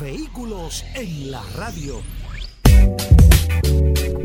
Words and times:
Vehículos 0.00 0.84
en 0.94 1.30
la 1.30 1.42
radio. 1.56 2.02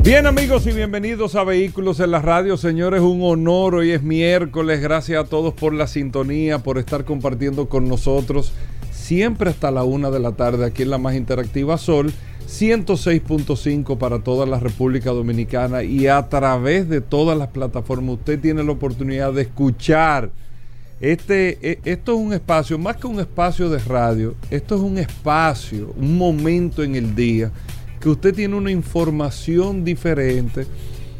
Bien 0.02 0.26
amigos 0.26 0.66
y 0.66 0.72
bienvenidos 0.72 1.34
a 1.34 1.44
Vehículos 1.44 1.98
en 2.00 2.10
la 2.10 2.20
Radio. 2.20 2.58
Señores, 2.58 3.00
un 3.00 3.22
honor. 3.22 3.76
Hoy 3.76 3.92
es 3.92 4.02
miércoles. 4.02 4.82
Gracias 4.82 5.24
a 5.24 5.28
todos 5.28 5.54
por 5.54 5.72
la 5.72 5.86
sintonía, 5.86 6.58
por 6.58 6.76
estar 6.76 7.06
compartiendo 7.06 7.70
con 7.70 7.88
nosotros. 7.88 8.52
Siempre 8.90 9.48
hasta 9.48 9.70
la 9.70 9.82
una 9.82 10.10
de 10.10 10.20
la 10.20 10.32
tarde 10.32 10.66
aquí 10.66 10.82
en 10.82 10.90
la 10.90 10.98
más 10.98 11.14
interactiva 11.14 11.78
Sol. 11.78 12.12
106.5 12.46 13.96
para 13.96 14.18
toda 14.18 14.44
la 14.44 14.60
República 14.60 15.10
Dominicana 15.10 15.84
y 15.84 16.06
a 16.06 16.28
través 16.28 16.86
de 16.86 17.00
todas 17.00 17.38
las 17.38 17.48
plataformas 17.48 18.16
usted 18.16 18.38
tiene 18.38 18.62
la 18.62 18.72
oportunidad 18.72 19.32
de 19.32 19.42
escuchar. 19.42 20.32
Este, 21.02 21.58
e, 21.60 21.78
esto 21.84 22.12
es 22.12 22.18
un 22.18 22.32
espacio, 22.32 22.78
más 22.78 22.96
que 22.96 23.08
un 23.08 23.18
espacio 23.18 23.68
de 23.68 23.80
radio, 23.80 24.36
esto 24.52 24.76
es 24.76 24.80
un 24.80 24.98
espacio, 24.98 25.92
un 25.96 26.16
momento 26.16 26.84
en 26.84 26.94
el 26.94 27.16
día 27.16 27.50
que 28.00 28.08
usted 28.08 28.32
tiene 28.32 28.54
una 28.54 28.70
información 28.70 29.84
diferente, 29.84 30.64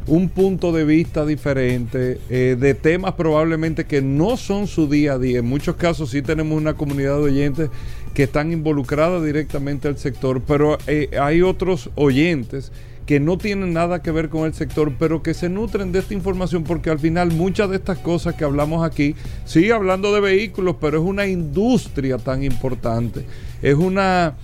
un 0.06 0.28
punto 0.28 0.70
de 0.70 0.84
vista 0.84 1.26
diferente, 1.26 2.20
eh, 2.30 2.56
de 2.58 2.74
temas 2.74 3.14
probablemente 3.14 3.84
que 3.84 4.00
no 4.00 4.36
son 4.36 4.68
su 4.68 4.88
día 4.88 5.14
a 5.14 5.18
día. 5.18 5.40
En 5.40 5.46
muchos 5.46 5.74
casos 5.74 6.10
sí 6.10 6.22
tenemos 6.22 6.56
una 6.56 6.74
comunidad 6.74 7.16
de 7.16 7.24
oyentes 7.24 7.70
que 8.14 8.22
están 8.22 8.52
involucradas 8.52 9.24
directamente 9.24 9.88
al 9.88 9.98
sector, 9.98 10.42
pero 10.46 10.78
eh, 10.86 11.10
hay 11.20 11.42
otros 11.42 11.90
oyentes 11.96 12.70
que 13.12 13.20
no 13.20 13.36
tienen 13.36 13.74
nada 13.74 14.00
que 14.00 14.10
ver 14.10 14.30
con 14.30 14.46
el 14.46 14.54
sector, 14.54 14.94
pero 14.98 15.22
que 15.22 15.34
se 15.34 15.50
nutren 15.50 15.92
de 15.92 15.98
esta 15.98 16.14
información 16.14 16.64
porque 16.64 16.88
al 16.88 16.98
final 16.98 17.30
muchas 17.30 17.68
de 17.68 17.76
estas 17.76 17.98
cosas 17.98 18.36
que 18.36 18.44
hablamos 18.44 18.86
aquí, 18.86 19.14
sigue 19.44 19.74
hablando 19.74 20.14
de 20.14 20.22
vehículos, 20.22 20.76
pero 20.80 20.96
es 20.96 21.04
una 21.04 21.26
industria 21.26 22.16
tan 22.16 22.42
importante, 22.42 23.26
es 23.60 23.74
una 23.74 24.36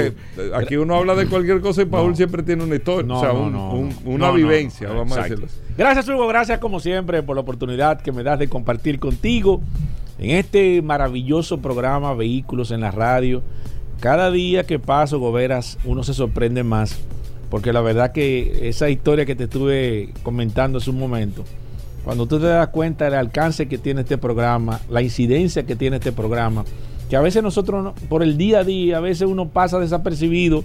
aquí 0.55 0.77
uno 0.77 0.95
habla 0.95 1.15
de 1.15 1.27
cualquier 1.27 1.61
cosa 1.61 1.81
y 1.81 1.85
Paul 1.85 2.15
siempre 2.15 2.43
tiene 2.43 2.63
una 2.63 2.75
historia, 2.75 3.13
o 3.13 3.19
sea, 3.19 3.33
una 3.33 4.31
vivencia, 4.31 4.89
vamos 4.89 5.17
a 5.17 5.23
decirlo. 5.23 5.47
Gracias, 5.77 6.07
Hugo, 6.09 6.27
gracias 6.27 6.59
como 6.59 6.79
siempre 6.79 7.23
por 7.23 7.35
la 7.35 7.41
oportunidad 7.41 8.01
que 8.01 8.11
me 8.11 8.23
das 8.23 8.39
de 8.39 8.47
compartir 8.47 8.99
contigo 8.99 9.61
en 10.19 10.31
este 10.31 10.81
maravilloso 10.81 11.59
programa 11.59 12.13
Vehículos 12.13 12.71
en 12.71 12.81
la 12.81 12.91
Radio. 12.91 13.41
Cada 13.99 14.31
día 14.31 14.63
que 14.65 14.79
paso, 14.79 15.19
Goberas, 15.19 15.77
uno 15.85 16.03
se 16.03 16.13
sorprende 16.13 16.63
más, 16.63 16.99
porque 17.49 17.73
la 17.73 17.81
verdad 17.81 18.11
que 18.11 18.67
esa 18.69 18.89
historia 18.89 19.25
que 19.25 19.35
te 19.35 19.45
estuve 19.45 20.09
comentando 20.23 20.77
hace 20.79 20.89
un 20.89 20.99
momento, 20.99 21.43
cuando 22.03 22.25
tú 22.25 22.39
te 22.39 22.47
das 22.47 22.69
cuenta 22.69 23.05
del 23.05 23.15
alcance 23.15 23.67
que 23.67 23.77
tiene 23.77 24.01
este 24.01 24.17
programa, 24.17 24.79
la 24.89 25.01
incidencia 25.01 25.63
que 25.63 25.75
tiene 25.75 25.97
este 25.97 26.11
programa, 26.11 26.65
que 27.09 27.15
a 27.15 27.21
veces 27.21 27.43
nosotros 27.43 27.93
por 28.09 28.23
el 28.23 28.37
día 28.37 28.59
a 28.59 28.63
día, 28.63 28.97
a 28.97 29.01
veces 29.01 29.27
uno 29.27 29.49
pasa 29.49 29.79
desapercibido, 29.79 30.63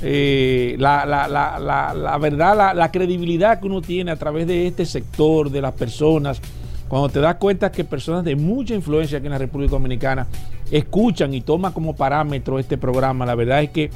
eh, 0.00 0.76
la, 0.78 2.18
verdad, 2.20 2.74
la, 2.74 2.90
credibilidad 2.90 3.60
que 3.60 3.66
uno 3.66 3.82
tiene 3.82 4.10
a 4.10 4.16
través 4.16 4.46
de 4.46 4.66
este 4.66 4.86
sector, 4.86 5.50
de 5.50 5.60
las 5.60 5.74
personas, 5.74 6.40
cuando 6.88 7.08
te 7.08 7.20
das 7.20 7.36
cuenta 7.36 7.70
que 7.70 7.84
personas 7.84 8.24
de 8.24 8.34
mucha 8.34 8.74
influencia 8.74 9.18
aquí 9.18 9.26
en 9.26 9.32
la 9.32 9.38
República 9.38 9.72
Dominicana 9.72 10.26
escuchan 10.70 11.34
y 11.34 11.40
toman 11.42 11.72
como 11.72 11.94
parámetro 11.94 12.58
este 12.58 12.78
programa, 12.78 13.26
la 13.26 13.34
verdad 13.34 13.62
es 13.62 13.70
que 13.70 13.90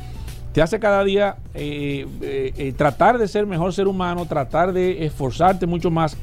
te 0.52 0.62
hace 0.62 0.78
cada 0.78 1.04
día 1.04 1.36
eh, 1.54 2.06
eh, 2.22 2.72
tratar 2.76 3.18
de 3.18 3.28
ser 3.28 3.46
mejor 3.46 3.72
ser 3.72 3.88
humano, 3.88 4.26
tratar 4.26 4.72
de 4.72 5.04
esforzarte 5.04 5.66
mucho 5.66 5.90
más 5.90 6.16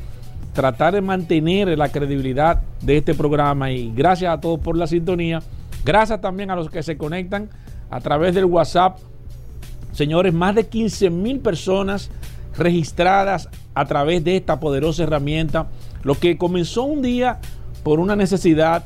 tratar 0.53 0.93
de 0.93 1.01
mantener 1.01 1.77
la 1.77 1.89
credibilidad 1.89 2.61
de 2.81 2.97
este 2.97 3.13
programa 3.13 3.71
y 3.71 3.91
gracias 3.93 4.33
a 4.33 4.39
todos 4.39 4.59
por 4.59 4.77
la 4.77 4.87
sintonía. 4.87 5.41
Gracias 5.83 6.21
también 6.21 6.51
a 6.51 6.55
los 6.55 6.69
que 6.69 6.83
se 6.83 6.97
conectan 6.97 7.49
a 7.89 7.99
través 7.99 8.35
del 8.35 8.45
WhatsApp. 8.45 8.99
Señores, 9.91 10.33
más 10.33 10.55
de 10.55 10.67
15 10.67 11.09
mil 11.09 11.39
personas 11.39 12.09
registradas 12.57 13.49
a 13.73 13.85
través 13.85 14.23
de 14.23 14.37
esta 14.37 14.59
poderosa 14.59 15.03
herramienta. 15.03 15.67
Lo 16.03 16.15
que 16.15 16.37
comenzó 16.37 16.83
un 16.83 17.01
día 17.01 17.39
por 17.83 17.99
una 17.99 18.15
necesidad, 18.15 18.85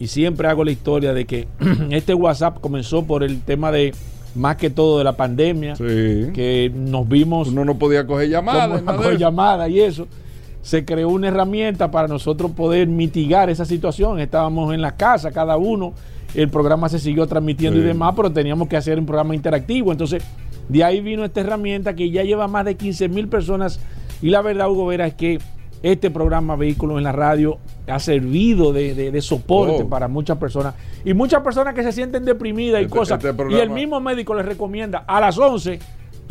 y 0.00 0.06
siempre 0.06 0.48
hago 0.48 0.64
la 0.64 0.70
historia 0.70 1.12
de 1.12 1.26
que 1.26 1.48
este 1.90 2.14
WhatsApp 2.14 2.60
comenzó 2.60 3.04
por 3.04 3.24
el 3.24 3.42
tema 3.42 3.72
de 3.72 3.92
más 4.34 4.56
que 4.56 4.70
todo 4.70 4.98
de 4.98 5.04
la 5.04 5.16
pandemia, 5.16 5.74
que 5.74 6.70
nos 6.74 7.08
vimos. 7.08 7.48
Uno 7.48 7.64
no 7.64 7.76
podía 7.76 8.06
coger 8.06 8.28
llamadas. 8.28 8.82
coger 8.86 9.18
llamadas 9.18 9.68
y 9.70 9.80
eso 9.80 10.06
se 10.62 10.84
creó 10.84 11.08
una 11.08 11.28
herramienta 11.28 11.90
para 11.90 12.08
nosotros 12.08 12.50
poder 12.52 12.88
mitigar 12.88 13.50
esa 13.50 13.64
situación. 13.64 14.20
Estábamos 14.20 14.74
en 14.74 14.82
la 14.82 14.96
casa, 14.96 15.30
cada 15.30 15.56
uno, 15.56 15.94
el 16.34 16.48
programa 16.48 16.88
se 16.88 16.98
siguió 16.98 17.26
transmitiendo 17.26 17.78
y 17.78 17.82
demás, 17.82 18.14
pero 18.16 18.30
teníamos 18.30 18.68
que 18.68 18.76
hacer 18.76 18.98
un 18.98 19.06
programa 19.06 19.34
interactivo. 19.34 19.92
Entonces, 19.92 20.22
de 20.68 20.84
ahí 20.84 21.00
vino 21.00 21.24
esta 21.24 21.40
herramienta 21.40 21.94
que 21.94 22.10
ya 22.10 22.22
lleva 22.22 22.48
más 22.48 22.64
de 22.64 22.76
15 22.76 23.08
mil 23.08 23.28
personas. 23.28 23.80
Y 24.20 24.30
la 24.30 24.42
verdad, 24.42 24.68
Hugo 24.70 24.86
Vera, 24.86 25.06
es 25.06 25.14
que 25.14 25.38
este 25.82 26.10
programa 26.10 26.56
Vehículos 26.56 26.98
en 26.98 27.04
la 27.04 27.12
Radio 27.12 27.58
ha 27.86 27.98
servido 28.00 28.72
de, 28.72 29.18
soporte 29.22 29.84
oh. 29.84 29.88
para 29.88 30.08
muchas 30.08 30.36
personas. 30.38 30.74
Y 31.04 31.14
muchas 31.14 31.42
personas 31.42 31.74
que 31.74 31.82
se 31.82 31.92
sienten 31.92 32.24
deprimidas 32.24 32.80
y 32.80 32.84
este, 32.84 32.96
cosas. 32.96 33.24
Este 33.24 33.50
y 33.50 33.54
el 33.54 33.70
mismo 33.70 34.00
médico 34.00 34.34
les 34.34 34.44
recomienda 34.44 35.04
a 35.06 35.20
las 35.20 35.38
11. 35.38 35.78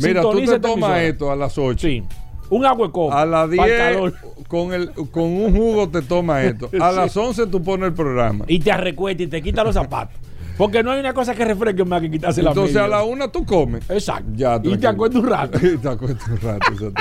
Mira, 0.00 0.22
tú 0.22 0.32
te 0.32 0.44
este 0.44 0.60
tomas 0.60 1.00
esto 1.00 1.30
a 1.32 1.36
las 1.36 1.58
8. 1.58 1.78
Sí. 1.78 2.04
Un 2.50 2.64
agua 2.64 2.90
A 3.12 3.26
las 3.26 3.50
10 3.50 4.12
con, 4.48 4.72
el, 4.72 4.90
con 4.92 5.24
un 5.24 5.54
jugo 5.54 5.88
te 5.88 6.02
toma 6.02 6.42
esto. 6.42 6.70
A 6.80 6.90
las 6.90 7.16
11 7.16 7.46
tú 7.48 7.62
pones 7.62 7.88
el 7.88 7.94
programa. 7.94 8.44
Y 8.48 8.58
te 8.60 8.72
arrecuestas 8.72 9.26
y 9.26 9.28
te 9.28 9.42
quitas 9.42 9.64
los 9.64 9.74
zapatos. 9.74 10.16
Porque 10.56 10.82
no 10.82 10.90
hay 10.90 10.98
una 10.98 11.12
cosa 11.14 11.34
que 11.34 11.44
refresque 11.44 11.84
más 11.84 12.00
que 12.00 12.10
quitarse 12.10 12.42
la 12.42 12.50
Entonces 12.50 12.76
a 12.76 12.88
la 12.88 13.04
una 13.04 13.30
tú 13.30 13.44
comes. 13.46 13.88
Exacto. 13.88 14.30
Ya, 14.34 14.60
y 14.62 14.76
te 14.76 14.88
acuestas 14.88 15.22
un 15.22 15.28
rato. 15.28 15.58
y 15.66 15.76
te 15.76 15.88
acuestas 15.88 16.28
un 16.28 16.40
rato. 16.40 16.92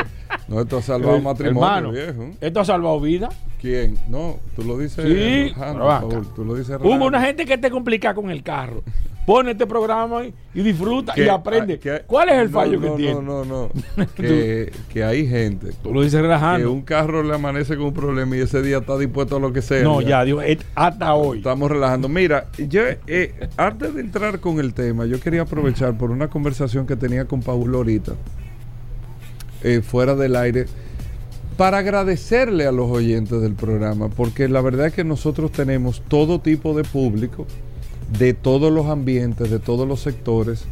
No, 0.48 0.62
esto 0.62 0.78
ha 0.78 0.82
salvado 0.82 1.18
Eh, 1.18 1.22
matrimonio, 1.22 1.68
hermano, 1.68 1.92
viejo. 1.92 2.32
Esto 2.40 2.60
ha 2.62 2.66
salvado 2.66 3.00
vida. 3.02 3.30
¿Quién? 3.60 3.98
No, 4.08 4.38
tú 4.56 4.64
lo 4.64 4.78
dices 4.78 5.04
Sí, 5.04 5.54
vaca. 5.60 6.02
Paul, 6.02 6.28
tú 6.36 6.46
lo 6.46 6.56
dices 6.56 6.78
Hubo 6.82 7.06
una 7.06 7.22
gente 7.22 7.46
que 7.46 7.58
te 7.58 7.70
complica 7.70 8.14
con 8.14 8.30
el 8.30 8.44
carro. 8.44 8.84
Pone 9.26 9.52
este 9.52 9.68
programa 9.68 10.24
y, 10.26 10.34
y 10.54 10.62
disfruta 10.62 11.12
y 11.18 11.24
Que- 11.24 11.30
aprende. 11.30 11.74
ah, 11.74 11.80
que- 11.84 12.02
¿Cuál 12.08 12.30
es 12.30 12.36
el 12.36 12.50
no, 12.50 12.60
fallo 12.60 12.80
que 12.80 12.88
no, 12.88 12.96
tiene? 12.96 13.14
No, 13.16 13.44
no, 13.44 13.70
no. 13.98 14.06
que, 14.16 14.72
que 14.94 15.04
hay 15.04 15.28
gente 15.28 15.74
Tú 15.84 15.94
lo 15.94 16.02
dices 16.02 16.16
que 16.16 16.22
relajando. 16.22 16.72
un 16.72 16.82
carro 16.84 17.22
le 17.24 17.36
amanece 17.36 17.76
con 17.76 17.88
un 17.88 17.94
problema 17.94 18.38
y 18.38 18.40
ese 18.40 18.62
día 18.62 18.78
está 18.78 18.98
dispuesto 18.98 19.36
a 19.36 19.40
lo 19.42 19.52
que 19.52 19.62
sea. 19.62 19.84
no, 19.84 20.00
ya, 20.00 20.24
Dios, 20.24 20.42
hasta 20.76 21.14
hoy. 21.14 21.40
Estamos 21.40 21.70
relajando. 21.70 22.08
Mira, 22.08 22.46
yo 22.70 22.84
eh, 23.08 23.50
antes 23.58 23.94
de 23.96 24.00
entrar 24.00 24.40
con 24.40 24.62
el 24.62 24.74
tema, 24.74 25.06
yo 25.06 25.20
quería 25.20 25.42
aprovechar 25.42 25.98
por 25.98 26.10
una 26.12 26.30
conversación 26.30 26.88
que 26.88 26.96
tenía 26.96 27.26
con 27.26 27.42
Paulo 27.42 27.80
ahorita, 27.80 28.14
eh, 29.68 29.82
fuera 29.82 30.16
del 30.16 30.36
aire, 30.36 30.66
para 31.58 31.80
agradecerle 31.80 32.68
a 32.68 32.72
los 32.72 32.90
oyentes 32.92 33.42
del 33.42 33.54
programa, 33.54 34.10
porque 34.10 34.48
la 34.48 34.62
verdad 34.62 34.88
es 34.88 34.94
que 34.94 35.04
nosotros 35.04 35.52
tenemos 35.52 36.02
todo 36.08 36.40
tipo 36.40 36.76
de 36.76 36.84
público, 36.84 37.48
de 38.20 38.34
todos 38.34 38.72
los 38.72 38.86
ambientes, 38.86 39.50
de 39.50 39.60
todos 39.60 39.88
los 39.88 40.00
sectores, 40.02 40.64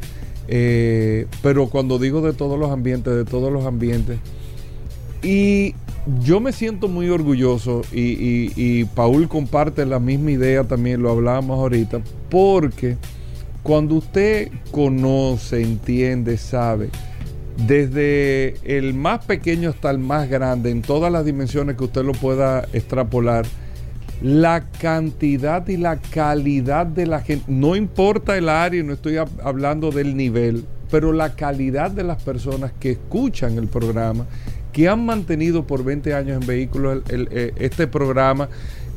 eh, 0.47 1.25
pero 1.41 1.67
cuando 1.69 1.97
digo 1.97 2.21
de 2.21 2.33
todos 2.33 2.59
los 2.59 2.69
ambientes, 2.71 3.15
de 3.15 3.25
todos 3.25 3.51
los 3.51 3.65
ambientes, 3.65 4.19
y 5.23 5.73
yo 6.21 6.39
me 6.39 6.51
siento 6.51 6.87
muy 6.87 7.09
orgulloso 7.09 7.81
y, 7.91 8.01
y- 8.01 8.53
y 8.55 8.85
Paul 8.85 9.27
comparte 9.27 9.87
la 9.87 9.99
misma 9.99 10.31
idea 10.31 10.63
también, 10.63 11.01
lo 11.01 11.09
hablábamos 11.09 11.57
ahorita, 11.59 11.99
porque 12.29 12.95
cuando 13.63 13.95
usted 13.95 14.49
conoce, 14.69 15.63
entiende, 15.63 16.37
sabe, 16.37 16.89
desde 17.57 18.55
el 18.63 18.93
más 18.93 19.25
pequeño 19.25 19.69
hasta 19.69 19.89
el 19.91 19.99
más 19.99 20.29
grande, 20.29 20.69
en 20.71 20.81
todas 20.81 21.11
las 21.11 21.25
dimensiones 21.25 21.75
que 21.77 21.83
usted 21.85 22.03
lo 22.03 22.11
pueda 22.13 22.67
extrapolar, 22.73 23.45
la 24.21 24.65
cantidad 24.81 25.67
y 25.67 25.77
la 25.77 25.97
calidad 25.97 26.85
de 26.85 27.05
la 27.05 27.21
gente, 27.21 27.45
no 27.47 27.75
importa 27.75 28.37
el 28.37 28.49
área, 28.49 28.81
no 28.83 28.93
estoy 28.93 29.15
hab- 29.15 29.29
hablando 29.43 29.91
del 29.91 30.15
nivel, 30.15 30.65
pero 30.89 31.11
la 31.11 31.35
calidad 31.35 31.91
de 31.91 32.03
las 32.03 32.21
personas 32.23 32.71
que 32.79 32.91
escuchan 32.91 33.57
el 33.57 33.67
programa, 33.67 34.25
que 34.71 34.87
han 34.87 35.05
mantenido 35.05 35.65
por 35.65 35.83
20 35.83 36.13
años 36.13 36.41
en 36.41 36.47
vehículos 36.47 37.01
eh, 37.09 37.53
este 37.57 37.87
programa 37.87 38.49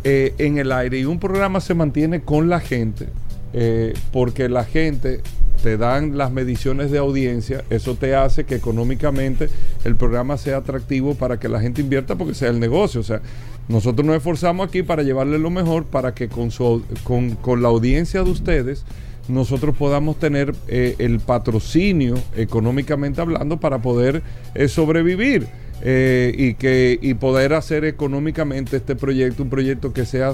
eh, 0.04 0.34
en 0.38 0.58
el 0.58 0.72
aire. 0.72 0.98
Y 1.00 1.04
un 1.04 1.18
programa 1.20 1.60
se 1.60 1.74
mantiene 1.74 2.20
con 2.20 2.48
la 2.48 2.60
gente, 2.60 3.08
eh, 3.52 3.94
porque 4.12 4.48
la 4.48 4.64
gente 4.64 5.20
te 5.62 5.76
dan 5.76 6.16
las 6.16 6.32
mediciones 6.32 6.90
de 6.90 6.98
audiencia, 6.98 7.64
eso 7.70 7.94
te 7.94 8.14
hace 8.14 8.44
que 8.44 8.54
económicamente 8.54 9.48
el 9.84 9.96
programa 9.96 10.36
sea 10.36 10.58
atractivo 10.58 11.14
para 11.14 11.38
que 11.38 11.48
la 11.48 11.60
gente 11.60 11.80
invierta 11.80 12.16
porque 12.16 12.34
sea 12.34 12.50
el 12.50 12.60
negocio. 12.60 13.00
O 13.00 13.04
sea, 13.04 13.20
nosotros 13.68 14.06
nos 14.06 14.16
esforzamos 14.16 14.68
aquí 14.68 14.82
para 14.82 15.02
llevarle 15.02 15.38
lo 15.38 15.50
mejor 15.50 15.84
para 15.84 16.14
que 16.14 16.28
con, 16.28 16.50
su, 16.50 16.82
con, 17.04 17.32
con 17.36 17.62
la 17.62 17.68
audiencia 17.68 18.22
de 18.22 18.30
ustedes 18.30 18.84
nosotros 19.28 19.76
podamos 19.76 20.18
tener 20.18 20.54
eh, 20.68 20.96
el 20.98 21.20
patrocinio 21.20 22.14
económicamente 22.36 23.20
hablando 23.20 23.58
para 23.58 23.78
poder 23.78 24.22
eh, 24.54 24.68
sobrevivir 24.68 25.46
eh, 25.82 26.34
y 26.36 26.54
que 26.54 26.98
y 27.00 27.14
poder 27.14 27.54
hacer 27.54 27.84
económicamente 27.84 28.76
este 28.76 28.96
proyecto 28.96 29.44
un 29.44 29.50
proyecto 29.50 29.92
que 29.92 30.04
sea 30.06 30.32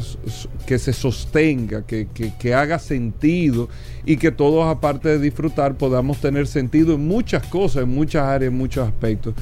que 0.67 0.79
se 0.79 0.93
sostenga 0.94 1.87
que, 1.87 2.08
que- 2.14 2.32
que 2.38 2.55
haga 2.55 2.79
sentido 2.79 3.69
y 4.06 4.17
que 4.17 4.31
todos 4.32 4.67
aparte 4.67 5.11
de 5.11 5.19
disfrutar 5.19 5.76
podamos 5.76 6.19
tener 6.19 6.46
sentido 6.46 6.94
en 6.94 7.06
muchas 7.06 7.46
cosas 7.46 7.82
en 7.82 7.91
muchas 7.91 8.23
áreas 8.23 8.50
en 8.52 8.56
muchos 8.58 8.88
aspectos 8.88 9.35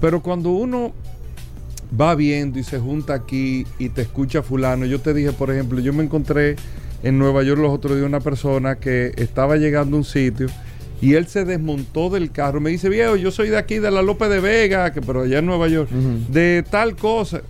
pero 0.00 0.22
cuando 0.22 0.50
uno 0.50 0.92
va 1.98 2.14
viendo 2.14 2.58
y 2.58 2.62
se 2.62 2.78
junta 2.78 3.14
aquí 3.14 3.66
y 3.78 3.88
te 3.88 4.02
escucha 4.02 4.42
fulano. 4.42 4.84
Yo 4.84 5.00
te 5.00 5.14
dije, 5.14 5.32
por 5.32 5.50
ejemplo, 5.50 5.80
yo 5.80 5.94
me 5.94 6.04
encontré 6.04 6.56
en 7.02 7.18
Nueva 7.18 7.42
York 7.42 7.58
los 7.60 7.72
otros 7.72 7.96
días 7.96 8.06
una 8.06 8.20
persona 8.20 8.76
que 8.76 9.12
estaba 9.16 9.56
llegando 9.56 9.96
a 9.96 10.00
un 10.00 10.04
sitio 10.04 10.48
y 11.00 11.14
él 11.14 11.26
se 11.26 11.44
desmontó 11.44 12.10
del 12.10 12.30
carro. 12.30 12.60
Me 12.60 12.70
dice, 12.70 12.88
viejo, 12.88 13.16
yo 13.16 13.30
soy 13.30 13.48
de 13.48 13.58
aquí, 13.58 13.78
de 13.78 13.90
la 13.90 14.02
López 14.02 14.28
de 14.28 14.40
Vega, 14.40 14.92
que 14.92 15.00
pero 15.00 15.22
allá 15.22 15.38
en 15.38 15.46
Nueva 15.46 15.68
York, 15.68 15.90
de 15.90 16.64
tal 16.68 16.96
cosa. 16.96 17.42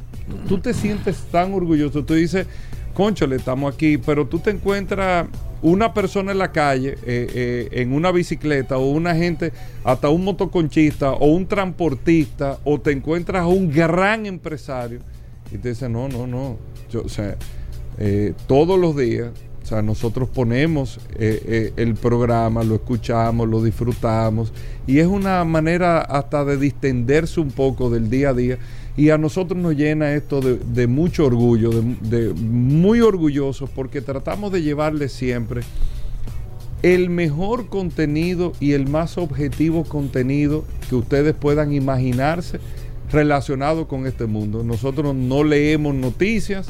Tú 0.46 0.58
te 0.58 0.74
sientes 0.74 1.16
tan 1.32 1.54
orgulloso. 1.54 2.04
Tú 2.04 2.14
dices, 2.14 2.46
conchole, 2.94 3.36
estamos 3.36 3.74
aquí, 3.74 3.96
pero 3.96 4.26
tú 4.26 4.38
te 4.38 4.50
encuentras 4.50 5.26
una 5.62 5.92
persona 5.94 6.32
en 6.32 6.38
la 6.38 6.52
calle, 6.52 6.96
eh, 7.06 7.26
eh, 7.34 7.68
en 7.72 7.92
una 7.92 8.12
bicicleta, 8.12 8.76
o 8.78 8.90
una 8.90 9.14
gente, 9.14 9.52
hasta 9.84 10.08
un 10.08 10.24
motoconchista, 10.24 11.12
o 11.12 11.26
un 11.28 11.46
transportista, 11.46 12.58
o 12.64 12.80
te 12.80 12.92
encuentras 12.92 13.42
a 13.42 13.46
un 13.46 13.70
gran 13.70 14.26
empresario, 14.26 15.00
y 15.52 15.58
te 15.58 15.70
dice, 15.70 15.88
no, 15.88 16.08
no, 16.08 16.26
no. 16.26 16.58
Yo, 16.90 17.02
o 17.02 17.08
sea, 17.08 17.36
eh, 17.98 18.34
todos 18.46 18.78
los 18.78 18.96
días, 18.96 19.30
o 19.68 19.70
sea, 19.70 19.82
nosotros 19.82 20.30
ponemos 20.30 20.98
eh, 21.18 21.42
eh, 21.46 21.72
el 21.76 21.94
programa, 21.94 22.64
lo 22.64 22.76
escuchamos, 22.76 23.46
lo 23.46 23.62
disfrutamos, 23.62 24.50
y 24.86 24.98
es 24.98 25.06
una 25.06 25.44
manera 25.44 26.00
hasta 26.00 26.42
de 26.46 26.56
distenderse 26.56 27.38
un 27.38 27.50
poco 27.50 27.90
del 27.90 28.08
día 28.08 28.30
a 28.30 28.32
día. 28.32 28.58
Y 28.96 29.10
a 29.10 29.18
nosotros 29.18 29.60
nos 29.60 29.76
llena 29.76 30.14
esto 30.14 30.40
de, 30.40 30.86
mucho 30.86 31.26
orgullo, 31.26 31.70
de, 32.00 32.32
muy 32.32 33.02
orgullosos, 33.02 33.68
porque 33.68 34.00
tratamos 34.00 34.52
de 34.52 34.62
llevarles 34.62 35.12
siempre 35.12 35.60
el 36.82 37.10
mejor 37.10 37.66
contenido 37.66 38.54
y 38.60 38.72
el 38.72 38.88
más 38.88 39.18
objetivo 39.18 39.84
contenido 39.84 40.64
que 40.88 40.94
ustedes 40.94 41.34
puedan 41.34 41.74
imaginarse 41.74 42.58
relacionado 43.12 43.86
con 43.86 44.06
este 44.06 44.24
mundo. 44.24 44.64
Nosotros 44.64 45.14
no 45.14 45.44
leemos 45.44 45.94
noticias, 45.94 46.68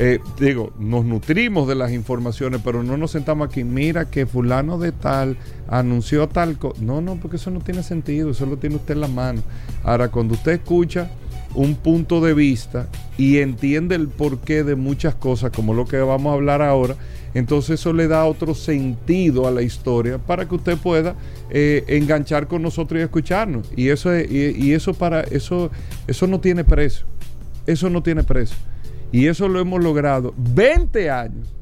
eh, 0.00 0.20
digo, 0.38 0.72
nos 0.78 1.04
nutrimos 1.04 1.66
de 1.66 1.74
las 1.74 1.90
informaciones, 1.90 2.60
pero 2.64 2.84
no 2.84 2.96
nos 2.96 3.10
sentamos 3.10 3.48
aquí, 3.48 3.64
mira 3.64 4.08
que 4.08 4.26
fulano 4.26 4.78
de 4.78 4.92
tal 4.92 5.36
anunció 5.68 6.28
tal 6.28 6.56
cosa. 6.56 6.80
No, 6.80 7.00
no, 7.00 7.16
porque 7.16 7.36
eso 7.36 7.50
no 7.50 7.60
tiene 7.60 7.82
sentido, 7.82 8.30
eso 8.30 8.46
lo 8.46 8.58
tiene 8.58 8.76
usted 8.76 8.94
en 8.94 9.00
la 9.00 9.08
mano. 9.08 9.42
Ahora, 9.82 10.08
cuando 10.08 10.34
usted 10.34 10.52
escucha 10.52 11.10
un 11.54 11.74
punto 11.74 12.20
de 12.20 12.32
vista 12.32 12.86
y 13.16 13.38
entiende 13.38 13.96
el 13.96 14.06
porqué 14.08 14.62
de 14.62 14.76
muchas 14.76 15.16
cosas, 15.16 15.50
como 15.50 15.74
lo 15.74 15.84
que 15.84 15.96
vamos 15.98 16.30
a 16.30 16.34
hablar 16.34 16.62
ahora, 16.62 16.94
entonces 17.34 17.80
eso 17.80 17.92
le 17.92 18.06
da 18.06 18.24
otro 18.24 18.54
sentido 18.54 19.48
a 19.48 19.50
la 19.50 19.62
historia 19.62 20.18
para 20.18 20.46
que 20.46 20.54
usted 20.54 20.78
pueda 20.78 21.16
eh, 21.50 21.84
enganchar 21.88 22.46
con 22.46 22.62
nosotros 22.62 23.00
y 23.00 23.02
escucharnos. 23.02 23.68
Y 23.76 23.88
eso 23.88 24.12
es, 24.12 24.30
y, 24.30 24.64
y 24.64 24.72
eso 24.74 24.94
para 24.94 25.22
eso 25.22 25.70
eso 26.06 26.26
no 26.28 26.38
tiene 26.38 26.62
precio. 26.62 27.04
Eso 27.66 27.90
no 27.90 28.02
tiene 28.02 28.22
precio. 28.22 28.56
Y 29.12 29.26
eso 29.26 29.48
lo 29.48 29.58
hemos 29.60 29.82
logrado 29.82 30.34
20 30.36 31.10
años. 31.10 31.54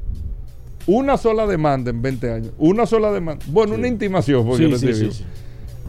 Una 0.85 1.17
sola 1.17 1.45
demanda 1.47 1.91
en 1.91 2.01
20 2.01 2.31
años. 2.31 2.51
Una 2.57 2.85
sola 2.85 3.11
demanda. 3.11 3.43
Bueno, 3.49 3.75
una 3.75 3.87
intimación 3.87 4.45
fue 4.45 4.57
que 4.57 4.63
Sí, 4.63 4.77
sí, 4.79 4.85
recibimos. 4.87 5.15
sí, 5.17 5.25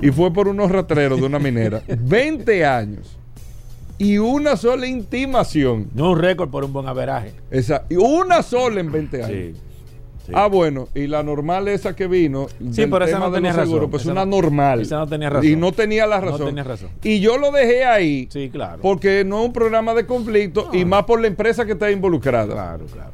Y 0.03 0.11
fue 0.11 0.33
por 0.33 0.49
unos 0.49 0.71
ratreros 0.71 1.21
de 1.21 1.27
una 1.27 1.39
minera. 1.39 1.83
20 1.89 2.65
años. 2.67 3.17
Y 3.99 4.19
una 4.19 4.57
sola 4.57 4.87
intimación. 4.87 5.89
No 5.95 6.13
un 6.13 6.19
récord 6.21 6.51
por 6.51 6.65
un 6.65 6.73
buen 6.73 6.87
averaje. 6.87 7.33
Esa, 7.51 7.85
y 7.89 7.97
una 7.97 8.43
sola 8.43 8.81
en 8.81 8.93
20 8.93 9.23
años. 9.25 9.57
Sí. 10.29 10.35
Ah, 10.37 10.47
bueno, 10.47 10.89
y 10.95 11.07
la 11.07 11.23
normal 11.23 11.69
esa 11.69 11.97
que 11.97 12.07
vino, 12.07 12.49
Sí, 12.71 12.87
pero 12.87 13.05
esa 13.07 13.19
no 13.19 13.31
de 13.31 13.37
tenía 13.39 13.53
los 13.53 13.61
seguros, 13.63 13.81
razón. 13.81 13.91
pues 13.91 14.03
Esa 14.03 14.13
una 14.13 14.27
no- 14.27 14.37
normal. 14.43 14.81
esa 14.83 14.99
no 14.99 15.07
tenía 15.07 15.31
razón. 15.31 15.49
Y 15.51 15.57
no 15.57 15.73
tenía 15.73 16.07
la 16.07 16.21
No 16.21 16.31
razón. 16.33 16.47
tenía 16.49 16.65
razón. 16.65 16.91
Y 17.03 17.21
yo 17.21 17.39
lo 17.39 17.51
dejé 17.51 17.85
ahí 17.87 18.29
Sí, 18.31 18.51
claro. 18.51 18.81
porque 18.83 19.25
no 19.25 19.41
es 19.41 19.47
un 19.47 19.53
programa 19.55 19.95
de 19.95 20.05
conflicto 20.05 20.69
y 20.75 20.85
más 20.85 21.05
por 21.05 21.21
la 21.21 21.29
empresa 21.29 21.65
que 21.65 21.73
está 21.73 21.91
involucrada. 21.91 22.53
Claro, 22.53 22.85
claro. 22.93 23.11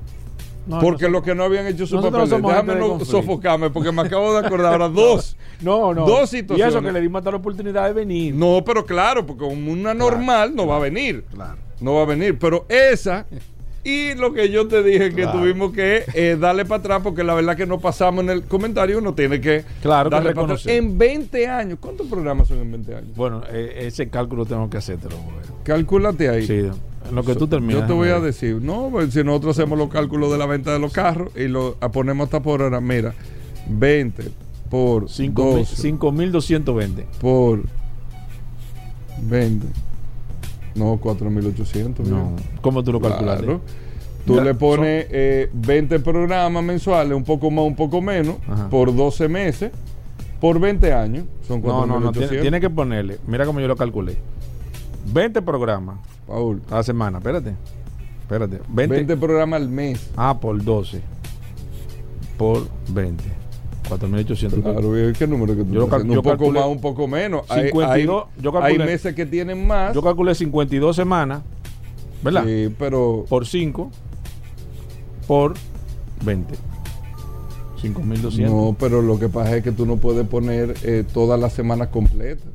No, 0.66 0.80
porque 0.80 1.04
no, 1.04 1.10
los 1.10 1.22
que 1.22 1.34
no 1.34 1.44
habían 1.44 1.66
hecho 1.66 1.86
su 1.86 2.00
papel. 2.00 2.28
Déjame 2.42 2.74
no 2.76 2.98
sofocarme 3.04 3.70
porque 3.70 3.92
me 3.92 4.00
acabo 4.06 4.32
de 4.32 4.46
acordar 4.46 4.72
ahora 4.72 4.88
dos. 4.88 5.36
No, 5.60 5.94
no. 5.94 6.06
Dos 6.06 6.32
Y 6.32 6.38
situaciones. 6.38 6.74
eso 6.74 6.82
que 6.82 6.90
le 6.90 7.00
dimos 7.00 7.20
hasta 7.20 7.30
la 7.30 7.36
oportunidad 7.36 7.84
de 7.86 7.92
venir. 7.92 8.34
No, 8.34 8.62
pero 8.64 8.84
claro, 8.84 9.24
porque 9.26 9.44
como 9.44 9.70
una 9.70 9.94
normal 9.94 10.54
no 10.56 10.66
va 10.66 10.76
a 10.76 10.80
venir. 10.80 11.22
Claro. 11.32 11.58
No 11.80 11.94
va 11.94 12.02
a 12.02 12.06
venir. 12.06 12.38
Pero 12.38 12.64
esa 12.68 13.26
y 13.84 14.14
lo 14.14 14.32
que 14.32 14.48
yo 14.50 14.66
te 14.66 14.82
dije 14.82 15.10
que 15.10 15.22
Claro. 15.22 15.40
tuvimos 15.40 15.72
que 15.72 16.04
eh, 16.14 16.36
darle 16.40 16.64
para 16.64 16.80
atrás 16.80 17.00
porque 17.02 17.22
la 17.22 17.34
verdad 17.34 17.56
que 17.56 17.66
no 17.66 17.78
pasamos 17.78 18.24
en 18.24 18.30
el 18.30 18.42
comentario, 18.44 18.98
uno 18.98 19.14
tiene 19.14 19.40
que 19.40 19.64
Claro 19.82 20.08
que 20.10 20.16
darle 20.16 20.34
para 20.34 20.46
atrás. 20.46 20.66
En 20.66 20.96
20 20.98 21.46
años, 21.48 21.78
¿cuántos 21.80 22.06
programas 22.06 22.48
son 22.48 22.58
en 22.58 22.70
20 22.72 22.94
años? 22.96 23.14
Bueno, 23.16 23.42
eh, 23.50 23.84
ese 23.86 24.08
cálculo 24.08 24.46
tengo 24.46 24.68
que 24.70 24.78
hacértelo. 24.78 25.16
Calcúlate 25.64 26.28
ahí. 26.28 26.46
Sí, 26.46 26.54
en 26.54 27.14
lo 27.14 27.22
que 27.22 27.34
tú 27.34 27.46
terminas. 27.46 27.82
Yo 27.82 27.86
te 27.86 27.92
voy 27.92 28.08
a 28.08 28.20
decir, 28.20 28.56
no, 28.62 28.88
pues, 28.90 29.12
si 29.12 29.22
nosotros 29.22 29.58
hacemos 29.58 29.78
los 29.78 29.90
cálculos 29.90 30.32
de 30.32 30.38
la 30.38 30.46
venta 30.46 30.72
de 30.72 30.78
los 30.78 30.92
carros 30.92 31.30
y 31.36 31.48
lo 31.48 31.76
ponemos 31.92 32.24
hasta 32.24 32.40
por 32.40 32.62
hora, 32.62 32.80
mira, 32.80 33.14
20 33.68 34.24
por 34.70 35.10
Cinco 35.10 35.44
mil- 36.12 36.32
12 36.32 36.56
5.220. 36.56 37.04
por 37.20 37.60
20. 39.22 39.66
No, 40.74 40.98
4.800. 41.00 42.00
No. 42.00 42.32
¿Cómo 42.60 42.82
tú 42.82 42.92
lo 42.92 43.00
calculaste? 43.00 43.44
Claro. 43.44 43.60
Tú 44.26 44.32
Mira, 44.32 44.44
le 44.44 44.54
pones 44.54 45.06
eh, 45.10 45.50
20 45.52 46.00
programas 46.00 46.64
mensuales, 46.64 47.14
un 47.14 47.24
poco 47.24 47.50
más, 47.50 47.64
un 47.64 47.76
poco 47.76 48.00
menos, 48.00 48.36
Ajá. 48.48 48.70
por 48.70 48.94
12 48.94 49.28
meses, 49.28 49.70
por 50.40 50.58
20 50.58 50.92
años. 50.92 51.24
Son 51.46 51.62
4.800. 51.62 51.66
No, 51.66 51.86
no, 51.86 52.00
no. 52.00 52.12
Tiene, 52.12 52.38
tiene 52.40 52.60
que 52.60 52.70
ponerle. 52.70 53.18
Mira 53.26 53.44
cómo 53.44 53.60
yo 53.60 53.68
lo 53.68 53.76
calculé. 53.76 54.16
20 55.12 55.42
programas 55.42 55.98
Paul. 56.26 56.62
a 56.70 56.76
la 56.76 56.82
semana. 56.82 57.18
Espérate. 57.18 57.54
Espérate. 58.22 58.60
20, 58.68 58.94
20. 58.96 59.16
programas 59.18 59.60
al 59.60 59.68
mes. 59.68 60.10
Ah, 60.16 60.38
por 60.40 60.62
12. 60.62 61.02
Por 62.38 62.66
20. 62.88 63.22
4.800. 63.88 64.62
Claro, 64.62 65.08
¿y 65.10 65.12
¿qué 65.12 65.26
número 65.26 65.56
que 65.56 65.64
tú 65.64 65.72
Yo 65.72 65.88
cal- 65.88 66.02
yo 66.04 66.08
Un 66.10 66.16
poco 66.16 66.28
calculé 66.30 66.60
más, 66.60 66.68
un 66.68 66.80
poco 66.80 67.06
menos. 67.08 67.42
Hay- 67.50 67.64
52, 67.68 68.24
hay, 68.36 68.42
yo 68.42 68.52
calculé- 68.52 68.82
hay 68.82 68.88
meses 68.88 69.14
que 69.14 69.26
tienen 69.26 69.66
más. 69.66 69.94
Yo 69.94 70.02
calculé 70.02 70.34
52 70.34 70.96
semanas. 70.96 71.42
¿Verdad? 72.22 72.44
Sí, 72.46 72.74
pero 72.78 73.24
Por 73.28 73.46
5. 73.46 73.90
Por 75.26 75.54
20. 76.24 76.54
5.200. 77.82 78.50
no, 78.50 78.76
pero 78.78 79.02
lo 79.02 79.18
que 79.18 79.28
pasa 79.28 79.56
es 79.58 79.62
que 79.62 79.72
tú 79.72 79.84
no 79.84 79.96
puedes 79.96 80.26
poner 80.26 80.74
eh, 80.84 81.04
todas 81.12 81.38
las 81.38 81.52
semanas 81.52 81.88
completas. 81.88 82.46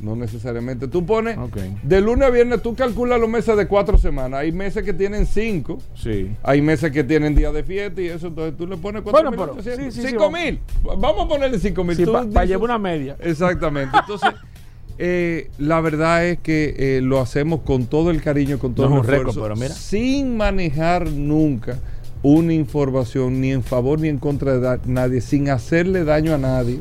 No 0.00 0.14
necesariamente. 0.14 0.88
Tú 0.88 1.06
pones 1.06 1.38
de 1.82 2.00
lunes 2.00 2.28
a 2.28 2.30
viernes, 2.30 2.62
tú 2.62 2.74
calculas 2.74 3.18
los 3.18 3.28
meses 3.30 3.56
de 3.56 3.66
cuatro 3.66 3.96
semanas. 3.96 4.40
Hay 4.40 4.52
meses 4.52 4.84
que 4.84 4.92
tienen 4.92 5.24
cinco. 5.26 5.78
Sí. 5.94 6.30
Hay 6.42 6.60
meses 6.60 6.90
que 6.92 7.02
tienen 7.02 7.34
días 7.34 7.52
de 7.54 7.62
fiesta 7.64 8.00
y 8.02 8.08
eso, 8.08 8.26
entonces 8.26 8.56
tú 8.58 8.66
le 8.66 8.76
pones 8.76 9.02
Bueno, 9.02 9.30
4.800. 9.32 9.62
pero- 9.64 9.76
sí, 9.76 9.90
sí, 10.02 10.06
cinco 10.08 10.30
mil. 10.30 10.60
Vamos 10.84 11.24
a 11.24 11.28
ponerle 11.28 11.58
cinco 11.58 11.82
mil. 11.82 11.96
Para 12.04 12.24
dices- 12.24 12.46
llevar 12.48 12.64
una 12.64 12.78
media. 12.78 13.16
Exactamente. 13.20 13.96
Entonces, 13.98 14.30
eh, 14.98 15.50
la 15.58 15.80
verdad 15.80 16.26
es 16.26 16.38
que 16.40 16.74
eh, 16.78 17.00
lo 17.02 17.20
hacemos 17.20 17.60
con 17.62 17.86
todo 17.86 18.10
el 18.10 18.20
cariño, 18.22 18.58
con 18.58 18.74
todo 18.74 18.88
No 18.88 18.96
es 18.96 19.04
el 19.04 19.06
récord, 19.10 19.28
esfuerzo, 19.30 19.42
pero 19.42 19.56
mira. 19.56 19.74
sin 19.74 20.36
manejar 20.36 21.10
nunca 21.10 21.78
una 22.22 22.52
información 22.52 23.40
ni 23.40 23.52
en 23.52 23.62
favor 23.62 24.00
ni 24.00 24.08
en 24.08 24.18
contra 24.18 24.58
de 24.58 24.78
nadie, 24.86 25.20
sin 25.20 25.48
hacerle 25.48 26.04
daño 26.04 26.34
a 26.34 26.38
nadie, 26.38 26.80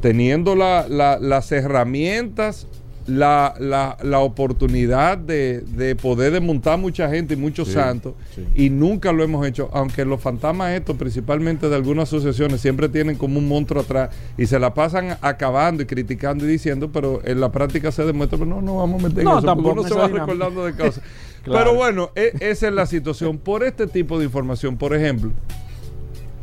teniendo 0.00 0.54
la- 0.56 0.86
la- 0.88 1.18
las 1.18 1.50
herramientas, 1.52 2.66
la, 3.06 3.54
la- 3.58 3.96
la 4.02 4.18
oportunidad 4.18 5.16
de, 5.16 5.60
de 5.62 5.96
poder 5.96 6.30
desmontar 6.32 6.78
mucha 6.78 7.08
gente 7.08 7.32
y 7.32 7.36
muchos 7.38 7.68
Sí, 7.68 7.74
santos, 7.74 8.12
sí. 8.34 8.44
y 8.54 8.68
nunca 8.68 9.12
lo 9.12 9.24
hemos 9.24 9.46
hecho, 9.46 9.70
aunque 9.72 10.04
los 10.04 10.20
fantasmas 10.20 10.72
estos, 10.74 10.94
principalmente 10.98 11.70
de 11.70 11.74
algunas 11.74 12.08
asociaciones, 12.10 12.60
siempre 12.60 12.90
tienen 12.90 13.16
como 13.16 13.38
un 13.38 13.48
monstruo 13.48 13.80
atrás 13.82 14.10
y 14.36 14.44
se 14.44 14.58
la 14.58 14.74
pasan 14.74 15.16
acabando 15.22 15.82
y 15.82 15.86
criticando 15.86 16.44
y 16.44 16.48
diciendo, 16.48 16.90
pero 16.92 17.22
en 17.24 17.40
la 17.40 17.50
práctica 17.50 17.90
se 17.92 18.04
demuestra, 18.04 18.38
pero 18.38 18.50
no, 18.50 18.60
no 18.60 18.76
vamos 18.76 19.02
a 19.02 19.08
meter 19.08 19.20
en 19.20 19.24
No, 19.24 19.38
eso, 19.38 19.40
porque 19.40 19.46
tampoco 19.46 19.72
uno 19.72 19.82
en 19.84 19.88
se 19.88 19.94
va 19.94 20.06
dinámica. 20.08 20.26
recordando 20.26 20.64
de 20.66 20.72
cosas. 20.74 21.02
Claro. 21.44 21.64
Pero 21.64 21.76
bueno, 21.78 22.10
e- 22.14 22.32
esa 22.40 22.68
es 22.68 22.74
la 22.74 22.84
situación. 22.84 23.38
Por 23.38 23.62
este 23.64 23.86
tipo 23.86 24.18
de 24.18 24.26
información, 24.26 24.76
por 24.76 24.94
ejemplo, 24.94 25.30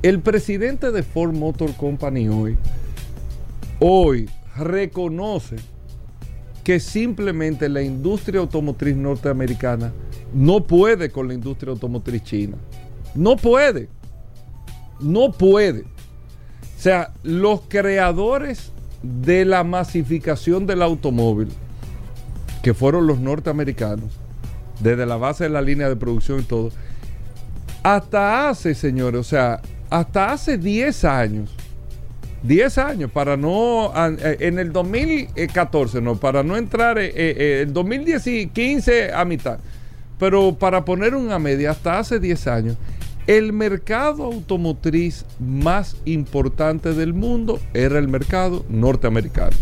el 0.01 0.19
presidente 0.21 0.89
de 0.91 1.03
Ford 1.03 1.33
Motor 1.35 1.73
Company 1.75 2.27
hoy, 2.27 2.57
hoy 3.79 4.29
reconoce 4.57 5.57
que 6.63 6.79
simplemente 6.79 7.69
la 7.69 7.81
industria 7.81 8.39
automotriz 8.39 8.95
norteamericana 8.95 9.93
no 10.33 10.65
puede 10.65 11.11
con 11.11 11.27
la 11.27 11.33
industria 11.33 11.71
automotriz 11.71 12.23
china. 12.23 12.57
No 13.13 13.37
puede. 13.37 13.87
No 14.99 15.31
puede. 15.31 15.81
O 15.81 16.81
sea, 16.81 17.13
los 17.23 17.61
creadores 17.67 18.71
de 19.01 19.45
la 19.45 19.63
masificación 19.63 20.65
del 20.65 20.81
automóvil, 20.81 21.49
que 22.61 22.73
fueron 22.73 23.07
los 23.07 23.19
norteamericanos, 23.19 24.11
desde 24.79 25.05
la 25.05 25.15
base 25.17 25.45
de 25.45 25.51
la 25.51 25.61
línea 25.61 25.87
de 25.87 25.95
producción 25.95 26.39
y 26.39 26.43
todo, 26.43 26.71
hasta 27.83 28.49
hace, 28.49 28.73
señores, 28.73 29.21
o 29.21 29.23
sea, 29.23 29.61
hasta 29.89 30.31
hace 30.31 30.57
10 30.57 31.05
años, 31.05 31.54
10 32.47 32.77
años, 32.77 33.11
para 33.11 33.37
no, 33.37 33.91
eh, 33.95 34.37
en 34.41 34.59
el 34.59 34.71
2014, 34.71 36.01
no, 36.01 36.15
para 36.15 36.43
no 36.43 36.55
entrar, 36.55 36.99
eh, 36.99 37.11
eh, 37.15 37.61
el 37.63 37.73
2015 37.73 39.13
a 39.13 39.25
mitad, 39.25 39.59
pero 40.19 40.53
para 40.53 40.85
poner 40.85 41.15
una 41.15 41.39
media, 41.39 41.71
hasta 41.71 41.99
hace 41.99 42.19
10 42.19 42.47
años, 42.47 42.77
el 43.27 43.53
mercado 43.53 44.25
automotriz 44.25 45.25
más 45.39 45.97
importante 46.05 46.93
del 46.93 47.13
mundo 47.13 47.59
era 47.73 47.97
el 47.97 48.07
mercado 48.07 48.63
norteamericano. 48.69 49.57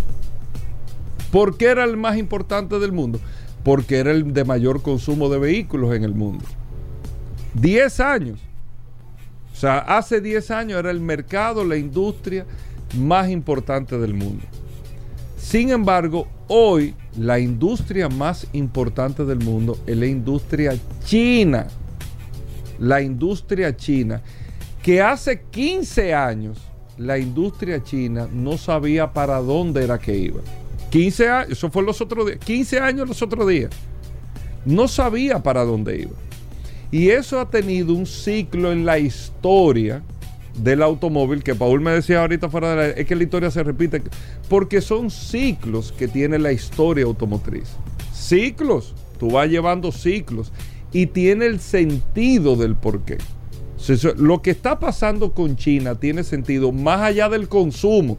¿Por 1.31 1.57
qué 1.57 1.67
era 1.67 1.85
el 1.85 1.95
más 1.95 2.17
importante 2.17 2.77
del 2.79 2.91
mundo? 2.91 3.19
Porque 3.63 3.99
era 3.99 4.11
el 4.11 4.33
de 4.33 4.43
mayor 4.43 4.81
consumo 4.81 5.29
de 5.29 5.39
vehículos 5.39 5.95
en 5.95 6.03
el 6.03 6.13
mundo. 6.13 6.43
10 7.53 7.99
años. 8.01 8.39
O 9.53 9.55
sea, 9.55 9.77
hace 9.77 10.19
10 10.19 10.51
años 10.51 10.79
era 10.79 10.91
el 10.91 10.99
mercado, 10.99 11.63
la 11.63 11.77
industria 11.77 12.45
más 12.93 13.29
importante 13.29 13.97
del 13.97 14.13
mundo. 14.13 14.43
Sin 15.37 15.69
embargo, 15.69 16.27
hoy 16.47 16.95
la 17.17 17.39
industria 17.39 18.09
más 18.09 18.47
importante 18.53 19.25
del 19.25 19.39
mundo 19.39 19.77
es 19.85 19.97
la 19.97 20.07
industria 20.07 20.73
china. 21.03 21.67
La 22.79 23.01
industria 23.01 23.75
china, 23.75 24.21
que 24.81 25.01
hace 25.01 25.41
15 25.41 26.13
años 26.13 26.59
la 26.97 27.17
industria 27.17 27.83
china 27.83 28.27
no 28.31 28.57
sabía 28.57 29.13
para 29.13 29.39
dónde 29.39 29.83
era 29.83 29.99
que 29.99 30.17
iba. 30.17 30.41
15 30.89 31.29
años, 31.29 31.51
eso 31.51 31.69
fue 31.69 31.83
los 31.83 32.01
otros 32.01 32.25
días, 32.25 32.39
15 32.39 32.79
años 32.79 33.07
los 33.07 33.21
otros 33.21 33.47
días. 33.47 33.71
No 34.65 34.87
sabía 34.87 35.41
para 35.41 35.63
dónde 35.63 36.01
iba. 36.01 36.15
Y 36.91 37.09
eso 37.09 37.39
ha 37.39 37.49
tenido 37.49 37.93
un 37.93 38.05
ciclo 38.05 38.71
en 38.71 38.85
la 38.85 38.99
historia 38.99 40.03
del 40.55 40.83
automóvil, 40.83 41.43
que 41.43 41.55
Paul 41.55 41.81
me 41.81 41.91
decía 41.91 42.21
ahorita 42.21 42.49
fuera 42.49 42.71
de 42.71 42.75
la... 42.75 42.87
Es 42.89 43.05
que 43.05 43.15
la 43.15 43.23
historia 43.23 43.51
se 43.51 43.63
repite, 43.63 44.01
porque 44.49 44.81
son 44.81 45.09
ciclos 45.09 45.91
que 45.91 46.07
tiene 46.07 46.37
la 46.39 46.51
historia 46.51 47.05
automotriz. 47.05 47.75
Ciclos, 48.13 48.93
tú 49.19 49.31
vas 49.31 49.49
llevando 49.49 49.91
ciclos 49.91 50.51
y 50.91 51.07
tiene 51.07 51.45
el 51.47 51.59
sentido 51.59 52.55
del 52.55 52.75
porqué. 52.75 53.17
Lo 54.15 54.41
que 54.41 54.51
está 54.51 54.79
pasando 54.79 55.33
con 55.33 55.57
China 55.57 55.95
tiene 55.95 56.23
sentido 56.23 56.71
más 56.71 57.01
allá 57.01 57.27
del 57.29 57.49
consumo. 57.49 58.17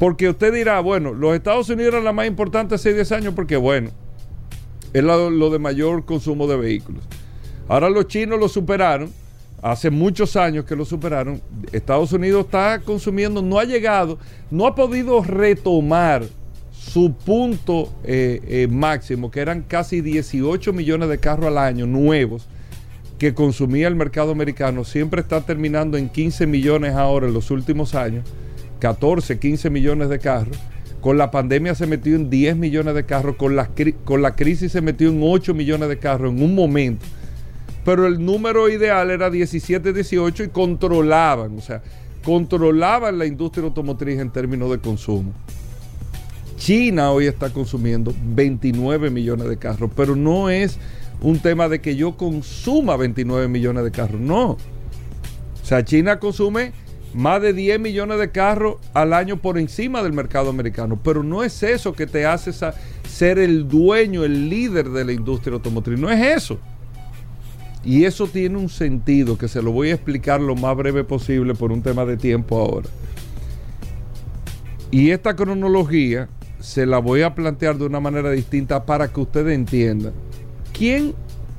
Porque 0.00 0.28
usted 0.28 0.52
dirá, 0.52 0.80
bueno, 0.80 1.12
los 1.12 1.34
Estados 1.36 1.68
Unidos 1.68 1.92
eran 1.92 2.04
la 2.04 2.12
más 2.12 2.26
importante 2.26 2.74
hace 2.74 2.92
10 2.92 3.12
años 3.12 3.34
porque, 3.34 3.56
bueno, 3.56 3.90
es 4.92 5.04
lo, 5.04 5.30
lo 5.30 5.50
de 5.50 5.60
mayor 5.60 6.04
consumo 6.04 6.48
de 6.48 6.56
vehículos. 6.56 7.04
Ahora 7.68 7.88
los 7.90 8.08
chinos 8.08 8.40
lo 8.40 8.48
superaron, 8.48 9.10
hace 9.64 9.88
muchos 9.88 10.36
años 10.36 10.66
que 10.66 10.76
lo 10.76 10.84
superaron. 10.84 11.40
Estados 11.72 12.12
Unidos 12.12 12.44
está 12.44 12.80
consumiendo, 12.84 13.40
no 13.40 13.58
ha 13.58 13.64
llegado, 13.64 14.18
no 14.50 14.66
ha 14.66 14.74
podido 14.74 15.22
retomar 15.22 16.24
su 16.70 17.14
punto 17.14 17.90
eh, 18.04 18.42
eh, 18.46 18.68
máximo, 18.70 19.30
que 19.30 19.40
eran 19.40 19.62
casi 19.62 20.02
18 20.02 20.74
millones 20.74 21.08
de 21.08 21.16
carros 21.16 21.46
al 21.46 21.56
año 21.56 21.86
nuevos 21.86 22.46
que 23.18 23.32
consumía 23.32 23.88
el 23.88 23.94
mercado 23.94 24.32
americano. 24.32 24.84
Siempre 24.84 25.22
está 25.22 25.40
terminando 25.40 25.96
en 25.96 26.10
15 26.10 26.46
millones 26.46 26.94
ahora 26.94 27.26
en 27.26 27.32
los 27.32 27.50
últimos 27.50 27.94
años, 27.94 28.26
14, 28.80 29.38
15 29.38 29.70
millones 29.70 30.10
de 30.10 30.18
carros. 30.18 30.58
Con 31.00 31.16
la 31.16 31.30
pandemia 31.30 31.74
se 31.74 31.86
metió 31.86 32.16
en 32.16 32.28
10 32.28 32.56
millones 32.56 32.94
de 32.94 33.06
carros, 33.06 33.36
con 33.36 33.56
la, 33.56 33.70
con 34.04 34.20
la 34.20 34.36
crisis 34.36 34.72
se 34.72 34.82
metió 34.82 35.08
en 35.08 35.20
8 35.22 35.54
millones 35.54 35.88
de 35.88 35.98
carros 35.98 36.34
en 36.34 36.42
un 36.42 36.54
momento 36.54 37.06
pero 37.84 38.06
el 38.06 38.24
número 38.24 38.68
ideal 38.68 39.10
era 39.10 39.30
17, 39.30 39.92
18 39.92 40.44
y 40.44 40.48
controlaban, 40.48 41.58
o 41.58 41.60
sea, 41.60 41.82
controlaban 42.24 43.18
la 43.18 43.26
industria 43.26 43.64
automotriz 43.64 44.18
en 44.18 44.30
términos 44.30 44.70
de 44.70 44.78
consumo. 44.78 45.32
China 46.56 47.10
hoy 47.10 47.26
está 47.26 47.50
consumiendo 47.50 48.14
29 48.24 49.10
millones 49.10 49.48
de 49.48 49.58
carros, 49.58 49.90
pero 49.94 50.16
no 50.16 50.48
es 50.48 50.78
un 51.20 51.38
tema 51.38 51.68
de 51.68 51.80
que 51.80 51.96
yo 51.96 52.16
consuma 52.16 52.96
29 52.96 53.48
millones 53.48 53.84
de 53.84 53.90
carros, 53.90 54.20
no. 54.20 54.52
O 54.52 55.66
sea, 55.66 55.84
China 55.84 56.18
consume 56.18 56.72
más 57.14 57.40
de 57.40 57.52
10 57.52 57.80
millones 57.80 58.18
de 58.18 58.30
carros 58.30 58.76
al 58.92 59.12
año 59.12 59.36
por 59.36 59.58
encima 59.58 60.02
del 60.02 60.12
mercado 60.12 60.50
americano, 60.50 60.98
pero 61.02 61.22
no 61.22 61.42
es 61.44 61.62
eso 61.62 61.92
que 61.92 62.06
te 62.06 62.26
hace 62.26 62.52
ser 63.08 63.38
el 63.38 63.68
dueño, 63.68 64.24
el 64.24 64.48
líder 64.48 64.90
de 64.90 65.04
la 65.04 65.12
industria 65.12 65.54
automotriz, 65.54 65.98
no 65.98 66.10
es 66.10 66.20
eso. 66.20 66.58
Y 67.84 68.04
eso 68.04 68.26
tiene 68.26 68.56
un 68.56 68.68
sentido 68.68 69.36
que 69.36 69.48
se 69.48 69.60
lo 69.60 69.70
voy 69.70 69.90
a 69.90 69.94
explicar 69.94 70.40
lo 70.40 70.54
más 70.54 70.74
breve 70.76 71.04
posible 71.04 71.54
por 71.54 71.70
un 71.70 71.82
tema 71.82 72.04
de 72.04 72.16
tiempo 72.16 72.58
ahora. 72.58 72.88
Y 74.90 75.10
esta 75.10 75.36
cronología 75.36 76.28
se 76.60 76.86
la 76.86 76.98
voy 76.98 77.22
a 77.22 77.34
plantear 77.34 77.76
de 77.76 77.84
una 77.84 78.00
manera 78.00 78.30
distinta 78.30 78.86
para 78.86 79.08
que 79.08 79.20
ustedes 79.20 79.54
entiendan. 79.54 80.14
¿Quién 80.72 81.14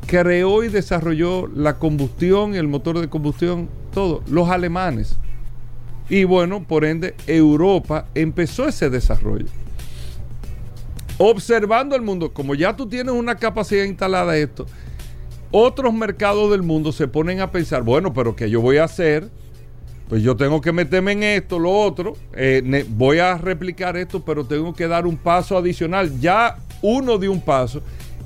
creó 0.07 0.63
y 0.63 0.69
desarrolló 0.69 1.47
la 1.47 1.77
combustión, 1.77 2.55
el 2.55 2.67
motor 2.67 2.99
de 2.99 3.07
combustión? 3.07 3.69
Todo. 3.93 4.23
Los 4.27 4.49
alemanes. 4.49 5.15
Y 6.09 6.23
bueno, 6.23 6.63
por 6.63 6.85
ende, 6.85 7.13
Europa 7.27 8.07
empezó 8.15 8.67
ese 8.67 8.89
desarrollo. 8.89 9.47
Observando 11.17 11.95
el 11.95 12.01
mundo, 12.01 12.33
como 12.33 12.55
ya 12.55 12.75
tú 12.75 12.87
tienes 12.87 13.13
una 13.13 13.35
capacidad 13.35 13.85
instalada 13.85 14.35
esto, 14.37 14.65
otros 15.51 15.93
mercados 15.93 16.51
del 16.51 16.63
mundo 16.63 16.91
se 16.91 17.07
ponen 17.07 17.39
a 17.41 17.51
pensar, 17.51 17.83
bueno, 17.83 18.13
pero 18.13 18.35
¿qué 18.35 18.49
yo 18.49 18.61
voy 18.61 18.77
a 18.77 18.85
hacer? 18.85 19.29
Pues 20.09 20.21
yo 20.21 20.35
tengo 20.35 20.61
que 20.61 20.71
meterme 20.71 21.13
en 21.13 21.23
esto, 21.23 21.57
lo 21.57 21.71
otro, 21.71 22.15
eh, 22.35 22.85
voy 22.89 23.19
a 23.19 23.37
replicar 23.37 23.97
esto, 23.97 24.23
pero 24.23 24.45
tengo 24.45 24.73
que 24.73 24.87
dar 24.87 25.07
un 25.07 25.17
paso 25.17 25.57
adicional. 25.57 26.19
Ya 26.19 26.57
uno 26.81 27.17
dio 27.17 27.31
un 27.31 27.41
paso, 27.41 27.81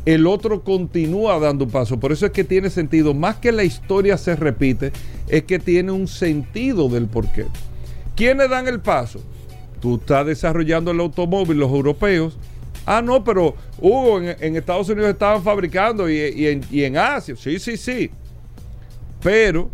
el 0.05 0.27
otro 0.27 0.63
continúa 0.63 1.39
dando 1.39 1.65
un 1.65 1.71
paso. 1.71 1.99
Por 1.99 2.11
eso 2.11 2.25
es 2.25 2.31
que 2.31 2.43
tiene 2.43 2.69
sentido, 2.69 3.13
más 3.13 3.37
que 3.37 3.51
la 3.51 3.63
historia 3.63 4.17
se 4.17 4.35
repite, 4.35 4.91
es 5.27 5.43
que 5.43 5.59
tiene 5.59 5.91
un 5.91 6.07
sentido 6.07 6.89
del 6.89 7.07
porqué. 7.07 7.45
¿Quiénes 8.15 8.49
dan 8.49 8.67
el 8.67 8.81
paso? 8.81 9.21
Tú 9.79 9.95
estás 9.95 10.25
desarrollando 10.25 10.91
el 10.91 10.99
automóvil, 10.99 11.59
los 11.59 11.71
europeos. 11.71 12.37
Ah, 12.91 13.03
no, 13.03 13.23
pero 13.23 13.53
Hugo, 13.77 14.19
en, 14.19 14.55
Estados 14.55 14.89
Unidos 14.89 15.11
estaban 15.11 15.43
fabricando 15.43 16.09
y, 16.09 16.47
en, 16.47 16.65
y 16.71 16.83
en 16.85 16.97
Asia. 16.97 17.35
Sí, 17.37 17.59
sí, 17.59 17.77
sí. 17.77 18.09
Pero 19.21 19.69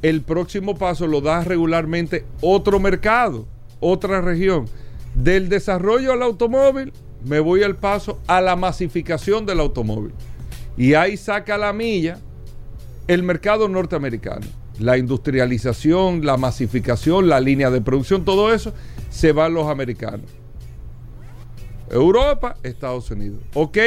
el 0.00 0.22
próximo 0.22 0.74
paso 0.74 1.06
lo 1.06 1.20
da 1.20 1.44
regularmente 1.44 2.24
otro 2.40 2.80
mercado, 2.80 3.46
otra 3.80 4.22
región. 4.22 4.64
Del 5.14 5.50
desarrollo 5.50 6.10
al 6.10 6.22
automóvil, 6.22 6.90
me 7.22 7.38
voy 7.38 7.64
al 7.64 7.76
paso 7.76 8.18
a 8.26 8.40
la 8.40 8.56
masificación 8.56 9.44
del 9.44 9.60
automóvil. 9.60 10.14
Y 10.74 10.94
ahí 10.94 11.18
saca 11.18 11.58
la 11.58 11.74
milla 11.74 12.18
el 13.08 13.24
mercado 13.24 13.68
norteamericano. 13.68 14.46
La 14.78 14.96
industrialización, 14.96 16.24
la 16.24 16.38
masificación, 16.38 17.28
la 17.28 17.40
línea 17.40 17.70
de 17.70 17.82
producción, 17.82 18.24
todo 18.24 18.54
eso 18.54 18.72
se 19.10 19.32
va 19.32 19.44
a 19.44 19.48
los 19.50 19.66
americanos. 19.66 20.37
Europa, 21.90 22.56
Estados 22.62 23.10
Unidos. 23.10 23.40
Ok, 23.54 23.78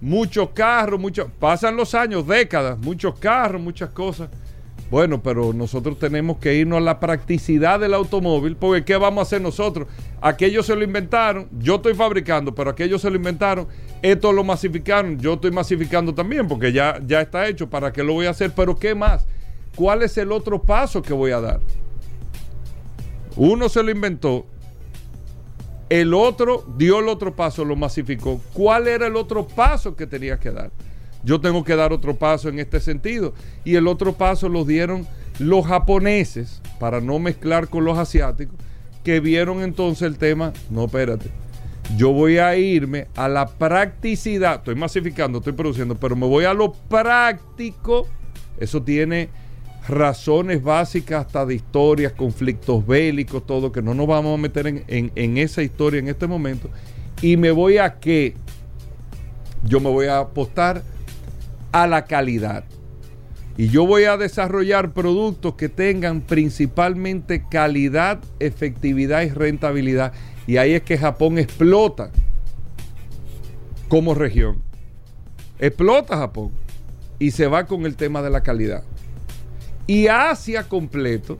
muchos 0.00 0.50
carros, 0.50 1.00
muchos, 1.00 1.28
pasan 1.38 1.76
los 1.76 1.94
años, 1.94 2.26
décadas, 2.26 2.78
muchos 2.78 3.18
carros, 3.18 3.60
muchas 3.60 3.90
cosas. 3.90 4.28
Bueno, 4.90 5.22
pero 5.22 5.52
nosotros 5.52 5.98
tenemos 5.98 6.38
que 6.38 6.54
irnos 6.54 6.78
a 6.78 6.80
la 6.80 6.98
practicidad 6.98 7.78
del 7.78 7.92
automóvil, 7.92 8.56
porque 8.56 8.84
¿qué 8.84 8.96
vamos 8.96 9.18
a 9.18 9.22
hacer 9.22 9.42
nosotros? 9.42 9.86
Aquellos 10.22 10.64
se 10.64 10.74
lo 10.74 10.82
inventaron, 10.82 11.46
yo 11.58 11.74
estoy 11.76 11.92
fabricando, 11.92 12.54
pero 12.54 12.70
aquellos 12.70 13.02
se 13.02 13.10
lo 13.10 13.16
inventaron, 13.16 13.68
esto 14.00 14.32
lo 14.32 14.44
masificaron, 14.44 15.18
yo 15.18 15.34
estoy 15.34 15.50
masificando 15.50 16.14
también, 16.14 16.48
porque 16.48 16.72
ya, 16.72 16.98
ya 17.06 17.20
está 17.20 17.46
hecho, 17.48 17.68
¿para 17.68 17.92
qué 17.92 18.02
lo 18.02 18.14
voy 18.14 18.26
a 18.26 18.30
hacer? 18.30 18.52
Pero 18.56 18.78
¿qué 18.78 18.94
más? 18.94 19.26
¿Cuál 19.76 20.02
es 20.02 20.16
el 20.16 20.32
otro 20.32 20.62
paso 20.62 21.02
que 21.02 21.12
voy 21.12 21.32
a 21.32 21.40
dar? 21.40 21.60
Uno 23.36 23.68
se 23.68 23.82
lo 23.82 23.90
inventó, 23.90 24.46
el 25.88 26.14
otro 26.14 26.64
dio 26.76 27.00
el 27.00 27.08
otro 27.08 27.34
paso, 27.34 27.64
lo 27.64 27.76
masificó. 27.76 28.40
¿Cuál 28.52 28.88
era 28.88 29.06
el 29.06 29.16
otro 29.16 29.46
paso 29.46 29.96
que 29.96 30.06
tenía 30.06 30.38
que 30.38 30.50
dar? 30.50 30.70
Yo 31.24 31.40
tengo 31.40 31.64
que 31.64 31.76
dar 31.76 31.92
otro 31.92 32.14
paso 32.16 32.48
en 32.48 32.58
este 32.58 32.80
sentido. 32.80 33.34
Y 33.64 33.74
el 33.74 33.88
otro 33.88 34.12
paso 34.12 34.48
lo 34.48 34.64
dieron 34.64 35.06
los 35.38 35.66
japoneses, 35.66 36.60
para 36.78 37.00
no 37.00 37.18
mezclar 37.18 37.68
con 37.68 37.84
los 37.84 37.98
asiáticos, 37.98 38.56
que 39.04 39.20
vieron 39.20 39.62
entonces 39.62 40.02
el 40.02 40.18
tema, 40.18 40.52
no, 40.70 40.84
espérate, 40.84 41.30
yo 41.96 42.12
voy 42.12 42.38
a 42.38 42.56
irme 42.56 43.06
a 43.16 43.28
la 43.28 43.46
practicidad, 43.46 44.56
estoy 44.56 44.74
masificando, 44.74 45.38
estoy 45.38 45.54
produciendo, 45.54 45.94
pero 45.94 46.16
me 46.16 46.26
voy 46.26 46.44
a 46.44 46.54
lo 46.54 46.72
práctico, 46.72 48.06
eso 48.58 48.82
tiene 48.82 49.30
razones 49.88 50.62
básicas 50.62 51.26
hasta 51.26 51.46
de 51.46 51.54
historias, 51.54 52.12
conflictos 52.12 52.86
bélicos, 52.86 53.46
todo, 53.46 53.72
que 53.72 53.82
no 53.82 53.94
nos 53.94 54.06
vamos 54.06 54.38
a 54.38 54.40
meter 54.40 54.66
en, 54.66 55.12
en 55.14 55.38
esa 55.38 55.62
historia 55.62 56.00
en 56.00 56.08
este 56.08 56.26
momento, 56.26 56.68
y 57.22 57.36
me 57.36 57.50
voy 57.50 57.78
a 57.78 57.98
que 57.98 58.34
yo 59.64 59.80
me 59.80 59.90
voy 59.90 60.06
a 60.06 60.20
apostar 60.20 60.82
a 61.72 61.86
la 61.86 62.04
calidad. 62.04 62.64
Y 63.56 63.70
yo 63.70 63.86
voy 63.86 64.04
a 64.04 64.16
desarrollar 64.16 64.92
productos 64.92 65.54
que 65.54 65.68
tengan 65.68 66.20
principalmente 66.20 67.44
calidad, 67.50 68.20
efectividad 68.38 69.22
y 69.22 69.30
rentabilidad. 69.30 70.12
Y 70.46 70.58
ahí 70.58 70.74
es 70.74 70.82
que 70.82 70.96
Japón 70.96 71.38
explota 71.38 72.12
como 73.88 74.14
región. 74.14 74.62
Explota 75.58 76.16
Japón 76.16 76.52
y 77.18 77.32
se 77.32 77.48
va 77.48 77.66
con 77.66 77.84
el 77.84 77.96
tema 77.96 78.22
de 78.22 78.30
la 78.30 78.44
calidad. 78.44 78.84
Y 79.88 80.06
Asia 80.06 80.68
completo 80.68 81.36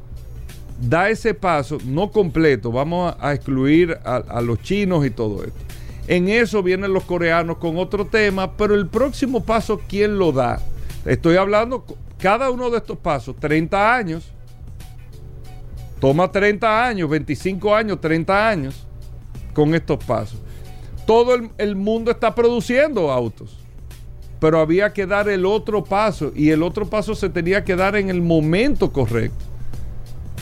da 0.80 1.08
ese 1.08 1.34
paso, 1.34 1.78
no 1.84 2.10
completo, 2.10 2.72
vamos 2.72 3.14
a, 3.20 3.32
excluir 3.32 3.96
a, 4.04 4.40
los 4.40 4.60
chinos 4.62 5.06
y 5.06 5.10
todo 5.10 5.44
esto 5.44 5.68
en 6.08 6.28
eso 6.28 6.62
vienen 6.62 6.92
los 6.92 7.04
coreanos 7.04 7.58
con 7.58 7.76
otro 7.76 8.06
tema, 8.06 8.56
pero 8.56 8.74
el 8.74 8.88
próximo 8.88 9.44
paso, 9.44 9.78
¿quién 9.86 10.18
lo 10.18 10.32
da? 10.32 10.58
Estoy 11.04 11.36
hablando, 11.36 11.84
cada 12.18 12.50
uno 12.50 12.70
de 12.70 12.78
estos 12.78 12.98
pasos, 12.98 13.36
30 13.36 13.94
años. 13.94 14.32
Toma 16.00 16.32
30 16.32 16.86
años, 16.86 17.10
25 17.10 17.74
años, 17.74 18.00
30 18.00 18.48
años 18.48 18.86
con 19.52 19.74
estos 19.74 20.02
pasos. 20.02 20.38
Todo 21.06 21.34
el 21.58 21.76
mundo 21.76 22.10
está 22.10 22.34
produciendo 22.34 23.10
autos, 23.10 23.58
pero 24.40 24.60
había 24.60 24.92
que 24.92 25.06
dar 25.06 25.28
el 25.28 25.44
otro 25.46 25.84
paso 25.84 26.32
y 26.34 26.50
el 26.50 26.62
otro 26.62 26.88
paso 26.88 27.14
se 27.14 27.28
tenía 27.28 27.64
que 27.64 27.76
dar 27.76 27.96
en 27.96 28.10
el 28.10 28.22
momento 28.22 28.92
correcto, 28.92 29.44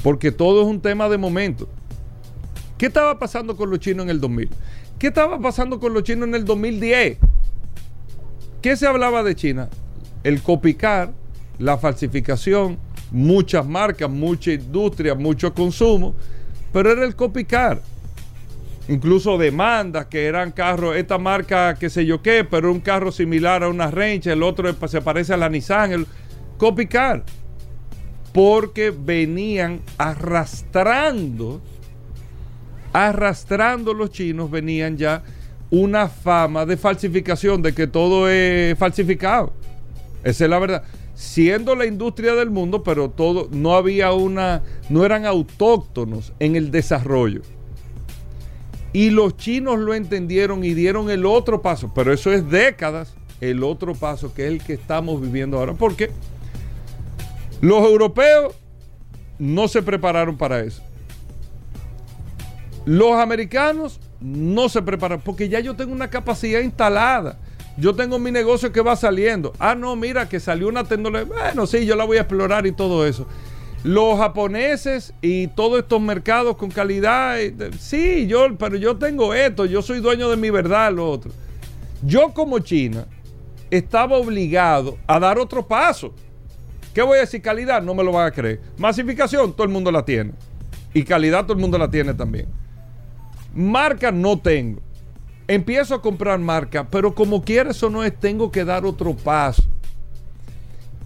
porque 0.02 0.32
todo 0.32 0.62
es 0.62 0.68
un 0.68 0.80
tema 0.80 1.08
de 1.08 1.18
momento. 1.18 1.68
¿Qué 2.78 2.86
estaba 2.86 3.18
pasando 3.18 3.56
con 3.56 3.70
los 3.70 3.80
chinos 3.80 4.04
en 4.04 4.10
el 4.10 4.20
2000? 4.20 4.50
¿Qué 4.98 5.08
estaba 5.08 5.38
pasando 5.38 5.80
con 5.80 5.94
los 5.94 6.02
chinos 6.02 6.28
en 6.28 6.34
el 6.34 6.44
2010? 6.44 7.18
¿Qué 8.60 8.76
se 8.76 8.86
hablaba 8.86 9.22
de 9.22 9.34
China? 9.34 9.68
El 10.24 10.42
copicar, 10.42 11.12
la 11.58 11.78
falsificación, 11.78 12.78
muchas 13.10 13.66
marcas, 13.66 14.10
mucha 14.10 14.52
industria, 14.52 15.14
mucho 15.14 15.54
consumo, 15.54 16.14
pero 16.72 16.90
era 16.90 17.04
el 17.04 17.14
copicar. 17.14 17.80
Incluso 18.88 19.36
demandas 19.36 20.06
que 20.06 20.26
eran 20.26 20.52
carros, 20.52 20.96
esta 20.96 21.18
marca 21.18 21.74
qué 21.74 21.90
sé 21.90 22.06
yo 22.06 22.22
qué, 22.22 22.44
pero 22.44 22.70
un 22.70 22.80
carro 22.80 23.10
similar 23.10 23.64
a 23.64 23.68
una 23.68 23.90
Range, 23.90 24.30
el 24.30 24.42
otro 24.42 24.72
se 24.86 25.02
parece 25.02 25.34
a 25.34 25.36
la 25.36 25.48
Nissan, 25.48 25.92
el 25.92 26.06
copicar. 26.56 27.24
Porque 28.32 28.90
venían 28.90 29.80
arrastrando 29.98 31.60
arrastrando 32.96 33.92
los 33.92 34.10
chinos 34.10 34.50
venían 34.50 34.96
ya 34.96 35.22
una 35.70 36.08
fama 36.08 36.64
de 36.64 36.78
falsificación, 36.78 37.60
de 37.60 37.74
que 37.74 37.86
todo 37.86 38.30
es 38.30 38.78
falsificado. 38.78 39.52
Esa 40.24 40.44
es 40.44 40.50
la 40.50 40.58
verdad. 40.58 40.82
Siendo 41.14 41.74
la 41.74 41.84
industria 41.84 42.34
del 42.34 42.50
mundo, 42.50 42.82
pero 42.82 43.10
todo, 43.10 43.48
no 43.50 43.74
había 43.74 44.12
una, 44.12 44.62
no 44.88 45.04
eran 45.04 45.26
autóctonos 45.26 46.32
en 46.38 46.56
el 46.56 46.70
desarrollo. 46.70 47.42
Y 48.92 49.10
los 49.10 49.36
chinos 49.36 49.78
lo 49.78 49.94
entendieron 49.94 50.64
y 50.64 50.74
dieron 50.74 51.10
el 51.10 51.26
otro 51.26 51.60
paso, 51.60 51.92
pero 51.94 52.12
eso 52.12 52.32
es 52.32 52.48
décadas, 52.48 53.14
el 53.40 53.62
otro 53.62 53.94
paso 53.94 54.32
que 54.32 54.46
es 54.46 54.52
el 54.52 54.62
que 54.62 54.72
estamos 54.72 55.20
viviendo 55.20 55.58
ahora. 55.58 55.74
Porque 55.74 56.10
los 57.60 57.84
europeos 57.84 58.54
no 59.38 59.68
se 59.68 59.82
prepararon 59.82 60.36
para 60.36 60.60
eso. 60.60 60.82
Los 62.84 63.14
americanos 63.14 64.00
no 64.20 64.68
se 64.68 64.80
preparan 64.80 65.20
porque 65.20 65.48
ya 65.48 65.60
yo 65.60 65.74
tengo 65.74 65.92
una 65.92 66.08
capacidad 66.08 66.60
instalada. 66.60 67.38
Yo 67.76 67.94
tengo 67.94 68.18
mi 68.18 68.30
negocio 68.30 68.72
que 68.72 68.80
va 68.80 68.96
saliendo. 68.96 69.52
Ah, 69.58 69.74
no, 69.74 69.96
mira 69.96 70.28
que 70.28 70.40
salió 70.40 70.68
una 70.68 70.84
tecnología. 70.84 71.26
Bueno, 71.26 71.66
sí, 71.66 71.84
yo 71.84 71.94
la 71.94 72.04
voy 72.04 72.16
a 72.16 72.20
explorar 72.20 72.66
y 72.66 72.72
todo 72.72 73.06
eso. 73.06 73.26
Los 73.84 74.18
japoneses 74.18 75.14
y 75.20 75.46
todos 75.48 75.78
estos 75.78 76.00
mercados 76.00 76.56
con 76.56 76.70
calidad, 76.70 77.40
eh, 77.40 77.54
sí, 77.78 78.26
yo, 78.26 78.56
pero 78.58 78.76
yo 78.76 78.96
tengo 78.96 79.32
esto, 79.32 79.64
yo 79.64 79.80
soy 79.82 80.00
dueño 80.00 80.28
de 80.28 80.36
mi 80.36 80.50
verdad, 80.50 80.92
lo 80.92 81.08
otro. 81.08 81.30
Yo 82.02 82.32
como 82.34 82.58
China 82.58 83.06
estaba 83.70 84.16
obligado 84.16 84.98
a 85.06 85.18
dar 85.18 85.38
otro 85.38 85.66
paso. 85.66 86.12
¿Qué 86.94 87.02
voy 87.02 87.18
a 87.18 87.20
decir? 87.20 87.42
Calidad, 87.42 87.82
no 87.82 87.94
me 87.94 88.02
lo 88.02 88.12
van 88.12 88.26
a 88.26 88.30
creer. 88.30 88.60
Masificación, 88.78 89.52
todo 89.52 89.64
el 89.64 89.72
mundo 89.72 89.92
la 89.92 90.04
tiene. 90.04 90.32
Y 90.94 91.04
calidad, 91.04 91.42
todo 91.42 91.52
el 91.52 91.60
mundo 91.60 91.76
la 91.76 91.90
tiene 91.90 92.14
también. 92.14 92.46
Marca 93.54 94.10
no 94.10 94.38
tengo. 94.38 94.80
Empiezo 95.48 95.94
a 95.94 96.02
comprar 96.02 96.38
marca, 96.38 96.88
pero 96.88 97.14
como 97.14 97.42
quiera 97.44 97.70
eso 97.70 97.90
no 97.90 98.02
es, 98.02 98.18
tengo 98.18 98.50
que 98.50 98.64
dar 98.64 98.84
otro 98.84 99.14
paso. 99.14 99.62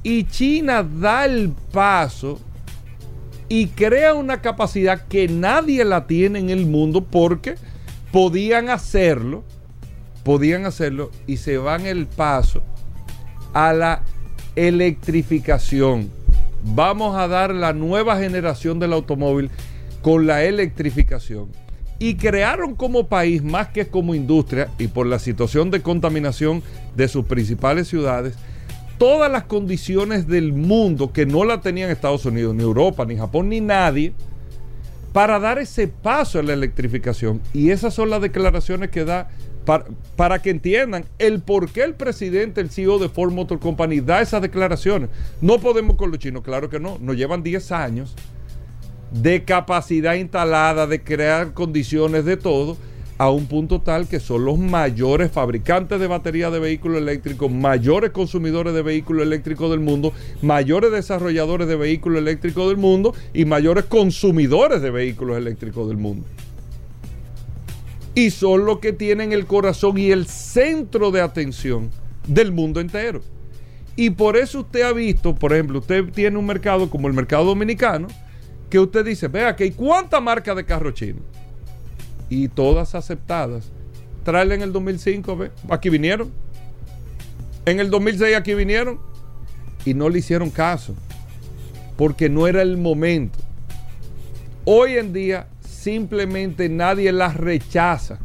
Y 0.02 0.24
China 0.24 0.82
da 0.82 1.26
el 1.26 1.52
paso 1.72 2.38
y 3.50 3.66
crea 3.66 4.14
una 4.14 4.40
capacidad 4.40 5.08
que 5.08 5.26
nadie 5.26 5.84
la 5.84 6.06
tiene 6.06 6.38
en 6.38 6.50
el 6.50 6.66
mundo 6.66 7.04
porque 7.04 7.56
podían 8.12 8.70
hacerlo, 8.70 9.42
podían 10.22 10.66
hacerlo 10.66 11.10
y 11.26 11.38
se 11.38 11.58
van 11.58 11.84
el 11.84 12.06
paso 12.06 12.62
a 13.52 13.72
la 13.72 14.02
electrificación. 14.54 16.10
Vamos 16.62 17.16
a 17.16 17.26
dar 17.26 17.52
la 17.52 17.72
nueva 17.72 18.18
generación 18.18 18.78
del 18.78 18.92
automóvil 18.92 19.50
con 20.00 20.28
la 20.28 20.44
electrificación 20.44 21.48
y 21.98 22.14
crearon 22.14 22.76
como 22.76 23.08
país, 23.08 23.42
más 23.42 23.68
que 23.68 23.88
como 23.88 24.14
industria, 24.14 24.68
y 24.78 24.86
por 24.86 25.06
la 25.06 25.18
situación 25.18 25.72
de 25.72 25.82
contaminación 25.82 26.62
de 26.94 27.08
sus 27.08 27.24
principales 27.24 27.88
ciudades, 27.88 28.36
todas 29.00 29.32
las 29.32 29.44
condiciones 29.44 30.28
del 30.28 30.52
mundo 30.52 31.10
que 31.10 31.24
no 31.24 31.44
la 31.44 31.62
tenían 31.62 31.88
Estados 31.88 32.26
Unidos, 32.26 32.54
ni 32.54 32.62
Europa, 32.62 33.06
ni 33.06 33.16
Japón, 33.16 33.48
ni 33.48 33.58
nadie, 33.58 34.12
para 35.14 35.40
dar 35.40 35.58
ese 35.58 35.88
paso 35.88 36.38
a 36.38 36.42
la 36.42 36.52
electrificación. 36.52 37.40
Y 37.54 37.70
esas 37.70 37.94
son 37.94 38.10
las 38.10 38.20
declaraciones 38.20 38.90
que 38.90 39.06
da 39.06 39.30
para, 39.64 39.86
para, 40.16 40.42
que 40.42 40.50
entiendan 40.50 41.06
el 41.18 41.40
por 41.40 41.70
qué 41.70 41.82
el 41.82 41.94
presidente, 41.94 42.60
el 42.60 42.68
CEO 42.68 42.98
de 42.98 43.08
Ford 43.08 43.32
Motor 43.32 43.58
Company 43.58 44.00
da 44.00 44.20
esas 44.20 44.42
declaraciones. 44.42 45.08
No 45.40 45.60
podemos 45.60 45.96
con 45.96 46.10
los 46.10 46.18
chinos, 46.18 46.42
claro 46.42 46.68
que 46.68 46.78
no. 46.78 46.98
Nos 47.00 47.16
llevan 47.16 47.42
10 47.42 47.72
años 47.72 48.14
de 49.12 49.44
capacidad 49.44 50.12
instalada, 50.12 50.86
de 50.86 51.02
crear 51.02 51.54
condiciones 51.54 52.26
de 52.26 52.36
todo, 52.36 52.76
a 53.20 53.28
un 53.28 53.44
punto 53.44 53.82
tal 53.82 54.08
que 54.08 54.18
son 54.18 54.46
los 54.46 54.58
mayores 54.58 55.30
fabricantes 55.30 56.00
de 56.00 56.06
baterías 56.06 56.50
de 56.54 56.58
vehículos 56.58 57.02
eléctricos, 57.02 57.50
mayores 57.50 58.12
consumidores 58.12 58.72
de 58.72 58.80
vehículos 58.80 59.26
eléctricos 59.26 59.70
del 59.70 59.80
mundo, 59.80 60.14
mayores 60.40 60.90
desarrolladores 60.90 61.68
de 61.68 61.76
vehículos 61.76 62.18
eléctricos 62.18 62.66
del 62.70 62.78
mundo 62.78 63.12
y 63.34 63.44
mayores 63.44 63.84
consumidores 63.84 64.80
de 64.80 64.90
vehículos 64.90 65.36
eléctricos 65.36 65.86
del 65.86 65.98
mundo 65.98 66.26
y 68.14 68.30
son 68.30 68.64
los 68.64 68.78
que 68.78 68.94
tienen 68.94 69.32
el 69.32 69.44
corazón 69.44 69.98
y 69.98 70.12
el 70.12 70.26
centro 70.26 71.10
de 71.10 71.20
atención 71.20 71.90
del 72.26 72.52
mundo 72.52 72.80
entero. 72.80 73.20
Y 73.96 74.08
por 74.08 74.38
eso 74.38 74.60
usted 74.60 74.80
ha 74.80 74.94
visto, 74.94 75.34
por 75.34 75.52
ejemplo, 75.52 75.80
usted 75.80 76.10
tiene 76.10 76.38
un 76.38 76.46
mercado 76.46 76.88
como 76.88 77.06
el 77.06 77.12
mercado 77.12 77.44
dominicano, 77.44 78.08
que 78.70 78.78
usted 78.78 79.04
dice, 79.04 79.28
vea 79.28 79.54
que 79.56 79.64
hay 79.64 79.72
cuántas 79.72 80.22
marcas 80.22 80.56
de 80.56 80.64
carro 80.64 80.90
chino. 80.92 81.20
Y 82.30 82.48
todas 82.48 82.94
aceptadas. 82.94 83.70
Traerle 84.24 84.54
en 84.54 84.62
el 84.62 84.72
2005, 84.72 85.36
ve, 85.36 85.50
aquí 85.68 85.90
vinieron. 85.90 86.30
En 87.66 87.80
el 87.80 87.90
2006 87.90 88.36
aquí 88.36 88.54
vinieron 88.54 88.98
y 89.84 89.92
no 89.92 90.08
le 90.08 90.20
hicieron 90.20 90.50
caso. 90.50 90.94
Porque 91.96 92.30
no 92.30 92.46
era 92.46 92.62
el 92.62 92.78
momento. 92.78 93.38
Hoy 94.64 94.92
en 94.92 95.12
día 95.12 95.48
simplemente 95.60 96.68
nadie 96.68 97.12
las 97.12 97.36
rechaza. 97.36 98.18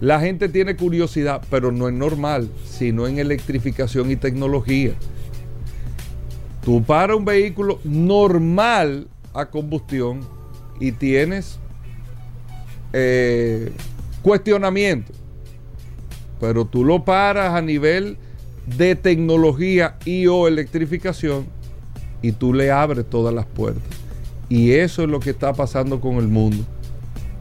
La 0.00 0.20
gente 0.20 0.48
tiene 0.48 0.76
curiosidad, 0.76 1.42
pero 1.50 1.72
no 1.72 1.88
es 1.88 1.94
normal, 1.94 2.48
sino 2.64 3.06
en 3.08 3.18
electrificación 3.18 4.10
y 4.10 4.16
tecnología. 4.16 4.92
Tú 6.64 6.82
para 6.84 7.16
un 7.16 7.24
vehículo 7.24 7.80
normal 7.82 9.08
a 9.34 9.46
combustión 9.46 10.20
y 10.78 10.92
tienes 10.92 11.58
eh, 12.92 13.72
cuestionamiento, 14.22 15.12
pero 16.40 16.64
tú 16.64 16.84
lo 16.84 17.04
paras 17.04 17.54
a 17.54 17.62
nivel 17.62 18.16
de 18.76 18.94
tecnología 18.94 19.96
y 20.04 20.26
o 20.26 20.46
electrificación 20.46 21.46
y 22.22 22.32
tú 22.32 22.52
le 22.52 22.70
abres 22.70 23.08
todas 23.08 23.34
las 23.34 23.46
puertas. 23.46 23.82
Y 24.48 24.72
eso 24.72 25.02
es 25.02 25.08
lo 25.08 25.20
que 25.20 25.30
está 25.30 25.52
pasando 25.52 26.00
con 26.00 26.16
el 26.16 26.28
mundo. 26.28 26.64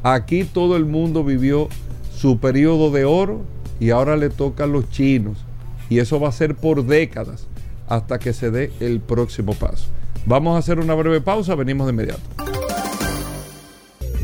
Aquí 0.04 0.44
todo 0.44 0.76
el 0.76 0.86
mundo 0.86 1.24
vivió 1.24 1.70
su 2.16 2.40
periodo 2.40 2.92
de 2.92 3.06
oro 3.06 3.42
y 3.80 3.92
ahora 3.92 4.18
le 4.18 4.30
toca 4.30 4.66
a 4.66 4.68
los 4.68 4.90
chinos. 4.90 5.38
Y 5.90 6.00
eso 6.00 6.20
va 6.20 6.30
a 6.30 6.34
ser 6.34 6.56
por 6.56 6.86
décadas 6.86 7.48
hasta 7.88 8.20
que 8.20 8.34
se 8.34 8.52
dé 8.52 8.72
el 8.80 9.00
próximo 9.00 9.54
paso. 9.54 9.88
Vamos 10.26 10.56
a 10.56 10.60
hacer 10.60 10.80
una 10.80 10.94
breve 10.94 11.22
pausa, 11.22 11.56
venimos 11.56 11.88
de 11.88 11.94
inmediato. 11.94 12.57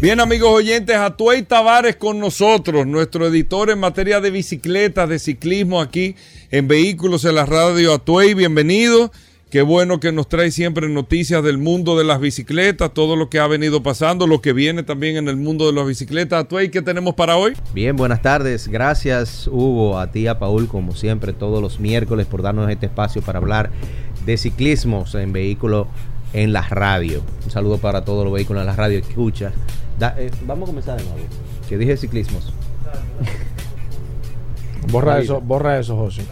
Bien 0.04 0.20
amigos 0.20 0.52
oyentes, 0.52 0.98
Atuey 0.98 1.44
Tavares 1.44 1.96
con 1.96 2.20
nosotros, 2.20 2.86
nuestro 2.86 3.26
editor 3.26 3.70
en 3.70 3.80
materia 3.80 4.20
de 4.20 4.32
bicicletas, 4.32 5.08
de 5.08 5.18
ciclismo 5.18 5.80
aquí 5.80 6.18
en 6.52 6.68
Vehículos 6.68 7.24
en 7.24 7.36
la 7.36 7.46
Radio 7.46 7.94
Atuey, 7.94 8.34
bienvenido. 8.34 9.13
Qué 9.50 9.62
bueno 9.62 10.02
que 10.02 10.12
nos 10.12 10.28
trae 10.28 10.52
siempre 10.52 10.89
noticias 10.89 11.42
del 11.42 11.58
mundo 11.58 11.98
de 11.98 12.04
las 12.04 12.20
bicicletas, 12.20 12.94
todo 12.94 13.16
lo 13.16 13.30
que 13.30 13.39
ha 13.39 13.48
venido 13.48 13.82
pasando, 13.82 14.28
lo 14.28 14.42
que 14.42 14.52
viene 14.52 14.84
también 14.84 15.16
en 15.16 15.30
el 15.30 15.38
mundo 15.38 15.68
de 15.68 15.72
las 15.72 15.88
bicicletas. 15.88 16.44
Atuey, 16.44 16.70
¿qué 16.70 16.82
tenemos 16.82 17.16
para 17.16 17.38
hoy? 17.38 17.54
Bien, 17.74 17.96
buenas 17.96 18.22
tardes. 18.22 18.68
Gracias, 18.68 19.48
Hugo, 19.48 19.98
a 19.98 20.12
ti, 20.12 20.28
a 20.28 20.38
Paul, 20.38 20.68
como 20.68 20.94
siempre, 20.94 21.32
todos 21.32 21.62
los 21.62 21.80
miércoles 21.80 22.26
por 22.26 22.42
darnos 22.42 22.70
este 22.70 22.88
espacio 22.88 23.22
para 23.22 23.39
hablar 23.39 23.72
de 24.26 24.36
ciclismos 24.36 25.16
en 25.16 25.32
vehículos 25.32 25.88
en 26.34 26.52
la 26.52 26.68
radio. 26.68 27.24
Un 27.46 27.52
saludo 27.52 27.78
para 27.78 28.04
todos 28.04 28.26
los 28.26 28.34
vehículos 28.34 28.60
en 28.60 28.68
la 28.68 28.76
radio. 28.76 29.00
Escucha. 29.00 29.54
Eh, 30.00 30.32
vamos 30.46 30.68
a 30.68 30.72
comenzar 30.72 30.98
de 30.98 31.04
nuevo. 31.04 31.20
Que 31.68 31.78
dije 31.78 31.98
ciclismos. 31.98 32.54
borra 34.92 35.20
eso, 35.20 35.42
borra 35.42 35.80
eso, 35.80 35.96
José. 35.96 36.24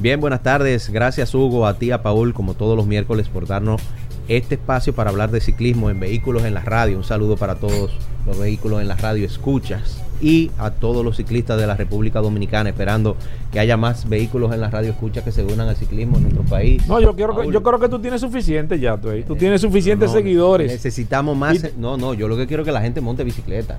Bien, 0.00 0.20
buenas 0.20 0.42
tardes. 0.42 0.90
Gracias 0.90 1.34
Hugo, 1.34 1.66
a 1.66 1.78
ti, 1.78 1.90
a 1.92 2.02
Paul, 2.02 2.34
como 2.34 2.54
todos 2.54 2.76
los 2.76 2.86
miércoles, 2.86 3.28
por 3.28 3.46
darnos 3.46 3.80
este 4.28 4.56
espacio 4.56 4.94
para 4.94 5.10
hablar 5.10 5.30
de 5.30 5.40
ciclismo 5.40 5.90
en 5.90 6.00
vehículos 6.00 6.44
en 6.44 6.54
la 6.54 6.62
radio. 6.62 6.96
Un 6.96 7.04
saludo 7.04 7.36
para 7.36 7.56
todos 7.56 7.92
los 8.26 8.38
vehículos 8.38 8.80
en 8.80 8.88
la 8.88 8.96
radio 8.96 9.24
escuchas 9.24 10.01
y 10.22 10.50
a 10.56 10.70
todos 10.70 11.04
los 11.04 11.16
ciclistas 11.16 11.60
de 11.60 11.66
la 11.66 11.76
República 11.76 12.20
Dominicana, 12.20 12.70
esperando 12.70 13.16
que 13.50 13.58
haya 13.60 13.76
más 13.76 14.08
vehículos 14.08 14.54
en 14.54 14.60
la 14.60 14.70
radio 14.70 14.92
escuchas 14.92 15.24
que 15.24 15.32
se 15.32 15.42
unan 15.42 15.68
al 15.68 15.76
ciclismo 15.76 16.16
en 16.16 16.22
nuestro 16.22 16.44
país. 16.44 16.86
No, 16.86 17.00
yo, 17.00 17.14
quiero 17.14 17.36
que, 17.36 17.50
yo 17.50 17.62
creo 17.62 17.78
que 17.78 17.88
tú 17.88 17.98
tienes 17.98 18.20
suficiente 18.20 18.78
ya, 18.78 18.96
tú, 18.96 19.08
tú 19.26 19.36
tienes 19.36 19.60
suficientes 19.60 20.12
seguidores. 20.12 20.70
Necesitamos 20.70 21.36
más. 21.36 21.76
no, 21.76 21.96
no, 21.96 22.14
yo 22.14 22.28
lo 22.28 22.36
que 22.36 22.46
quiero 22.46 22.62
es 22.62 22.66
que 22.66 22.72
la 22.72 22.80
gente 22.80 23.00
monte 23.00 23.24
bicicleta. 23.24 23.78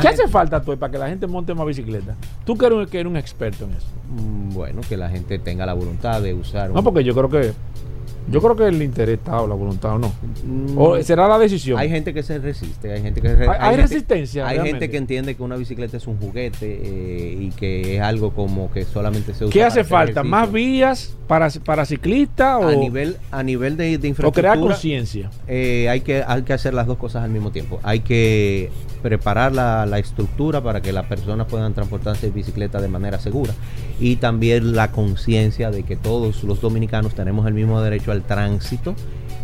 ¿Qué 0.00 0.08
hace 0.08 0.28
falta 0.28 0.60
tú 0.60 0.76
para 0.76 0.90
que 0.90 0.98
la 0.98 1.08
gente 1.08 1.26
monte 1.26 1.54
más 1.54 1.66
bicicleta? 1.66 2.14
Tú 2.44 2.56
que 2.56 2.66
eres, 2.66 2.88
que 2.88 3.00
eres 3.00 3.10
un 3.10 3.16
experto 3.16 3.64
en 3.64 3.72
eso. 3.72 3.86
Mm, 4.10 4.54
bueno, 4.54 4.80
que 4.88 4.96
la 4.96 5.08
gente 5.08 5.38
tenga 5.38 5.66
la 5.66 5.74
voluntad 5.74 6.20
de 6.20 6.34
usar. 6.34 6.70
No, 6.70 6.82
porque 6.82 7.04
yo 7.04 7.14
creo 7.14 7.28
que 7.28 7.52
yo 8.30 8.40
creo 8.40 8.56
que 8.56 8.66
el 8.66 8.82
interés 8.82 9.18
está 9.18 9.40
o 9.40 9.46
la 9.46 9.54
voluntad 9.54 9.94
o 9.94 9.98
no. 9.98 10.12
¿O 10.76 10.96
mm, 10.96 11.02
será 11.02 11.28
la 11.28 11.38
decisión? 11.38 11.78
Hay 11.78 11.88
gente 11.88 12.12
que 12.12 12.22
se 12.22 12.38
resiste, 12.38 12.92
hay 12.92 13.02
gente 13.02 13.20
que 13.20 13.28
hay, 13.28 13.76
resistencia. 13.76 14.46
Hay 14.46 14.60
gente 14.60 14.90
que 14.90 14.96
entiende 14.96 15.34
que 15.34 15.42
una 15.42 15.56
bicicleta 15.56 15.96
es 15.96 16.06
un 16.06 16.18
juguete 16.18 16.80
eh, 16.82 17.36
y 17.40 17.50
que 17.50 17.96
es 17.96 18.02
algo 18.02 18.32
como 18.32 18.70
que 18.70 18.84
solamente 18.84 19.34
se 19.34 19.44
usa. 19.44 19.52
¿Qué 19.52 19.64
hace 19.64 19.84
falta? 19.84 20.22
¿Más 20.22 20.50
vías 20.50 21.16
para, 21.26 21.48
para 21.64 21.84
ciclistas 21.84 22.62
o 22.62 22.68
a 22.68 22.74
nivel 22.74 23.16
a 23.30 23.42
nivel 23.42 23.76
de, 23.76 23.92
infraestructura? 23.92 24.28
O 24.28 24.32
crear 24.32 24.58
conciencia. 24.58 25.30
Eh, 25.46 25.88
hay 25.88 26.00
que 26.00 26.22
hay 26.26 26.42
que 26.42 26.52
hacer 26.52 26.74
las 26.74 26.86
dos 26.86 26.98
cosas 26.98 27.24
al 27.24 27.30
mismo 27.30 27.50
tiempo. 27.50 27.80
Hay 27.82 28.00
que 28.00 28.70
preparar 29.02 29.52
la, 29.52 29.86
la 29.86 29.98
estructura 29.98 30.62
para 30.62 30.82
que 30.82 30.92
las 30.92 31.06
personas 31.06 31.46
puedan 31.46 31.72
transportarse 31.72 32.26
en 32.26 32.34
bicicleta 32.34 32.80
de 32.80 32.88
manera 32.88 33.18
segura 33.18 33.52
y 34.00 34.16
también 34.16 34.74
la 34.74 34.92
conciencia 34.92 35.70
de 35.70 35.82
que 35.82 35.96
todos 35.96 36.44
los 36.44 36.60
dominicanos 36.60 37.14
tenemos 37.14 37.46
el 37.46 37.54
mismo 37.54 37.80
derecho 37.80 38.12
al 38.12 38.17
tránsito 38.22 38.94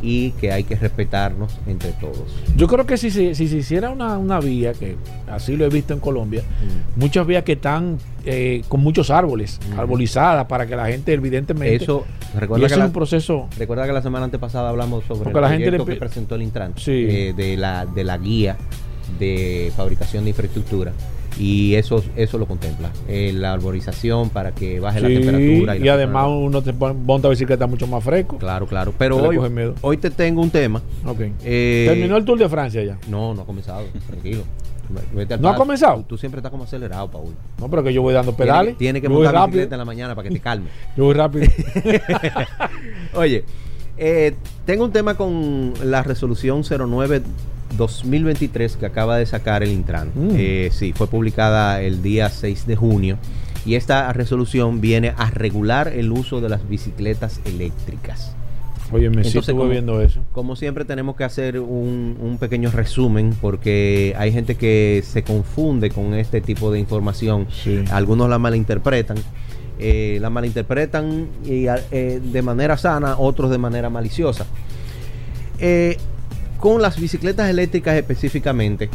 y 0.03 0.33
que 0.33 0.53
hay 0.53 0.65
que 0.65 0.77
respetarnos 0.77 1.59
entre 1.67 1.93
todos. 1.93 2.37
Yo 2.57 2.69
creo 2.69 2.85
que 2.85 2.99
si, 2.99 3.11
si, 3.11 3.35
si 3.35 3.49
se 3.49 3.57
hiciera 3.57 3.91
una, 3.91 4.19
una, 4.19 4.39
vía, 4.39 4.75
que 4.75 4.97
así 5.31 5.57
lo 5.57 5.65
he 5.65 5.71
visto 5.71 5.95
en 5.95 6.01
Colombia, 6.01 6.43
mm. 6.43 7.01
muchas 7.01 7.27
vías 7.27 7.43
que 7.43 7.53
están 7.53 7.99
eh, 8.27 8.63
con 8.69 8.81
muchos 8.81 9.11
árboles, 9.11 9.59
mm. 9.71 9.81
arbolizadas, 9.81 10.47
para 10.47 10.67
que 10.67 10.77
la 10.77 10.87
gente 10.87 11.15
evidentemente... 11.15 11.83
Eso, 11.83 12.05
recuerda 12.39 12.69
que 12.69 12.75
es 12.75 12.81
un 12.81 12.93
proceso... 12.93 13.49
Recuerda 13.57 13.87
que 13.87 13.93
la 13.93 14.03
semana 14.03 14.27
antepasada 14.27 14.69
hablamos 14.69 15.05
sobre 15.05 15.31
el 15.31 15.35
la 15.35 15.49
proyecto 15.49 15.85
que 15.87 15.97
presentó 15.97 16.35
el 16.35 16.43
Intran, 16.43 16.75
eh, 16.87 17.33
de, 17.35 17.57
la, 17.57 17.87
de 17.87 18.05
la 18.05 18.19
guía 18.19 18.59
de 19.19 19.73
fabricación 19.75 20.25
de 20.25 20.31
infraestructura 20.31 20.93
y 21.39 21.75
eso 21.75 22.03
eso 22.17 22.39
lo 22.39 22.47
contempla 22.47 22.91
eh, 23.09 23.33
la 23.35 23.53
arborización 23.53 24.31
para 24.31 24.53
que 24.53 24.81
baje 24.81 25.01
la 25.01 25.09
temperatura 25.09 25.77
y, 25.77 25.89
además 25.89 26.29
uno 26.29 26.63
te 26.63 26.73
monta 26.73 27.29
bicicleta 27.29 27.67
mucho 27.67 27.87
más 27.87 28.03
fresco 28.05 28.39
claro 28.39 28.67
claro 28.67 28.93
pero 28.97 29.17
hoy, 29.17 29.39
hoy 29.81 29.97
te 29.97 30.11
tengo 30.11 30.43
un 30.43 30.51
tema 30.51 30.83
okay. 31.05 31.33
Eh, 31.45 31.87
terminó 31.89 32.17
el 32.17 32.25
Tour 32.25 32.39
de 32.39 32.49
Francia 32.49 32.83
ya 32.85 32.99
no 33.09 33.35
no 33.35 33.43
ha 33.43 33.47
comenzado 33.47 33.85
tranquilo 34.07 34.45
¿No 35.41 35.49
ha 35.49 35.55
comenzado? 35.55 36.05
Tú, 36.07 36.19
siempre 36.19 36.41
estás 36.41 36.51
como 36.51 36.65
acelerado, 36.65 37.11
Paul. 37.11 37.35
No, 37.59 37.71
pero 37.71 37.83
que 37.83 37.93
yo 37.93 38.03
voy 38.03 38.15
dando 38.15 38.37
pedales. 38.37 38.77
Tiene, 38.77 39.01
que 39.01 39.09
montar 39.09 39.33
rápido. 39.35 39.47
bicicleta 39.47 39.75
en 39.77 39.79
la 39.79 39.85
mañana 39.85 40.15
para 40.15 40.29
que 40.29 40.35
te 40.35 40.41
calme. 40.41 40.67
yo 40.97 41.05
voy 41.05 41.15
rápido. 41.15 41.47
Oye, 43.15 43.45
eh, 43.97 44.35
tengo 44.65 44.85
un 44.85 44.93
tema 44.93 45.15
con 45.15 45.73
la 45.85 46.03
resolución 46.03 46.63
09 46.65 47.23
2023 47.77 48.77
que 48.77 48.87
acaba 48.87 49.17
de 49.17 49.27
sacar 49.27 49.63
el 49.63 49.71
Intran. 49.71 50.13
Mm. 50.15 50.31
Eh, 50.37 50.69
sí, 50.73 50.93
fue 50.93 51.07
publicada 51.07 51.83
el 51.83 52.03
día 52.03 52.29
6 52.29 52.67
de 52.67 52.77
junio 52.77 53.19
y 53.67 53.77
esta 53.77 54.13
resolución 54.13 54.81
viene 54.81 55.15
a 55.17 55.31
regular 55.31 55.89
el 55.89 56.13
uso 56.13 56.41
de 56.41 56.49
las 56.49 56.69
bicicletas 56.69 57.41
eléctricas. 57.45 58.35
Oye, 58.93 59.09
me 59.11 59.23
Entonces, 59.23 59.55
como, 59.55 59.69
viendo 59.69 60.01
eso. 60.03 60.21
Como 60.33 60.57
siempre 60.57 60.85
tenemos 60.85 61.17
que 61.17 61.25
hacer 61.25 61.59
un, 61.59 62.37
pequeño 62.39 62.71
resumen 62.71 63.35
porque 63.41 64.15
hay 64.19 64.31
gente 64.33 64.57
que 64.57 65.03
se 65.05 65.23
confunde 65.23 65.91
con 65.91 66.15
este 66.15 66.41
tipo 66.41 66.71
de 66.71 66.79
información. 66.79 67.49
Algunos 67.91 68.29
la 68.29 68.39
malinterpretan. 68.39 69.17
Eh, 69.79 70.19
la 70.21 70.31
malinterpretan 70.31 71.29
y, 71.45 71.67
eh, 71.67 72.21
de 72.23 72.43
manera 72.43 72.77
sana, 72.77 73.17
otros 73.19 73.51
de 73.51 73.59
manera 73.59 73.91
maliciosa. 73.91 74.47
Eh, 75.59 75.97
con 76.65 76.81
las 76.81 76.99
bicicletas 76.99 77.51
eléctricas 77.51 77.95
específicamente, 77.95 78.89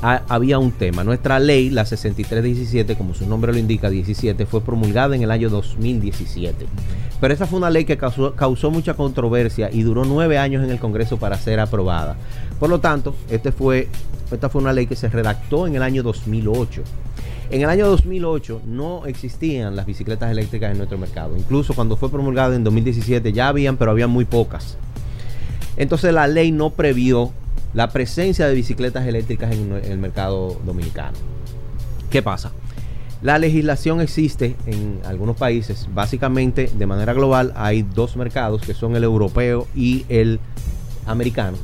había 0.00 0.60
un 0.60 0.70
tema. 0.70 1.02
Nuestra 1.02 1.40
ley, 1.40 1.68
la 1.68 1.84
6317, 1.84 2.94
como 2.94 3.12
su 3.12 3.26
nombre 3.26 3.52
lo 3.52 3.58
indica, 3.58 3.90
17, 3.90 4.46
fue 4.46 4.60
promulgada 4.60 5.16
en 5.16 5.22
el 5.22 5.32
año 5.32 5.50
2017. 5.50 6.66
Pero 7.20 7.34
esa 7.34 7.48
fue 7.48 7.58
una 7.58 7.70
ley 7.70 7.84
que 7.84 7.98
causó, 7.98 8.70
mucha 8.70 8.94
controversia 8.94 9.68
y 9.72 9.82
duró 9.82 10.04
nueve 10.04 10.38
años 10.38 10.62
en 10.62 10.70
el 10.70 10.78
Congreso 10.78 11.16
para 11.16 11.36
ser 11.38 11.58
aprobada. 11.58 12.16
Por 12.60 12.70
lo 12.70 12.78
tanto, 12.78 13.16
este 13.28 13.48
esta 13.48 14.48
fue 14.48 14.62
una 14.62 14.72
ley 14.72 14.86
que 14.86 14.94
se 14.94 15.08
redactó 15.08 15.66
en 15.66 15.74
el 15.74 15.82
año 15.82 16.04
2008. 16.04 16.84
En 17.50 17.62
el 17.62 17.68
año 17.68 17.88
2008 17.88 18.62
no 18.64 19.06
existían 19.06 19.74
las 19.74 19.86
bicicletas 19.86 20.30
eléctricas 20.30 20.70
en 20.70 20.78
nuestro 20.78 20.98
mercado. 20.98 21.36
Incluso 21.36 21.74
cuando 21.74 21.96
fue 21.96 22.10
promulgada 22.10 22.54
en 22.54 22.62
2017 22.62 23.32
ya 23.32 23.48
habían, 23.48 23.76
pero 23.76 23.90
había 23.90 24.06
muy 24.06 24.24
pocas. 24.24 24.78
Entonces 25.76 26.12
la 26.12 26.26
ley 26.26 26.52
no 26.52 26.70
previó 26.70 27.32
la 27.74 27.90
presencia 27.90 28.48
de 28.48 28.54
bicicletas 28.54 29.06
eléctricas 29.06 29.52
en 29.52 29.72
el 29.72 29.98
mercado 29.98 30.60
dominicano. 30.64 31.16
¿Qué 32.10 32.22
pasa? 32.22 32.52
La 33.22 33.38
legislación 33.38 34.00
existe 34.00 34.56
en 34.66 35.00
algunos 35.04 35.36
países. 35.36 35.88
Básicamente, 35.92 36.70
de 36.74 36.86
manera 36.86 37.12
global, 37.12 37.52
hay 37.54 37.82
dos 37.82 38.16
mercados 38.16 38.62
que 38.62 38.72
son 38.72 38.96
el 38.96 39.04
europeo 39.04 39.66
y 39.74 40.06
el 40.08 40.40
americano. 41.06 41.58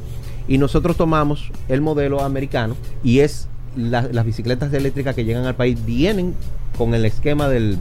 Y 0.49 0.59
nosotros 0.59 0.97
tomamos 0.97 1.51
el 1.69 1.81
modelo 1.81 2.23
americano 2.23 2.77
y 3.03 3.21
es 3.21 3.49
las 3.75 4.25
bicicletas 4.25 4.73
eléctricas 4.73 5.15
que 5.15 5.25
llegan 5.25 5.45
al 5.45 5.55
país 5.55 5.85
vienen 5.85 6.35
con 6.79 6.95
el 6.95 7.05
esquema 7.05 7.49
del, 7.49 7.79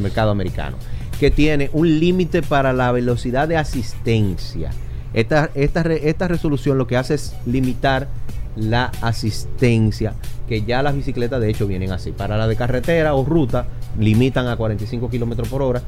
mercado 0.00 0.30
americano, 0.30 0.76
que 1.18 1.30
tiene 1.30 1.70
un 1.72 2.00
límite 2.00 2.42
para 2.42 2.72
la 2.72 2.92
velocidad 2.92 3.48
de 3.48 3.56
asistencia. 3.56 4.70
Esta, 5.14 5.50
esta, 5.54 5.80
esta 5.80 6.28
resolución 6.28 6.78
lo 6.78 6.86
que 6.86 6.96
hace 6.96 7.14
es 7.14 7.34
limitar 7.46 8.08
la 8.56 8.92
asistencia, 9.00 10.14
que 10.48 10.62
ya 10.62 10.82
las 10.82 10.94
bicicletas 10.94 11.40
de 11.40 11.50
hecho 11.50 11.66
vienen 11.66 11.92
así. 11.92 12.12
Para 12.12 12.36
la 12.36 12.46
de 12.46 12.56
carretera 12.56 13.14
o 13.14 13.24
ruta, 13.24 13.66
limitan 13.98 14.48
a 14.48 14.56
45 14.56 15.10
kilómetros 15.10 15.48
por 15.48 15.62
hora. 15.62 15.82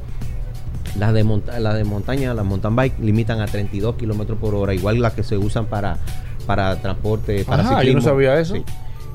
Las 0.97 1.13
de, 1.13 1.23
la 1.59 1.73
de 1.73 1.83
montaña, 1.83 2.33
las 2.33 2.45
mountain 2.45 2.75
bike, 2.75 2.99
limitan 2.99 3.41
a 3.41 3.45
32 3.47 3.95
kilómetros 3.95 4.37
por 4.37 4.53
hora, 4.53 4.73
igual 4.73 5.01
las 5.01 5.13
que 5.13 5.23
se 5.23 5.37
usan 5.37 5.65
para, 5.65 5.97
para 6.45 6.75
transporte, 6.81 7.43
para 7.45 7.63
Ajá, 7.63 7.83
Yo 7.83 7.93
no 7.93 8.01
sabía 8.01 8.39
eso 8.39 8.63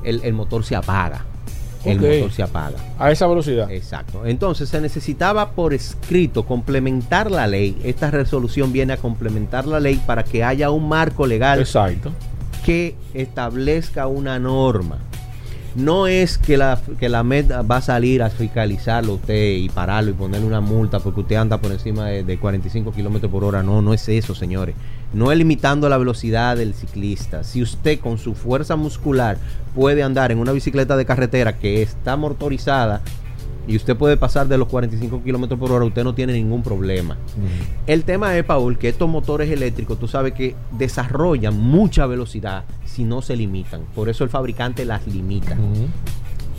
el, 0.05 0.33
motor 0.33 0.65
se 0.65 0.77
apaga. 0.77 1.25
El 1.91 2.01
motor 2.01 2.33
se 2.33 2.43
apaga. 2.43 2.77
A 2.99 3.11
esa 3.11 3.27
velocidad. 3.27 3.71
Exacto. 3.71 4.27
Entonces 4.27 4.69
se 4.69 4.81
necesitaba 4.81 5.53
por 5.53 5.75
escrito 5.75 6.45
complementar 6.45 7.31
la 7.31 7.47
ley. 7.47 7.77
Esta 7.85 8.11
resolución 8.11 8.73
viene 8.73 8.93
a 8.93 8.97
complementar 8.97 9.67
la 9.67 9.81
ley 9.81 10.01
para 10.07 10.25
que 10.25 10.45
haya 10.45 10.71
un 10.71 10.89
marco 10.89 11.27
legal 11.27 11.61
Exacto. 11.61 12.13
que 12.65 12.95
establezca 13.15 14.07
una 14.07 14.39
norma. 14.39 14.99
No 15.75 16.07
es 16.07 16.39
que 16.39 16.57
la, 16.57 16.81
que 16.99 17.09
la 17.09 17.23
MED 17.23 17.53
va 17.71 17.77
a 17.77 17.83
salir 17.83 18.23
a 18.23 18.31
fiscalizarlo 18.31 19.15
usted 19.15 19.57
y 19.57 19.69
pararlo 19.69 20.11
y 20.11 20.15
ponerle 20.15 20.47
una 20.47 20.61
multa 20.61 20.99
porque 21.01 21.21
usted 21.21 21.37
anda 21.37 21.59
por 21.59 21.71
encima 21.71 22.07
de, 22.07 22.25
de 22.25 22.39
45 22.39 22.93
kilómetros 22.93 23.31
por 23.31 23.45
hora. 23.45 23.63
No, 23.63 23.83
no 23.83 23.95
es 23.95 24.09
eso, 24.09 24.35
señores 24.35 24.75
no 25.13 25.33
es 25.33 25.39
limitando 25.39 25.89
la 25.89 25.99
velocidad 25.99 26.57
del 26.57 26.75
ciclista. 26.75 27.45
Si 27.45 27.63
usted 27.63 27.99
con 27.99 28.19
su 28.19 28.35
fuerza 28.35 28.77
muscular 28.77 29.39
puede 29.75 30.03
andar 30.03 30.33
en 30.33 30.39
una 30.39 30.53
bicicleta 30.53 30.97
de 30.97 31.07
carretera 31.07 31.59
que 31.59 31.83
está 31.83 32.17
motorizada 32.17 33.01
y 33.69 33.77
usted 33.77 33.97
puede 33.97 34.17
pasar 34.17 34.49
de 34.49 34.57
los 34.57 34.67
45 34.67 35.23
kilómetros 35.23 35.61
por 35.61 35.71
hora, 35.71 35.85
usted 35.85 36.03
no 36.03 36.15
tiene 36.15 36.33
ningún 36.33 36.63
problema. 36.63 37.19
El 37.87 38.03
tema 38.05 38.37
es, 38.37 38.45
Paul, 38.45 38.79
que 38.79 38.89
estos 38.89 39.09
motores 39.09 39.51
eléctricos, 39.51 39.99
tú 40.01 40.09
sabes 40.09 40.33
que 40.33 40.57
desarrollan 40.73 41.57
mucha 41.57 42.07
velocidad 42.07 42.65
si 42.87 43.05
no 43.05 43.21
se 43.21 43.37
limitan. 43.37 43.83
Por 43.95 44.09
eso 44.09 44.25
el 44.25 44.31
fabricante 44.31 44.87
las 44.87 45.07
limita. 45.07 45.57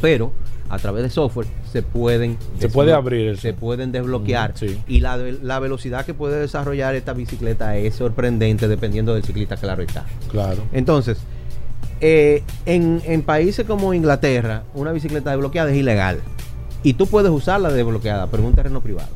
Pero 0.02 0.32
a 0.70 0.78
través 0.78 1.02
de 1.02 1.10
software 1.10 1.48
se 1.72 1.82
pueden 1.82 2.38
se 2.60 2.70
puede 2.70 2.94
abrir 2.94 3.38
se 3.40 3.54
pueden 3.54 3.92
desbloquear. 3.92 4.54
Y 4.88 5.00
la, 5.00 5.18
la, 5.18 5.60
velocidad 5.60 6.06
que 6.06 6.14
puede 6.14 6.40
desarrollar 6.40 6.94
esta 6.94 7.14
bicicleta 7.14 7.76
es 7.76 7.96
sorprendente 7.96 8.68
dependiendo 8.68 9.16
del 9.16 9.24
ciclista 9.24 9.58
claro 9.58 9.82
está. 9.82 10.06
Claro. 10.30 10.62
Entonces 10.72 11.18
eh, 12.02 12.44
en, 12.68 13.02
en, 13.06 13.24
países 13.24 13.66
como 13.66 13.96
Inglaterra 13.96 14.64
una 14.76 14.92
bicicleta 14.92 15.32
desbloqueada 15.32 15.72
es 15.72 15.78
ilegal 15.78 16.20
y 16.84 16.94
tú 16.94 17.08
puedes 17.08 17.32
usarla 17.32 17.72
desbloqueada 17.72 18.28
pero 18.28 18.44
en 18.44 18.50
un 18.50 18.56
terreno 18.56 18.82
privado 18.82 19.10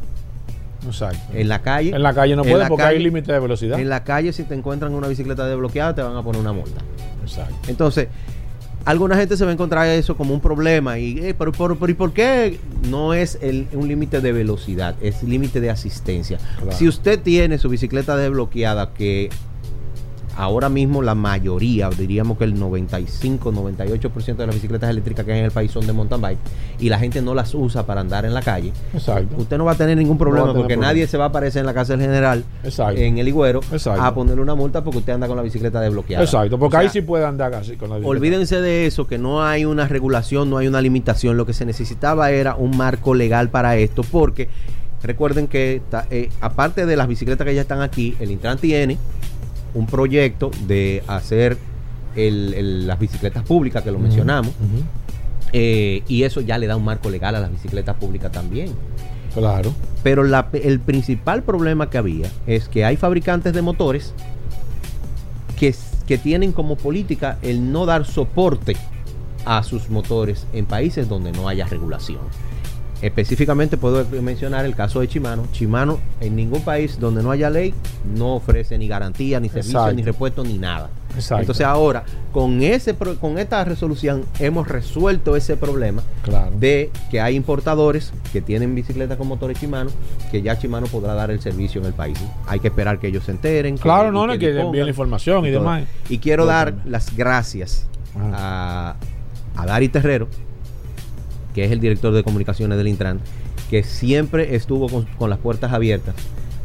Exacto. 0.86 1.19
En 1.34 1.47
la 1.47 1.62
calle. 1.62 1.95
En 1.95 2.04
la 2.04 2.13
calle 2.13 2.36
no 2.36 2.43
puedes 2.43 2.67
porque 2.67 2.84
hay 2.84 2.99
límite 2.99 3.32
de 3.32 3.39
velocidad. 3.39 3.80
En 3.80 3.89
la 3.89 4.04
calle, 4.04 4.34
si 4.34 4.43
te 4.43 4.54
encuentran 4.54 4.93
una 4.93 5.08
bicicleta 5.08 5.45
desbloqueada, 5.45 5.95
te 5.95 6.02
van 6.02 6.15
a 6.15 6.21
poner 6.21 6.41
una 6.41 6.54
multa. 6.54 6.82
Exacto. 7.21 7.56
Entonces, 7.67 8.08
alguna 8.86 9.15
gente 9.15 9.38
se 9.38 9.45
va 9.45 9.52
a 9.52 9.54
encontrar 9.54 9.88
eso 9.88 10.15
como 10.17 10.34
un 10.34 10.41
problema. 10.41 10.99
Y, 10.99 11.19
eh, 11.19 11.34
por, 11.34 11.78
¿y 11.89 11.93
por 11.93 12.13
qué 12.13 12.60
no 12.89 13.13
es 13.13 13.39
un 13.73 13.88
límite 13.88 14.21
de 14.21 14.32
velocidad? 14.32 14.95
Es 15.02 15.23
límite 15.23 15.62
de 15.62 15.69
asistencia. 15.69 16.38
Si 16.71 16.88
usted 16.88 17.19
tiene 17.19 17.58
su 17.58 17.69
bicicleta 17.69 18.15
desbloqueada 18.15 18.93
que 18.93 19.30
ahora 20.36 20.69
mismo 20.69 21.02
la 21.02 21.15
mayoría, 21.15 21.89
diríamos 21.89 22.38
que 22.38 22.43
el 22.43 22.60
95, 22.60 23.52
98% 23.52 24.36
de 24.36 24.46
las 24.46 24.56
bicicletas 24.56 24.89
eléctricas 24.89 25.26
que 25.26 25.34
hay 25.34 25.39
en 25.39 25.46
el 25.46 25.52
país 25.52 25.72
son 25.72 25.86
de 25.86 25.93
mountain 25.93 26.22
bike 26.22 26.39
y 26.80 26.89
la 26.89 27.00
gente 27.00 27.22
no 27.22 27.34
las 27.34 27.54
usa 27.54 27.86
para 27.86 28.02
andar 28.02 28.26
en 28.26 28.34
la 28.34 28.41
calle. 28.41 28.74
Exacto. 28.93 29.36
Usted 29.38 29.58
no 29.58 29.65
va 29.65 29.74
a 29.74 29.76
tener 29.76 29.98
ningún 29.98 30.17
problema 30.17 30.54
porque 30.54 30.78
nadie 30.78 31.08
se 31.08 31.17
va 31.17 31.26
a 31.26 31.28
aparecer 31.28 31.62
en 31.62 31.65
la 31.65 31.74
casa 31.74 31.93
del 31.93 32.02
general, 32.02 32.43
en 32.96 33.17
el 33.17 33.28
Higüero, 33.28 33.62
a 34.00 34.13
ponerle 34.13 34.41
una 34.41 34.56
multa 34.56 34.84
porque 34.84 35.00
usted 35.00 35.13
anda 35.13 35.28
con 35.28 35.38
la 35.38 35.43
bicicleta 35.43 35.80
desbloqueada. 35.80 36.24
Exacto, 36.24 36.58
porque 36.58 36.78
ahí 36.78 36.89
sí 36.89 37.02
puede 37.02 37.26
andar 37.26 37.54
así 37.54 37.76
con 37.76 37.89
la 37.89 37.96
bicicleta. 37.96 38.10
Olvídense 38.10 38.62
de 38.62 38.86
eso, 38.86 39.08
que 39.08 39.17
no 39.17 39.43
hay 39.43 39.65
una 39.65 39.88
regulación, 39.88 40.50
no 40.50 40.58
hay 40.58 40.67
una 40.67 40.82
limitación. 40.82 41.38
Lo 41.38 41.46
que 41.46 41.54
se 41.54 41.65
necesitaba 41.65 42.32
era 42.32 42.56
un 42.56 42.76
marco 42.78 43.13
legal 43.13 43.50
para 43.50 43.78
esto 43.78 44.04
porque 44.04 44.50
recuerden 45.04 45.48
que 45.48 45.82
eh, 46.10 46.30
aparte 46.41 46.86
de 46.86 46.96
las 46.96 47.08
bicicletas 47.08 47.46
que 47.46 47.54
ya 47.54 47.62
están 47.62 47.82
aquí, 47.82 48.15
el 48.19 48.32
Intran 48.32 48.58
tiene 48.58 48.98
un 49.74 49.86
proyecto 49.88 50.52
de 50.68 51.04
hacer 51.08 51.58
las 52.16 53.00
bicicletas 53.00 53.44
públicas, 53.44 53.84
que 53.84 53.92
lo 53.92 54.00
mencionamos, 54.00 54.54
eh, 55.52 56.04
y 56.08 56.24
eso 56.24 56.42
ya 56.42 56.58
le 56.58 56.68
da 56.68 56.76
un 56.76 56.84
marco 56.84 57.10
legal 57.10 57.36
a 57.36 57.40
las 57.40 57.52
bicicletas 57.52 57.96
públicas 57.96 58.32
también. 58.32 58.72
Claro. 59.34 59.74
Pero 60.04 60.24
el 60.54 60.80
principal 60.80 61.44
problema 61.44 61.90
que 61.90 61.98
había 61.98 62.28
es 62.46 62.68
que 62.68 62.86
hay 62.86 62.98
fabricantes 62.98 63.54
de 63.54 63.62
motores 63.62 64.14
que, 65.58 65.74
que 66.06 66.18
tienen 66.18 66.52
como 66.52 66.76
política 66.76 67.40
el 67.42 67.72
no 67.72 67.86
dar 67.86 68.06
soporte 68.06 68.76
a 69.46 69.64
sus 69.64 69.90
motores 69.90 70.46
en 70.54 70.66
países 70.66 71.10
donde 71.10 71.32
no 71.32 71.48
haya 71.48 71.66
regulación. 71.66 72.22
Específicamente 73.04 73.76
puedo 73.76 74.06
mencionar 74.22 74.63
el 74.63 74.76
caso 74.76 75.02
de 75.02 75.10
Chimano. 75.10 75.46
Chimano 75.52 76.00
en 76.22 76.38
ningún 76.38 76.62
país 76.62 76.98
donde 76.98 77.22
no 77.22 77.32
haya 77.32 77.50
ley 77.50 77.74
no 78.16 78.36
ofrece 78.36 78.78
ni 78.78 78.88
garantía, 78.88 79.42
ni 79.42 79.50
servicio, 79.50 79.92
ni 79.92 80.04
repuesto, 80.04 80.42
ni 80.42 80.58
nada. 80.58 80.89
Entonces 81.18 81.66
ahora, 81.66 82.06
con, 82.32 82.63
ese, 82.63 82.96
con 82.96 83.38
esta 83.38 83.66
resolución 83.66 84.24
hemos 84.39 84.70
resuelto 84.70 85.36
ese 85.36 85.58
problema 85.58 86.02
de 86.58 86.92
que 87.12 87.20
hay 87.20 87.36
importadores 87.36 88.13
que 88.32 88.42
tienen 88.42 88.74
bicicletas 88.74 89.18
con 89.18 89.28
motores 89.28 89.60
Chimano, 89.60 89.92
que 90.32 90.42
ya 90.42 90.58
Chimano 90.58 90.88
podrá 90.88 91.13
dar 91.13 91.30
el 91.30 91.42
servicio 91.42 91.82
en 91.82 91.88
el 91.88 91.94
país. 91.94 92.18
Hay 92.48 92.62
que 92.62 92.70
esperar 92.70 93.00
que 93.00 93.08
ellos 93.08 93.26
se 93.26 93.32
enteren. 93.32 93.78
Claro, 93.78 94.13
no, 94.13 94.26
no, 94.26 94.39
que, 94.39 94.58
envíen 94.58 94.86
la 94.86 94.92
información 94.92 95.46
y, 95.46 95.52
demás. 95.52 95.84
Y 96.08 96.20
quiero 96.20 96.46
dar 96.46 96.74
las 96.86 97.13
gracias 97.18 97.86
a, 98.16 98.96
a 99.58 99.66
Dari 99.66 99.89
Terrero, 99.89 100.30
que 101.54 101.66
es 101.66 101.72
el 101.72 101.80
director 101.80 102.13
de 102.13 102.24
comunicaciones 102.24 102.78
del 102.78 102.88
Intran, 102.88 103.20
que 103.70 103.84
siempre 103.84 104.56
estuvo 104.56 104.88
con, 104.89 105.30
las 105.30 105.39
puertas 105.39 105.74
abiertas 105.74 106.16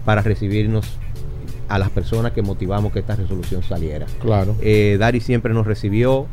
para 0.05 0.23
recibirnos 0.23 0.87
a 1.69 1.79
las 1.79 1.91
personas 1.91 2.33
que 2.33 2.43
motivamos 2.43 2.93
que 2.93 3.01
esta 3.01 3.17
resolución 3.17 3.63
saliera. 3.63 4.07
Claro. 4.21 4.57
Eh, 4.61 4.97
Dari 4.99 5.21
siempre 5.21 5.53
nos 5.53 5.67
recibió 5.67 6.27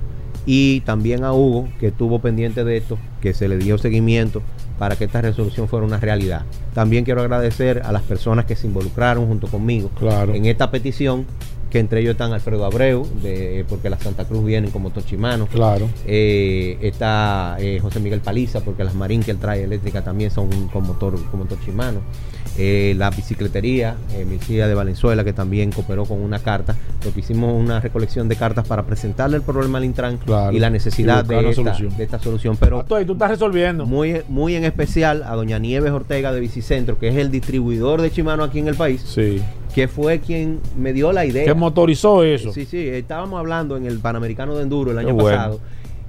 y 0.45 0.81
también 0.81 1.23
a 1.23 1.33
Hugo, 1.33 1.67
que 1.79 1.87
estuvo 1.87 2.19
pendiente 2.19 2.63
de 2.63 2.77
esto, 2.77 2.97
que 3.21 3.33
se 3.33 3.47
le 3.47 3.57
dio 3.57 3.77
seguimiento 3.77 4.41
para 4.77 4.95
que 4.95 5.05
esta 5.05 5.21
resolución 5.21 5.67
fuera 5.67 5.85
una 5.85 5.99
realidad. 5.99 6.43
También 6.73 7.05
quiero 7.05 7.21
agradecer 7.21 7.81
a 7.85 7.91
las 7.91 8.03
personas 8.03 8.45
que 8.45 8.55
se 8.55 8.67
involucraron 8.67 9.27
junto 9.27 9.47
conmigo 9.47 9.89
claro. 9.97 10.33
en 10.33 10.45
esta 10.45 10.71
petición 10.71 11.25
que 11.75 11.79
entre 11.79 11.99
ellos 11.99 12.11
están 12.11 12.31
Alfredo 12.31 12.63
Abreu, 12.63 13.05
de, 13.21 13.65
porque 13.67 13.89
las 13.89 14.01
Santa 14.01 14.23
Cruz 14.23 14.45
vienen 14.45 14.71
como 14.71 14.91
Tochimano. 14.91 15.45
Claro. 15.47 15.89
Eh, 16.07 16.77
está 16.79 17.57
eh, 17.59 17.79
José 17.81 17.99
Miguel 17.99 18.21
Paliza, 18.21 18.61
porque 18.61 18.85
las 18.85 18.95
Marín 18.95 19.21
que 19.21 19.31
él 19.31 19.39
trae 19.39 19.63
eléctrica 19.63 20.01
también 20.01 20.31
son 20.31 20.69
con 20.69 20.87
motor, 20.87 21.21
con 21.29 21.41
motor 21.41 21.57
Chimano. 21.65 21.99
Eh, 22.57 22.95
la 22.97 23.09
bicicletería, 23.09 23.97
eh, 24.13 24.25
de 24.47 24.73
Valenzuela, 24.73 25.25
que 25.25 25.33
también 25.33 25.73
cooperó 25.73 26.05
con 26.05 26.21
una 26.21 26.39
carta, 26.39 26.77
porque 27.03 27.19
hicimos 27.19 27.53
una 27.53 27.81
recolección 27.81 28.29
de 28.29 28.37
cartas 28.37 28.65
para 28.65 28.85
presentarle 28.85 29.35
el 29.35 29.43
problema 29.43 29.77
al 29.77 29.83
Intran 29.83 30.17
y 30.53 30.59
la 30.59 30.69
necesidad 30.69 31.25
de, 31.25 31.49
esta, 31.99 32.19
solución. 32.19 32.55
Pero 32.57 32.79
ah, 32.79 32.85
tú, 32.87 33.05
tú 33.05 33.11
estás 33.11 33.31
resolviendo. 33.31 33.85
Muy, 33.85 34.21
muy 34.29 34.55
en 34.55 34.63
especial 34.63 35.23
a 35.23 35.35
doña 35.35 35.59
Nieves 35.59 35.91
Ortega 35.91 36.31
de 36.31 36.39
Bicicentro, 36.39 36.97
que 36.97 37.09
es 37.09 37.17
el 37.17 37.31
distribuidor 37.31 38.01
de 38.01 38.11
Chimano 38.11 38.45
aquí 38.45 38.59
en 38.59 38.69
el 38.69 38.75
país. 38.75 39.01
Sí 39.01 39.41
que 39.75 39.89
fue 39.89 40.21
quien 40.21 40.61
me 40.77 40.93
dio 40.93 41.11
la 41.11 41.25
idea. 41.25 41.43
Que 41.43 41.53
motorizó 41.53 42.23
eso. 42.23 42.53
Sí, 42.53 42.63
sí, 42.63 42.87
estábamos 42.87 43.37
hablando 43.37 43.75
en 43.75 43.85
el 43.85 43.99
Panamericano 43.99 44.55
de 44.55 44.63
Enduro 44.63 44.91
el 44.91 44.97
año 44.97 45.17
pasado. 45.17 45.59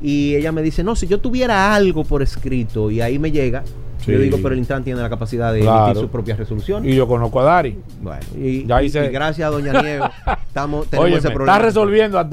Y 0.01 0.37
ella 0.37 0.53
me 0.53 0.63
dice, 0.63 0.85
no, 0.85 0.95
si 0.95 1.09
yo 1.09 1.19
tuviera 1.19 1.75
algo 1.75 2.05
por 2.05 2.23
escrito 2.23 2.93
y 2.93 3.01
ahí 3.01 3.19
me 3.19 3.33
llega, 3.33 3.65
yo 4.07 4.21
digo, 4.21 4.39
pero 4.41 4.53
el 4.55 4.61
Intran 4.61 4.85
tiene 4.85 5.01
la 5.01 5.09
capacidad 5.09 5.53
de 5.53 5.65
emitir 5.65 5.97
su 6.01 6.09
propia 6.09 6.37
resolución. 6.37 6.89
Y 6.89 6.95
yo 6.95 7.09
conozco 7.09 7.41
a 7.41 7.45
Dari. 7.45 7.77
Bueno, 8.01 8.25
y, 8.37 8.63
gracias 8.63 9.49
a 9.49 9.51
Doña 9.51 9.73
Nieves, 9.83 10.11
estamos, 10.47 10.87
tenemos 10.87 11.19
ese 11.19 11.31
problema. 11.31 11.57
Está 11.57 11.67
resolviendo 11.67 12.21
a 12.21 12.29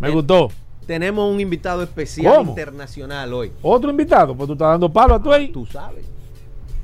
Me 0.00 0.10
gustó. 0.10 0.48
Tenemos 0.88 1.32
un 1.32 1.40
invitado 1.40 1.84
especial 1.84 2.34
¿Cómo? 2.34 2.50
internacional 2.50 3.32
hoy. 3.32 3.52
Otro 3.62 3.90
invitado, 3.90 4.34
pues 4.34 4.48
tú 4.48 4.54
estás 4.54 4.70
dando 4.70 4.92
palo 4.92 5.14
a 5.14 5.22
tú 5.22 5.32
ahí. 5.32 5.48
Tú 5.52 5.64
sabes. 5.66 6.13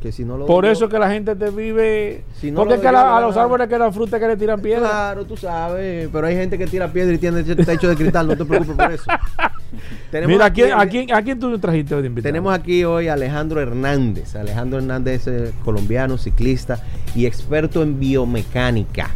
Que 0.01 0.13
si 0.13 0.25
no 0.25 0.39
lo 0.39 0.47
Por 0.47 0.65
digo- 0.65 0.73
eso 0.73 0.89
que 0.89 0.99
la 0.99 1.11
gente 1.11 1.37
te 1.37 1.51
vive. 1.51 2.25
Si 2.41 2.51
no 2.51 2.57
porque 2.61 2.71
lo 2.71 2.75
es 2.77 2.81
que 2.81 2.91
la- 2.93 3.19
a 3.19 3.21
lo 3.21 3.27
los 3.27 3.37
árboles 3.37 3.69
que 3.69 3.77
dan 3.77 3.93
fruta 3.93 4.19
que 4.19 4.27
le 4.29 4.37
tiran 4.39 4.59
piedra. 4.61 4.89
Claro, 4.89 5.27
tú 5.27 5.37
sabes. 5.37 6.09
Pero 6.11 6.27
hay 6.27 6.35
gente 6.37 6.57
que 6.57 6.67
tira 6.67 6.89
piedra 6.91 7.13
y 7.15 7.19
tiene 7.19 7.43
techo 7.43 7.87
de 7.89 7.97
cristal. 7.97 8.27
No 8.27 8.35
te 8.37 8.45
preocupes 8.47 8.77
por 8.77 8.93
eso. 8.93 9.05
Tenemos 10.11 10.33
Mira, 10.33 10.45
¿a 10.45 10.49
aquí- 10.49 10.63
quién, 10.63 10.73
a, 10.73 10.87
quién, 10.87 11.13
¿a 11.13 11.23
quién 11.23 11.39
tú 11.39 11.59
trajiste 11.59 11.95
de 12.01 12.07
invitado? 12.07 12.29
Tenemos 12.33 12.53
aquí 12.55 12.83
hoy 12.85 13.09
a 13.09 13.13
Alejandro 13.13 13.61
Hernández. 13.61 14.35
Alejandro 14.37 14.79
Hernández 14.79 15.27
es 15.27 15.51
eh, 15.51 15.53
colombiano, 15.65 16.17
ciclista 16.17 16.83
y 17.15 17.27
experto 17.27 17.83
en 17.83 18.01
biomecánica. 18.01 19.11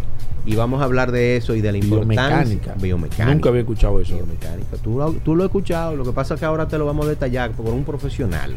Y 0.47 0.55
vamos 0.57 0.83
a 0.83 0.85
hablar 0.85 1.11
de 1.13 1.39
eso 1.39 1.55
y 1.55 1.63
de 1.63 1.73
la 1.73 1.79
importancia. 1.79 2.27
biomecánica. 2.45 2.75
Biomecánica. 2.79 3.35
Nunca 3.35 3.49
había 3.49 3.63
escuchado 3.63 3.99
eso. 4.01 4.15
Biomecánica. 4.15 4.77
Tú, 4.83 4.99
lo- 4.99 5.13
tú 5.13 5.35
lo 5.35 5.45
has 5.45 5.49
escuchado. 5.49 5.97
Lo 5.97 6.05
que 6.05 6.13
pasa 6.13 6.35
es 6.35 6.41
que 6.41 6.45
ahora 6.47 6.69
te 6.69 6.77
lo 6.77 6.85
vamos 6.85 7.07
a 7.07 7.09
detallar 7.09 7.53
por 7.53 7.73
un 7.73 7.85
profesional. 7.85 8.55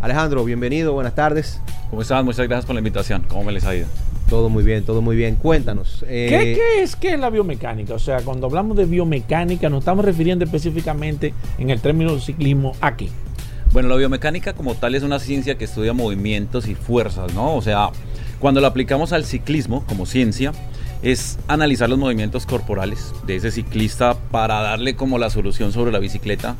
Alejandro, 0.00 0.44
bienvenido. 0.44 0.94
Buenas 0.94 1.14
tardes. 1.14 1.60
¿Cómo 1.90 2.00
están? 2.02 2.24
Muchas 2.24 2.46
gracias 2.48 2.64
por 2.64 2.74
la 2.74 2.80
invitación. 2.80 3.22
¿Cómo 3.28 3.44
me 3.44 3.52
les 3.52 3.64
ha 3.64 3.74
ido? 3.76 3.86
Todo 4.30 4.48
muy 4.48 4.64
bien, 4.64 4.84
todo 4.84 5.02
muy 5.02 5.14
bien. 5.14 5.34
Cuéntanos. 5.34 6.04
eh, 6.08 6.26
¿Qué, 6.30 6.54
qué 6.54 6.82
es, 6.82 6.96
¿Qué 6.96 7.14
es 7.14 7.20
la 7.20 7.28
biomecánica? 7.28 7.94
O 7.94 7.98
sea, 7.98 8.22
cuando 8.22 8.46
hablamos 8.46 8.76
de 8.78 8.86
biomecánica, 8.86 9.68
nos 9.68 9.80
estamos 9.80 10.04
refiriendo 10.04 10.44
específicamente 10.44 11.34
en 11.58 11.68
el 11.68 11.80
término 11.80 12.18
ciclismo 12.18 12.72
a 12.80 12.96
qué. 12.96 13.10
Bueno, 13.72 13.88
la 13.88 13.96
biomecánica 13.96 14.54
como 14.54 14.74
tal 14.74 14.94
es 14.94 15.02
una 15.02 15.18
ciencia 15.18 15.56
que 15.56 15.64
estudia 15.64 15.92
movimientos 15.92 16.66
y 16.66 16.74
fuerzas, 16.74 17.34
¿no? 17.34 17.54
O 17.54 17.60
sea, 17.62 17.90
cuando 18.38 18.60
lo 18.62 18.66
aplicamos 18.68 19.12
al 19.12 19.24
ciclismo 19.26 19.84
como 19.86 20.06
ciencia, 20.06 20.52
es 21.02 21.38
analizar 21.46 21.90
los 21.90 21.98
movimientos 21.98 22.46
corporales 22.46 23.12
de 23.26 23.36
ese 23.36 23.50
ciclista 23.50 24.14
para 24.30 24.60
darle 24.62 24.96
como 24.96 25.18
la 25.18 25.28
solución 25.28 25.72
sobre 25.72 25.92
la 25.92 25.98
bicicleta, 25.98 26.56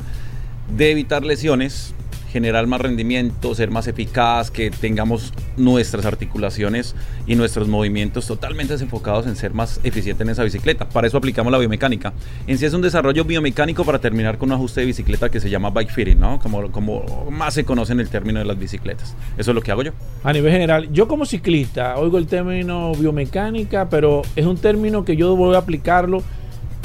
de 0.75 0.91
evitar 0.91 1.25
lesiones, 1.25 1.93
generar 2.31 2.67
más 2.67 2.81
rendimiento, 2.81 3.53
ser 3.55 3.69
más 3.71 3.87
eficaz, 3.87 4.51
que 4.51 4.71
tengamos 4.71 5.33
nuestras 5.57 6.05
articulaciones 6.05 6.95
y 7.27 7.35
nuestros 7.35 7.67
movimientos 7.67 8.27
totalmente 8.27 8.73
enfocados 8.73 9.27
en 9.27 9.35
ser 9.35 9.53
más 9.53 9.79
eficiente 9.83 10.23
en 10.23 10.29
esa 10.29 10.43
bicicleta. 10.43 10.87
Para 10.87 11.07
eso 11.07 11.17
aplicamos 11.17 11.51
la 11.51 11.57
biomecánica. 11.57 12.13
En 12.47 12.57
sí 12.57 12.65
es 12.65 12.73
un 12.73 12.81
desarrollo 12.81 13.25
biomecánico 13.25 13.83
para 13.83 13.99
terminar 13.99 14.37
con 14.37 14.49
un 14.49 14.55
ajuste 14.55 14.81
de 14.81 14.87
bicicleta 14.87 15.29
que 15.29 15.39
se 15.39 15.49
llama 15.49 15.69
bike 15.69 15.91
fitting, 15.91 16.19
¿no? 16.19 16.39
Como, 16.39 16.71
como 16.71 17.27
más 17.29 17.53
se 17.53 17.65
conoce 17.65 17.93
en 17.93 17.99
el 17.99 18.09
término 18.09 18.39
de 18.39 18.45
las 18.45 18.57
bicicletas. 18.57 19.15
Eso 19.37 19.51
es 19.51 19.55
lo 19.55 19.61
que 19.61 19.71
hago 19.71 19.83
yo. 19.83 19.91
A 20.23 20.31
nivel 20.31 20.51
general, 20.51 20.91
yo 20.91 21.07
como 21.07 21.25
ciclista 21.25 21.97
oigo 21.97 22.17
el 22.17 22.27
término 22.27 22.93
biomecánica, 22.93 23.89
pero 23.89 24.21
es 24.35 24.45
un 24.45 24.57
término 24.57 25.03
que 25.03 25.15
yo 25.15 25.35
voy 25.35 25.55
a 25.55 25.59
aplicarlo 25.59 26.23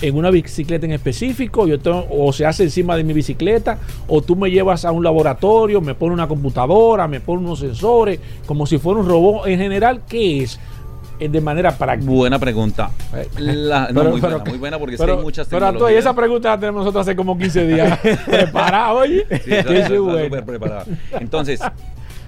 en 0.02 0.16
una 0.16 0.30
bicicleta 0.30 0.84
en 0.86 0.92
específico, 0.92 1.66
yo 1.66 1.78
tengo- 1.78 2.06
o 2.10 2.32
se 2.32 2.44
hace 2.46 2.64
encima 2.64 2.96
de 2.96 3.04
mi 3.04 3.12
bicicleta, 3.12 3.78
o 4.08 4.20
tú 4.22 4.36
me 4.36 4.50
llevas 4.50 4.84
a 4.84 4.92
un 4.92 5.02
laboratorio, 5.02 5.80
me 5.80 5.94
pone 5.94 6.12
una 6.14 6.28
computadora, 6.28 7.08
me 7.08 7.20
pone 7.20 7.40
unos 7.46 7.60
sensores, 7.60 8.20
como 8.46 8.66
si 8.66 8.78
fuera 8.78 9.00
un 9.00 9.08
robot. 9.08 9.46
En 9.46 9.58
general, 9.58 10.02
¿qué 10.08 10.42
es? 10.42 10.58
Eh, 11.18 11.30
De 11.30 11.40
manera 11.40 11.78
práctica. 11.78 12.10
Buena 12.12 12.38
pregunta. 12.38 12.90
Eh, 13.14 13.26
La- 13.38 13.88
no, 13.90 14.00
pero- 14.00 14.10
muy 14.10 14.20
pero- 14.20 14.36
buena, 14.38 14.50
muy 14.50 14.58
buena 14.58 14.78
porque 14.78 14.96
sí 14.98 15.02
Pero, 15.02 15.16
hay 15.16 15.22
muchas 15.24 15.48
pero 15.48 15.88
esa 15.88 16.14
pregunta 16.14 16.50
la 16.50 16.60
tenemos 16.60 16.80
nosotros 16.84 17.06
hace 17.08 17.16
como 17.16 17.38
15 17.38 17.66
días. 17.66 17.98
Preparado, 18.26 18.98
oye. 18.98 19.24
Sí, 19.30 19.36
Sí, 19.46 19.50
está- 19.54 19.88
sí, 19.88 19.94
está 19.94 20.44
preparada. 20.44 20.84
Entonces, 21.18 21.60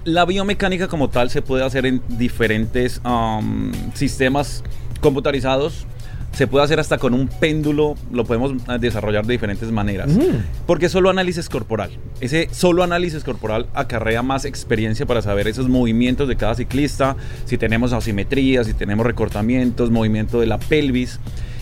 la 0.05 0.25
biomecánica 0.25 0.87
como 0.87 1.07
tal 1.09 1.29
se 1.29 1.43
puede 1.43 1.63
hacer 1.63 1.85
en 1.85 2.01
diferentes 2.07 2.99
um, 3.05 3.71
sistemas 3.93 4.63
computarizados. 5.01 5.85
Se 6.31 6.47
puede 6.47 6.63
hacer 6.63 6.79
hasta 6.79 6.97
con 6.97 7.13
un 7.13 7.27
péndulo, 7.27 7.95
lo 8.11 8.23
podemos 8.23 8.53
eh, 8.53 8.77
desarrollar 8.79 9.25
de 9.25 9.33
diferentes 9.33 9.71
maneras. 9.71 10.09
Mm. 10.09 10.65
Porque 10.65 10.87
solo 10.89 11.09
análisis 11.09 11.49
corporal. 11.49 11.91
Ese 12.21 12.47
solo 12.51 12.83
análisis 12.83 13.23
corporal 13.23 13.67
acarrea 13.73 14.21
más 14.21 14.45
experiencia 14.45 15.05
para 15.05 15.21
saber 15.21 15.47
esos 15.47 15.67
movimientos 15.67 16.27
de 16.27 16.35
cada 16.37 16.55
ciclista, 16.55 17.15
si 17.45 17.57
tenemos 17.57 17.93
asimetría, 17.93 18.63
si 18.63 18.73
tenemos 18.73 19.05
recortamientos, 19.05 19.89
movimiento 19.89 20.39
de 20.39 20.47
la 20.47 20.59
pelvis. 20.59 21.19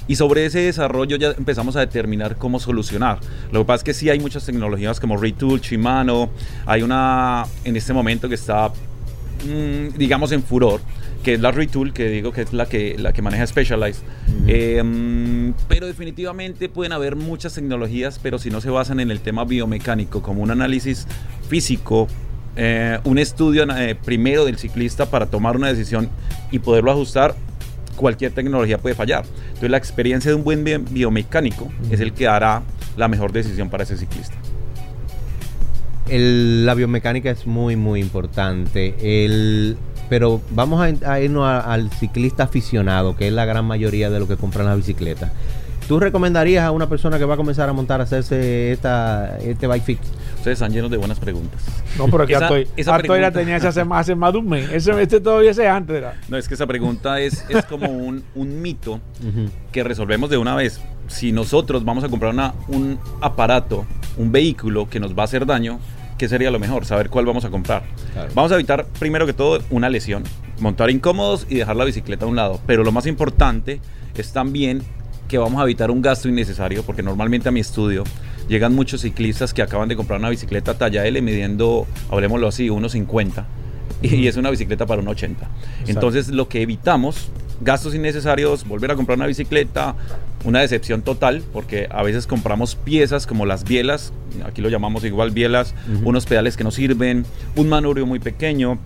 Y 0.08 0.16
sobre 0.16 0.46
ese 0.46 0.60
desarrollo 0.60 1.18
ya 1.18 1.32
empezamos 1.32 1.76
a 1.76 1.82
determinar 1.82 2.38
cómo 2.38 2.60
solucionar. 2.60 3.20
Lo 3.52 3.60
que 3.62 3.66
pasa 3.66 3.78
es 3.78 3.84
que 3.84 3.94
sí 3.94 4.10
hay 4.10 4.20
muchas 4.20 4.46
tecnologías 4.46 5.00
como 5.00 5.18
Retool, 5.18 5.60
Shimano. 5.60 6.30
Hay 6.66 6.82
una 6.82 7.46
en 7.66 7.76
este 7.76 7.92
momento 7.92 8.30
que 8.30 8.36
está, 8.36 8.70
mm, 8.70 9.98
digamos, 9.98 10.32
en 10.32 10.44
furor, 10.44 10.80
que 11.24 11.34
es 11.34 11.40
la 11.42 11.52
Retool, 11.52 11.94
que 11.94 12.08
digo 12.10 12.32
que 12.32 12.42
es 12.42 12.54
la 12.54 12.68
que, 12.68 12.96
la 12.98 13.12
que 13.14 13.22
maneja 13.22 13.46
Specialized. 13.48 14.02
Eh, 14.48 14.82
mm, 14.84 15.54
pero 15.68 15.88
definitivamente 15.88 16.70
pueden 16.70 16.92
haber 16.94 17.16
muchas 17.16 17.54
tecnologías, 17.54 18.20
pero 18.22 18.40
si 18.40 18.50
no 18.50 18.62
se 18.62 18.70
basan 18.70 19.00
en 19.00 19.12
el 19.12 19.20
tema 19.20 19.44
biomecánico, 19.44 20.22
como 20.22 20.42
un 20.44 20.52
análisis 20.52 21.08
físico, 21.50 22.08
eh, 22.56 23.00
un 23.04 23.18
estudio 23.20 23.66
eh, 23.78 23.96
primero 23.96 24.46
del 24.46 24.58
ciclista 24.58 25.08
para 25.10 25.26
tomar 25.28 25.56
una 25.58 25.68
decisión 25.68 26.10
y 26.52 26.60
poderlo 26.60 26.92
ajustar, 26.92 27.36
cualquier 27.96 28.32
tecnología 28.32 28.78
puede 28.78 28.96
fallar. 28.96 29.26
Entonces 29.48 29.70
la 29.72 29.78
experiencia 29.78 30.30
de 30.32 30.36
un 30.36 30.44
buen 30.44 30.64
bi- 30.64 30.78
biomecánico 30.78 31.72
es 31.92 32.00
el 32.00 32.14
que 32.14 32.28
hará 32.28 32.62
la 32.96 33.08
mejor 33.08 33.32
decisión 33.32 33.70
para 33.70 33.84
ese 33.84 33.98
ciclista. 33.98 34.36
el- 36.10 36.66
la 36.66 36.74
biomecánica 36.74 37.30
es 37.32 37.46
muy, 37.46 37.76
muy 37.76 38.00
importante. 38.00 38.96
El, 39.02 39.78
pero 40.10 40.42
vamos 40.52 40.82
a, 40.82 41.12
a 41.12 41.20
irnos 41.20 41.44
a- 41.46 41.60
al 41.60 41.90
ciclista 41.92 42.44
aficionado, 42.44 43.16
que 43.16 43.28
es 43.28 43.34
la 43.34 43.46
gran 43.46 43.66
mayoría 43.66 44.10
de 44.10 44.20
los 44.20 44.28
que 44.28 44.38
compran 44.38 44.66
las 44.68 44.78
bicicletas. 44.78 45.32
¿Tú 45.88 46.02
recomendarías 46.02 46.66
a 46.66 46.72
una 46.72 46.90
persona 46.90 47.18
que 47.18 47.24
va 47.24 47.36
a 47.36 47.38
comenzar 47.38 47.70
a 47.70 47.74
montar 47.74 48.02
a 48.02 48.04
hacerse 48.04 48.74
esta, 48.74 49.38
este 49.38 49.68
bike 49.68 49.84
fit? 49.84 50.00
Ustedes 50.36 50.58
están 50.58 50.74
llenos 50.74 50.92
de 50.92 50.98
buenas 50.98 51.18
preguntas. 51.18 51.62
No, 51.98 52.08
pero 52.08 52.26
que 52.28 52.34
Esa- 52.34 52.46
Artoy, 52.48 52.68
esa 52.76 52.96
Artoy 52.96 53.22
la 53.22 53.32
pregunta- 53.32 53.40
tenía 53.40 53.70
hace, 53.70 53.86
más- 53.86 54.02
hace 54.02 54.14
más 54.16 54.34
de 54.34 54.40
un 54.40 54.50
mes. 54.50 54.70
Ese, 54.70 55.02
este 55.02 55.22
todavía 55.22 55.52
ese 55.52 55.68
antes 55.70 55.96
era. 55.96 56.16
No, 56.28 56.36
es 56.38 56.48
que 56.50 56.56
esa 56.56 56.68
pregunta 56.68 57.22
es, 57.22 57.46
es 57.48 57.64
como 57.66 57.90
un, 57.90 58.22
un 58.36 58.62
mito 58.62 59.00
que 59.72 59.84
resolvemos 59.86 60.30
de 60.30 60.38
una 60.38 60.56
vez. 60.56 60.82
Si 61.08 61.32
nosotros 61.32 61.86
vamos 61.86 62.04
a 62.04 62.10
comprar 62.10 62.34
una- 62.34 62.54
un 62.68 63.00
aparato, 63.22 63.86
un 64.18 64.30
vehículo 64.34 64.90
que 64.90 65.00
nos 65.00 65.18
va 65.18 65.22
a 65.22 65.26
hacer 65.26 65.46
daño, 65.46 65.80
¿qué 66.18 66.28
sería 66.28 66.52
lo 66.52 66.60
mejor? 66.60 66.86
Saber 66.86 67.10
cuál 67.10 67.26
vamos 67.26 67.46
a 67.46 67.50
comprar. 67.50 67.84
Claro. 68.14 68.32
Vamos 68.34 68.52
a 68.52 68.56
evitar 68.56 68.86
primero 69.00 69.26
que 69.26 69.34
todo 69.34 69.62
una 69.70 69.90
lesión, 69.90 70.24
montar 70.60 70.90
incómodos 70.90 71.46
y 71.50 71.56
dejar 71.56 71.76
la 71.76 71.86
bicicleta 71.86 72.26
a 72.26 72.28
un 72.28 72.36
lado. 72.36 72.60
Pero 72.66 72.84
lo 72.84 72.92
más 72.92 73.06
importante 73.06 73.80
es 74.16 74.34
también 74.34 74.82
que 75.28 75.38
vamos 75.38 75.60
a 75.62 75.64
evitar 75.64 75.92
un 75.92 76.02
gasto 76.02 76.30
innecesario, 76.30 76.84
porque 76.84 77.04
normalmente 77.04 77.50
a 77.50 77.52
mi 77.52 77.60
estudio 77.60 78.04
llegan 78.48 78.74
muchos 78.74 79.02
ciclistas 79.02 79.54
que 79.54 79.62
acaban 79.62 79.90
de 79.90 79.96
comprar 79.96 80.20
una 80.20 80.30
bicicleta 80.30 80.78
talla 80.78 81.06
L 81.06 81.22
midiendo, 81.22 81.86
hablemoslo 82.10 82.48
así, 82.48 82.70
1,50 82.70 83.46
y 84.02 84.28
es 84.28 84.38
una 84.38 84.50
bicicleta 84.50 84.86
para 84.86 85.02
un 85.02 85.08
80. 85.08 85.48
Entonces 85.88 86.30
lo 86.30 86.48
que 86.48 86.62
evitamos, 86.62 87.30
gastos 87.62 87.96
innecesarios, 87.96 88.68
volver 88.68 88.92
a 88.92 88.96
comprar 88.96 89.18
una 89.18 89.28
bicicleta, 89.28 89.96
una 90.44 90.62
decepción 90.62 91.02
total, 91.02 91.44
porque 91.54 91.88
a 91.90 92.04
veces 92.04 92.28
compramos 92.28 92.76
piezas 92.76 93.28
como 93.28 93.46
las 93.46 93.64
bielas, 93.64 94.14
aquí 94.46 94.62
lo 94.62 94.70
llamamos 94.70 95.04
igual 95.04 95.32
bielas, 95.32 95.74
unos 96.04 96.26
pedales 96.26 96.58
que 96.58 96.64
no 96.64 96.72
sirven, 96.72 97.26
un 97.56 97.70
manubrio 97.70 98.06
muy 98.06 98.20
pequeño, 98.20 98.80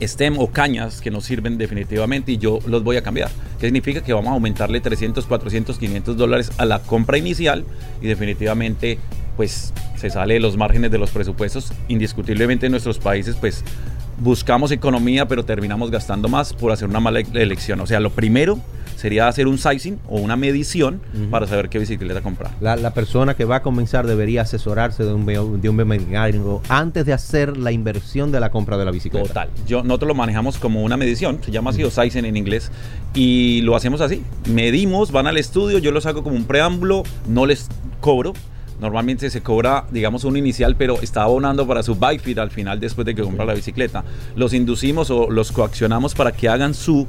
stem 0.00 0.38
o 0.38 0.48
cañas 0.48 1.00
que 1.00 1.10
nos 1.10 1.24
sirven 1.24 1.58
definitivamente 1.58 2.32
y 2.32 2.38
yo 2.38 2.58
los 2.66 2.84
voy 2.84 2.96
a 2.96 3.02
cambiar. 3.02 3.30
¿Qué 3.58 3.66
significa? 3.66 4.02
Que 4.02 4.12
vamos 4.12 4.30
a 4.30 4.34
aumentarle 4.34 4.80
300, 4.80 5.26
400, 5.26 5.78
500 5.78 6.16
dólares 6.16 6.52
a 6.58 6.64
la 6.64 6.80
compra 6.80 7.18
inicial 7.18 7.64
y 8.02 8.06
definitivamente 8.06 8.98
pues 9.36 9.72
se 9.96 10.10
sale 10.10 10.34
de 10.34 10.40
los 10.40 10.56
márgenes 10.56 10.90
de 10.90 10.98
los 10.98 11.10
presupuestos. 11.10 11.72
Indiscutiblemente 11.88 12.66
en 12.66 12.72
nuestros 12.72 12.98
países 12.98 13.36
pues 13.36 13.64
buscamos 14.18 14.70
economía 14.70 15.28
pero 15.28 15.44
terminamos 15.44 15.90
gastando 15.90 16.28
más 16.28 16.52
por 16.52 16.72
hacer 16.72 16.88
una 16.88 17.00
mala 17.00 17.20
elección. 17.20 17.80
O 17.80 17.86
sea, 17.86 18.00
lo 18.00 18.10
primero 18.10 18.58
sería 18.96 19.28
hacer 19.28 19.46
un 19.46 19.58
sizing 19.58 19.98
o 20.08 20.18
una 20.18 20.36
medición 20.36 21.00
para 21.30 21.46
saber 21.46 21.68
qué 21.68 21.78
bicicleta 21.78 22.22
comprar. 22.22 22.52
La, 22.60 22.76
la 22.76 22.94
persona 22.94 23.34
que 23.34 23.44
va 23.44 23.56
a 23.56 23.62
comenzar 23.62 24.06
debería 24.06 24.42
asesorarse 24.42 25.04
de 25.04 25.12
un, 25.12 25.26
de 25.60 25.68
un 25.68 26.62
antes 26.68 27.04
de 27.04 27.12
hacer 27.12 27.56
la 27.56 27.72
inversión 27.72 28.32
de 28.32 28.40
la 28.40 28.50
compra 28.50 28.78
de 28.78 28.84
la 28.84 28.90
bicicleta. 28.90 29.28
Total. 29.28 29.50
Yo, 29.66 29.82
nosotros 29.82 30.08
lo 30.08 30.14
manejamos 30.14 30.58
como 30.58 30.82
una 30.82 30.96
medición, 30.96 31.40
se 31.44 31.50
llama 31.50 31.70
así, 31.70 31.84
o 31.84 31.90
Sizen 31.90 32.24
en 32.24 32.36
inglés, 32.36 32.70
y 33.14 33.60
lo 33.62 33.76
hacemos 33.76 34.00
así. 34.00 34.22
Medimos, 34.48 35.12
van 35.12 35.26
al 35.26 35.36
estudio, 35.36 35.78
yo 35.78 35.92
los 35.92 36.06
hago 36.06 36.22
como 36.22 36.34
un 36.34 36.44
preámbulo, 36.44 37.02
no 37.28 37.46
les 37.46 37.68
cobro. 38.00 38.32
Normalmente 38.80 39.30
se 39.30 39.42
cobra, 39.42 39.86
digamos, 39.90 40.24
un 40.24 40.36
inicial, 40.36 40.76
pero 40.76 41.00
está 41.00 41.22
abonando 41.22 41.66
para 41.66 41.82
su 41.82 41.94
bike 41.94 42.20
fit 42.20 42.38
al 42.38 42.50
final 42.50 42.78
después 42.78 43.06
de 43.06 43.14
que 43.14 43.22
compra 43.22 43.44
la 43.44 43.54
bicicleta. 43.54 44.04
Los 44.34 44.52
inducimos 44.52 45.10
o 45.10 45.30
los 45.30 45.52
coaccionamos 45.52 46.14
para 46.14 46.32
que 46.32 46.48
hagan 46.48 46.74
su 46.74 47.06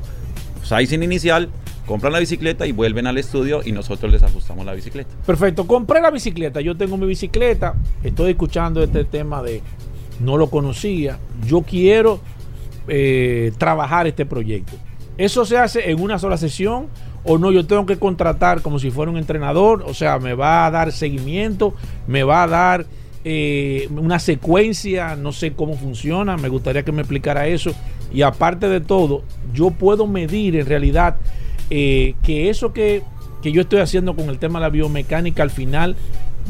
sizing 0.64 1.04
inicial, 1.04 1.50
compran 1.86 2.14
la 2.14 2.20
bicicleta 2.20 2.66
y 2.68 2.72
vuelven 2.72 3.08
al 3.08 3.18
estudio 3.18 3.62
y 3.64 3.72
nosotros 3.72 4.12
les 4.12 4.24
ajustamos 4.24 4.66
la 4.66 4.74
bicicleta. 4.74 5.10
Perfecto, 5.26 5.68
compré 5.68 6.02
la 6.02 6.12
bicicleta, 6.12 6.62
yo 6.62 6.76
tengo 6.76 6.98
mi 6.98 7.08
bicicleta, 7.08 7.76
estoy 8.04 8.32
escuchando 8.32 8.82
este 8.84 9.06
tema 9.06 9.42
de 9.42 9.62
no 10.20 10.38
lo 10.38 10.50
conocía, 10.50 11.20
yo 11.46 11.62
quiero 11.62 12.20
eh, 12.88 13.52
trabajar 13.58 14.08
este 14.08 14.26
proyecto. 14.26 14.74
¿Eso 15.18 15.46
se 15.46 15.58
hace 15.58 15.90
en 15.90 16.00
una 16.00 16.20
sola 16.20 16.38
sesión 16.38 16.88
o 17.24 17.38
no, 17.38 17.52
yo 17.52 17.66
tengo 17.66 17.86
que 17.86 17.98
contratar 17.98 18.62
como 18.62 18.80
si 18.80 18.92
fuera 18.92 19.12
un 19.12 19.18
entrenador, 19.18 19.84
o 19.86 19.94
sea, 19.94 20.20
me 20.20 20.34
va 20.34 20.66
a 20.66 20.72
dar 20.72 20.92
seguimiento, 20.92 21.74
me 22.08 22.24
va 22.24 22.44
a 22.44 22.48
dar 22.48 22.86
eh, 23.26 23.90
una 23.92 24.20
secuencia, 24.20 25.16
no 25.16 25.32
sé 25.32 25.54
cómo 25.54 25.76
funciona, 25.76 26.38
me 26.38 26.50
gustaría 26.50 26.84
que 26.84 26.92
me 26.92 27.02
explicara 27.02 27.48
eso. 27.48 27.72
Y 28.14 28.22
aparte 28.22 28.70
de 28.70 28.80
todo, 28.80 29.24
yo 29.54 29.72
puedo 29.72 30.08
medir 30.08 30.56
en 30.56 30.66
realidad 30.66 31.18
eh, 31.70 32.16
que 32.24 32.50
eso 32.50 32.72
que, 32.72 33.04
que 33.42 33.52
yo 33.52 33.62
estoy 33.62 33.82
haciendo 33.82 34.16
con 34.16 34.30
el 34.30 34.40
tema 34.40 34.60
de 34.60 34.64
la 34.64 34.70
biomecánica 34.70 35.44
al 35.44 35.50
final 35.50 35.98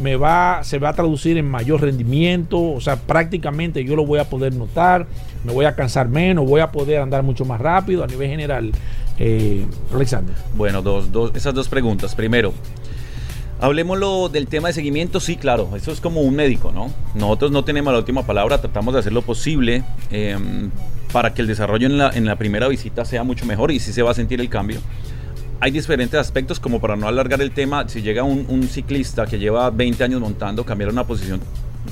me 0.02 0.16
va, 0.16 0.64
se 0.64 0.78
va 0.78 0.90
a 0.90 0.94
traducir 0.94 1.38
en 1.38 1.50
mayor 1.50 1.82
rendimiento, 1.82 2.62
o 2.62 2.82
sea, 2.82 2.98
prácticamente 2.98 3.84
yo 3.84 3.96
lo 3.96 4.06
voy 4.06 4.20
a 4.20 4.26
poder 4.26 4.54
notar, 4.54 5.08
me 5.44 5.52
voy 5.52 5.66
a 5.66 5.76
cansar 5.76 6.08
menos, 6.08 6.46
voy 6.46 6.62
a 6.62 6.72
poder 6.72 7.02
andar 7.02 7.24
mucho 7.24 7.46
más 7.46 7.60
rápido 7.60 8.04
a 8.04 8.08
nivel 8.08 8.30
general. 8.30 8.72
Eh, 9.20 9.66
Alexander. 9.94 10.36
Bueno, 10.56 10.82
dos, 10.82 11.12
dos, 11.12 11.32
esas 11.36 11.54
dos 11.54 11.68
preguntas. 11.68 12.16
Primero, 12.16 12.54
Hablemoslo 13.60 14.30
del 14.30 14.48
tema 14.48 14.68
de 14.68 14.76
seguimiento, 14.76 15.20
sí, 15.20 15.36
claro, 15.36 15.76
eso 15.76 15.92
es 15.92 16.00
como 16.00 16.22
un 16.22 16.36
médico, 16.36 16.72
¿no? 16.72 16.94
Nosotros 17.16 17.50
no 17.50 17.64
tenemos 17.64 17.92
la 17.92 17.98
última 17.98 18.24
palabra, 18.24 18.62
tratamos 18.62 18.94
de 18.94 19.00
hacer 19.00 19.14
lo 19.14 19.24
posible 19.24 19.84
eh, 20.12 20.38
para 21.12 21.34
que 21.34 21.42
el 21.42 21.48
desarrollo 21.48 21.88
en 21.88 21.98
la, 21.98 22.12
en 22.12 22.26
la 22.26 22.36
primera 22.36 22.68
visita 22.68 23.04
sea 23.04 23.24
mucho 23.24 23.48
mejor 23.48 23.72
y 23.72 23.80
sí 23.80 23.94
se 23.94 24.04
va 24.04 24.12
a 24.12 24.14
sentir 24.14 24.40
el 24.42 24.50
cambio 24.50 24.80
hay 25.60 25.72
diferentes 25.72 26.20
aspectos, 26.20 26.60
como 26.60 26.80
para 26.80 26.96
no 26.96 27.08
alargar 27.08 27.42
el 27.42 27.52
tema, 27.52 27.88
si 27.90 28.02
llega 28.02 28.24
un, 28.24 28.46
un, 28.48 28.64
ciclista 28.68 29.26
que 29.26 29.40
lleva 29.40 29.70
20 29.70 30.04
años 30.04 30.22
montando, 30.22 30.64
cambiar 30.64 30.92
una 30.92 31.06
posición 31.06 31.42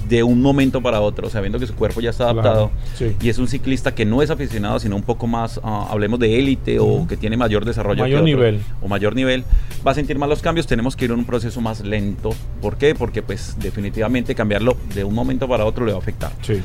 de 0.07 0.23
un 0.23 0.41
momento 0.41 0.81
para 0.81 1.01
otro, 1.01 1.29
sabiendo 1.29 1.59
que 1.59 1.67
su 1.67 1.75
cuerpo 1.75 2.01
ya 2.01 2.11
está 2.11 2.25
adaptado, 2.25 2.69
claro, 2.69 2.71
sí. 2.95 3.15
y 3.21 3.29
es 3.29 3.37
un 3.37 3.47
ciclista 3.47 3.95
que 3.95 4.05
no 4.05 4.21
es 4.21 4.29
aficionado, 4.29 4.79
sino 4.79 4.95
un 4.95 5.03
poco 5.03 5.27
más, 5.27 5.57
uh, 5.57 5.87
hablemos 5.89 6.19
de 6.19 6.37
élite 6.39 6.79
uh 6.79 6.83
-huh. 6.83 7.03
o 7.03 7.07
que 7.07 7.17
tiene 7.17 7.37
mayor 7.37 7.65
desarrollo. 7.65 8.03
Mayor 8.03 8.17
otro, 8.21 8.25
nivel. 8.25 8.59
O 8.81 8.87
mayor 8.87 9.15
nivel, 9.15 9.43
va 9.85 9.91
a 9.91 9.95
sentir 9.95 10.17
más 10.17 10.29
los 10.29 10.41
cambios, 10.41 10.67
tenemos 10.67 10.95
que 10.95 11.05
ir 11.05 11.11
en 11.11 11.19
un 11.19 11.25
proceso 11.25 11.61
más 11.61 11.81
lento. 11.81 12.31
¿Por 12.61 12.77
qué? 12.77 12.95
Porque 12.95 13.21
pues 13.21 13.55
definitivamente 13.59 14.35
cambiarlo 14.35 14.77
de 14.93 15.03
un 15.03 15.13
momento 15.13 15.47
para 15.47 15.65
otro 15.65 15.85
le 15.85 15.91
va 15.91 15.97
a 15.97 16.01
afectar. 16.01 16.31
Sí. 16.41 16.61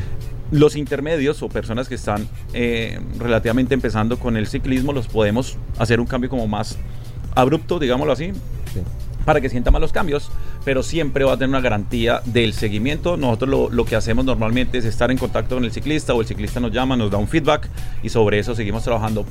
Los 0.50 0.74
intermedios 0.74 1.42
o 1.42 1.48
personas 1.48 1.88
que 1.88 1.94
están 1.94 2.26
eh, 2.52 2.98
relativamente 3.18 3.72
empezando 3.74 4.18
con 4.18 4.36
el 4.36 4.48
ciclismo, 4.48 4.92
los 4.92 5.06
podemos 5.06 5.56
hacer 5.78 6.00
un 6.00 6.06
cambio 6.06 6.28
como 6.28 6.46
más 6.48 6.76
abrupto, 7.36 7.78
digámoslo 7.78 8.12
así, 8.12 8.32
sí. 8.74 8.80
para 9.24 9.40
que 9.40 9.48
sienta 9.48 9.70
más 9.70 9.80
los 9.80 9.92
cambios, 9.92 10.28
pero 10.64 10.82
siempre 10.82 11.24
va 11.24 11.32
a 11.32 11.36
tener 11.36 11.50
una 11.50 11.60
garantía 11.60 12.20
del 12.24 12.52
seguimiento. 12.52 13.16
Nosotros 13.16 13.50
lo, 13.50 13.70
lo, 13.70 13.84
que 13.84 13.96
hacemos 13.96 14.24
normalmente 14.24 14.78
es 14.78 14.84
estar 14.84 15.10
en 15.10 15.18
contacto 15.18 15.56
con 15.56 15.64
el 15.64 15.72
ciclista 15.72 16.14
o 16.14 16.20
el 16.20 16.26
ciclista 16.26 16.60
nos 16.60 16.72
llama, 16.72 16.96
nos 16.96 17.10
da 17.10 17.18
un 17.18 17.28
feedback 17.28 17.68
y 18.02 18.08
sobre 18.08 18.38
eso 18.38 18.54
seguimos 18.54 18.82
trabajando. 18.82 19.24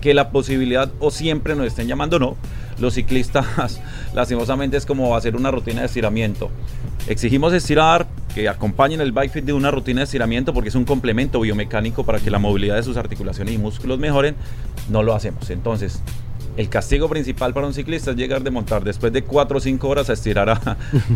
Que 0.00 0.14
la 0.14 0.30
posibilidad 0.30 0.90
o 0.98 1.10
siempre 1.10 1.54
nos 1.54 1.66
estén 1.66 1.86
llamando 1.86 2.18
no, 2.18 2.36
los 2.78 2.94
ciclistas 2.94 3.80
lastimosamente 4.14 4.76
es 4.76 4.86
como 4.86 5.16
hacer 5.16 5.36
una 5.36 5.50
rutina 5.50 5.80
de 5.80 5.86
estiramiento. 5.86 6.50
Exigimos 7.06 7.52
estirar, 7.52 8.06
que 8.34 8.48
acompañen 8.48 9.00
el 9.00 9.12
bike 9.12 9.30
fit 9.30 9.44
de 9.44 9.52
una 9.52 9.70
rutina 9.70 10.00
de 10.00 10.04
estiramiento 10.04 10.54
porque 10.54 10.70
es 10.70 10.74
un 10.74 10.84
complemento 10.84 11.40
biomecánico 11.40 12.04
para 12.04 12.18
que 12.18 12.30
la 12.30 12.38
movilidad 12.38 12.76
de 12.76 12.82
sus 12.82 12.96
articulaciones 12.96 13.54
y 13.54 13.58
músculos 13.58 13.98
mejoren, 13.98 14.36
no 14.88 15.02
lo 15.02 15.14
hacemos. 15.14 15.50
Entonces, 15.50 16.00
el 16.56 16.68
castigo 16.68 17.08
principal 17.08 17.54
para 17.54 17.66
un 17.66 17.72
ciclista 17.72 18.10
es 18.10 18.16
llegar 18.16 18.42
de 18.42 18.50
montar 18.50 18.84
después 18.84 19.12
de 19.12 19.22
4 19.22 19.56
o 19.56 19.60
5 19.60 19.88
horas 19.88 20.10
a 20.10 20.12
estirar 20.12 20.50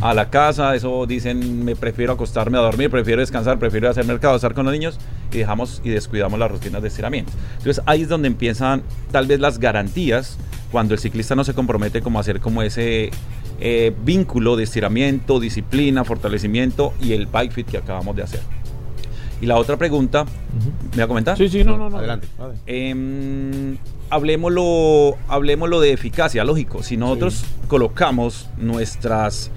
a, 0.00 0.14
la 0.14 0.30
casa. 0.30 0.74
Eso 0.74 1.06
dicen, 1.06 1.64
me 1.64 1.76
prefiero 1.76 2.14
acostarme 2.14 2.56
a 2.56 2.62
dormir, 2.62 2.90
prefiero 2.90 3.20
descansar, 3.20 3.58
prefiero 3.58 3.90
hacer 3.90 4.06
mercado, 4.06 4.36
estar 4.36 4.54
con 4.54 4.64
los 4.64 4.72
niños 4.72 4.98
y 5.32 5.38
dejamos 5.38 5.82
y 5.84 5.90
descuidamos 5.90 6.38
las 6.38 6.50
rutinas 6.50 6.80
de 6.80 6.88
estiramiento. 6.88 7.32
Entonces 7.58 7.82
ahí 7.86 8.02
es 8.02 8.08
donde 8.08 8.28
empiezan 8.28 8.82
tal 9.12 9.26
vez 9.26 9.40
las 9.40 9.58
garantías 9.58 10.38
cuando 10.72 10.94
el 10.94 11.00
ciclista 11.00 11.34
no 11.34 11.44
se 11.44 11.54
compromete 11.54 12.00
como 12.00 12.18
a 12.18 12.22
hacer 12.22 12.40
como 12.40 12.62
ese 12.62 13.10
eh, 13.60 13.94
vínculo 14.04 14.56
de 14.56 14.64
estiramiento, 14.64 15.38
disciplina, 15.38 16.04
fortalecimiento 16.04 16.94
y 17.00 17.12
el 17.12 17.26
bike 17.26 17.52
fit 17.52 17.66
que 17.66 17.78
acabamos 17.78 18.16
de 18.16 18.22
hacer. 18.22 18.40
Y 19.40 19.46
la 19.46 19.56
otra 19.56 19.76
pregunta. 19.76 20.24
¿me 20.92 20.98
va 20.98 21.04
a 21.04 21.08
comentar? 21.08 21.36
Sí, 21.36 21.48
sí, 21.48 21.62
no, 21.62 21.76
no, 21.76 21.90
no. 21.90 21.98
Adelante. 21.98 22.26
Eh, 22.66 23.76
hablemoslo, 24.10 25.16
hablemoslo 25.28 25.80
de 25.80 25.92
eficacia, 25.92 26.44
lógico. 26.44 26.82
Si 26.82 26.96
nosotros 26.96 27.34
sí. 27.34 27.46
colocamos 27.68 28.48
nuestras, 28.56 29.50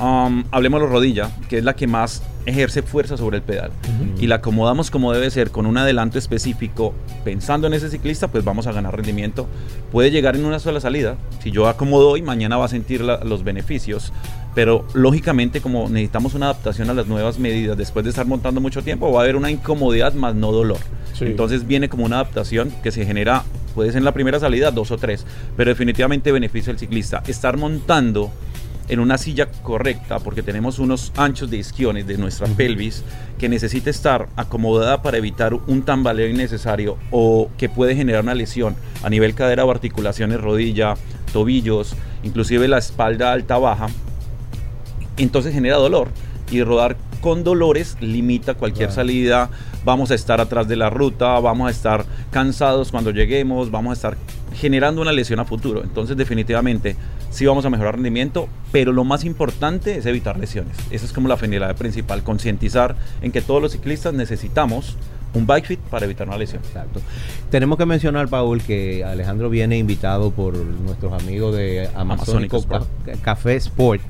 um, 0.00 0.44
hablemoslo 0.50 0.86
rodilla, 0.86 1.30
que 1.48 1.58
es 1.58 1.64
la 1.64 1.74
que 1.74 1.86
más 1.86 2.22
ejerce 2.44 2.82
fuerza 2.82 3.16
sobre 3.16 3.38
el 3.38 3.42
pedal, 3.42 3.70
uh 3.70 4.18
-huh. 4.18 4.22
y 4.22 4.26
la 4.28 4.36
acomodamos 4.36 4.90
como 4.90 5.12
debe 5.12 5.30
ser, 5.30 5.50
con 5.50 5.66
un 5.66 5.76
adelanto 5.78 6.18
específico, 6.18 6.94
pensando 7.24 7.66
en 7.66 7.74
ese 7.74 7.90
ciclista, 7.90 8.28
pues 8.28 8.44
vamos 8.44 8.66
a 8.68 8.72
ganar 8.72 8.94
rendimiento. 8.94 9.48
Puede 9.90 10.10
llegar 10.10 10.36
en 10.36 10.44
una 10.44 10.60
sola 10.60 10.78
salida. 10.80 11.16
Si 11.42 11.50
yo 11.50 11.66
acomodo 11.66 12.10
hoy, 12.10 12.22
mañana 12.22 12.56
va 12.56 12.66
a 12.66 12.68
sentir 12.68 13.00
la, 13.00 13.24
los 13.24 13.42
beneficios. 13.42 14.12
Pero 14.56 14.86
lógicamente, 14.94 15.60
como 15.60 15.86
necesitamos 15.90 16.32
una 16.32 16.46
adaptación 16.46 16.88
a 16.88 16.94
las 16.94 17.06
nuevas 17.06 17.38
medidas 17.38 17.76
después 17.76 18.04
de 18.04 18.08
estar 18.08 18.24
montando 18.26 18.58
mucho 18.58 18.82
tiempo, 18.82 19.12
va 19.12 19.20
a 19.20 19.22
haber 19.24 19.36
una 19.36 19.50
incomodidad 19.50 20.14
más 20.14 20.34
no 20.34 20.50
dolor. 20.50 20.78
Sí. 21.12 21.26
Entonces 21.26 21.66
viene 21.66 21.90
como 21.90 22.06
una 22.06 22.16
adaptación 22.16 22.72
que 22.82 22.90
se 22.90 23.04
genera, 23.04 23.44
puede 23.74 23.90
ser 23.90 23.98
en 23.98 24.06
la 24.06 24.12
primera 24.12 24.40
salida, 24.40 24.70
dos 24.70 24.90
o 24.92 24.96
tres, 24.96 25.26
pero 25.58 25.68
definitivamente 25.68 26.32
beneficio 26.32 26.72
al 26.72 26.78
ciclista. 26.78 27.22
Estar 27.26 27.58
montando 27.58 28.32
en 28.88 29.00
una 29.00 29.18
silla 29.18 29.50
correcta, 29.62 30.20
porque 30.20 30.42
tenemos 30.42 30.78
unos 30.78 31.12
anchos 31.18 31.50
de 31.50 31.58
isquiones 31.58 32.06
de 32.06 32.16
nuestra 32.16 32.46
uh 32.46 32.50
-huh. 32.50 32.56
pelvis 32.56 33.02
que 33.36 33.50
necesita 33.50 33.90
estar 33.90 34.30
acomodada 34.36 35.02
para 35.02 35.18
evitar 35.18 35.52
un 35.52 35.82
tambaleo 35.82 36.28
innecesario 36.30 36.96
o 37.10 37.50
que 37.58 37.68
puede 37.68 37.94
generar 37.94 38.22
una 38.22 38.34
lesión 38.34 38.74
a 39.02 39.10
nivel 39.10 39.34
cadera 39.34 39.66
o 39.66 39.70
articulaciones, 39.70 40.40
rodilla, 40.40 40.94
tobillos, 41.34 41.94
inclusive 42.22 42.68
la 42.68 42.78
espalda 42.78 43.32
alta 43.32 43.58
baja 43.58 43.88
entonces 45.22 45.52
genera 45.52 45.76
dolor 45.76 46.08
y 46.50 46.62
rodar 46.62 46.96
con 47.20 47.42
dolores 47.42 47.96
limita 48.00 48.54
cualquier 48.54 48.88
claro. 48.88 49.02
salida, 49.02 49.50
vamos 49.84 50.10
a 50.10 50.14
estar 50.14 50.40
atrás 50.40 50.68
de 50.68 50.76
la 50.76 50.90
ruta, 50.90 51.38
vamos 51.40 51.68
a 51.68 51.70
estar 51.70 52.04
cansados 52.30 52.90
cuando 52.90 53.10
lleguemos, 53.10 53.70
vamos 53.70 53.90
a 53.90 53.94
estar 53.94 54.16
generando 54.54 55.02
una 55.02 55.12
lesión 55.12 55.40
a 55.40 55.44
futuro. 55.44 55.82
Entonces 55.82 56.16
definitivamente 56.16 56.96
sí 57.30 57.46
vamos 57.46 57.64
a 57.64 57.70
mejorar 57.70 57.94
rendimiento, 57.94 58.48
pero 58.72 58.92
lo 58.92 59.04
más 59.04 59.24
importante 59.24 59.96
es 59.96 60.06
evitar 60.06 60.38
lesiones. 60.38 60.76
Esa 60.90 61.04
es 61.04 61.12
como 61.12 61.28
la 61.28 61.36
finalidad 61.36 61.76
principal, 61.76 62.22
concientizar 62.22 62.96
en 63.22 63.32
que 63.32 63.42
todos 63.42 63.60
los 63.60 63.72
ciclistas 63.72 64.14
necesitamos 64.14 64.96
un 65.36 65.46
bike 65.46 65.66
fit 65.66 65.80
para 65.80 66.04
evitar 66.06 66.26
una 66.26 66.38
lesión. 66.38 66.62
Exacto. 66.64 67.00
Tenemos 67.50 67.78
que 67.78 67.86
mencionar, 67.86 68.28
Paul, 68.28 68.62
que 68.62 69.04
Alejandro 69.04 69.50
viene 69.50 69.76
invitado 69.76 70.30
por 70.30 70.56
nuestros 70.56 71.12
amigos 71.12 71.54
de 71.54 71.88
Amazónico, 71.94 72.56
Sport. 72.58 72.86
Café 73.22 73.56
Sport, 73.56 74.02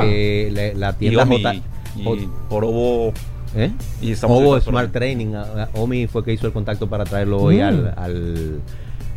que 0.00 0.50
la, 0.52 0.78
la 0.88 0.92
tienda 0.98 1.24
y 1.24 1.42
J, 1.42 1.54
y 1.96 2.28
por 2.48 2.64
Ovo. 2.64 3.12
¿Eh? 3.54 3.70
Y 4.00 4.14
Ovo 4.22 4.58
Smart 4.60 4.92
Training. 4.92 5.34
Omi 5.74 6.06
fue 6.06 6.24
que 6.24 6.32
hizo 6.32 6.46
el 6.46 6.52
contacto 6.52 6.88
para 6.88 7.04
traerlo 7.04 7.38
hoy 7.42 7.58
mm. 7.58 7.62
al, 7.62 7.94
al, 7.96 8.60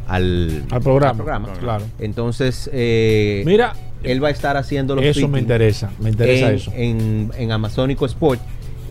al, 0.07 0.63
al, 0.69 0.81
programa. 0.81 1.11
Al 1.11 1.15
programa. 1.15 1.53
Claro. 1.53 1.85
Entonces, 1.99 2.69
eh, 2.73 3.43
mira, 3.45 3.73
él 4.03 4.23
va 4.23 4.27
a 4.27 4.31
estar 4.31 4.57
haciendo 4.57 4.95
los 4.95 5.05
Eso 5.05 5.27
me 5.29 5.39
interesa, 5.39 5.89
me 5.99 6.09
interesa 6.09 6.49
en, 6.49 6.55
eso. 6.55 6.71
En, 6.75 7.31
en 7.37 7.51
Amazónico 7.51 8.05
Sport 8.05 8.41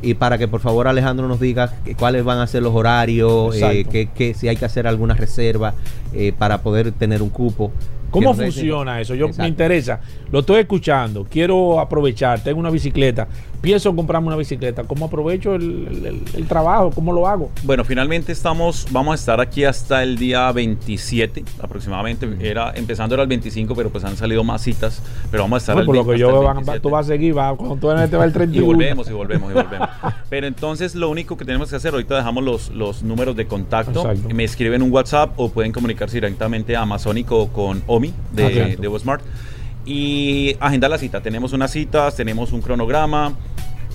y 0.05 0.15
para 0.15 0.39
que 0.39 0.49
por 0.49 0.61
favor 0.61 0.87
Alejandro 0.87 1.27
nos 1.29 1.41
diga 1.41 1.73
cuáles 1.99 2.25
van 2.25 2.39
a 2.39 2.47
ser 2.47 2.63
los 2.63 2.75
horarios, 2.75 3.57
eh, 3.57 3.85
que, 3.91 4.07
que, 4.07 4.35
si 4.35 4.49
hay 4.49 4.57
que 4.57 4.65
hacer 4.65 4.87
alguna 4.87 5.15
reserva 5.15 5.75
eh, 6.13 6.33
para 6.37 6.63
poder 6.63 6.93
tener 6.93 7.23
un 7.23 7.31
cupo. 7.31 7.73
¿Cómo 8.15 8.35
funciona 8.35 9.01
eso? 9.01 9.15
Yo 9.15 9.27
Exacto. 9.27 9.43
me 9.43 9.49
interesa. 9.49 10.01
Lo 10.31 10.41
estoy 10.41 10.61
escuchando. 10.61 11.27
Quiero 11.29 11.81
aprovechar. 11.81 12.43
Tengo 12.43 12.61
una 12.61 12.71
bicicleta. 12.71 13.27
Pienso 13.61 13.89
en 13.89 13.97
comprarme 13.97 14.29
una 14.29 14.37
bicicleta. 14.37 14.85
¿Cómo 14.85 15.07
aprovecho 15.07 15.55
el, 15.55 15.63
el, 16.05 16.23
el, 16.35 16.47
trabajo? 16.47 16.91
¿Cómo 16.91 17.13
lo 17.13 17.27
hago? 17.27 17.51
Bueno, 17.63 17.83
finalmente 17.83 18.31
estamos, 18.31 18.87
vamos 18.91 19.13
a 19.13 19.15
estar 19.15 19.41
aquí 19.41 19.65
hasta 19.65 20.03
el 20.03 20.19
día 20.19 20.53
27 20.53 21.43
aproximadamente. 21.63 22.29
Era 22.41 22.73
empezando 22.77 23.15
era 23.15 23.23
el 23.23 23.29
25, 23.29 23.75
pero 23.75 23.89
pues 23.89 24.05
han 24.05 24.17
salido 24.19 24.45
más 24.45 24.63
citas. 24.63 25.03
Pero 25.31 25.45
vamos 25.45 25.57
a 25.57 25.59
estar. 25.63 25.77
No, 25.77 25.85
por 25.87 25.97
lo 25.97 26.07
que 26.07 26.19
yo 26.19 26.43
van, 26.43 26.63
tú 26.81 26.91
vas 26.91 27.07
a 27.07 27.09
seguir, 27.09 27.37
va, 27.37 27.57
cuando 27.57 27.77
tú 27.77 28.09
te 28.11 28.17
va 28.17 28.25
el 28.25 28.33
31. 28.33 28.53
y 28.55 28.61
volvemos, 28.61 29.09
y 29.09 29.13
volvemos, 29.13 29.51
y 29.51 29.55
volvemos. 29.55 29.89
pero 30.29 30.47
entonces 30.47 30.95
lo 30.95 31.09
único 31.09 31.39
que 31.39 31.47
tenemos 31.47 31.71
que 31.71 31.77
hacer, 31.77 31.95
ahorita 31.95 32.17
dejamos 32.17 32.45
los, 32.45 32.69
los 32.69 33.03
números 33.03 33.35
de 33.35 33.47
contacto. 33.47 34.01
Exacto. 34.01 34.35
Me 34.35 34.45
escriben 34.45 34.83
un 34.83 34.93
WhatsApp 34.93 35.33
o 35.37 35.49
pueden 35.49 35.73
comunicarse 35.73 36.19
directamente 36.19 36.77
a 36.77 36.83
Amazónico 36.83 37.49
con 37.49 37.83
Omi 37.87 38.04
de, 38.33 38.45
okay. 38.45 38.77
de 38.77 38.89
Westmart 38.89 39.23
y 39.87 40.57
agendar 40.61 40.91
la 40.91 40.99
cita. 40.99 41.21
Tenemos 41.21 41.53
unas 41.53 41.71
citas, 41.71 42.17
tenemos 42.17 42.53
un 42.53 42.61
cronograma. 42.61 43.35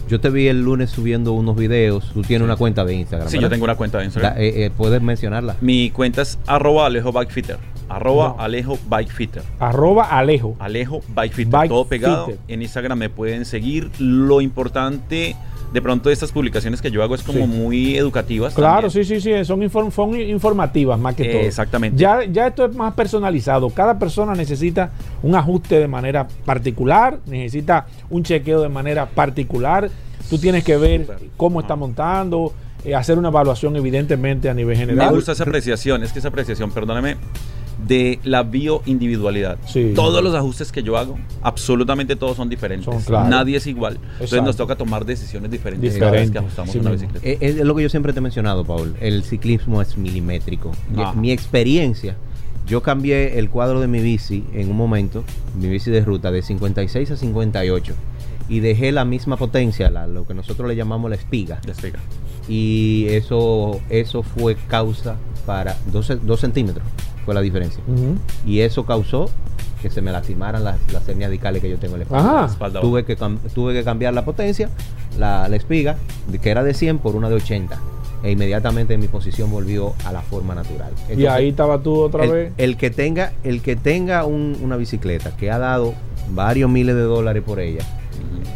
Yo 0.08 0.20
te 0.20 0.30
vi 0.30 0.48
el 0.48 0.64
lunes 0.64 0.90
subiendo 0.90 1.34
unos 1.34 1.56
videos. 1.56 2.12
Tú 2.14 2.24
tienes 2.24 2.42
sí. 2.42 2.46
una 2.46 2.56
cuenta 2.56 2.84
de 2.84 2.96
Instagram. 2.96 3.30
Sí, 3.30 3.38
¿verdad? 3.38 3.48
yo 3.48 3.50
tengo 3.52 3.66
una 3.66 3.76
cuenta 3.76 4.00
de 4.00 4.06
Instagram. 4.06 4.34
La, 4.34 4.42
eh, 4.42 4.66
eh, 4.66 4.72
¿Puedes 4.76 5.02
mencionarla? 5.02 5.56
Mi 5.62 5.92
cuenta 5.92 6.24
es 6.24 6.40
arroba 6.48 6.88
Alejo 6.88 7.12
Bikefitter. 7.12 7.58
Arroba 7.90 8.36
no. 8.38 8.44
Alejo 8.44 8.80
Bikefitter. 8.90 9.44
Arroba 9.60 10.06
Alejo. 10.06 10.56
Alejo 10.60 11.02
Bikefitter. 11.10 11.52
Bike 11.52 11.70
todo 11.70 11.86
pegado. 11.86 12.26
Fitter. 12.26 12.40
En 12.48 12.62
Instagram 12.64 12.98
me 12.98 13.10
pueden 13.10 13.46
seguir. 13.46 13.92
Lo 14.00 14.42
importante 14.42 15.36
de 15.74 15.82
pronto 15.82 16.10
estas 16.10 16.32
publicaciones 16.32 16.82
que 16.82 16.90
yo 16.92 17.04
hago 17.04 17.14
es 17.16 17.22
como 17.24 17.40
Sí. 17.40 17.46
muy 17.46 17.96
educativas. 17.98 18.54
Claro, 18.54 18.88
también. 18.90 19.06
sí, 19.06 19.20
sí, 19.20 19.22
sí, 19.22 19.46
son, 19.46 19.62
inform- 19.62 19.92
son 19.92 20.20
informativas 20.20 21.00
más 21.00 21.14
que 21.16 21.24
Eh, 21.30 21.32
todo. 21.34 21.42
exactamente. 21.42 21.98
Ya, 21.98 22.24
ya 22.26 22.48
esto 22.48 22.66
es 22.66 22.76
más 22.76 22.94
personalizado. 22.94 23.70
Cada 23.70 24.00
persona 24.00 24.34
necesita 24.34 24.92
un 25.22 25.36
ajuste 25.36 25.80
de 25.80 25.88
manera 25.88 26.28
particular, 26.46 27.20
necesita 27.28 27.86
un 28.10 28.24
chequeo 28.24 28.62
de 28.62 28.70
manera 28.70 29.06
particular. 29.06 29.90
Tú 30.30 30.38
tienes 30.38 30.64
que 30.64 30.78
ver 30.78 31.08
cómo 31.38 31.60
está 31.62 31.76
montando, 31.76 32.54
eh, 32.84 32.96
hacer 32.96 33.18
una 33.18 33.28
evaluación 33.30 33.76
evidentemente 33.76 34.50
a 34.50 34.54
nivel 34.54 34.78
Me 34.78 34.86
general. 34.86 35.14
gusta 35.14 35.34
esa 35.34 35.44
apreciación, 35.44 36.02
es 36.04 36.12
que 36.14 36.20
esa 36.20 36.30
apreciación, 36.30 36.72
perdóname, 36.72 37.18
de 37.88 38.20
la 38.24 38.44
bioindividualidad. 38.44 39.58
Sí. 39.68 39.94
Todos 39.96 40.24
los 40.24 40.36
ajustes 40.36 40.72
que 40.72 40.84
yo 40.84 40.98
hago, 40.98 41.18
absolutamente 41.42 42.16
todos 42.16 42.38
son 42.38 42.50
diferentes. 42.50 42.86
Son, 42.86 43.02
claro. 43.02 43.30
Nadie 43.30 43.58
es 43.58 43.68
igual. 43.68 44.00
Entonces 44.14 44.44
nos 44.44 44.56
toca 44.58 44.76
tomar 44.76 45.06
decisiones 45.06 45.50
diferentes 45.52 45.98
cada 45.98 46.12
vez 46.12 46.32
que 46.32 46.38
ajustamos 46.40 46.72
sí 46.72 46.80
una 46.80 46.92
bicicleta. 46.92 47.26
Eh, 47.28 47.38
Es, 47.42 47.56
es 47.58 47.66
lo 47.66 47.76
que 47.76 47.84
yo 47.84 47.90
siempre 47.90 48.14
te 48.14 48.20
he 48.20 48.22
mencionado, 48.22 48.64
Paul. 48.66 48.96
El 49.00 49.24
ciclismo 49.24 49.82
es 49.82 49.98
milimétrico. 49.98 50.72
Mi-. 50.94 51.22
Mi 51.22 51.32
experiencia, 51.32 52.16
yo 52.68 52.82
cambié 52.84 53.40
el 53.40 53.50
cuadro 53.50 53.80
de 53.82 53.88
mi 53.88 54.00
bici 54.00 54.44
en 54.54 54.70
un 54.70 54.78
momento, 54.78 55.24
mi 55.60 55.68
bici 55.70 55.90
de 55.90 56.02
ruta, 56.02 56.32
de 56.32 56.42
56 56.42 57.12
a 57.12 57.16
58. 57.18 57.94
Y 58.50 58.60
dejé 58.62 58.92
la 58.92 59.06
misma 59.06 59.38
potencia, 59.38 59.90
la- 59.90 60.08
lo 60.08 60.26
que 60.26 60.34
nosotros 60.34 60.68
le 60.68 60.76
llamamos 60.76 61.10
la 61.10 61.16
espiga. 61.16 61.60
Despega. 61.66 62.00
Y 62.48 63.06
eso, 63.10 63.80
eso 63.90 64.24
fue 64.24 64.56
causa 64.68 65.16
para 65.46 65.78
12, 65.92 66.16
2 66.18 66.40
centímetros, 66.40 66.84
fue 67.30 67.36
la 67.36 67.42
diferencia. 67.42 67.84
Y 68.44 68.62
eso 68.62 68.88
causó 68.88 69.30
que 69.84 69.92
se 69.92 70.02
me 70.02 70.12
lastimaran 70.12 70.64
las, 70.64 70.78
las 70.92 71.08
hernias 71.08 71.30
discales 71.30 71.62
que 71.62 71.70
yo 71.70 71.78
tengo 71.78 71.96
en 71.96 72.00
la 72.12 72.46
espalda. 72.50 72.82
Tuve 72.82 73.06
que, 73.06 73.16
tuve 73.54 73.74
que 73.74 73.84
cambiar 73.84 74.16
la 74.16 74.26
potencia, 74.26 74.68
la, 75.20 75.48
la 75.48 75.56
espiga, 75.56 75.96
que 76.42 76.50
era 76.50 76.64
de 76.64 76.74
100 76.74 76.98
por 76.98 77.16
una 77.16 77.30
de 77.30 77.36
80. 77.36 77.78
E 78.24 78.32
inmediatamente 78.32 78.98
mi 78.98 79.08
posición 79.08 79.52
volvió 79.52 79.94
a 80.06 80.12
la 80.12 80.22
forma 80.22 80.56
natural. 80.56 80.92
y 81.16 81.28
ahí 81.28 81.50
estaba 81.50 81.78
tú 81.84 82.00
otra 82.02 82.24
el, 82.26 82.32
vez. 82.32 82.54
el 82.58 82.78
que 82.78 82.90
tenga, 82.90 83.32
el 83.44 83.62
que 83.62 83.76
tenga 83.76 84.26
un- 84.26 84.58
una 84.64 84.76
bicicleta 84.76 85.38
que 85.38 85.52
ha 85.52 85.60
dado 85.60 85.94
varios 86.32 86.68
miles 86.70 86.96
de 86.96 87.04
dólares 87.04 87.44
por 87.46 87.60
ella, 87.60 87.84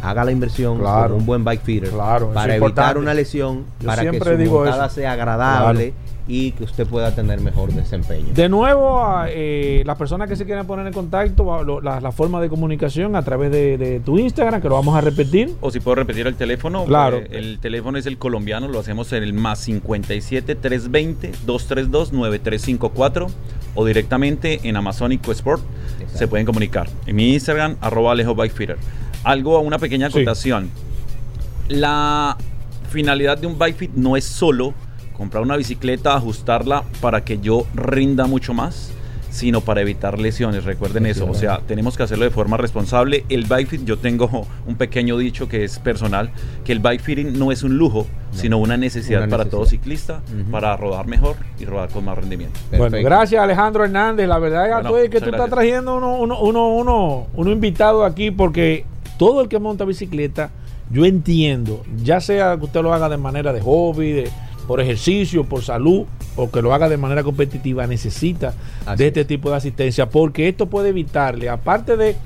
haga 0.02 0.24
la 0.24 0.32
inversión 0.32 0.78
Claro. 0.80 1.10
con 1.10 1.20
un 1.20 1.26
buen 1.26 1.44
bike 1.44 1.62
feeder 1.62 1.90
Claro, 1.90 2.32
para 2.34 2.56
evitar 2.56 2.68
importante. 2.68 2.98
una 2.98 3.14
lesión, 3.14 3.64
Yo 3.80 3.86
para 3.86 4.02
que 4.02 4.10
siempre 4.10 4.32
su 4.32 4.36
digo 4.38 4.58
montada 4.58 4.86
eso. 4.86 4.96
sea 4.96 5.12
agradable 5.12 5.94
y 6.26 6.52
que 6.52 6.64
usted 6.64 6.86
pueda 6.86 7.14
tener 7.14 7.40
mejor 7.40 7.72
desempeño. 7.74 8.32
De 8.32 8.48
nuevo, 8.48 9.04
a, 9.04 9.26
eh, 9.28 9.82
las 9.84 9.98
personas 9.98 10.26
que 10.28 10.36
se 10.36 10.46
quieran 10.46 10.66
poner 10.66 10.86
en 10.86 10.92
contacto, 10.94 11.62
lo- 11.62 11.80
la, 11.82 12.00
la 12.00 12.12
forma 12.12 12.40
de 12.40 12.48
comunicación 12.48 13.14
a 13.14 13.22
través 13.22 13.50
de, 13.52 13.76
de 13.76 14.00
tu 14.00 14.18
Instagram, 14.18 14.62
que 14.62 14.68
lo 14.70 14.76
vamos 14.76 14.96
a 14.96 15.02
repetir. 15.02 15.54
O 15.60 15.70
si 15.70 15.80
puedo 15.80 15.96
repetir 15.96 16.26
el 16.26 16.34
teléfono, 16.34 16.86
Claro. 16.86 17.18
eh, 17.18 17.28
el 17.32 17.58
teléfono 17.58 17.98
es 17.98 18.06
el 18.06 18.16
colombiano, 18.16 18.68
lo 18.68 18.80
hacemos 18.80 19.12
en 19.12 19.22
el 19.22 19.34
más 19.34 19.58
57 19.58 20.54
320 20.54 21.32
232 21.44 22.12
9354 22.14 23.26
o 23.74 23.84
directamente 23.84 24.60
en 24.66 24.76
Amazónico 24.76 25.30
Sport 25.32 25.62
Exacto. 25.98 26.18
se 26.18 26.28
pueden 26.28 26.46
comunicar. 26.46 26.88
En 27.06 27.16
mi 27.16 27.34
Instagram, 27.34 27.76
arroba 27.82 28.12
Alejo 28.12 28.34
Bike 28.34 28.52
Fitter. 28.54 28.76
Algo, 29.24 29.58
una 29.60 29.78
pequeña 29.78 30.08
Sí. 30.10 30.20
acotación. 30.20 30.70
La 31.68 32.36
finalidad 32.90 33.38
de 33.38 33.46
un 33.46 33.58
bike 33.58 33.76
fit 33.76 33.90
no 33.94 34.16
es 34.16 34.24
solo 34.24 34.74
comprar 35.16 35.42
una 35.42 35.56
bicicleta, 35.56 36.14
ajustarla 36.14 36.84
para 37.00 37.24
que 37.24 37.38
yo 37.38 37.66
rinda 37.74 38.26
mucho 38.26 38.52
más, 38.54 38.92
sino 39.34 39.62
para 39.62 39.80
evitar 39.80 40.20
lesiones. 40.20 40.64
Recuerden 40.64 41.06
eso. 41.06 41.26
O 41.28 41.34
sea, 41.34 41.60
tenemos 41.66 41.96
que 41.96 42.04
hacerlo 42.04 42.24
de 42.24 42.30
forma 42.30 42.56
responsable. 42.56 43.24
El 43.28 43.46
bike 43.46 43.68
fit, 43.68 43.84
yo 43.84 43.98
tengo 43.98 44.46
un 44.66 44.76
pequeño 44.76 45.18
dicho 45.18 45.48
que 45.48 45.64
es 45.64 45.80
personal, 45.80 46.30
que 46.64 46.70
el 46.70 46.78
bike 46.78 47.00
fitting 47.00 47.38
no 47.38 47.50
es 47.50 47.64
un 47.64 47.76
lujo, 47.76 48.06
sino 48.32 48.58
una 48.58 48.76
necesidad, 48.76 49.22
Una 49.22 49.30
para 49.30 49.44
todo 49.46 49.66
ciclista, 49.66 50.22
para 50.50 50.76
rodar 50.76 51.06
mejor 51.06 51.36
y 51.58 51.64
rodar 51.64 51.88
con 51.88 52.04
más 52.04 52.16
rendimiento. 52.16 52.58
Bueno, 52.76 52.96
gracias 53.02 53.42
Alejandro 53.42 53.84
Hernández. 53.84 54.28
La 54.28 54.38
verdad 54.38 54.68
Bueno, 54.68 54.82
Gatoy, 54.82 55.08
que 55.08 55.16
muchas 55.16 55.28
tú 55.28 55.34
estás 55.34 55.50
trayendo 55.50 55.96
uno, 55.96 56.16
uno, 56.18 56.40
uno, 56.40 56.68
uno, 56.68 57.26
uno 57.34 57.50
invitado 57.50 58.04
aquí 58.04 58.30
porque 58.30 58.84
todo 59.18 59.40
el 59.40 59.48
que 59.48 59.58
monta 59.58 59.84
bicicleta, 59.84 60.50
yo 60.90 61.04
entiendo, 61.04 61.82
ya 62.02 62.20
sea 62.20 62.56
que 62.56 62.66
usted 62.66 62.82
lo 62.82 62.94
haga 62.94 63.08
de 63.08 63.16
manera 63.16 63.52
de 63.52 63.60
hobby, 63.60 64.12
de, 64.12 64.30
por 64.66 64.80
ejercicio, 64.80 65.44
por 65.44 65.62
salud, 65.62 66.04
o 66.36 66.50
que 66.50 66.62
lo 66.62 66.72
haga 66.74 66.88
de 66.88 66.96
manera 66.96 67.22
competitiva, 67.22 67.86
necesita 67.86 68.54
Así 68.86 68.98
de 68.98 69.06
este 69.08 69.20
es. 69.22 69.26
tipo 69.26 69.50
de 69.50 69.56
asistencia 69.56 70.08
porque 70.08 70.48
esto 70.48 70.66
puede 70.66 70.88
evitarle, 70.90 71.48
aparte 71.48 71.96
de 71.96 72.16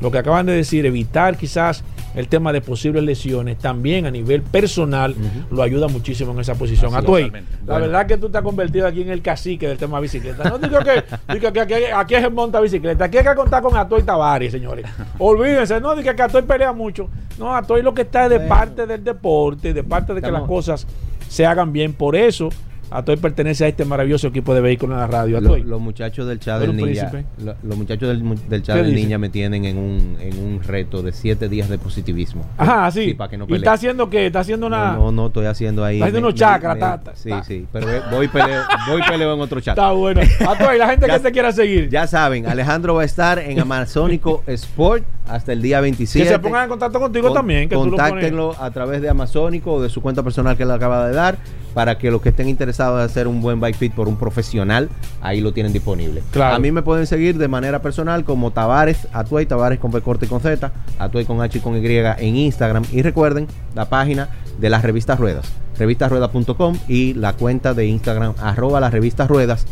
lo 0.00 0.10
que 0.10 0.18
acaban 0.18 0.44
de 0.46 0.52
decir, 0.52 0.84
evitar 0.86 1.36
quizás 1.38 1.82
el 2.14 2.28
tema 2.28 2.50
de 2.52 2.60
posibles 2.62 3.02
lesiones, 3.02 3.58
también 3.58 4.06
a 4.06 4.10
nivel 4.10 4.40
personal 4.42 5.14
lo 5.50 5.62
ayuda 5.62 5.86
muchísimo 5.88 6.32
en 6.32 6.40
esa 6.40 6.54
posición. 6.54 6.86
Así 6.94 6.96
es. 6.98 7.02
Atuey, 7.04 7.24
la 7.30 7.40
Bueno. 7.64 7.80
verdad 7.80 8.06
que 8.06 8.16
tú 8.16 8.30
te 8.30 8.38
has 8.38 8.44
convertido 8.44 8.86
aquí 8.86 9.02
en 9.02 9.10
el 9.10 9.20
cacique 9.20 9.68
del 9.68 9.76
tema 9.76 10.00
bicicleta. 10.00 10.48
No 10.48 10.58
digo 10.58 10.78
que, 10.80 11.02
digo 11.34 11.52
que 11.52 11.60
aquí, 11.60 11.74
aquí 11.94 12.14
es 12.14 12.24
el 12.24 12.32
monta 12.32 12.58
bicicleta. 12.60 13.04
Aquí 13.04 13.18
hay 13.18 13.24
que 13.24 13.34
contar 13.34 13.62
con 13.62 13.76
Atoy 13.76 14.02
Tavares, 14.02 14.50
señores. 14.52 14.86
Olvídense, 15.18 15.78
no 15.80 15.94
diga 15.94 16.14
que 16.16 16.22
Atoy 16.22 16.42
pelea 16.42 16.72
mucho. 16.72 17.08
No, 17.38 17.54
Atoy 17.54 17.82
lo 17.82 17.92
que 17.92 18.02
está 18.02 18.24
es 18.24 18.30
de 18.30 18.36
Bueno. 18.38 18.54
parte 18.54 18.86
del 18.86 19.04
deporte, 19.04 19.74
de 19.74 19.82
parte 19.84 20.14
de 20.14 20.20
que 20.22 20.26
Estamos- 20.26 20.48
las 20.48 20.56
cosas 20.56 20.86
se 21.28 21.46
hagan 21.46 21.72
bien. 21.72 21.92
Por 21.92 22.16
eso, 22.16 22.50
Atoy 22.90 23.16
pertenece 23.16 23.64
a 23.64 23.68
este 23.68 23.84
maravilloso 23.84 24.28
equipo 24.28 24.54
de 24.54 24.60
vehículos 24.60 24.94
en 24.94 25.00
la 25.00 25.06
radio. 25.06 25.38
Atoy. 25.38 25.62
los 25.64 25.80
muchachos 25.80 26.26
del 26.26 26.38
chat 26.38 26.60
del 26.60 26.76
lo- 26.76 27.54
los 27.62 27.76
muchachos 27.76 28.08
del, 28.08 28.48
del 28.48 28.62
chat 28.62 28.76
¿Qué 28.76 28.82
del 28.84 28.94
ninja 28.94 29.18
me 29.18 29.28
tienen 29.28 29.64
en 29.64 29.76
un, 29.76 30.16
en 30.20 30.38
un 30.38 30.62
reto 30.62 31.02
de 31.02 31.12
siete 31.12 31.48
días 31.48 31.68
de 31.68 31.78
positivismo. 31.78 32.44
Ajá, 32.56 32.90
sí. 32.90 33.14
para 33.14 33.30
que 33.30 33.36
no 33.38 33.46
¿Y 33.48 33.54
está 33.56 33.72
haciendo 33.72 34.08
qué? 34.08 34.26
¿Está 34.26 34.40
haciendo 34.40 34.66
una...? 34.68 34.92
No, 34.92 35.06
no, 35.06 35.12
no, 35.12 35.26
estoy 35.26 35.46
haciendo 35.46 35.84
ahí. 35.84 35.96
Está 35.96 36.06
haciendo 36.06 36.28
unos 36.28 36.38
chakras, 36.38 37.00
sí, 37.14 37.28
ta. 37.30 37.42
sí, 37.44 37.66
pero 37.72 37.86
voy 38.10 38.28
peleo, 38.28 38.62
voy 38.88 39.02
peleo 39.08 39.34
en 39.34 39.40
otro 39.40 39.60
chat. 39.60 39.76
Está 39.76 39.90
bueno. 39.92 40.20
Atoy, 40.48 40.78
la 40.78 40.88
gente 40.88 41.06
Ya- 41.08 41.14
que 41.14 41.20
te 41.20 41.32
quiera 41.32 41.52
seguir. 41.52 41.88
Ya 41.88 42.06
saben, 42.06 42.46
Alejandro 42.46 42.94
va 42.94 43.02
a 43.02 43.04
estar 43.04 43.38
en 43.38 43.58
Amazónico 43.58 44.42
Sport 44.46 45.04
hasta 45.28 45.52
el 45.52 45.60
día 45.60 45.80
27. 45.80 46.24
que 46.28 46.32
se 46.34 46.38
pongan 46.38 46.64
en 46.64 46.68
contacto 46.68 47.00
contigo 47.00 47.26
Con- 47.28 47.34
también. 47.34 47.68
Que 47.68 47.74
tú 47.74 47.84
lo. 47.86 47.90
Contáctenlo 47.96 48.54
a 48.60 48.70
través 48.70 49.02
de 49.02 49.08
Amazónico 49.08 49.72
o 49.74 49.82
de 49.82 49.88
su 49.88 50.00
cuenta 50.00 50.22
personal 50.22 50.56
que 50.56 50.64
le 50.64 50.72
acaba 50.72 51.08
de 51.08 51.14
dar 51.14 51.36
para 51.76 51.98
que 51.98 52.10
los 52.10 52.22
que 52.22 52.30
estén 52.30 52.48
interesados 52.48 52.98
en 52.98 53.04
hacer 53.04 53.28
un 53.28 53.42
buen 53.42 53.60
bike 53.60 53.76
fit 53.76 53.92
por 53.92 54.08
un 54.08 54.16
profesional, 54.16 54.88
ahí 55.20 55.42
lo 55.42 55.52
tienen 55.52 55.74
disponible. 55.74 56.22
Claro. 56.30 56.56
A 56.56 56.58
mí 56.58 56.72
me 56.72 56.80
pueden 56.80 57.06
seguir 57.06 57.36
de 57.36 57.48
manera 57.48 57.82
personal 57.82 58.24
como 58.24 58.50
Tavares 58.50 59.06
Atuey, 59.12 59.44
Tavares 59.44 59.78
con 59.78 59.90
P 59.90 60.00
corte 60.00 60.24
y 60.24 60.28
con 60.30 60.40
Z, 60.40 60.72
Atuey 60.98 61.26
con 61.26 61.42
H 61.42 61.58
y 61.58 61.60
con 61.60 61.76
Y 61.76 61.86
en 61.86 62.36
Instagram. 62.36 62.82
Y 62.92 63.02
recuerden 63.02 63.46
la 63.74 63.90
página 63.90 64.30
de 64.58 64.70
las 64.70 64.84
revistas 64.84 65.20
Ruedas, 65.20 65.52
revistasruedas.com 65.78 66.78
y 66.88 67.12
la 67.12 67.34
cuenta 67.34 67.74
de 67.74 67.84
Instagram 67.84 68.32
arroba 68.38 68.80
las 68.80 68.90
revistas 68.90 69.28
Ruedas 69.28 69.66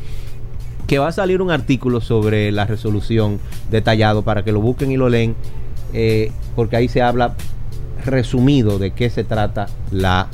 que 0.87 0.99
va 0.99 1.09
a 1.09 1.13
salir 1.13 1.41
un 1.41 1.51
artículo 1.51 2.03
sobre 2.03 2.53
la 2.53 2.67
resolución 2.67 3.41
detallado 3.71 4.21
para 4.25 4.45
que 4.45 4.53
lo 4.53 4.61
busquen 4.61 4.91
y 4.91 4.99
lo 4.99 5.09
leen, 5.09 5.37
eh, 5.95 6.33
porque 6.55 6.77
ahí 6.77 6.87
se 6.87 7.01
habla 7.01 7.33
resumido 8.05 8.79
de 8.79 8.91
qué 8.91 9.09
se 9.09 9.25
trata 9.25 9.69
la, 9.91 10.29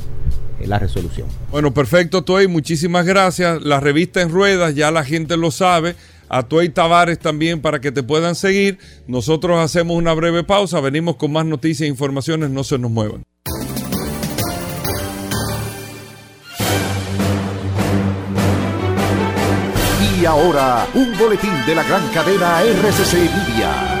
la 0.67 0.79
resolución. 0.79 1.27
Bueno, 1.51 1.73
perfecto, 1.73 2.23
Tuey. 2.23 2.47
Muchísimas 2.47 3.05
gracias. 3.05 3.61
La 3.61 3.79
revista 3.79 4.21
en 4.21 4.29
ruedas, 4.29 4.75
ya 4.75 4.91
la 4.91 5.03
gente 5.03 5.37
lo 5.37 5.51
sabe. 5.51 5.95
A 6.29 6.43
Tuey 6.43 6.69
Tavares 6.69 7.19
también 7.19 7.59
para 7.61 7.81
que 7.81 7.91
te 7.91 8.03
puedan 8.03 8.35
seguir. 8.35 8.79
Nosotros 9.05 9.59
hacemos 9.59 9.97
una 9.97 10.13
breve 10.13 10.43
pausa. 10.43 10.79
Venimos 10.79 11.17
con 11.17 11.33
más 11.33 11.45
noticias 11.45 11.85
e 11.85 11.89
informaciones. 11.89 12.49
No 12.49 12.63
se 12.63 12.77
nos 12.77 12.89
muevan. 12.89 13.23
Y 20.21 20.25
ahora, 20.25 20.87
un 20.93 21.17
boletín 21.17 21.51
de 21.65 21.75
la 21.75 21.83
gran 21.83 22.07
cadena 22.13 22.61
RCC 22.61 23.13
Media. 23.13 24.00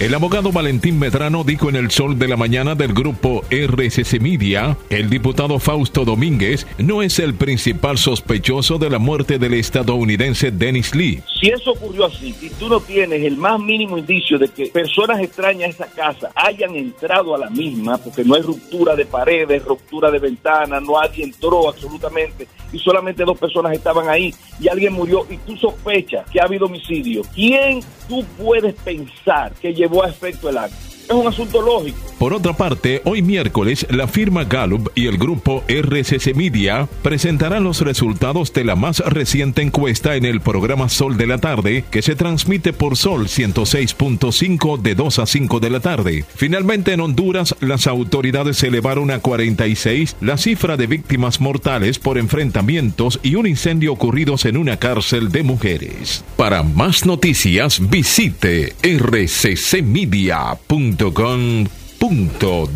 El 0.00 0.14
abogado 0.14 0.52
Valentín 0.52 0.96
Medrano 0.96 1.42
dijo 1.42 1.68
en 1.68 1.74
el 1.74 1.90
sol 1.90 2.20
de 2.20 2.28
la 2.28 2.36
mañana 2.36 2.76
del 2.76 2.92
grupo 2.92 3.42
RCC 3.50 4.20
Media 4.20 4.76
el 4.90 5.10
diputado 5.10 5.58
Fausto 5.58 6.04
Domínguez 6.04 6.68
no 6.78 7.02
es 7.02 7.18
el 7.18 7.34
principal 7.34 7.98
sospechoso 7.98 8.78
de 8.78 8.90
la 8.90 9.00
muerte 9.00 9.40
del 9.40 9.54
estadounidense 9.54 10.52
Dennis 10.52 10.94
Lee. 10.94 11.20
Si 11.40 11.48
eso 11.48 11.72
ocurrió 11.72 12.04
así 12.04 12.32
y 12.40 12.48
tú 12.50 12.68
no 12.68 12.78
tienes 12.78 13.24
el 13.24 13.36
más 13.36 13.58
mínimo 13.58 13.98
indicio 13.98 14.38
de 14.38 14.46
que 14.46 14.66
personas 14.66 15.20
extrañas 15.20 15.66
a 15.66 15.84
esa 15.84 15.86
casa 15.92 16.30
hayan 16.36 16.76
entrado 16.76 17.34
a 17.34 17.38
la 17.38 17.50
misma, 17.50 17.98
porque 17.98 18.22
no 18.22 18.36
hay 18.36 18.42
ruptura 18.42 18.94
de 18.94 19.04
paredes, 19.04 19.64
ruptura 19.64 20.12
de 20.12 20.20
ventanas, 20.20 20.80
nadie 20.80 21.24
entró 21.24 21.68
absolutamente 21.68 22.46
y 22.72 22.78
solamente 22.78 23.24
dos 23.24 23.36
personas 23.36 23.72
estaban 23.72 24.08
ahí 24.08 24.32
y 24.60 24.68
alguien 24.68 24.92
murió 24.92 25.26
y 25.28 25.38
tú 25.38 25.56
sospechas 25.56 26.24
que 26.30 26.40
ha 26.40 26.44
habido 26.44 26.66
homicidio, 26.66 27.22
¿quién 27.34 27.80
tú 28.08 28.24
puedes 28.36 28.74
pensar 28.74 29.52
que 29.60 29.72
llevó 29.74 30.02
a 30.02 30.08
efecto 30.08 30.48
el 30.48 30.58
acto? 30.58 30.87
Es 31.08 31.14
un 31.14 31.26
asunto 31.26 31.62
lógico. 31.62 31.98
Por 32.18 32.34
otra 32.34 32.52
parte, 32.52 33.00
hoy 33.04 33.22
miércoles, 33.22 33.86
la 33.88 34.06
firma 34.08 34.44
Gallup 34.44 34.90
y 34.94 35.06
el 35.06 35.16
grupo 35.16 35.64
RCC 35.68 36.34
Media 36.34 36.86
presentarán 37.02 37.64
los 37.64 37.80
resultados 37.80 38.52
de 38.52 38.64
la 38.64 38.76
más 38.76 38.98
reciente 38.98 39.62
encuesta 39.62 40.16
en 40.16 40.26
el 40.26 40.42
programa 40.42 40.90
Sol 40.90 41.16
de 41.16 41.26
la 41.26 41.38
Tarde, 41.38 41.86
que 41.90 42.02
se 42.02 42.14
transmite 42.14 42.74
por 42.74 42.98
Sol 42.98 43.28
106.5 43.28 44.82
de 44.82 44.94
2 44.96 45.18
a 45.20 45.26
5 45.26 45.60
de 45.60 45.70
la 45.70 45.80
tarde. 45.80 46.26
Finalmente, 46.34 46.92
en 46.92 47.00
Honduras, 47.00 47.54
las 47.60 47.86
autoridades 47.86 48.62
elevaron 48.62 49.10
a 49.10 49.20
46 49.20 50.16
la 50.20 50.36
cifra 50.36 50.76
de 50.76 50.88
víctimas 50.88 51.40
mortales 51.40 51.98
por 51.98 52.18
enfrentamientos 52.18 53.18
y 53.22 53.36
un 53.36 53.46
incendio 53.46 53.94
ocurridos 53.94 54.44
en 54.44 54.58
una 54.58 54.76
cárcel 54.76 55.30
de 55.30 55.42
mujeres. 55.42 56.22
Para 56.36 56.62
más 56.64 57.06
noticias, 57.06 57.80
visite 57.88 58.76
rccmedia.com 58.82 60.97
.do. 60.98 62.68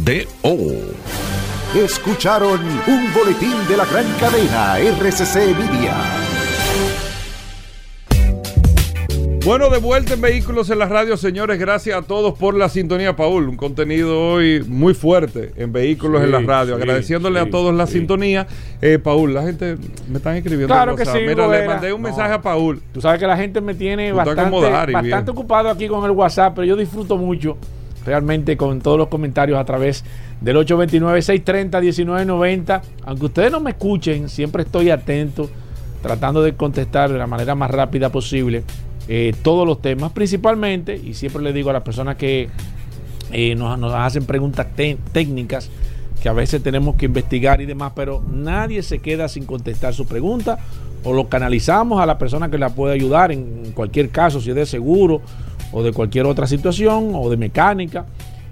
Escucharon 1.75 2.61
un 2.87 3.13
boletín 3.15 3.53
de 3.69 3.77
la 3.77 3.85
gran 3.85 4.05
cadena 4.21 4.79
RCC 4.79 5.57
Media. 5.59 5.95
Bueno, 9.45 9.71
de 9.71 9.79
vuelta 9.79 10.15
en 10.15 10.21
Vehículos 10.21 10.71
en 10.71 10.79
la 10.79 10.87
Radio, 10.87 11.17
señores. 11.17 11.59
Gracias 11.59 11.99
a 11.99 12.03
todos 12.03 12.39
por 12.39 12.55
la 12.55 12.69
sintonía, 12.69 13.17
Paul. 13.17 13.49
Un 13.49 13.57
contenido 13.57 14.35
hoy 14.35 14.63
muy 14.69 14.95
fuerte 14.95 15.51
en 15.57 15.73
Vehículos 15.73 16.21
Sí, 16.21 16.27
en 16.27 16.31
la 16.31 16.41
Radio. 16.43 16.77
sí, 16.77 16.83
Agradeciéndole 16.83 17.41
sí, 17.41 17.49
a 17.49 17.51
todos 17.51 17.75
la 17.75 17.89
sí. 17.89 17.95
sintonía. 17.95 18.47
Eh, 18.81 19.01
Paul, 19.03 19.35
la 19.35 19.43
gente 19.43 19.77
me 20.09 20.19
están 20.19 20.37
escribiendo. 20.37 20.69
Claro 20.73 20.93
en 20.93 20.97
que 20.99 21.03
WhatsApp. 21.03 21.17
sí, 21.23 21.27
Mira, 21.27 21.49
le 21.49 21.67
mandé 21.67 21.93
un 21.93 22.03
No. 22.03 22.09
mensaje 22.09 22.35
a 22.35 22.41
Paul. 22.41 22.81
Tú 22.93 23.01
sabes 23.01 23.19
que 23.19 23.27
la 23.27 23.37
gente 23.37 23.61
me 23.61 23.75
tiene 23.75 24.11
Tú 24.11 24.17
bastante, 24.17 24.93
bastante 24.93 25.31
ocupado 25.33 25.69
aquí 25.71 25.89
con 25.89 26.05
el 26.05 26.13
WhatsApp, 26.13 26.53
pero 26.55 26.65
yo 26.65 26.77
disfruto 26.77 27.17
mucho 27.17 27.57
realmente 28.05 28.57
con 28.57 28.81
todos 28.81 28.99
los 28.99 29.07
comentarios 29.09 29.59
a 29.59 29.65
través 29.65 30.05
del 30.41 30.57
829-630-1990. 30.57 32.83
Aunque 33.05 33.27
ustedes 33.27 33.53
no 33.53 33.61
me 33.61 33.71
escuchen, 33.71 34.29
siempre 34.29 34.65
estoy 34.65 34.91
atento, 34.91 35.49
tratando 36.03 36.43
de 36.43 36.55
contestar 36.55 37.13
de 37.13 37.19
la 37.19 37.27
manera 37.27 37.55
más 37.55 37.71
rápida 37.71 38.11
posible 38.11 38.65
eh, 39.09 39.35
todos 39.43 39.67
los 39.67 39.83
temas, 39.83 40.13
principalmente, 40.13 40.97
y 40.97 41.15
siempre 41.15 41.43
le 41.43 41.53
digo 41.53 41.71
a 41.71 41.73
las 41.73 41.83
personas 41.83 42.17
que 42.17 42.49
eh, 43.33 43.55
nos, 43.55 43.95
hacen 43.95 44.27
preguntas 44.27 44.67
técnicas 45.13 45.71
que 46.23 46.29
a 46.29 46.33
veces 46.33 46.63
tenemos 46.63 46.97
que 46.97 47.07
investigar 47.07 47.61
y 47.61 47.67
demás, 47.67 47.93
pero 47.97 48.23
nadie 48.33 48.83
se 48.83 49.01
queda 49.01 49.29
sin 49.29 49.45
contestar 49.45 49.93
su 49.93 50.07
pregunta 50.07 50.59
o 51.03 51.13
lo 51.13 51.29
canalizamos 51.29 52.01
a 52.01 52.07
la 52.07 52.17
persona 52.17 52.49
que 52.49 52.59
la 52.59 52.71
puede 52.71 52.95
ayudar 52.95 53.33
en 53.33 53.73
cualquier 53.75 54.11
caso, 54.11 54.41
si 54.41 54.51
es 54.51 54.57
de 54.57 54.67
seguro 54.67 55.21
o 55.73 55.83
de 55.83 55.93
cualquier 55.93 56.27
otra 56.27 56.47
situación 56.47 57.13
o 57.15 57.29
de 57.31 57.37
mecánica. 57.37 58.07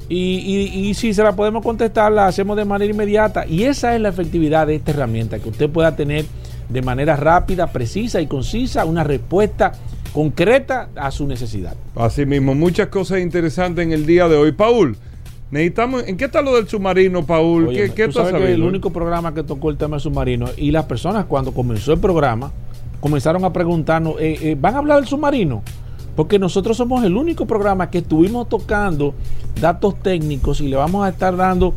Y, 0.08 0.16
y- 0.16 0.88
y 0.88 0.94
si 0.94 1.14
se 1.14 1.22
la 1.22 1.36
podemos 1.36 1.62
contestar, 1.62 2.10
la 2.10 2.26
hacemos 2.26 2.56
de 2.56 2.64
manera 2.64 2.90
inmediata. 2.92 3.46
Y 3.46 3.62
esa 3.64 3.94
es 3.94 4.00
la 4.00 4.08
efectividad 4.08 4.66
de 4.66 4.74
esta 4.74 4.90
herramienta, 4.90 5.38
que 5.38 5.48
usted 5.50 5.70
pueda 5.70 5.94
tener 5.94 6.24
de 6.68 6.82
manera 6.82 7.14
rápida, 7.16 7.68
precisa 7.68 8.20
y 8.20 8.26
concisa 8.26 8.84
una 8.84 9.04
respuesta 9.04 9.72
concreta 10.12 10.88
a 10.96 11.10
su 11.12 11.26
necesidad. 11.26 11.74
Así 11.94 12.26
mismo, 12.26 12.54
muchas 12.54 12.88
cosas 12.88 13.20
interesantes 13.20 13.84
en 13.84 13.92
el 13.92 14.04
día 14.06 14.28
de 14.28 14.36
hoy. 14.36 14.50
Paul, 14.52 14.96
necesitamos. 15.52 16.04
¿En 16.06 16.16
qué 16.16 16.24
está 16.24 16.42
lo 16.42 16.56
del 16.56 16.68
submarino, 16.68 17.24
Paul? 17.24 17.68
Oye, 17.68 17.88
¿Qué, 17.88 17.94
qué 17.94 18.06
tú 18.06 18.12
sabes 18.14 18.34
que 18.34 18.52
el 18.52 18.62
único 18.62 18.90
programa 18.90 19.32
que 19.34 19.42
tocó 19.44 19.70
el 19.70 19.76
tema 19.76 19.96
del 19.96 20.00
submarino 20.00 20.48
y 20.56 20.70
las 20.72 20.84
personas 20.86 21.26
cuando 21.26 21.52
comenzó 21.52 21.92
el 21.92 22.00
programa 22.00 22.50
comenzaron 23.00 23.44
a 23.44 23.52
preguntarnos, 23.52 24.14
eh, 24.20 24.38
eh, 24.42 24.56
¿van 24.60 24.74
a 24.74 24.78
hablar 24.78 24.98
del 24.98 25.06
submarino? 25.08 25.62
Porque 26.20 26.38
nosotros 26.38 26.76
somos 26.76 27.02
el 27.02 27.16
único 27.16 27.46
programa 27.46 27.88
que 27.88 27.96
estuvimos 27.96 28.46
tocando 28.46 29.14
datos 29.58 29.94
técnicos 30.02 30.60
y 30.60 30.68
le 30.68 30.76
vamos 30.76 31.06
a 31.06 31.08
estar 31.08 31.34
dando 31.34 31.72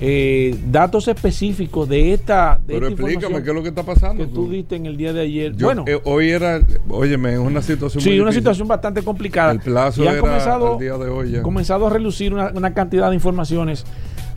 eh, 0.00 0.56
datos 0.70 1.08
específicos 1.08 1.88
de 1.88 2.12
esta, 2.14 2.60
de 2.64 2.74
Pero 2.74 2.86
esta 2.86 3.02
explícame 3.02 3.42
qué 3.42 3.50
es 3.50 3.54
lo 3.56 3.62
que 3.64 3.68
está 3.70 3.82
pasando. 3.82 4.24
que 4.24 4.30
tú 4.32 4.48
diste 4.48 4.76
en 4.76 4.86
el 4.86 4.96
día 4.96 5.12
de 5.12 5.22
ayer. 5.22 5.56
Yo- 5.56 5.66
bueno, 5.66 5.82
eh, 5.88 6.00
hoy 6.04 6.30
era, 6.30 6.60
óyeme, 6.88 7.32
es 7.32 7.38
una 7.40 7.62
situación 7.62 8.00
sí, 8.00 8.10
muy 8.10 8.20
una 8.20 8.26
difícil. 8.30 8.42
situación 8.42 8.68
bastante 8.68 9.02
complicada. 9.02 9.50
El 9.50 9.58
plazo 9.58 10.04
y 10.04 10.06
han 10.06 10.12
era 10.14 10.20
comenzado, 10.22 10.74
al 10.74 10.78
día 10.78 10.96
de 10.96 11.10
hoy 11.10 11.32
ya. 11.32 11.42
comenzado 11.42 11.88
a 11.88 11.90
relucir 11.90 12.32
una, 12.32 12.52
una 12.54 12.72
cantidad 12.72 13.08
de 13.08 13.16
informaciones 13.16 13.84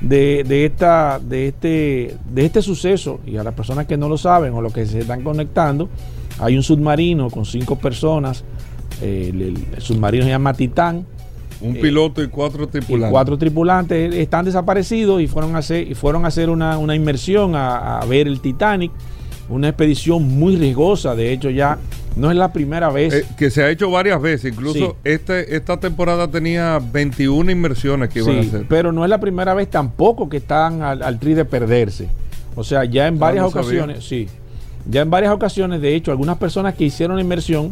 de, 0.02 0.44
de 0.48 0.66
esta, 0.66 1.20
de, 1.20 1.50
este, 1.50 2.18
de 2.28 2.44
este 2.46 2.64
suceso. 2.64 3.20
Y 3.28 3.38
a 3.38 3.44
las 3.44 3.54
personas 3.54 3.86
que 3.86 3.98
no 3.98 4.10
lo 4.10 4.18
saben 4.18 4.52
o 4.56 4.62
los 4.64 4.74
que 4.74 4.88
se 4.88 5.02
están 5.02 5.22
conectando, 5.24 5.90
hay 6.40 6.58
un 6.58 6.64
submarino 6.64 7.30
con 7.30 7.46
cinco 7.46 7.78
personas. 7.78 8.44
Eh, 9.04 9.30
el, 9.34 9.82
submarino 9.82 10.24
se 10.24 10.30
llama 10.30 10.54
Titán. 10.54 11.06
Un 11.62 11.76
eh, 11.78 11.80
piloto 11.82 12.22
y 12.24 12.28
cuatro 12.28 12.64
Y 12.66 12.68
tripulantes. 12.68 13.12
cuatro 13.12 13.38
tripulantes 13.38 14.14
están 14.16 14.46
desaparecidos 14.46 15.22
y 15.22 15.28
fueron 15.28 15.56
a 15.56 15.60
hacer, 15.60 15.90
y 15.90 15.96
fueron 15.96 16.26
a 16.26 16.28
hacer 16.30 16.50
una, 16.50 16.78
una 16.78 16.96
inmersión 16.96 17.56
a, 17.56 18.00
a 18.00 18.06
ver 18.06 18.28
el 18.28 18.40
Titanic. 18.42 18.92
Una 19.50 19.68
expedición 19.70 20.24
muy 20.24 20.56
riesgosa. 20.56 21.16
De 21.16 21.32
hecho, 21.34 21.50
ya 21.50 21.78
no 22.16 22.32
es 22.32 22.38
la 22.38 22.54
primera 22.54 22.90
vez. 22.90 23.14
Eh, 23.14 23.26
que 23.38 23.50
se 23.52 23.62
ha 23.62 23.70
hecho 23.70 23.92
varias 23.92 24.22
veces. 24.22 24.54
Incluso 24.54 24.80
Sí. 24.80 24.96
este, 25.04 25.56
esta 25.56 25.78
temporada 25.80 26.30
tenía 26.30 26.80
21 26.92 27.52
inmersiones 27.52 28.10
que 28.10 28.20
iban 28.20 28.38
a 28.38 28.42
hacer. 28.42 28.66
pero 28.70 28.92
no 28.94 29.04
es 29.04 29.10
la 29.10 29.20
primera 29.20 29.54
vez 29.54 29.70
tampoco 29.70 30.30
que 30.30 30.38
están 30.38 30.82
al, 30.82 31.04
al 31.04 31.20
tri 31.20 31.34
de 31.34 31.44
perderse. 31.46 32.08
O 32.56 32.64
sea, 32.64 32.86
ya 32.86 33.08
en 33.08 33.16
Ah, 33.16 33.20
varias 33.20 33.44
no 33.44 33.52
sabía. 33.52 33.68
ocasiones, 33.84 34.06
sí. 34.06 34.28
Ya 34.90 35.02
en 35.02 35.10
varias 35.10 35.34
ocasiones, 35.34 35.82
de 35.82 35.94
hecho, 35.96 36.12
algunas 36.12 36.38
personas 36.38 36.76
que 36.76 36.86
hicieron 36.86 37.18
la 37.18 37.22
inmersión 37.22 37.72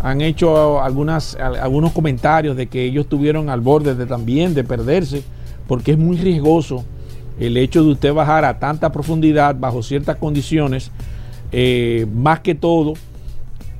han 0.00 0.20
hecho 0.20 0.82
algunas, 0.82 1.34
al- 1.36 1.56
algunos 1.56 1.92
comentarios 1.92 2.56
de 2.56 2.66
que 2.66 2.84
ellos 2.84 3.04
estuvieron 3.04 3.48
al 3.50 3.60
borde 3.60 3.94
de 3.94 4.06
también 4.06 4.54
de 4.54 4.64
perderse, 4.64 5.22
porque 5.66 5.92
es 5.92 5.98
muy 5.98 6.16
riesgoso 6.16 6.84
el 7.38 7.56
hecho 7.56 7.82
de 7.84 7.90
usted 7.92 8.14
bajar 8.14 8.44
a 8.44 8.58
tanta 8.58 8.90
profundidad 8.92 9.56
bajo 9.58 9.82
ciertas 9.82 10.16
condiciones, 10.16 10.90
eh, 11.52 12.06
más 12.14 12.40
que 12.40 12.54
todo 12.54 12.94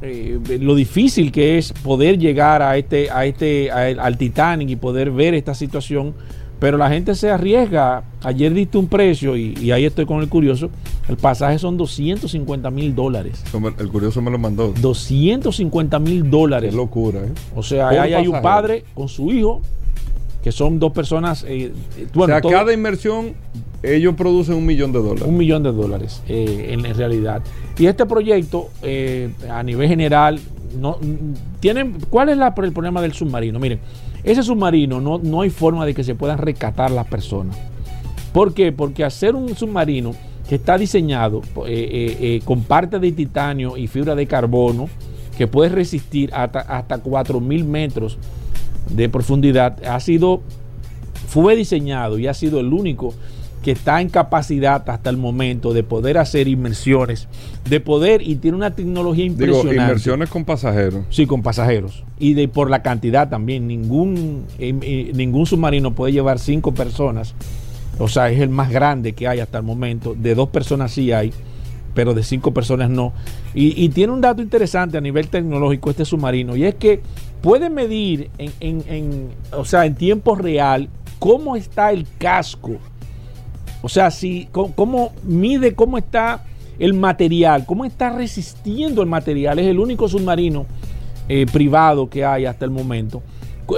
eh, 0.02 0.38
lo 0.60 0.74
difícil 0.74 1.32
que 1.32 1.56
es 1.56 1.72
poder 1.72 2.18
llegar 2.18 2.60
a 2.60 2.76
este, 2.76 3.10
a 3.10 3.24
este, 3.24 3.70
a 3.70 4.04
al 4.04 4.18
Titanic 4.18 4.68
y 4.68 4.76
poder 4.76 5.10
ver 5.10 5.32
esta 5.34 5.54
situación. 5.54 6.14
Pero 6.58 6.78
la 6.78 6.88
gente 6.88 7.14
se 7.14 7.30
arriesga. 7.30 8.02
Ayer 8.22 8.52
diste 8.54 8.78
un 8.78 8.86
precio 8.88 9.36
y, 9.36 9.54
y 9.60 9.72
ahí 9.72 9.84
estoy 9.84 10.06
con 10.06 10.20
el 10.22 10.28
curioso. 10.28 10.70
El 11.08 11.16
pasaje 11.16 11.58
son 11.58 11.76
250 11.76 12.70
mil 12.70 12.94
dólares. 12.94 13.44
El 13.78 13.88
curioso 13.88 14.22
me 14.22 14.30
lo 14.30 14.38
mandó. 14.38 14.72
250 14.80 15.98
mil 15.98 16.30
dólares. 16.30 16.70
Qué 16.70 16.76
locura, 16.76 17.20
¿eh? 17.20 17.32
O 17.54 17.62
sea, 17.62 17.88
ahí 17.90 18.12
hay 18.14 18.26
un 18.26 18.40
padre 18.40 18.84
con 18.94 19.08
su 19.08 19.30
hijo, 19.32 19.60
que 20.42 20.50
son 20.50 20.78
dos 20.78 20.92
personas. 20.92 21.44
eh, 21.46 21.72
bueno, 22.14 22.32
o 22.32 22.36
sea, 22.36 22.40
todo- 22.40 22.52
cada 22.52 22.72
inmersión, 22.72 23.34
ellos 23.82 24.14
producen 24.16 24.54
un 24.54 24.64
millón 24.66 24.92
de 24.92 25.00
dólares. 25.00 25.24
un 25.28 25.36
millón 25.36 25.62
de 25.62 25.72
dólares 25.72 26.22
eh, 26.26 26.68
en, 26.70 26.86
en 26.86 26.94
realidad. 26.96 27.42
Y 27.78 27.86
este 27.86 28.06
proyecto, 28.06 28.70
eh, 28.82 29.30
a 29.50 29.62
nivel 29.62 29.88
general, 29.88 30.40
no, 30.80 30.98
tienen, 31.60 31.96
¿cuál 32.10 32.30
es 32.30 32.38
la- 32.38 32.54
el 32.56 32.72
problema 32.72 33.00
del 33.02 33.12
submarino? 33.12 33.58
Miren, 33.58 33.80
ese 34.26 34.42
submarino 34.42 35.00
no, 35.00 35.18
no 35.18 35.40
hay 35.40 35.50
forma 35.50 35.86
de 35.86 35.94
que 35.94 36.04
se 36.04 36.14
puedan 36.14 36.38
rescatar 36.38 36.90
las 36.90 37.06
personas. 37.06 37.56
¿Por 38.32 38.52
qué? 38.52 38.72
Porque 38.72 39.04
hacer 39.04 39.34
un 39.34 39.56
submarino 39.56 40.14
que 40.48 40.56
está 40.56 40.76
diseñado 40.76 41.40
eh, 41.40 41.62
eh, 41.66 42.16
eh, 42.20 42.40
con 42.44 42.62
parte 42.64 42.98
de 42.98 43.12
titanio 43.12 43.76
y 43.76 43.86
fibra 43.86 44.14
de 44.14 44.26
carbono, 44.26 44.88
que 45.38 45.46
puede 45.46 45.70
resistir 45.70 46.30
hasta, 46.34 46.60
hasta 46.60 47.02
4.000 47.02 47.64
metros 47.64 48.18
de 48.90 49.08
profundidad, 49.08 49.82
ha 49.86 50.00
sido 50.00 50.42
fue 51.28 51.56
diseñado 51.56 52.18
y 52.18 52.26
ha 52.26 52.34
sido 52.34 52.60
el 52.60 52.72
único 52.72 53.14
que 53.66 53.72
está 53.72 54.00
en 54.00 54.10
capacidad 54.10 54.88
hasta 54.88 55.10
el 55.10 55.16
momento 55.16 55.72
de 55.74 55.82
poder 55.82 56.18
hacer 56.18 56.46
inmersiones, 56.46 57.26
de 57.68 57.80
poder 57.80 58.22
y 58.22 58.36
tiene 58.36 58.56
una 58.56 58.70
tecnología 58.76 59.24
Digo, 59.24 59.32
impresionante. 59.34 59.74
inmersiones 59.82 60.28
con 60.30 60.44
pasajeros. 60.44 61.04
Sí, 61.10 61.26
con 61.26 61.42
pasajeros. 61.42 62.04
Y 62.20 62.34
de 62.34 62.46
por 62.46 62.70
la 62.70 62.82
cantidad 62.84 63.28
también. 63.28 63.66
Ningún, 63.66 64.44
eh, 64.60 64.72
eh, 64.82 65.10
ningún 65.16 65.46
submarino 65.46 65.96
puede 65.96 66.12
llevar 66.12 66.38
cinco 66.38 66.74
personas. 66.74 67.34
O 67.98 68.06
sea, 68.06 68.30
es 68.30 68.38
el 68.40 68.50
más 68.50 68.70
grande 68.70 69.14
que 69.14 69.26
hay 69.26 69.40
hasta 69.40 69.58
el 69.58 69.64
momento. 69.64 70.14
De 70.16 70.36
dos 70.36 70.50
personas 70.50 70.92
sí 70.92 71.10
hay, 71.10 71.32
pero 71.92 72.14
de 72.14 72.22
cinco 72.22 72.54
personas 72.54 72.88
no. 72.88 73.14
Y, 73.52 73.82
y 73.84 73.88
tiene 73.88 74.12
un 74.12 74.20
dato 74.20 74.42
interesante 74.42 74.96
a 74.96 75.00
nivel 75.00 75.26
tecnológico 75.26 75.90
este 75.90 76.04
submarino. 76.04 76.54
Y 76.54 76.62
es 76.66 76.76
que 76.76 77.00
puede 77.42 77.68
medir 77.68 78.30
en, 78.38 78.52
en- 78.60 78.84
en- 78.86 79.28
o 79.50 79.64
sea, 79.64 79.86
en 79.86 79.96
tiempo 79.96 80.36
real 80.36 80.88
cómo 81.18 81.56
está 81.56 81.90
el 81.90 82.06
casco. 82.18 82.76
O 83.86 83.88
sea, 83.88 84.10
si, 84.10 84.48
cómo, 84.50 85.12
mide 85.22 85.76
cómo 85.76 85.96
está 85.96 86.42
el 86.80 86.92
material, 86.92 87.64
cómo 87.66 87.84
está 87.84 88.10
resistiendo 88.10 89.00
el 89.00 89.08
material. 89.08 89.60
Es 89.60 89.66
el 89.68 89.78
único 89.78 90.08
submarino 90.08 90.66
eh, 91.28 91.46
privado 91.52 92.10
que 92.10 92.24
hay 92.24 92.46
hasta 92.46 92.64
el 92.64 92.72
momento, 92.72 93.22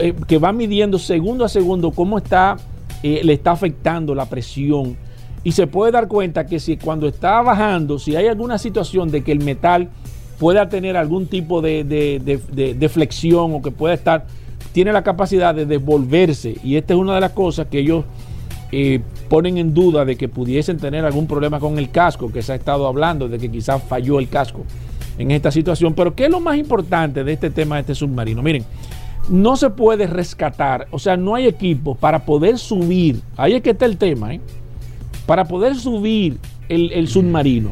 eh, 0.00 0.14
que 0.26 0.38
va 0.38 0.50
midiendo 0.54 0.98
segundo 0.98 1.44
a 1.44 1.48
segundo 1.50 1.90
cómo 1.90 2.16
está, 2.16 2.56
eh, 3.02 3.20
le 3.22 3.34
está 3.34 3.50
afectando 3.50 4.14
la 4.14 4.24
presión. 4.24 4.96
Y 5.44 5.52
se 5.52 5.66
puede 5.66 5.92
dar 5.92 6.08
cuenta 6.08 6.46
que 6.46 6.58
si 6.58 6.78
cuando 6.78 7.06
está 7.06 7.42
bajando, 7.42 7.98
si 7.98 8.16
hay 8.16 8.28
alguna 8.28 8.56
situación 8.56 9.10
de 9.10 9.22
que 9.22 9.32
el 9.32 9.44
metal 9.44 9.90
pueda 10.38 10.70
tener 10.70 10.96
algún 10.96 11.26
tipo 11.26 11.60
de- 11.60 11.84
de- 11.84 12.18
de- 12.50 12.72
de 12.72 12.88
flexión 12.88 13.52
o 13.54 13.60
que 13.60 13.72
pueda 13.72 13.92
estar, 13.92 14.24
tiene 14.72 14.90
la 14.90 15.02
capacidad 15.04 15.54
de 15.54 15.66
devolverse. 15.66 16.56
Y 16.64 16.76
esta 16.76 16.94
es 16.94 16.98
una 16.98 17.14
de 17.14 17.20
las 17.20 17.32
cosas 17.32 17.66
que 17.66 17.80
ellos 17.80 18.06
ponen 19.28 19.58
en 19.58 19.72
duda 19.72 20.04
de 20.04 20.16
que 20.16 20.28
pudiesen 20.28 20.78
tener 20.78 21.04
algún 21.04 21.26
problema 21.26 21.58
con 21.58 21.78
el 21.78 21.90
casco, 21.90 22.30
que 22.30 22.42
se 22.42 22.52
ha 22.52 22.56
estado 22.56 22.86
hablando 22.86 23.28
de 23.28 23.38
que 23.38 23.50
quizás 23.50 23.82
falló 23.82 24.18
el 24.18 24.28
casco 24.28 24.64
en 25.18 25.30
esta 25.30 25.50
situación. 25.50 25.94
Pero 25.94 26.14
¿qué 26.14 26.26
es 26.26 26.30
lo 26.30 26.40
más 26.40 26.56
importante 26.56 27.24
de 27.24 27.32
este 27.32 27.50
tema 27.50 27.76
de 27.76 27.82
este 27.82 27.94
submarino? 27.94 28.42
Miren, 28.42 28.64
no 29.28 29.56
se 29.56 29.70
puede 29.70 30.06
rescatar, 30.06 30.86
o 30.90 30.98
sea, 30.98 31.16
no 31.16 31.34
hay 31.34 31.46
equipo 31.46 31.94
para 31.94 32.24
poder 32.24 32.58
subir, 32.58 33.20
ahí 33.36 33.54
es 33.54 33.62
que 33.62 33.70
está 33.70 33.84
el 33.84 33.98
tema, 33.98 34.34
¿eh? 34.34 34.40
para 35.26 35.44
poder 35.44 35.74
subir 35.76 36.38
el, 36.68 37.06
submarino. 37.08 37.70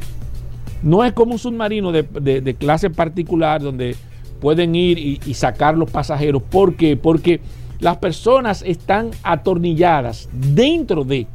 No 0.83 1.05
es 1.05 1.15
como 1.15 1.33
un 1.33 1.39
submarino 1.39 1.91
de, 1.93 2.57
clase 2.59 2.91
particular 2.91 3.63
donde 3.63 3.97
pueden 4.41 4.75
ir 4.75 4.99
y, 4.99 5.35
sacar 5.35 5.77
los 5.77 5.91
pasajeros. 5.91 6.43
¿Por 6.43 6.77
qué? 6.77 6.97
Porque 6.99 7.41
las 7.79 7.99
personas 7.99 8.63
están 8.67 9.11
atornilladas 9.23 10.29
dentro 10.33 11.05
de. 11.05 11.27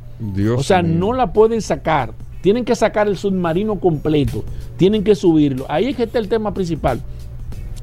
o 0.56 0.64
sea, 0.64 0.82
no 0.82 1.14
la 1.14 1.34
pueden 1.34 1.62
sacar. 1.62 2.14
Tienen 2.42 2.66
que 2.66 2.76
sacar 2.76 3.08
el 3.08 3.18
submarino 3.18 3.80
completo. 3.80 4.44
Tienen 4.78 5.04
que 5.04 5.14
subirlo. 5.14 5.66
Ahí 5.70 5.90
es 5.90 5.96
que 5.96 6.04
está 6.04 6.18
el 6.18 6.28
tema 6.28 6.54
principal. 6.54 7.00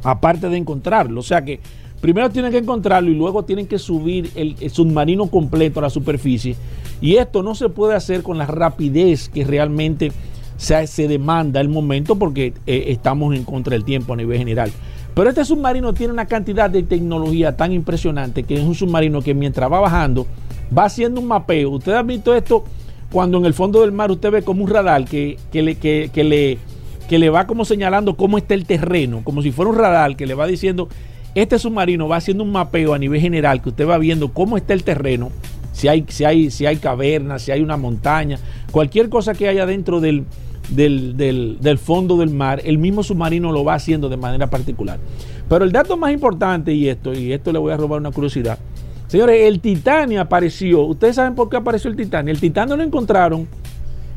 Aparte 0.03 0.49
de 0.49 0.57
encontrarlo. 0.57 1.21
O 1.21 1.23
sea 1.23 1.45
que 1.45 1.61
primero 2.01 2.31
tienen 2.31 2.51
que 2.51 2.59
encontrarlo 2.59 3.11
y 3.11 3.15
luego 3.15 3.45
tienen 3.45 3.67
que 3.67 3.79
subir 3.79 4.31
el, 4.35 4.57
submarino 4.71 5.29
completo 5.29 5.79
a 5.79 5.85
la 5.85 5.91
superficie. 5.91 6.57
Y 7.01 7.17
esto 7.17 7.45
no 7.45 7.55
se 7.55 7.69
puede 7.69 7.95
hacer 7.95 8.23
con 8.23 8.39
la 8.39 8.47
rapidez 8.47 9.29
que 9.29 9.45
realmente 9.45 10.11
se, 10.57 10.87
se 10.89 11.07
demanda 11.07 11.61
el 11.61 11.69
momento 11.69 12.17
porque 12.17 12.53
eh, 12.67 12.87
estamos 12.89 13.37
en 13.37 13.45
contra 13.45 13.75
del 13.75 13.85
tiempo 13.85 14.13
a 14.13 14.17
nivel 14.17 14.39
general. 14.39 14.73
Pero 15.19 15.31
este 15.31 15.45
submarino 15.45 15.93
tiene 15.95 16.13
una 16.13 16.27
cantidad 16.27 16.71
de 16.71 16.85
tecnología 16.85 17.57
tan 17.57 17.73
impresionante 17.73 18.45
que 18.45 18.55
es 18.55 18.63
un 18.63 18.77
submarino 18.77 19.21
que 19.21 19.35
mientras 19.35 19.69
va 19.69 19.81
bajando 19.81 20.29
va 20.77 20.85
haciendo 20.85 21.21
un 21.21 21.27
mapeo. 21.27 21.71
Ustedes 21.71 21.99
han 21.99 22.07
visto 22.07 22.37
esto 22.37 22.63
cuando 23.11 23.37
en 23.39 23.45
el 23.45 23.53
fondo 23.53 23.81
del 23.81 23.91
mar 23.91 24.13
usted 24.13 24.31
ve 24.31 24.43
como 24.43 24.63
un 24.63 24.71
radar 24.71 25.07
que, 25.07 25.37
le, 25.53 25.75
que, 25.75 26.09
le, 26.23 26.59
que 27.09 27.19
le 27.19 27.31
va 27.31 27.49
como 27.49 27.65
señalando 27.65 28.17
cómo 28.17 28.39
está 28.39 28.55
el 28.55 28.65
terreno, 28.65 29.23
como 29.25 29.43
si 29.43 29.51
fuera 29.51 29.73
un 29.73 29.77
radar 29.77 30.15
que 30.15 30.25
le 30.25 30.35
va 30.35 30.47
diciendo, 30.47 30.89
este 31.35 31.59
submarino 31.59 32.07
va 32.07 32.19
haciendo 32.19 32.45
un 32.45 32.53
mapeo 32.53 32.95
a 32.95 32.99
nivel 33.01 33.21
general 33.21 33.61
que 33.61 33.71
usted 33.71 33.89
va 33.89 33.99
viendo 33.99 34.33
cómo 34.33 34.57
está 34.57 34.73
el 34.73 34.85
terreno, 34.85 35.33
si 35.73 35.89
hay, 35.89 36.05
si 36.07 36.23
hay, 36.27 36.53
si 36.53 36.65
hay 36.65 36.77
cavernas, 36.77 37.43
si 37.43 37.51
hay 37.51 37.61
una 37.61 37.77
montaña, 37.77 38.39
cualquier 38.71 39.09
cosa 39.09 39.35
que 39.35 39.49
haya 39.49 39.67
dentro 39.67 39.99
del, 39.99 40.27
del, 40.69 41.17
del, 41.17 41.79
fondo 41.79 42.17
del 42.17 42.31
mar, 42.31 42.61
el 42.65 42.79
mismo 42.79 43.03
submarino 43.03 43.53
lo 43.53 43.65
va 43.65 43.75
haciendo 43.75 44.09
de 44.09 44.17
manera 44.17 44.49
particular. 44.49 44.99
Pero 45.49 45.65
el 45.65 45.73
dato 45.73 45.97
más 45.97 46.13
importante, 46.13 46.73
y 46.73 46.89
esto, 46.89 47.15
y 47.15 47.33
esto 47.33 47.53
le 47.53 47.59
voy 47.59 47.73
a 47.73 47.77
robar 47.77 48.01
una 48.01 48.11
curiosidad, 48.11 48.59
Señores, 49.09 49.47
el 49.47 49.61
Titania 49.61 50.21
apareció. 50.21 50.83
¿Ustedes 50.83 51.17
saben 51.17 51.35
por 51.35 51.49
qué 51.49 51.57
apareció 51.57 51.89
el 51.91 51.97
Titania? 51.97 52.31
El 52.31 52.41
Titania 52.41 52.77
lo 52.77 52.83
encontraron 52.83 53.49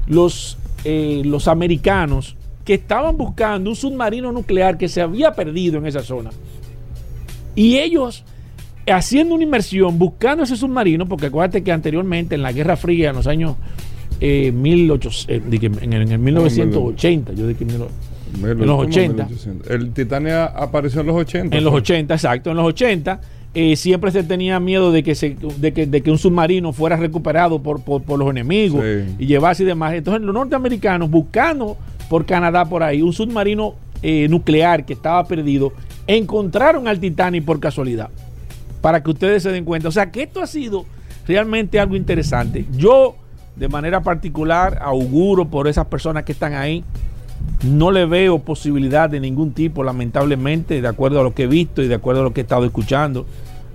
los, 0.06 0.58
eh, 0.84 1.22
los 1.24 1.48
americanos 1.48 2.36
que 2.66 2.74
estaban 2.74 3.16
buscando 3.18 3.70
un 3.70 3.76
submarino 3.78 4.34
nuclear 4.34 4.78
que 4.78 4.90
se 4.90 5.02
había 5.02 5.32
perdido 5.32 5.78
en 5.78 5.86
esa 5.86 6.02
zona. 6.02 6.32
Y 7.56 7.78
ellos 7.78 8.26
haciendo 8.86 9.36
una 9.36 9.46
inmersión, 9.46 9.98
buscando 9.98 10.44
ese 10.44 10.58
submarino, 10.58 11.08
porque 11.08 11.28
acuérdate 11.28 11.64
que 11.64 11.72
anteriormente 11.72 12.36
en 12.36 12.42
la 12.42 12.52
Guerra 12.52 12.76
Fría, 12.76 13.12
en 13.12 13.16
los 13.16 13.28
años 13.28 13.56
eh, 14.22 14.54
18, 14.56 15.10
eh, 15.28 15.42
en, 15.82 15.94
el, 15.94 16.20
1980, 16.20 17.34
yo 17.34 17.48
dije 17.48 17.66
en 17.66 17.80
los 18.66 18.80
80. 18.88 19.28
El 19.68 19.92
Titania 19.92 20.46
apareció 20.46 21.02
en 21.02 21.08
los 21.08 21.16
80. 21.18 21.58
En 21.58 21.64
los 21.64 21.74
80, 21.74 22.14
exacto, 22.14 22.52
en 22.52 22.58
los 22.58 22.66
80 22.68 23.20
eh, 23.54 23.76
siempre 23.76 24.12
se 24.12 24.24
tenía 24.24 24.62
miedo 24.62 24.94
de 24.94 25.04
que, 25.04 25.14
se, 25.14 25.36
de 25.58 25.74
que, 25.74 26.12
un 26.12 26.18
submarino 26.18 26.72
fuera 26.72 26.96
recuperado 26.96 27.62
por, 27.62 27.82
los 28.18 28.30
enemigos 28.30 28.84
y 29.20 29.26
llevarse 29.26 29.64
y 29.64 29.66
demás. 29.66 29.94
Entonces 29.94 30.22
los 30.22 30.34
norteamericanos 30.34 31.10
buscando 31.10 31.78
por 32.10 32.26
Canadá 32.26 32.66
por 32.66 32.82
ahí 32.82 33.02
un 33.02 33.12
submarino 33.12 33.76
eh, 34.02 34.28
nuclear 34.30 34.86
que 34.86 34.94
estaba 34.94 35.26
perdido, 35.26 35.74
encontraron 36.08 36.88
al 36.88 37.00
Titanic 37.00 37.44
por 37.44 37.60
casualidad. 37.60 38.10
Para 38.80 39.04
que 39.04 39.12
ustedes 39.12 39.44
se 39.44 39.52
den 39.52 39.66
cuenta. 39.66 39.90
O 39.90 39.92
sea 39.92 40.12
que 40.12 40.24
esto 40.24 40.42
ha 40.42 40.48
sido 40.48 40.86
realmente 41.28 41.78
algo 41.78 41.98
interesante. 41.98 42.66
Yo, 42.78 43.16
de 43.56 43.68
manera 43.68 44.02
particular, 44.02 44.80
auguro 44.82 45.46
por 45.46 45.68
esas 45.68 45.86
personas 45.88 46.24
que 46.24 46.32
están 46.32 46.54
ahí 46.54 46.84
no 47.64 47.92
le 47.92 48.06
veo 48.06 48.40
posibilidad 48.40 49.10
de 49.10 49.20
ningún 49.20 49.54
tipo, 49.54 49.84
lamentablemente, 49.84 50.82
de 50.82 50.88
acuerdo 50.88 51.20
a 51.20 51.24
lo 51.24 51.34
que 51.34 51.44
he 51.44 51.48
visto 51.48 51.82
y 51.82 51.88
de 51.88 51.96
acuerdo 51.96 52.22
a 52.22 52.24
lo 52.24 52.34
que 52.34 52.42
he 52.42 52.44
estado 52.44 52.66
escuchando, 52.66 53.26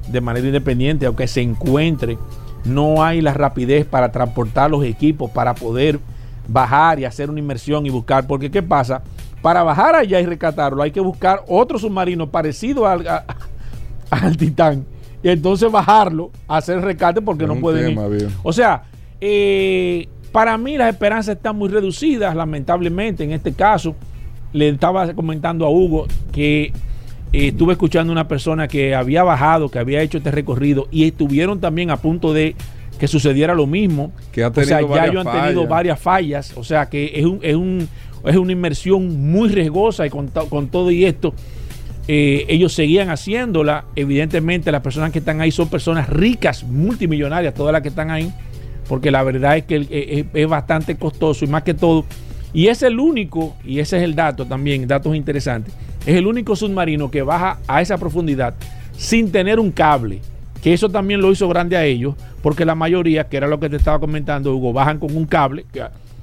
de 0.09 0.21
manera 0.21 0.47
independiente, 0.47 1.07
aunque 1.07 1.29
se 1.29 1.41
encuentre, 1.41 2.19
no 2.65 3.03
hay 3.03 3.21
la 3.21 3.33
rapidez 3.33 3.87
para 3.87 4.11
transportar 4.11 4.71
los 4.71 4.85
equipos, 4.85 5.31
para 5.31 5.55
poder 5.55 6.01
bajar 6.49 6.99
y 6.99 7.05
hacer 7.05 7.31
una 7.31 7.39
inmersión 7.39 7.87
y 7.87 7.91
buscar, 7.91 8.27
porque 8.27 8.51
¿qué 8.51 8.63
pasa? 8.63 9.03
Para 9.43 9.63
bajar 9.63 9.95
allá 9.95 10.21
y 10.21 10.27
rescatarlo 10.27 10.83
hay 10.83 10.91
que 10.91 11.01
buscar 11.01 11.45
otro 11.47 11.79
submarino 11.79 12.29
parecido 12.29 12.87
al, 12.87 13.07
al 14.11 14.37
Titán 14.37 14.85
y 15.23 15.29
entonces 15.29 15.71
bajarlo, 15.71 16.31
hacer 16.49 16.81
rescate 16.81 17.23
porque 17.23 17.47
no 17.47 17.57
pueden 17.57 17.91
ir. 17.91 18.29
O 18.43 18.53
sea, 18.53 18.85
eh, 19.21 20.09
para 20.33 20.59
mí 20.59 20.77
las 20.77 20.91
esperanzas 20.91 21.37
están 21.37 21.57
muy 21.57 21.69
reducidas, 21.69 22.35
lamentablemente, 22.37 23.25
en 23.25 23.33
este 23.33 23.53
caso. 23.53 23.97
Le 24.53 24.69
estaba 24.69 25.13
comentando 25.15 25.65
a 25.67 25.71
Hugo 25.71 26.07
que 26.33 26.65
eh, 26.65 26.73
estuve 27.33 27.73
escuchando 27.73 28.13
a 28.13 28.15
una 28.15 28.29
persona 28.29 28.69
que 28.69 28.95
había 28.95 29.23
bajado, 29.23 29.71
que 29.71 29.79
había 29.79 30.03
hecho 30.03 30.19
este 30.19 30.31
recorrido 30.31 30.89
y 30.91 31.05
estuvieron 31.05 31.61
también 31.61 31.91
a 31.91 31.97
punto 31.97 32.33
de 32.33 32.55
que 32.99 33.09
sucediera 33.09 33.55
lo 33.55 33.67
mismo. 33.67 34.13
Que 34.33 34.45
ha 34.45 34.51
tenido 34.51 34.87
o 34.87 34.89
sea, 34.89 34.97
ya 34.97 35.07
ellos 35.07 35.27
han 35.27 35.43
tenido 35.43 35.67
varias 35.67 36.01
fallas. 36.01 36.53
O 36.57 36.65
sea, 36.65 36.89
que 36.89 37.13
es, 37.15 37.25
un, 37.25 37.41
es, 37.43 37.55
un, 37.55 37.89
es 38.25 38.37
una 38.37 38.53
inmersión 38.53 39.31
muy 39.31 39.49
riesgosa 39.49 40.07
y 40.07 40.11
con, 40.11 40.29
con 40.29 40.69
todo 40.69 40.91
y 40.91 41.05
esto. 41.05 41.35
Eh, 42.09 42.47
ellos 42.49 42.73
seguían 42.73 43.11
haciéndola. 43.11 43.87
Evidentemente, 43.97 44.71
las 44.71 44.83
personas 44.83 45.11
que 45.13 45.19
están 45.19 45.41
ahí 45.41 45.51
son 45.51 45.69
personas 45.69 46.09
ricas, 46.09 46.63
multimillonarias, 46.65 47.55
todas 47.55 47.73
las 47.73 47.83
que 47.83 47.89
están 47.89 48.11
ahí 48.11 48.33
porque 48.89 49.11
la 49.11 49.23
verdad 49.23 49.57
es 49.57 49.65
que 49.65 50.27
es, 50.33 50.49
bastante 50.49 50.97
costoso 50.97 51.45
y 51.45 51.49
más 51.49 51.63
que 51.63 51.75
todo, 51.75 52.05
y 52.53 52.69
es 52.69 52.83
el 52.83 52.99
único, 52.99 53.57
y 53.65 53.81
ese 53.81 53.99
es 53.99 54.03
el 54.03 54.15
dato 54.15 54.47
también, 54.47 54.87
datos 54.87 55.15
interesantes, 55.15 55.75
es 56.07 56.17
el 56.17 56.27
único 56.27 56.57
submarino 56.57 57.11
que 57.11 57.23
baja 57.23 57.59
a 57.67 57.83
esa 57.83 57.99
profundidad 57.99 58.55
sin 58.97 59.31
tener 59.31 59.61
un 59.61 59.73
cable, 59.73 60.21
que 60.63 60.73
eso 60.73 60.89
también 60.89 61.21
lo 61.21 61.31
hizo 61.31 61.49
grande 61.49 61.77
a 61.77 61.85
ellos, 61.85 62.15
porque 62.43 62.65
la 62.65 62.75
mayoría, 62.75 63.25
que 63.25 63.37
era 63.37 63.47
lo 63.47 63.61
que 63.61 63.69
te 63.69 63.77
estaba 63.77 63.99
comentando 63.99 64.55
Hugo, 64.55 64.73
bajan 64.73 64.99
con 64.99 65.17
un 65.17 65.27
cable, 65.27 65.67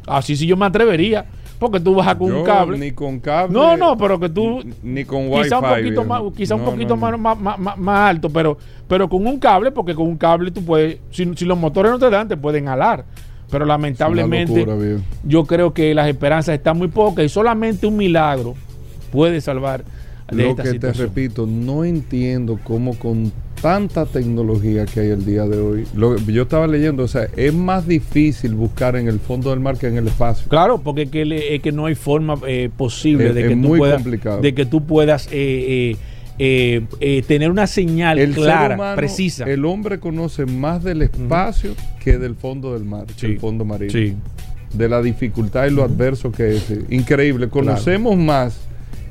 así 0.07 0.35
sí 0.35 0.47
yo 0.47 0.57
me 0.57 0.65
atrevería, 0.65 1.25
porque 1.63 1.79
tú 1.79 1.95
bajas 1.95 2.15
con 2.15 2.31
un 2.31 2.43
cable. 2.43 2.77
Ni 2.77 2.91
con 2.91 3.19
cable. 3.19 3.53
No, 3.53 3.77
no, 3.77 3.97
pero 3.97 4.19
que 4.19 4.29
tú. 4.29 4.61
Ni 4.83 5.05
con 5.05 5.29
wifi. 5.29 5.43
Quizá 5.43 5.59
un 5.59 5.69
poquito, 5.69 6.03
más, 6.03 6.21
quizá 6.35 6.55
un 6.55 6.65
poquito 6.65 6.97
más, 6.97 7.17
más, 7.17 7.77
más, 7.77 8.09
alto, 8.09 8.29
pero, 8.29 8.57
pero 8.87 9.07
con 9.07 9.25
un 9.25 9.39
cable, 9.39 9.71
porque 9.71 9.95
con 9.95 10.07
un 10.07 10.17
cable 10.17 10.51
tú 10.51 10.63
puedes. 10.63 10.99
Si, 11.11 11.25
los 11.45 11.57
motores 11.57 11.91
no 11.91 11.99
te 11.99 12.09
dan, 12.09 12.27
te 12.27 12.35
pueden 12.35 12.67
alar. 12.67 13.05
Pero 13.49 13.65
lamentablemente, 13.65 14.65
yo 15.23 15.45
creo 15.45 15.73
que 15.73 15.93
las 15.93 16.07
esperanzas 16.07 16.55
están 16.55 16.77
muy 16.77 16.89
pocas 16.89 17.23
y 17.23 17.29
solamente 17.29 17.87
un 17.87 17.95
milagro 17.95 18.55
puede 19.11 19.39
salvar 19.41 19.83
de 20.31 20.43
Lo 20.43 20.55
que 20.55 20.79
te 20.79 20.93
repito, 20.93 21.45
no 21.45 21.83
entiendo 21.85 22.59
cómo 22.63 22.97
con 22.97 23.31
tanta 23.61 24.05
tecnología 24.05 24.85
que 24.85 24.99
hay 24.99 25.09
el 25.09 25.25
día 25.25 25.45
de 25.45 25.57
hoy. 25.57 25.87
Lo, 25.95 26.17
yo 26.17 26.43
estaba 26.43 26.67
leyendo, 26.67 27.03
o 27.03 27.07
sea, 27.07 27.27
es 27.37 27.53
más 27.53 27.87
difícil 27.87 28.55
buscar 28.55 28.97
en 28.97 29.07
el 29.07 29.19
fondo 29.19 29.51
del 29.51 29.61
mar 29.61 29.77
que 29.77 29.87
en 29.87 29.97
el 29.97 30.07
espacio. 30.07 30.47
Claro, 30.49 30.79
porque 30.79 31.03
es 31.03 31.09
que, 31.09 31.61
que 31.63 31.71
no 31.71 31.85
hay 31.85 31.95
forma 31.95 32.37
eh, 32.45 32.69
posible 32.75 33.33
de, 33.33 33.47
que 33.47 33.55
tú 33.55 33.77
puedas, 33.77 34.03
de 34.41 34.53
que 34.53 34.65
tú 34.65 34.85
puedas 34.85 35.29
eh, 35.31 35.95
eh, 36.39 37.23
tener 37.25 37.49
una 37.49 37.67
señal 37.67 38.19
clara, 38.31 38.95
precisa. 38.95 39.45
El 39.45 39.63
hombre 39.63 39.99
conoce 39.99 40.45
más 40.45 40.83
del 40.83 41.01
espacio 41.03 41.73
que 42.03 42.17
del 42.17 42.35
fondo 42.35 42.73
del 42.73 42.83
mar, 42.83 43.05
el 43.21 43.39
fondo 43.39 43.63
marino. 43.63 43.91
Sí. 43.91 44.15
De 44.73 44.89
la 44.89 45.01
dificultad 45.01 45.67
y 45.67 45.69
lo 45.69 45.83
adverso 45.83 46.31
que 46.31 46.55
es. 46.55 46.73
Increíble. 46.89 47.47
Conocemos 47.47 48.17
más 48.17 48.59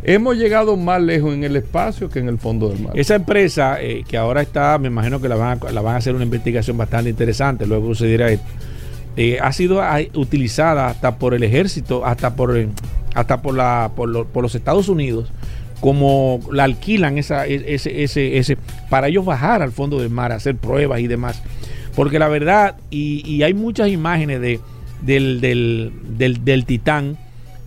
Hemos 0.05 0.37
llegado 0.37 0.77
más 0.77 1.01
lejos 1.01 1.33
en 1.33 1.45
el 1.45 1.55
espacio 1.57 2.09
que 2.11 2.19
en 2.19 2.29
el 2.29 2.39
fondo 2.39 2.69
del 2.69 2.81
mar. 2.81 2.93
Esa 2.97 3.15
empresa 3.15 3.81
eh, 3.81 4.03
que 4.07 4.17
ahora 4.17 4.43
está, 4.43 4.77
me 4.79 4.89
imagino 4.89 5.21
que 5.21 5.29
la 5.29 5.37
van, 5.37 5.61
a, 5.65 5.71
la 5.71 5.81
van 5.81 5.95
a 5.95 5.99
hacer 5.99 6.15
una 6.15 6.25
investigación 6.25 6.77
bastante 6.77 7.11
interesante, 7.11 7.67
luego 7.67 7.89
sucederá 7.95 8.31
esto, 8.31 8.47
eh, 9.17 9.39
ha 9.41 9.53
sido 9.53 9.83
ah, 9.83 10.01
utilizada 10.15 10.89
hasta 10.89 11.19
por 11.19 11.35
el 11.35 11.43
ejército, 11.43 12.05
hasta 12.05 12.35
por, 12.35 12.57
eh, 12.57 12.69
hasta 13.15 13.43
por, 13.43 13.55
la, 13.55 13.93
por, 13.95 14.09
los 14.09 14.55
Estados 14.55 14.89
Unidos, 14.89 15.31
como 15.81 16.41
la 16.51 16.65
alquilan 16.65 17.19
esa, 17.19 17.47
e, 17.47 17.75
ese, 17.75 18.03
ese, 18.03 18.39
ese, 18.39 18.57
para 18.89 19.09
ellos 19.09 19.25
bajar 19.25 19.63
al 19.63 19.71
fondo 19.71 20.01
del 20.01 20.11
mar, 20.11 20.33
hacer 20.33 20.57
pruebas 20.57 21.01
y 21.01 21.07
demás. 21.07 21.43
Porque 21.95 22.19
la 22.19 22.29
verdad, 22.29 22.77
y, 22.91 23.43
hay 23.43 23.53
muchas 23.53 23.89
imágenes 23.89 24.41
de, 24.41 24.61
del, 25.03 25.43
del, 25.43 25.93
del, 26.17 26.43
del 26.45 26.65
Titán, 26.65 27.19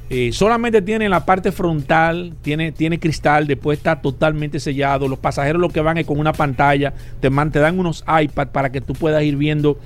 eh, 0.10 0.32
solamente 0.32 0.82
tiene 0.82 1.10
la 1.10 1.26
parte 1.26 1.51
frontal, 1.51 2.34
tiene, 2.41 2.72
tiene 2.72 2.99
cristal, 2.99 3.47
después 3.47 3.78
está 3.80 4.01
totalmente 4.01 4.60
sellado. 4.60 5.08
Los 5.08 5.20
pasajeros 5.20 5.60
lo 5.62 5.70
que 5.70 5.82
van 5.82 5.97
es 5.97 6.06
con 6.06 6.20
una 6.20 6.34
pantalla, 6.34 6.93
te, 7.20 7.30
man- 7.30 7.51
te 7.51 7.60
dan 7.60 7.80
unos 7.80 8.03
iPads 8.08 8.51
para 8.51 8.72
que 8.72 8.82
tú 8.82 8.93
puedas 8.93 9.24
ir 9.24 9.36
viendo 9.36 9.80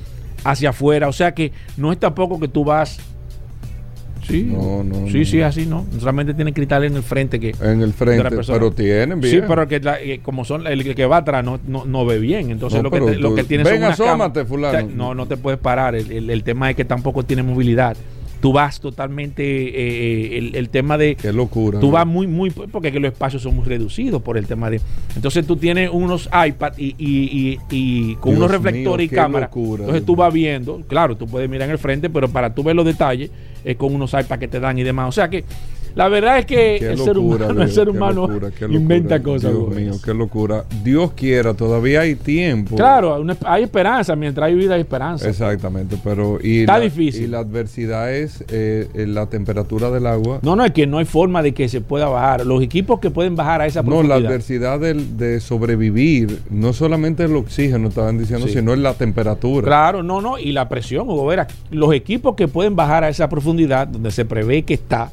hacia 0.43 0.69
afuera. 0.71 1.07
O 1.07 1.13
sea 1.13 1.33
que 1.33 1.51
no 1.77 1.91
es 1.93 1.99
tampoco 1.99 2.39
que 2.39 2.47
tú 2.49 2.63
vas. 2.65 2.99
Sí, 4.27 4.43
No, 4.43 4.83
no, 4.83 5.07
sí, 5.07 5.19
no. 5.19 5.25
sí, 5.25 5.41
así 5.41 5.65
no. 5.65 5.85
Solamente 5.99 6.33
tiene 6.35 6.53
cristal 6.53 6.83
en 6.83 6.95
el 6.97 7.01
frente 7.03 7.39
que. 7.39 7.55
En 7.61 7.81
el 7.81 7.93
frente, 7.93 8.29
persona. 8.29 8.59
pero 8.59 8.71
tienen 8.71 9.19
bien. 9.21 9.33
Sí, 9.35 9.41
pero 9.47 9.67
que 9.67 9.79
la- 9.79 9.99
eh, 10.01 10.19
como 10.21 10.43
son 10.45 10.67
el 10.67 10.93
que 10.93 11.05
va 11.05 11.17
atrás 11.17 11.43
no, 11.43 11.59
no, 11.65 11.85
no 11.85 12.05
ve 12.05 12.19
bien, 12.19 12.51
entonces 12.51 12.83
lo, 12.83 12.91
que 12.91 12.99
te- 13.01 13.15
lo 13.15 13.33
que 13.33 13.43
tiene 13.45 13.63
son 13.63 13.77
unas 13.77 13.99
asómate, 13.99 14.45
fulano. 14.45 14.77
O 14.77 14.81
sea, 14.81 14.95
no, 14.95 15.15
no 15.15 15.25
te 15.27 15.37
puedes 15.37 15.59
parar. 15.59 15.95
El, 15.95 16.11
el- 16.11 16.29
el 16.29 16.43
tema 16.43 16.69
es 16.69 16.75
que 16.75 16.85
tampoco 16.85 17.23
tiene 17.23 17.41
movilidad. 17.41 17.95
Tú 18.41 18.53
vas 18.53 18.79
totalmente 18.79 19.43
eh, 19.43 19.71
eh, 19.75 20.37
el, 20.37 20.55
el 20.55 20.69
tema 20.69 20.97
de 20.97 21.15
Qué 21.15 21.33
locura. 21.33 21.79
tú 21.81 21.91
vas 21.91 22.07
muy 22.07 22.25
muy 22.25 22.49
porque 22.51 22.89
que 22.91 22.99
los 22.99 23.11
espacios 23.11 23.41
son 23.43 23.55
muy 23.57 23.65
reducidos 23.65 24.21
por 24.21 24.37
el 24.37 24.47
tema 24.47 24.69
de 24.69 24.79
entonces 25.15 25.45
tú 25.45 25.57
tienes 25.57 25.89
unos 25.91 26.29
iPad 26.47 26.71
y, 26.77 26.95
y- 26.97 27.57
y- 27.59 27.59
y 27.69 28.15
con 28.15 28.31
Dios 28.35 28.37
unos 28.45 28.49
mío, 28.51 28.59
reflectores 28.61 29.05
y 29.05 29.09
qué 29.09 29.15
cámaras 29.17 29.49
locura, 29.49 29.83
entonces 29.83 30.05
tú 30.05 30.15
vas 30.15 30.33
viendo 30.33 30.81
claro 30.87 31.17
tú 31.17 31.27
puedes 31.27 31.49
mirar 31.49 31.67
en 31.67 31.71
el 31.73 31.77
frente 31.79 32.09
pero 32.09 32.29
para 32.29 32.55
tú 32.55 32.63
ver 32.63 32.75
los 32.77 32.85
detalles 32.85 33.29
es 33.65 33.75
con 33.75 33.93
unos 33.93 34.13
iPad 34.13 34.39
que 34.39 34.47
te 34.47 34.59
dan 34.61 34.77
y 34.79 34.83
demás. 34.83 35.09
O 35.09 35.11
sea 35.11 35.29
que 35.29 35.43
la 35.99 36.07
verdad 36.07 36.39
es 36.39 36.45
que 36.45 36.77
Qué 36.79 36.91
el 36.91 36.97
ser 36.97 37.17
humano 37.17 37.61
el 37.61 37.71
ser 37.71 37.89
humano 37.89 38.25
locura, 38.27 38.51
qué 38.51 38.61
locura. 38.67 38.79
inventa 38.81 39.21
cosas 39.21 39.51
Dios 39.51 39.75
mío, 39.75 39.91
qué 40.03 40.13
locura. 40.13 40.63
Dios 40.81 41.11
quiera, 41.11 41.53
todavía 41.53 41.99
hay 42.01 42.15
tiempo. 42.15 42.77
claro 42.77 43.25
hay 43.45 43.63
esperanza 43.63 44.15
mientras 44.15 44.47
hay 44.47 44.55
vida 44.55 44.75
hay 44.75 44.81
esperanza 44.81 45.27
Exactamente, 45.27 45.97
pero 46.01 46.39
y 46.41 46.61
Está 46.61 46.77
la, 46.77 46.85
difícil. 46.85 47.23
Y 47.23 47.27
la 47.27 47.39
adversidad 47.39 48.13
es 48.13 48.45
eh, 48.47 48.87
la 49.07 49.25
temperatura 49.25 49.91
del 49.91 50.07
agua. 50.07 50.39
no 50.41 50.55
no 50.55 50.63
es 50.63 50.71
que 50.71 50.87
no 50.87 50.99
hay 50.99 51.05
forma 51.05 51.41
de 51.43 51.53
que 51.53 51.67
se 51.67 51.81
pueda 51.81 52.07
bajar 52.07 52.45
los 52.45 52.63
equipos 52.63 52.99
que 53.01 53.11
pueden 53.11 53.35
bajar 53.35 53.61
a 53.61 53.65
esa 53.65 53.81
No, 53.83 53.89
la 53.91 53.97
profundidad 53.97 54.25
adversidad 54.29 54.79
del- 54.79 55.17
de 55.17 55.39
sobrevivir, 55.41 56.39
no 56.49 56.71
solamente 56.71 57.25
el 57.25 57.35
oxígeno, 57.35 57.89
estaban 57.89 58.17
diciendo, 58.17 58.47
Sí. 58.47 58.53
sino 58.53 58.71
es 58.73 58.79
la 58.79 58.93
temperatura. 58.93 59.65
Claro, 59.65 60.01
no, 60.01 60.21
no, 60.21 60.37
y 60.39 60.51
la 60.53 60.69
presión, 60.69 61.09
Hugo 61.09 61.25
Vera, 61.25 61.45
los 61.71 61.93
equipos 61.93 62.35
que 62.35 62.47
pueden 62.47 62.75
bajar 62.75 63.03
a 63.03 63.09
esa 63.09 63.27
profundidad 63.27 63.87
donde 63.87 64.11
se 64.11 64.23
prevé 64.25 64.63
que 64.63 64.73
está, 64.75 65.11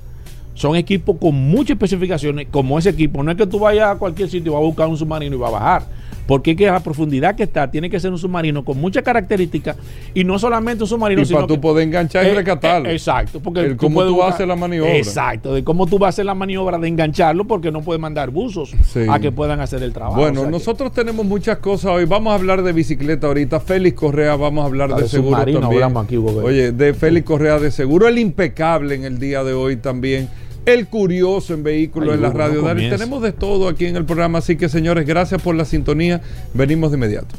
son 0.57 0.74
equipos 0.74 1.16
con 1.20 1.34
muchas 1.34 1.70
especificaciones, 1.76 2.48
como 2.50 2.78
ese 2.78 2.90
equipo. 2.90 3.22
No 3.22 3.30
es 3.30 3.36
que 3.36 3.46
tú 3.46 3.59
vayas 3.61 3.94
a 3.94 3.94
cualquier 3.96 4.28
sitio 4.28 4.50
y 4.50 4.54
vas 4.54 4.62
a 4.62 4.64
buscar 4.66 4.88
un 4.88 4.96
submarino 4.96 5.36
y 5.36 5.38
va 5.38 5.48
a 5.48 5.52
bajar. 5.52 5.82
Porque 6.26 6.50
es 6.50 6.57
que 6.57 6.68
a 6.68 6.72
la 6.72 6.80
profundidad 6.80 7.36
que 7.36 7.44
está, 7.44 7.70
tiene 7.70 7.88
que 7.88 8.00
ser 8.00 8.11
un 8.11 8.18
submarino 8.18 8.64
con 8.64 8.80
muchas 8.80 9.04
características 9.04 9.76
y 10.12 10.24
no 10.24 10.40
solamente 10.40 10.82
un 10.82 10.88
submarino, 10.88 11.22
Y 11.22 11.24
sino 11.24 11.36
para 11.38 11.46
tú 11.46 11.61
poder 11.61 11.86
enganchar 11.86 12.24
y 12.26 12.30
Eh, 12.30 12.34
rescatarlo. 12.34 12.88
eh, 12.88 12.94
exacto. 12.94 13.38
Porque 13.38 13.61
El 13.61 13.76
cómo 13.76 13.94
puedes 13.94 14.11
tú 14.11 14.16
buscar- 14.16 14.32
haces 14.34 14.48
la 14.48 14.57
maniobra. 14.57 14.96
Exacto, 14.96 15.54
de 15.54 15.62
cómo 15.62 15.86
tú 15.86 16.00
vas 16.00 16.07
a 16.07 16.09
hacer 16.09 16.24
la 16.26 16.34
maniobra 16.34 16.78
de 16.78 16.88
engancharlo 16.88 17.44
porque 17.44 17.70
no 17.70 17.82
puedes 17.82 18.00
mandar 18.00 18.30
buzos 18.30 18.74
Sí. 18.92 19.02
a 19.09 19.20
que 19.20 19.30
puedan 19.30 19.61
hacer 19.61 19.84
el 19.84 19.92
trabajo. 19.92 20.16
Bueno, 20.16 20.32
O 20.40 20.42
sea 20.42 20.44
que- 20.46 20.50
nosotros 20.50 20.92
tenemos 20.92 21.24
muchas 21.24 21.59
cosas 21.59 21.92
hoy. 21.92 22.07
Vamos 22.07 22.32
a 22.32 22.34
hablar 22.34 22.62
de 22.64 22.72
bicicleta 22.72 23.28
ahorita. 23.28 23.61
Félix 23.61 23.96
Correa, 23.96 24.34
vamos 24.34 24.64
a 24.64 24.66
hablar 24.66 24.96
de, 24.96 25.02
de 25.02 25.09
seguro 25.09 25.36
también. 25.36 25.96
aquí. 25.96 26.16
Oye, 26.16 26.72
de 26.72 26.92
Félix 26.94 27.24
Correa 27.24 27.61
de 27.61 27.70
seguro, 27.70 28.09
el 28.09 28.18
impecable 28.18 28.96
en 28.96 29.04
el 29.04 29.20
día 29.20 29.44
de 29.44 29.52
hoy 29.52 29.76
también. 29.76 30.28
El 30.66 30.88
curioso 30.88 31.54
en 31.54 31.62
vehículos 31.62 32.10
Ay, 32.10 32.16
en 32.16 32.22
la 32.22 32.30
radio. 32.30 32.62
no 32.62 32.74
tenemos 32.74 33.22
de 33.22 33.30
todo 33.32 33.68
aquí 33.68 33.86
en 33.86 33.94
el 33.94 34.04
programa. 34.04 34.38
Así 34.38 34.56
que, 34.56 34.68
señores, 34.68 35.06
gracias 35.06 35.40
por 35.40 35.54
la 35.54 35.64
sintonía. 35.64 36.20
Venimos 36.54 36.90
de 36.90 36.96
inmediato. 36.96 37.36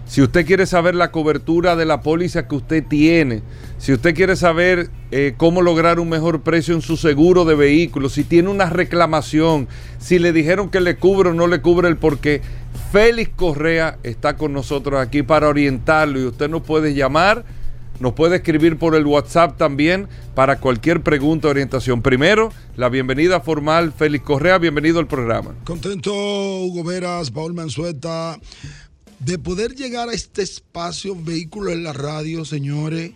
si 0.06 0.22
usted 0.22 0.46
quiere 0.46 0.66
saber 0.66 0.94
la 0.94 1.10
cobertura 1.10 1.74
de 1.74 1.84
la 1.84 2.00
póliza 2.00 2.46
que 2.46 2.54
usted 2.54 2.84
tiene, 2.84 3.42
si 3.78 3.92
usted 3.92 4.14
quiere 4.14 4.36
saber 4.36 4.88
eh, 5.10 5.34
cómo 5.36 5.62
lograr 5.62 5.98
un 5.98 6.08
mejor 6.08 6.42
precio 6.42 6.74
en 6.74 6.82
su 6.82 6.96
seguro 6.96 7.44
de 7.44 7.56
vehículo, 7.56 8.08
si 8.08 8.22
tiene 8.22 8.50
una 8.50 8.70
reclamación, 8.70 9.66
si 9.98 10.20
le 10.20 10.32
dijeron 10.32 10.68
que 10.68 10.80
le 10.80 10.96
cubre 10.96 11.30
o 11.30 11.34
no 11.34 11.48
le 11.48 11.60
cubre 11.60 11.88
el 11.88 11.96
porqué, 11.96 12.40
Félix 12.90 13.30
Correa 13.36 14.00
está 14.02 14.36
con 14.36 14.52
nosotros 14.52 15.00
aquí 15.00 15.22
para 15.22 15.48
orientarlo 15.48 16.20
y 16.20 16.24
usted 16.24 16.50
nos 16.50 16.62
puede 16.62 16.92
llamar, 16.92 17.44
nos 18.00 18.14
puede 18.14 18.36
escribir 18.36 18.78
por 18.78 18.96
el 18.96 19.06
WhatsApp 19.06 19.56
también 19.56 20.08
para 20.34 20.58
cualquier 20.58 21.00
pregunta 21.00 21.46
o 21.46 21.52
orientación. 21.52 22.02
Primero, 22.02 22.52
la 22.76 22.88
bienvenida 22.88 23.40
formal, 23.40 23.92
Félix 23.92 24.24
Correa, 24.24 24.58
bienvenido 24.58 24.98
al 24.98 25.06
programa. 25.06 25.54
Contento, 25.62 26.12
Hugo 26.12 26.82
Veras, 26.82 27.30
Paul 27.30 27.54
Manzueta, 27.54 28.40
de 29.20 29.38
poder 29.38 29.76
llegar 29.76 30.08
a 30.08 30.12
este 30.12 30.42
espacio 30.42 31.14
Vehículo 31.14 31.70
en 31.70 31.84
la 31.84 31.92
Radio, 31.92 32.44
señores. 32.44 33.12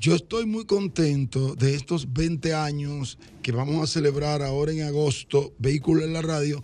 Yo 0.00 0.16
estoy 0.16 0.46
muy 0.46 0.64
contento 0.64 1.54
de 1.54 1.76
estos 1.76 2.12
20 2.12 2.52
años 2.54 3.18
que 3.40 3.52
vamos 3.52 3.84
a 3.84 3.86
celebrar 3.86 4.42
ahora 4.42 4.72
en 4.72 4.82
agosto, 4.82 5.52
Vehículo 5.58 6.02
en 6.02 6.12
la 6.12 6.22
Radio, 6.22 6.60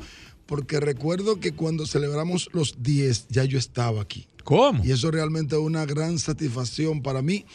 porque 0.51 0.81
recuerdo 0.81 1.39
que 1.39 1.53
cuando 1.53 1.87
celebramos 1.87 2.51
los 2.53 2.83
10 2.83 3.29
ya 3.29 3.45
yo 3.45 3.57
estaba 3.57 4.03
aquí. 4.03 4.27
¿Cómo? 4.43 4.85
Y 4.85 4.91
eso 4.91 5.13
realmente 5.13 5.55
es 5.55 5.63
una 5.63 5.87
gran 5.87 6.19
satisfacción 6.19 7.03
para 7.03 7.23
mí, 7.23 7.47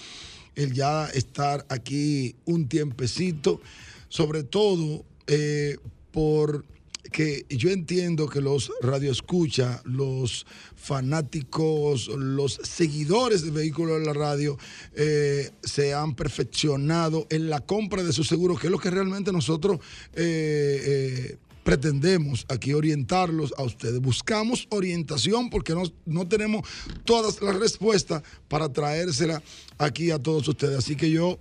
el 0.56 0.72
ya 0.72 1.08
estar 1.08 1.66
aquí 1.68 2.36
un 2.46 2.70
tiempecito, 2.70 3.60
sobre 4.08 4.44
todo 4.44 5.04
eh, 5.28 5.76
por 6.14 6.64
que 7.12 7.46
yo 7.50 7.70
entiendo 7.70 8.28
que 8.28 8.42
los 8.42 8.72
radioescucha, 8.82 9.82
los 9.86 10.46
fanáticos, 10.76 12.08
los 12.08 12.60
seguidores 12.64 13.44
de 13.44 13.52
vehículos 13.52 13.98
en 13.98 14.06
la 14.06 14.14
radio 14.14 14.58
eh, 14.96 15.50
se 15.64 15.94
han 15.94 16.16
perfeccionado 16.16 17.28
en 17.30 17.50
la 17.50 17.60
compra 17.60 18.04
de 18.04 18.14
sus 18.14 18.28
seguros, 18.28 18.60
que 18.60 18.68
es 18.68 18.72
lo 18.72 18.80
que 18.80 18.90
realmente 18.90 19.32
nosotros 19.32 19.80
eh, 20.14 20.82
eh, 20.86 21.38
pretendemos 21.66 22.46
aquí 22.48 22.74
orientarlos 22.74 23.52
a 23.58 23.64
ustedes. 23.64 24.00
Buscamos 24.00 24.68
orientación 24.70 25.50
porque 25.50 25.74
no, 25.74 25.82
no 26.06 26.28
tenemos 26.28 26.62
todas 27.06 27.42
las 27.42 27.56
respuestas 27.56 28.22
para 28.48 28.72
traérsela 28.72 29.42
aquí 29.80 30.12
a 30.12 30.20
todos 30.20 30.48
ustedes. 30.48 30.78
Así 30.78 30.96
que 30.96 31.10
yo 31.10 31.40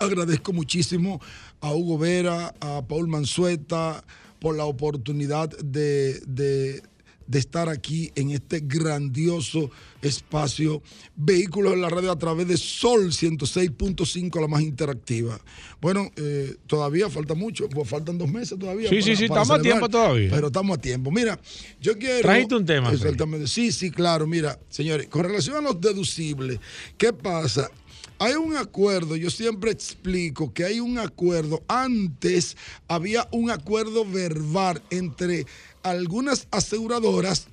agradezco 0.00 0.54
muchísimo 0.54 1.20
a 1.60 1.74
Hugo 1.74 1.98
Vera, 1.98 2.54
a 2.58 2.80
Paul 2.88 3.06
Manzueta 3.06 4.02
por 4.40 4.56
la 4.56 4.64
oportunidad 4.64 5.50
de, 5.58 6.20
de- 6.26 6.82
de 7.26 7.38
estar 7.38 7.68
aquí 7.68 8.10
en 8.14 8.30
este 8.30 8.60
grandioso 8.60 9.70
espacio 10.02 10.82
Vehículos 11.16 11.72
en 11.72 11.80
la 11.80 11.88
Radio 11.88 12.10
a 12.10 12.18
través 12.18 12.48
de 12.48 12.56
Sol 12.56 13.10
106.5, 13.10 14.40
la 14.40 14.48
más 14.48 14.62
interactiva. 14.62 15.40
Bueno, 15.80 16.10
eh, 16.16 16.56
todavía 16.66 17.08
falta 17.08 17.34
mucho, 17.34 17.68
pues 17.68 17.88
faltan 17.88 18.18
dos 18.18 18.28
meses 18.28 18.58
todavía. 18.58 18.88
Sí, 18.88 19.00
sí, 19.00 19.16
sí, 19.16 19.24
estamos 19.24 19.50
a 19.50 19.60
tiempo 19.60 19.88
todavía. 19.88 20.30
Pero 20.30 20.48
estamos 20.48 20.76
a 20.76 20.80
tiempo. 20.80 21.10
Mira, 21.10 21.38
yo 21.80 21.96
quiero... 21.96 22.22
Trajiste 22.22 22.54
un 22.56 22.66
tema. 22.66 22.92
Exactamente. 22.92 23.46
Sí, 23.46 23.72
sí, 23.72 23.90
claro. 23.90 24.26
Mira, 24.26 24.58
señores, 24.68 25.08
con 25.08 25.24
relación 25.24 25.56
a 25.56 25.60
los 25.60 25.80
deducibles, 25.80 26.58
¿qué 26.98 27.12
pasa? 27.12 27.70
Hay 28.18 28.34
un 28.34 28.56
acuerdo, 28.56 29.16
yo 29.16 29.28
siempre 29.28 29.72
explico 29.72 30.52
que 30.52 30.64
hay 30.64 30.80
un 30.80 30.98
acuerdo. 30.98 31.62
Antes 31.66 32.56
había 32.86 33.28
un 33.32 33.50
acuerdo 33.50 34.04
verbal 34.04 34.80
entre 34.90 35.46
algunas 35.84 36.48
aseguradoras. 36.50 37.46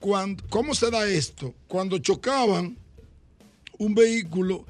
Cuando, 0.00 0.44
¿Cómo 0.50 0.74
se 0.74 0.90
da 0.90 1.08
esto? 1.08 1.54
Cuando 1.66 1.98
chocaban 1.98 2.76
un 3.78 3.94
vehículo 3.94 4.66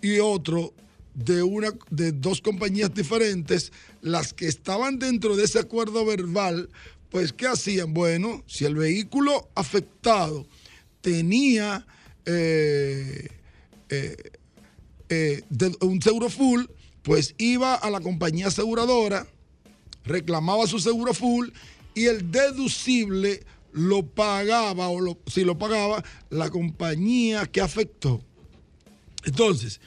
y 0.00 0.18
otro 0.18 0.72
de, 1.14 1.42
una, 1.42 1.72
de 1.90 2.12
dos 2.12 2.40
compañías 2.40 2.94
diferentes, 2.94 3.72
las 4.00 4.32
que 4.32 4.48
estaban 4.48 4.98
dentro 4.98 5.36
de 5.36 5.44
ese 5.44 5.58
acuerdo 5.58 6.04
verbal, 6.06 6.70
pues 7.10 7.32
¿qué 7.32 7.46
hacían? 7.46 7.92
Bueno, 7.92 8.42
si 8.46 8.64
el 8.64 8.76
vehículo 8.76 9.50
afectado 9.54 10.46
tenía 11.00 11.86
eh, 12.24 13.28
eh, 13.88 14.16
eh, 15.08 15.42
un 15.80 16.00
seguro 16.00 16.30
full, 16.30 16.64
pues 17.02 17.34
iba 17.38 17.74
a 17.74 17.90
la 17.90 18.00
compañía 18.00 18.46
aseguradora, 18.46 19.26
reclamaba 20.04 20.66
su 20.66 20.78
seguro 20.78 21.12
full 21.12 21.50
y 21.94 22.06
el 22.06 22.30
deducible 22.30 23.44
lo 23.72 24.04
pagaba 24.04 24.88
o 24.88 25.18
si 25.26 25.44
lo 25.44 25.58
pagaba 25.58 26.04
la 26.30 26.50
compañía 26.50 27.46
que 27.46 27.60
afectó. 27.60 28.20
Entonces, 29.24 29.80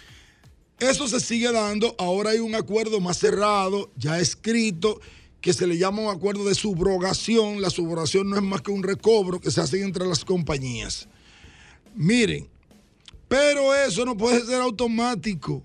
eso 0.79 1.07
se 1.07 1.19
sigue 1.19 1.51
dando. 1.51 1.95
Ahora 1.97 2.31
hay 2.31 2.39
un 2.39 2.55
acuerdo 2.55 2.99
más 2.99 3.17
cerrado, 3.17 3.91
ya 3.95 4.19
escrito, 4.19 4.99
que 5.39 5.53
se 5.53 5.67
le 5.67 5.77
llama 5.77 6.01
un 6.01 6.15
acuerdo 6.15 6.45
de 6.45 6.55
subrogación. 6.55 7.61
La 7.61 7.69
subrogación 7.69 8.29
no 8.29 8.35
es 8.35 8.41
más 8.41 8.61
que 8.61 8.71
un 8.71 8.83
recobro 8.83 9.39
que 9.39 9.51
se 9.51 9.61
hace 9.61 9.81
entre 9.81 10.05
las 10.05 10.25
compañías. 10.25 11.07
Miren, 11.95 12.49
pero 13.27 13.73
eso 13.75 14.05
no 14.05 14.17
puede 14.17 14.45
ser 14.45 14.61
automático. 14.61 15.63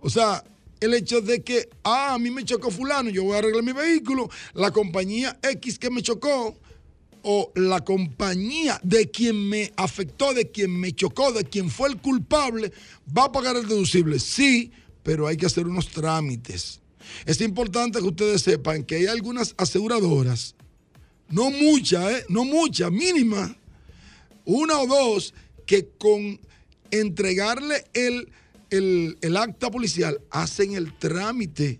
O 0.00 0.10
sea, 0.10 0.42
el 0.80 0.94
hecho 0.94 1.20
de 1.20 1.42
que, 1.42 1.68
ah, 1.84 2.14
a 2.14 2.18
mí 2.18 2.30
me 2.30 2.44
chocó 2.44 2.70
fulano, 2.70 3.10
yo 3.10 3.24
voy 3.24 3.34
a 3.34 3.38
arreglar 3.38 3.62
mi 3.62 3.72
vehículo, 3.72 4.28
la 4.54 4.70
compañía 4.70 5.38
X 5.42 5.78
que 5.78 5.90
me 5.90 6.02
chocó, 6.02 6.56
o 7.28 7.50
la 7.56 7.84
compañía 7.84 8.78
de 8.84 9.10
quien 9.10 9.48
me 9.48 9.72
afectó, 9.76 10.32
de 10.32 10.50
quien 10.50 10.78
me 10.78 10.92
chocó, 10.92 11.32
de 11.32 11.44
quien 11.44 11.70
fue 11.70 11.88
el 11.88 11.96
culpable, 11.96 12.72
va 13.16 13.24
a 13.24 13.32
pagar 13.32 13.56
el 13.56 13.66
deducible. 13.66 14.20
Sí, 14.20 14.70
pero 15.02 15.26
hay 15.26 15.36
que 15.36 15.46
hacer 15.46 15.66
unos 15.66 15.88
trámites. 15.88 16.80
Es 17.24 17.40
importante 17.40 17.98
que 17.98 18.04
ustedes 18.04 18.42
sepan 18.42 18.84
que 18.84 18.96
hay 18.96 19.06
algunas 19.06 19.54
aseguradoras, 19.56 20.54
no 21.28 21.50
muchas, 21.50 22.12
¿eh? 22.12 22.24
no 22.28 22.44
muchas, 22.44 22.92
mínimas, 22.92 23.52
una 24.44 24.78
o 24.78 24.86
dos, 24.86 25.34
que 25.66 25.88
con 25.98 26.40
entregarle 26.92 27.84
el, 27.92 28.28
el, 28.76 29.36
acta 29.36 29.70
policial 29.70 30.20
hacen 30.30 30.74
el 30.74 30.92
trámite. 30.96 31.78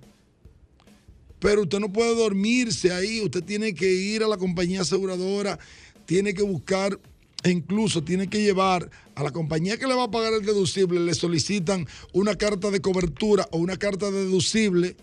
Pero 1.38 1.62
usted 1.62 1.80
no 1.80 1.92
puede 1.92 2.14
dormirse 2.14 2.92
ahí, 2.92 3.20
usted 3.20 3.44
tiene 3.44 3.74
que 3.74 3.92
ir 3.92 4.22
a 4.22 4.28
la 4.28 4.36
compañía 4.36 4.80
aseguradora, 4.80 5.59
tiene 6.07 6.34
que 6.34 6.42
buscar, 6.42 6.99
e 7.42 7.51
incluso 7.51 8.03
tiene 8.03 8.28
que 8.28 8.42
llevar 8.42 8.90
a 9.14 9.22
la 9.22 9.30
compañía 9.30 9.76
que 9.76 9.86
le 9.86 9.94
va 9.94 10.05
a 10.05 10.11
pagar 10.11 10.32
el 10.32 10.44
deducible, 10.44 10.99
le 10.99 11.14
solicitan 11.14 11.86
una 12.12 12.34
carta 12.34 12.70
de 12.70 12.80
cobertura 12.80 13.47
o 13.53 13.59
una 13.59 13.76
carta 13.76 14.11
de 14.11 14.24
deducible 14.24 14.97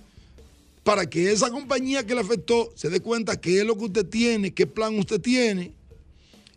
para 0.83 1.09
que 1.09 1.31
esa 1.31 1.49
compañía 1.49 2.05
que 2.05 2.15
le 2.15 2.21
afectó 2.21 2.71
se 2.75 2.89
dé 2.89 2.99
cuenta 2.99 3.39
qué 3.39 3.59
es 3.59 3.65
lo 3.65 3.77
que 3.77 3.85
usted 3.85 4.05
tiene, 4.05 4.53
qué 4.53 4.67
plan 4.67 4.97
usted 4.99 5.21
tiene, 5.21 5.73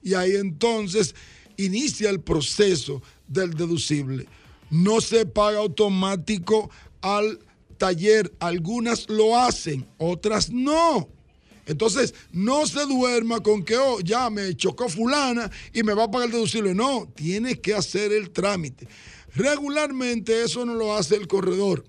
y 0.02 0.14
ahí 0.14 0.36
entonces 0.36 1.14
inicia 1.56 2.10
el 2.10 2.20
proceso 2.20 3.02
del 3.28 3.54
deducible. 3.54 4.26
No 4.70 5.00
se 5.00 5.26
paga 5.26 5.58
automático 5.58 6.70
al 7.00 7.38
taller, 7.78 8.32
algunas 8.40 9.08
lo 9.08 9.38
hacen, 9.38 9.86
otras 9.98 10.50
no. 10.50 11.08
Entonces, 11.66 12.14
no 12.30 12.66
se 12.66 12.86
duerma 12.86 13.40
con 13.40 13.64
que, 13.64 13.76
oh, 13.76 14.00
ya 14.00 14.30
me 14.30 14.54
chocó 14.54 14.88
fulana 14.88 15.50
y 15.72 15.82
me 15.82 15.94
va 15.94 16.04
a 16.04 16.10
pagar 16.10 16.28
el 16.28 16.32
deducible. 16.32 16.74
No, 16.74 17.08
tiene 17.14 17.60
que 17.60 17.74
hacer 17.74 18.12
el 18.12 18.30
trámite. 18.30 18.86
Regularmente 19.34 20.44
eso 20.44 20.64
no 20.64 20.74
lo 20.74 20.96
hace 20.96 21.16
el 21.16 21.26
corredor 21.26 21.84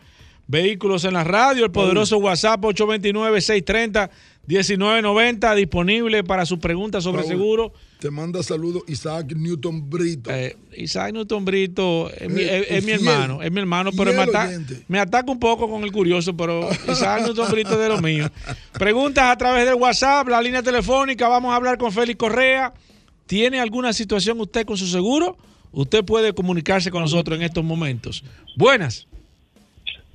Vehículos 0.48 1.04
en 1.04 1.14
la 1.14 1.24
Radio, 1.24 1.64
el 1.64 1.72
poderoso 1.72 2.18
WhatsApp 2.18 2.60
829-630-1990, 4.46 5.54
disponible 5.56 6.22
para 6.24 6.46
sus 6.46 6.58
preguntas 6.58 7.02
sobre 7.04 7.22
Raúl, 7.22 7.30
seguro. 7.32 7.72
Te 7.98 8.10
manda 8.10 8.42
saludos 8.42 8.82
Isaac 8.86 9.32
Newton 9.34 9.88
Brito. 9.90 10.30
Eh, 10.30 10.56
Isaac 10.76 11.12
Newton 11.12 11.44
Brito 11.44 12.10
es, 12.16 12.30
mi, 12.30 12.42
Eh, 12.42 12.58
es- 12.58 12.70
es 12.70 12.84
mi 12.84 12.92
fiel, 12.92 13.08
hermano, 13.08 13.42
es 13.42 13.50
mi 13.50 13.58
hermano, 13.60 13.90
pero 13.90 14.12
fiel 14.12 14.16
me, 14.16 14.22
ata- 14.22 14.46
oyente. 14.48 14.84
me 14.86 14.98
ataca 15.00 15.32
un 15.32 15.40
poco 15.40 15.68
con 15.68 15.82
el 15.82 15.90
curioso, 15.90 16.36
pero 16.36 16.68
Isaac 16.90 17.22
Newton 17.24 17.50
Brito 17.50 17.70
es 17.72 17.78
de 17.78 17.88
lo 17.88 18.00
mío. 18.00 18.30
Preguntas 18.72 19.24
a 19.24 19.36
través 19.36 19.64
del 19.64 19.74
WhatsApp, 19.74 20.28
la 20.28 20.40
línea 20.40 20.62
telefónica, 20.62 21.26
vamos 21.28 21.52
a 21.52 21.56
hablar 21.56 21.76
con 21.78 21.90
Félix 21.90 22.18
Correa. 22.18 22.72
¿Tiene 23.26 23.58
alguna 23.58 23.92
situación 23.92 24.40
usted 24.40 24.64
con 24.64 24.76
su 24.76 24.86
seguro? 24.86 25.36
Usted 25.72 26.04
puede 26.04 26.32
comunicarse 26.32 26.90
con 26.92 27.02
nosotros 27.02 27.36
en 27.36 27.42
estos 27.42 27.64
momentos. 27.64 28.22
Buenas. 28.56 29.08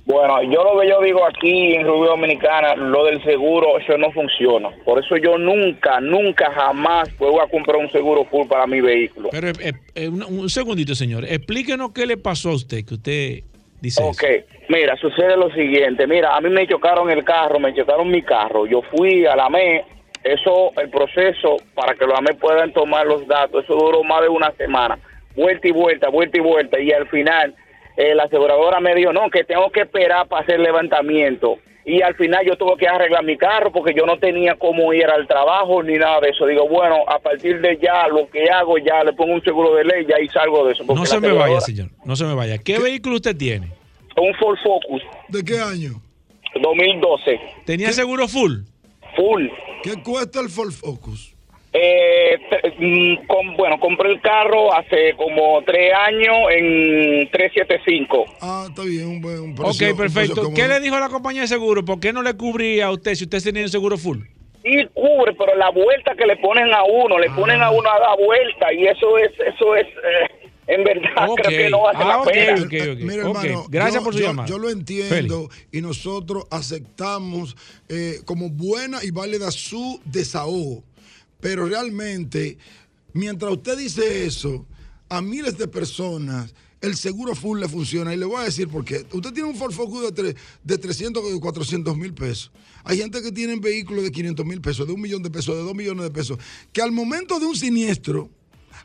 Bueno, 0.04 0.42
yo 0.42 0.64
lo 0.64 0.80
que 0.80 0.88
yo 0.88 1.00
digo 1.00 1.24
aquí 1.24 1.74
en 1.74 1.84
República 1.84 2.10
Dominicana, 2.10 2.74
lo 2.74 3.04
del 3.04 3.22
seguro, 3.22 3.78
eso 3.78 3.96
no 3.98 4.10
funciona. 4.10 4.70
Por 4.84 4.98
eso 4.98 5.16
yo 5.16 5.38
nunca, 5.38 6.00
nunca, 6.00 6.50
jamás 6.50 7.08
puedo 7.10 7.40
a 7.40 7.48
comprar 7.48 7.76
un 7.76 7.90
seguro 7.90 8.24
full 8.24 8.48
para 8.48 8.66
mi 8.66 8.80
vehículo. 8.80 9.28
Pero 9.30 9.48
eh, 9.48 9.72
eh, 9.94 10.08
un, 10.08 10.22
un 10.22 10.50
segundito, 10.50 10.94
señor. 10.96 11.24
Explíquenos 11.24 11.92
qué 11.92 12.06
le 12.06 12.16
pasó 12.16 12.50
a 12.50 12.54
usted, 12.54 12.84
que 12.84 12.94
usted 12.94 13.42
dice 13.80 14.02
Ok, 14.02 14.24
mira, 14.68 14.96
sucede 14.96 15.36
lo 15.36 15.50
siguiente. 15.50 16.06
Mira, 16.08 16.36
a 16.36 16.40
mí 16.40 16.50
me 16.50 16.66
chocaron 16.66 17.08
el 17.08 17.24
carro, 17.24 17.60
me 17.60 17.72
chocaron 17.72 18.10
mi 18.10 18.22
carro. 18.22 18.66
Yo 18.66 18.82
fui 18.82 19.24
a 19.26 19.36
la 19.36 19.46
AME. 19.46 19.84
Eso, 20.24 20.70
el 20.80 20.88
proceso 20.88 21.56
para 21.74 21.94
que 21.94 22.06
los 22.06 22.16
AME 22.16 22.34
puedan 22.34 22.72
tomar 22.72 23.06
los 23.06 23.26
datos, 23.26 23.64
eso 23.64 23.74
duró 23.74 24.04
más 24.04 24.22
de 24.22 24.28
una 24.28 24.52
semana. 24.52 24.98
Vuelta 25.34 25.66
y 25.66 25.72
vuelta, 25.72 26.08
vuelta 26.10 26.38
y 26.38 26.40
vuelta. 26.40 26.80
Y 26.80 26.92
al 26.92 27.08
final, 27.08 27.54
eh, 27.96 28.14
la 28.14 28.24
aseguradora 28.24 28.80
me 28.80 28.94
dijo, 28.94 29.12
no, 29.12 29.30
que 29.30 29.44
tengo 29.44 29.70
que 29.70 29.80
esperar 29.80 30.26
para 30.28 30.42
hacer 30.42 30.60
levantamiento. 30.60 31.58
Y 31.84 32.00
al 32.00 32.14
final 32.14 32.46
yo 32.46 32.56
tuve 32.56 32.76
que 32.76 32.86
arreglar 32.86 33.24
mi 33.24 33.36
carro 33.36 33.72
porque 33.72 33.92
yo 33.92 34.06
no 34.06 34.16
tenía 34.16 34.54
cómo 34.54 34.92
ir 34.92 35.06
al 35.06 35.26
trabajo 35.26 35.82
ni 35.82 35.94
nada 35.94 36.20
de 36.20 36.28
eso. 36.28 36.46
Digo, 36.46 36.68
bueno, 36.68 36.98
a 37.08 37.18
partir 37.18 37.60
de 37.60 37.76
ya 37.82 38.06
lo 38.06 38.30
que 38.30 38.48
hago, 38.48 38.78
ya 38.78 39.02
le 39.02 39.12
pongo 39.12 39.34
un 39.34 39.42
seguro 39.42 39.74
de 39.74 39.84
ley, 39.84 40.06
ya 40.08 40.20
y 40.20 40.28
salgo 40.28 40.64
de 40.64 40.74
eso. 40.74 40.86
porque 40.86 41.00
No 41.00 41.06
se 41.06 41.20
me 41.20 41.32
vaya, 41.32 41.60
señor. 41.60 41.88
No 42.04 42.14
se 42.14 42.24
me 42.24 42.34
vaya. 42.34 42.58
¿Qué, 42.58 42.78
vehículo 42.78 43.16
usted 43.16 43.36
tiene? 43.36 43.72
Un 44.16 44.32
Ford 44.34 44.58
Focus. 44.62 45.02
¿De 45.28 45.42
qué 45.42 45.58
año? 45.58 46.00
2012. 46.60 47.40
¿Tenía 47.64 47.92
seguro 47.92 48.28
full? 48.28 48.60
Full. 49.16 49.48
¿Qué 49.82 50.00
cuesta 50.02 50.40
el 50.40 50.50
Ford 50.50 50.70
Focus? 50.70 51.31
Eh, 51.74 52.36
mm, 52.78 53.26
com- 53.26 53.56
bueno, 53.56 53.80
compré 53.80 54.10
el 54.10 54.20
carro 54.20 54.74
hace 54.74 55.14
como 55.16 55.62
tres 55.64 55.90
años 55.94 56.36
en 56.50 57.30
375. 57.30 58.26
Ah, 58.42 58.66
está 58.68 58.82
bien, 58.82 59.06
un 59.08 59.20
buen 59.22 59.40
un 59.40 59.50
Ok, 59.52 59.56
precio- 59.56 59.96
precio 59.96 59.96
perfecto. 59.96 60.52
¿Qué 60.54 60.68
le 60.68 60.80
dijo 60.80 60.98
la 60.98 61.08
compañía 61.08 61.42
de 61.42 61.48
seguro? 61.48 61.82
¿Por 61.84 61.98
qué 61.98 62.12
no 62.12 62.22
le 62.22 62.34
cubría 62.34 62.86
a 62.86 62.90
usted 62.92 63.14
si 63.14 63.24
usted 63.24 63.42
tenía 63.42 63.62
un 63.62 63.68
seguro 63.70 63.96
full? 63.96 64.18
Sí 64.62 64.86
cubre, 64.92 65.32
pero 65.36 65.56
la 65.56 65.70
vuelta 65.70 66.14
que 66.14 66.26
le 66.26 66.36
ponen 66.36 66.72
a 66.74 66.84
uno, 66.84 67.18
le 67.18 67.30
ponen 67.30 67.62
a 67.62 67.70
uno 67.70 67.88
a 67.90 67.98
dar 67.98 68.18
vuelta 68.18 68.72
y 68.72 68.84
eso 68.86 69.16
es, 69.18 69.30
eso 69.54 69.74
es, 69.74 69.86
eh, 69.86 70.48
en 70.68 70.84
verdad 70.84 71.28
Ok. 71.30 71.40
creo 71.42 71.58
que 71.58 71.70
no 71.70 71.80
vale 71.82 71.98
Ah, 72.00 72.06
la 72.06 72.18
ok, 72.20 72.30
pena. 72.30 72.52
ok, 72.52 72.62
ok. 72.92 72.98
Mira, 73.00 73.26
Ok, 73.28 73.44
hermano, 73.44 73.64
Gracias 73.70 73.94
yo- 73.96 74.04
por 74.04 74.12
su 74.12 74.20
yo- 74.20 74.26
llamada. 74.26 74.48
Yo 74.48 74.58
lo 74.58 74.68
entiendo 74.70 75.48
y 75.72 75.80
nosotros 75.80 76.44
aceptamos 76.50 77.56
eh, 77.88 78.18
como 78.26 78.50
buena 78.50 78.98
y 79.02 79.10
válida 79.10 79.50
su 79.50 80.00
desahogo. 80.04 80.84
Pero 81.42 81.66
realmente, 81.66 82.56
mientras 83.12 83.52
usted 83.52 83.76
dice 83.76 84.24
eso, 84.24 84.64
a 85.08 85.20
miles 85.20 85.58
de 85.58 85.68
personas 85.68 86.54
el 86.80 86.96
seguro 86.96 87.34
full 87.36 87.60
le 87.60 87.68
funciona. 87.68 88.14
Y 88.14 88.16
le 88.16 88.24
voy 88.24 88.40
a 88.40 88.44
decir 88.44 88.68
por 88.68 88.84
qué. 88.84 89.04
Usted 89.12 89.32
tiene 89.32 89.48
un 89.48 89.54
Ford 89.56 89.72
Focus 89.72 90.12
de, 90.14 90.34
de 90.64 90.78
300 90.78 91.22
o 91.32 91.40
400 91.40 91.96
mil 91.96 92.12
pesos. 92.14 92.50
Hay 92.84 92.98
gente 92.98 93.22
que 93.22 93.30
tiene 93.30 93.54
vehículos 93.56 94.02
de 94.04 94.10
500 94.10 94.46
mil 94.46 94.60
pesos, 94.60 94.86
de 94.86 94.92
un 94.92 95.00
millón 95.00 95.22
de 95.22 95.30
pesos, 95.30 95.54
de 95.56 95.62
dos 95.62 95.74
millones 95.74 96.04
de 96.04 96.10
pesos, 96.10 96.38
que 96.72 96.80
al 96.82 96.90
momento 96.90 97.38
de 97.38 97.46
un 97.46 97.54
siniestro, 97.56 98.30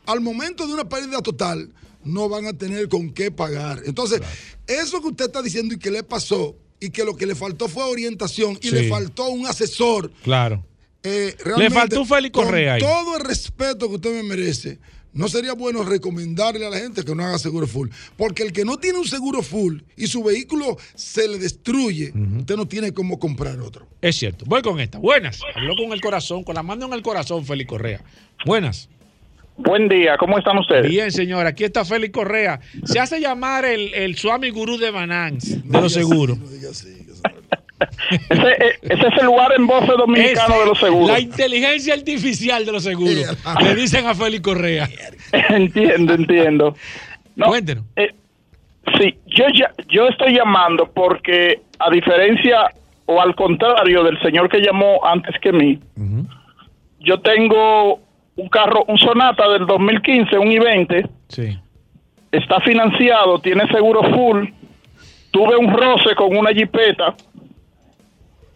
al 0.06 0.20
momento 0.20 0.66
de 0.68 0.74
una 0.74 0.88
pérdida 0.88 1.20
total, 1.22 1.72
no 2.04 2.28
van 2.28 2.46
a 2.46 2.52
tener 2.52 2.88
con 2.88 3.10
qué 3.10 3.30
pagar. 3.32 3.82
Entonces, 3.84 4.20
eso 4.68 5.00
que 5.00 5.08
usted 5.08 5.24
está 5.26 5.42
diciendo 5.42 5.74
y 5.74 5.78
que 5.78 5.90
le 5.90 6.02
pasó, 6.04 6.56
y 6.80 6.90
que 6.90 7.04
lo 7.04 7.16
que 7.16 7.26
le 7.26 7.34
faltó 7.34 7.66
fue 7.66 7.82
orientación 7.82 8.56
y 8.62 8.68
Sí. 8.68 8.74
le 8.74 8.88
faltó 8.88 9.28
un 9.28 9.46
asesor, 9.46 10.12
Claro. 10.22 10.64
Eh, 11.02 11.36
Le 11.56 11.70
faltó 11.70 12.04
Félix 12.04 12.32
Correa 12.32 12.74
ahí. 12.74 12.80
Con 12.80 12.90
todo 12.90 13.16
el 13.16 13.24
respeto 13.24 13.88
que 13.88 13.94
usted 13.96 14.14
me 14.14 14.22
merece, 14.22 14.78
no 15.12 15.28
sería 15.28 15.54
bueno 15.54 15.84
recomendarle 15.84 16.66
a 16.66 16.70
la 16.70 16.78
gente 16.78 17.04
que 17.04 17.14
no 17.14 17.24
haga 17.24 17.38
seguro 17.38 17.66
full. 17.66 17.88
Porque 18.16 18.42
el 18.42 18.52
que 18.52 18.64
no 18.64 18.76
tiene 18.76 18.98
un 18.98 19.06
seguro 19.06 19.42
full 19.42 19.80
y 19.96 20.06
su 20.06 20.22
vehículo 20.22 20.76
se 20.94 21.26
le 21.28 21.38
destruye, 21.38 22.12
usted 22.38 22.56
no 22.56 22.66
tiene 22.66 22.92
cómo 22.92 23.18
comprar 23.18 23.58
otro. 23.60 23.86
Es 24.00 24.16
cierto. 24.16 24.44
Voy 24.46 24.62
con 24.62 24.78
esta. 24.80 24.98
Buenas. 24.98 25.40
Habló 25.54 25.74
con 25.76 25.92
el 25.92 26.00
corazón, 26.00 26.44
con 26.44 26.54
la 26.54 26.62
mano 26.62 26.86
en 26.86 26.92
el 26.92 27.02
corazón, 27.02 27.44
Félix 27.44 27.68
Correa. 27.68 28.02
Buenas. 28.44 28.88
Buen 29.56 29.88
día, 29.88 30.16
¿cómo 30.18 30.38
están 30.38 30.56
ustedes? 30.58 30.88
Bien, 30.88 31.10
señor, 31.10 31.44
aquí 31.46 31.64
está 31.64 31.84
Félix 31.84 32.12
Correa. 32.12 32.60
Se 32.84 33.00
hace 33.00 33.20
llamar 33.20 33.64
el, 33.64 33.92
el 33.92 34.16
Swami 34.16 34.50
Gurú 34.50 34.78
de 34.78 34.92
Banán, 34.92 35.38
de 35.38 35.80
los 35.80 35.92
seguros. 35.92 36.38
ese, 36.62 36.92
eh, 36.92 37.06
ese 38.30 39.06
es 39.06 39.18
el 39.20 39.26
lugar 39.26 39.52
en 39.56 39.66
voz 39.66 39.86
dominicano 39.86 40.54
Ese, 40.54 40.60
de 40.60 40.66
los 40.66 40.78
seguros. 40.78 41.10
La 41.10 41.20
inteligencia 41.20 41.94
artificial 41.94 42.64
de 42.66 42.72
los 42.72 42.82
seguros. 42.82 43.36
Le 43.62 43.74
dicen 43.74 44.06
a 44.06 44.14
Félix 44.14 44.42
Correa. 44.42 44.88
entiendo, 45.50 46.14
entiendo. 46.14 46.74
No, 47.36 47.46
Cuéntenos. 47.46 47.84
eh, 47.96 48.12
sí, 48.98 49.14
yo, 49.26 49.44
ya, 49.54 49.70
yo 49.88 50.08
estoy 50.08 50.34
llamando 50.34 50.90
porque, 50.92 51.60
a 51.78 51.90
diferencia 51.90 52.72
o 53.06 53.20
al 53.20 53.34
contrario 53.36 54.02
del 54.02 54.20
señor 54.22 54.48
que 54.48 54.58
llamó 54.60 55.00
antes 55.06 55.34
que 55.40 55.52
mí, 55.52 55.78
yo 57.00 57.20
tengo 57.20 58.00
un 58.36 58.48
carro, 58.48 58.84
un 58.88 58.98
Sonata 58.98 59.48
del 59.50 59.66
2015, 59.66 60.36
un 60.38 60.48
i20, 60.50 61.08
Sí. 61.28 61.58
está 62.32 62.60
financiado, 62.60 63.40
tiene 63.40 63.66
seguro 63.68 64.02
full, 64.14 64.48
tuve 65.30 65.56
un 65.56 65.72
roce 65.72 66.14
con 66.16 66.36
una 66.36 66.50
jipeta 66.52 67.14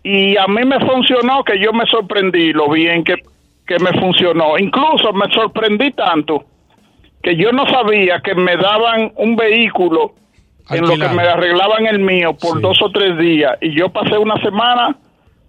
y 0.02 0.36
a 0.36 0.46
mí 0.46 0.64
me 0.64 0.80
funcionó 0.80 1.44
que 1.44 1.58
yo 1.58 1.72
me 1.72 1.86
sorprendí 1.86 2.52
lo 2.52 2.68
bien 2.68 3.04
que, 3.04 3.14
que 3.66 3.78
me 3.78 3.92
funcionó. 4.00 4.58
Incluso 4.58 5.12
me 5.12 5.32
sorprendí 5.32 5.92
tanto 5.92 6.44
que 7.22 7.36
yo 7.36 7.52
no 7.52 7.66
sabía 7.66 8.20
que 8.20 8.34
me 8.34 8.56
daban 8.56 9.12
un 9.16 9.36
vehículo 9.36 10.14
en 10.70 10.82
lo 10.82 10.96
que 10.96 11.08
me 11.08 11.22
arreglaban 11.22 11.86
el 11.86 12.00
mío 12.00 12.34
por 12.34 12.60
dos 12.60 12.80
o 12.82 12.90
tres 12.90 13.16
días. 13.18 13.56
Y 13.60 13.74
yo 13.76 13.90
pasé 13.90 14.18
una 14.18 14.36
semana 14.42 14.96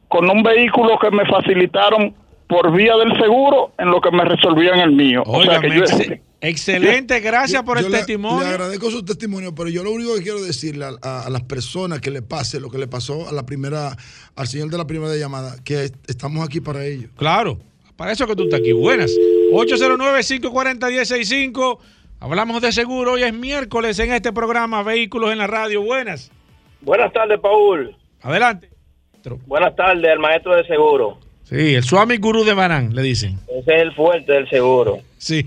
con 0.08 0.30
un 0.30 0.44
vehículo 0.44 1.00
que 1.00 1.10
me 1.10 1.26
facilitaron 1.26 2.14
por 2.48 2.72
vía 2.76 2.96
del 2.98 3.18
seguro 3.20 3.72
en 3.78 3.90
lo 3.90 4.02
que 4.02 4.12
me 4.12 4.24
resolvían 4.26 4.80
el 4.80 4.92
mío. 4.92 5.24
o 5.26 5.42
sea 5.44 5.60
que 5.60 5.68
Óigame, 5.68 5.76
yo, 5.78 5.84
ex- 5.84 6.20
excelente, 6.42 7.20
gracias 7.20 7.64
por 7.64 7.80
Yo 7.80 7.86
el 7.88 7.92
le- 7.92 7.98
testimonio. 8.00 8.42
Le 8.42 8.48
agradezco 8.48 8.90
su 8.92 9.04
testimonio, 9.06 9.54
pero 9.56 9.70
yo 9.70 9.84
lo 9.84 9.92
único 9.92 10.14
que 10.16 10.22
quiero 10.24 10.42
decirle 10.42 10.86
a, 10.86 10.92
a- 11.02 11.26
a 11.28 11.30
las 11.30 11.44
personas 11.44 12.02
que 12.02 12.12
le 12.12 12.22
pase 12.22 12.60
lo 12.60 12.70
que 12.70 12.78
le 12.78 12.88
pasó 12.88 13.28
a 13.28 13.32
la 13.32 13.46
primera, 13.46 13.96
al 14.36 14.48
señor 14.48 14.70
de 14.70 14.78
la 14.78 14.86
primera 14.88 15.16
llamada, 15.16 15.56
que 15.64 15.86
est- 15.86 16.10
estamos 16.10 16.46
aquí 16.46 16.60
para 16.62 16.86
ello. 16.86 17.08
Claro, 17.16 17.58
para 17.96 18.12
eso 18.12 18.28
que 18.28 18.36
tú 18.36 18.44
estás 18.44 18.60
aquí. 18.60 18.72
Buenas. 18.74 19.12
809-540-1065. 19.54 21.80
Hablamos 22.20 22.62
de 22.62 22.72
seguro. 22.72 23.14
Hoy 23.14 23.24
es 23.24 23.34
miércoles 23.34 23.98
en 24.00 24.12
este 24.14 24.32
programa 24.32 24.84
Vehículos 24.84 25.32
en 25.32 25.38
la 25.40 25.48
Radio. 25.48 25.82
Buenas. 25.82 26.32
Buenas 26.82 27.12
tardes, 27.14 27.40
Paul. 27.40 27.96
Adelante. 28.22 28.70
Buenas 29.46 29.76
tardes, 29.76 30.10
al 30.12 30.20
maestro 30.20 30.56
de 30.56 30.66
seguro. 30.68 31.18
Sí, 31.54 31.76
el 31.76 31.84
Swami 31.84 32.18
Gurú 32.18 32.44
de 32.44 32.54
Banán, 32.56 32.96
le 32.96 33.04
dicen. 33.04 33.38
Ese 33.48 33.76
es 33.76 33.82
el 33.84 33.94
fuerte 33.94 34.34
del 34.34 34.50
seguro. 34.50 35.00
Sí. 35.20 35.46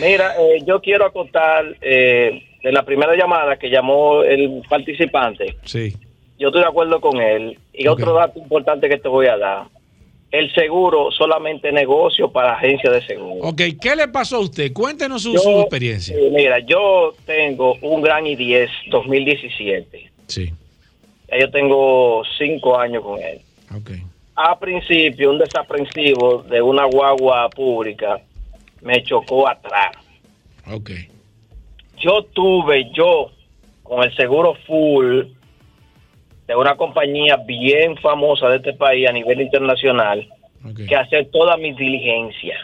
Mira, 0.00 0.34
eh, 0.40 0.62
yo 0.64 0.80
quiero 0.80 1.04
acotar 1.04 1.64
eh, 1.80 2.42
de 2.62 2.72
la 2.72 2.84
primera 2.84 3.16
llamada 3.16 3.56
que 3.58 3.68
llamó 3.68 4.22
el 4.22 4.62
participante. 4.68 5.56
Sí. 5.64 5.94
Yo 6.38 6.48
estoy 6.48 6.62
de 6.62 6.68
acuerdo 6.68 7.00
con 7.00 7.20
él. 7.20 7.58
Y 7.74 7.88
otro 7.88 8.14
dato 8.14 8.38
importante 8.38 8.88
que 8.88 8.98
te 8.98 9.08
voy 9.08 9.26
a 9.26 9.36
dar. 9.36 9.64
El 10.30 10.52
seguro 10.54 11.10
solamente 11.10 11.72
negocio 11.72 12.30
para 12.30 12.54
agencias 12.54 12.92
de 12.94 13.02
seguro. 13.04 13.40
Ok, 13.48 13.60
¿qué 13.80 13.96
le 13.96 14.08
pasó 14.08 14.36
a 14.36 14.40
usted? 14.40 14.72
Cuéntenos 14.72 15.22
su, 15.24 15.34
Yo- 15.34 15.40
su 15.40 15.60
experiencia. 15.60 16.16
eh, 16.16 16.30
mira, 16.32 16.60
yo 16.60 17.14
tengo 17.26 17.74
un 17.82 18.00
Gran 18.00 18.24
i10 18.24 18.68
2017. 18.90 20.10
Sí. 20.28 20.52
Ya 21.28 21.38
yo 21.40 21.50
tengo 21.50 22.22
cinco 22.38 22.78
años 22.78 23.02
con 23.02 23.20
él. 23.20 23.40
Ok. 23.76 23.90
A 24.34 24.58
principio, 24.58 25.30
un 25.30 25.38
desaprensivo 25.38 26.42
de 26.42 26.62
una 26.62 26.84
guagua 26.86 27.48
pública 27.50 28.20
me 28.80 29.02
chocó 29.02 29.48
atrás. 29.48 29.92
Ok. 30.70 30.90
Yo 31.98 32.24
tuve, 32.32 32.90
yo, 32.92 33.30
con 33.82 34.02
el 34.02 34.14
seguro 34.16 34.54
full 34.66 35.24
de 36.46 36.56
una 36.56 36.76
compañía 36.76 37.36
bien 37.36 37.96
famosa 37.98 38.48
de 38.48 38.56
este 38.56 38.72
país 38.72 39.08
a 39.08 39.12
nivel 39.12 39.40
internacional, 39.40 40.26
que 40.88 40.96
hacer 40.96 41.30
toda 41.30 41.56
mi 41.56 41.72
diligencia. 41.72 42.56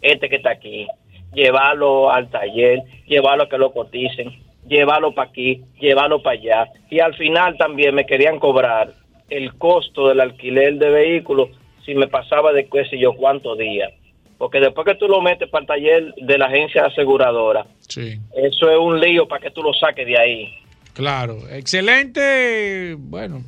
Este 0.00 0.28
que 0.28 0.36
está 0.36 0.52
aquí, 0.52 0.86
llevarlo 1.34 2.10
al 2.10 2.30
taller, 2.30 2.82
llevarlo 3.06 3.44
a 3.44 3.48
que 3.48 3.58
lo 3.58 3.72
coticen, 3.72 4.38
llevarlo 4.66 5.12
para 5.12 5.28
aquí, 5.28 5.62
llevarlo 5.80 6.22
para 6.22 6.38
allá. 6.38 6.66
Y 6.88 7.00
al 7.00 7.14
final 7.14 7.56
también 7.58 7.94
me 7.94 8.06
querían 8.06 8.38
cobrar 8.38 8.94
el 9.30 9.54
costo 9.54 10.08
del 10.08 10.20
alquiler 10.20 10.74
de 10.74 10.90
vehículos 10.90 11.48
si 11.84 11.94
me 11.94 12.08
pasaba 12.08 12.52
de 12.52 12.68
qué 12.68 12.84
sé 12.86 12.98
yo 12.98 13.14
cuántos 13.14 13.56
días. 13.58 13.90
Porque 14.38 14.58
después 14.60 14.86
que 14.86 14.94
tú 14.94 15.06
lo 15.06 15.20
metes 15.20 15.48
para 15.50 15.62
el 15.62 15.66
taller 15.66 16.14
de 16.16 16.38
la 16.38 16.46
agencia 16.46 16.86
aseguradora, 16.86 17.66
Sí. 17.80 18.18
eso 18.34 18.70
es 18.70 18.78
un 18.78 18.98
lío 19.00 19.26
para 19.28 19.42
que 19.42 19.50
tú 19.50 19.62
lo 19.62 19.72
saques 19.74 20.06
de 20.06 20.18
ahí. 20.18 20.54
Claro, 20.94 21.36
excelente. 21.50 22.94
Bueno, 22.98 23.42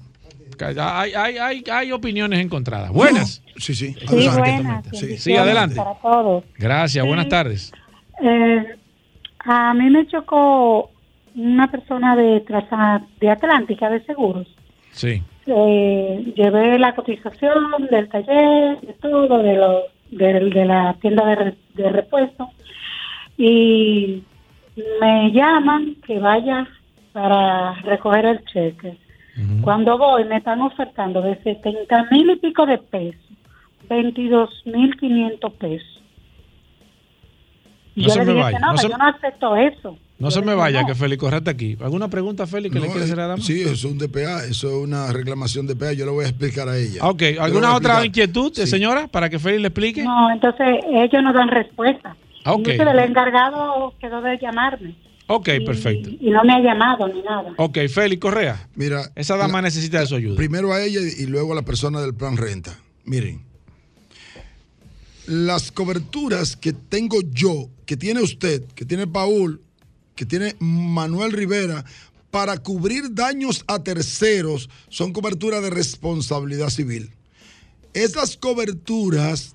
hay, 0.60 1.12
hay, 1.14 1.36
hay, 1.38 1.64
hay 1.70 1.92
opiniones 1.92 2.40
encontradas. 2.40 2.90
Buenas. 2.92 3.42
Sí, 3.56 3.74
sí. 3.74 3.94
Sí, 3.94 4.28
buenas. 4.38 4.86
Sí, 4.92 5.16
sí, 5.16 5.36
adelante. 5.36 5.76
Para 5.76 5.94
todos. 6.00 6.44
Gracias, 6.58 7.04
buenas 7.06 7.28
tardes. 7.28 7.72
Eh, 8.22 8.64
a 9.40 9.74
mí 9.74 9.90
me 9.90 10.06
chocó 10.06 10.90
una 11.34 11.70
persona 11.70 12.14
de, 12.16 12.44
de 13.20 13.30
Atlántica 13.30 13.88
de 13.90 14.04
Seguros. 14.04 14.46
Sí. 14.92 15.22
Eh, 15.46 16.32
llevé 16.36 16.78
la 16.78 16.94
cotización 16.94 17.86
del 17.90 18.08
taller, 18.08 18.80
de 18.80 18.92
todo, 19.00 19.38
de, 19.42 19.54
lo, 19.56 19.82
de, 20.10 20.50
de 20.50 20.64
la 20.64 20.94
tienda 21.00 21.24
de, 21.26 21.54
de 21.74 21.90
repuesto. 21.90 22.48
Y 23.36 24.22
me 25.00 25.32
llaman 25.32 25.96
que 26.06 26.18
vaya 26.18 26.68
para 27.12 27.74
recoger 27.82 28.24
el 28.26 28.44
cheque. 28.44 28.96
Cuando 29.62 29.96
voy 29.96 30.24
me 30.24 30.36
están 30.36 30.60
ofertando 30.60 31.22
de 31.22 31.36
70 31.42 32.08
mil 32.10 32.30
y 32.30 32.36
pico 32.36 32.66
de 32.66 32.76
pesos, 32.78 33.20
22 33.88 34.62
mil 34.66 34.94
500 34.96 35.52
pesos. 35.54 36.02
No 37.96 38.08
yo 38.08 38.14
le 38.24 38.24
dije 38.34 38.52
que 38.54 38.58
no, 38.60 38.72
no 38.72 38.78
se- 38.78 38.88
yo 38.90 38.96
no 38.98 39.06
acepto 39.06 39.56
eso. 39.56 39.98
No 40.18 40.30
se 40.30 40.40
me 40.42 40.54
vaya, 40.54 40.84
que 40.86 40.94
Félix 40.94 41.18
Correa 41.20 41.38
está 41.38 41.50
aquí. 41.50 41.76
¿Alguna 41.80 42.08
pregunta, 42.08 42.46
Félix, 42.46 42.72
que 42.72 42.80
le 42.80 42.86
quiere 42.86 43.04
hacer 43.04 43.18
a 43.18 43.22
la 43.22 43.28
dama? 43.28 43.42
Sí, 43.42 43.62
eso 43.62 43.72
es 43.72 43.84
un 43.84 43.98
DPA, 43.98 44.44
eso 44.44 44.68
es 44.68 44.74
una 44.74 45.12
reclamación 45.12 45.66
de 45.66 45.74
DPA, 45.74 45.92
yo 45.94 46.04
le 46.04 46.12
voy 46.12 46.24
a 46.24 46.28
explicar 46.28 46.68
a 46.68 46.78
ella. 46.78 47.04
Ok, 47.04 47.22
¿alguna 47.40 47.74
otra 47.74 48.04
inquietud, 48.06 48.56
eh, 48.58 48.66
señora, 48.66 49.08
para 49.08 49.28
que 49.28 49.38
Félix 49.40 49.62
le 49.62 49.68
explique? 49.68 50.04
No, 50.04 50.30
entonces 50.32 50.66
ellos 50.92 51.22
no 51.24 51.32
dan 51.32 51.48
respuesta. 51.48 52.16
Ah, 52.44 52.52
ok. 52.52 52.68
El 52.68 52.98
encargado 52.98 53.94
quedó 54.00 54.20
de 54.20 54.38
llamarme 54.40 54.96
Ok, 55.28 55.48
perfecto. 55.64 56.10
y 56.20 56.30
no 56.30 56.42
me 56.44 56.52
ha 56.54 56.60
llamado 56.60 57.08
ni 57.08 57.22
nada. 57.22 57.54
Ok, 57.56 57.78
Félix 57.88 58.20
Correa. 58.20 58.68
Mira, 58.74 59.10
Esa 59.16 59.36
dama 59.36 59.62
necesita 59.62 60.00
de 60.00 60.06
su 60.06 60.14
ayuda. 60.16 60.36
Primero 60.36 60.72
a 60.72 60.82
ella 60.82 61.00
y 61.00 61.26
luego 61.26 61.52
a 61.52 61.56
la 61.56 61.62
persona 61.62 62.00
del 62.00 62.14
plan 62.14 62.36
renta. 62.36 62.78
Miren, 63.04 63.42
las 65.26 65.70
coberturas 65.72 66.56
que 66.56 66.72
tengo 66.72 67.16
yo, 67.30 67.68
que 67.86 67.96
tiene 67.96 68.20
usted, 68.20 68.64
que 68.74 68.84
tiene 68.84 69.06
Paul, 69.06 69.60
que 70.14 70.26
tiene 70.26 70.56
Manuel 70.60 71.32
Rivera, 71.32 71.84
para 72.30 72.56
cubrir 72.56 73.14
daños 73.14 73.62
a 73.66 73.82
terceros, 73.82 74.70
son 74.88 75.12
coberturas 75.12 75.62
de 75.62 75.70
responsabilidad 75.70 76.70
civil. 76.70 77.10
Esas 77.92 78.38
coberturas, 78.38 79.54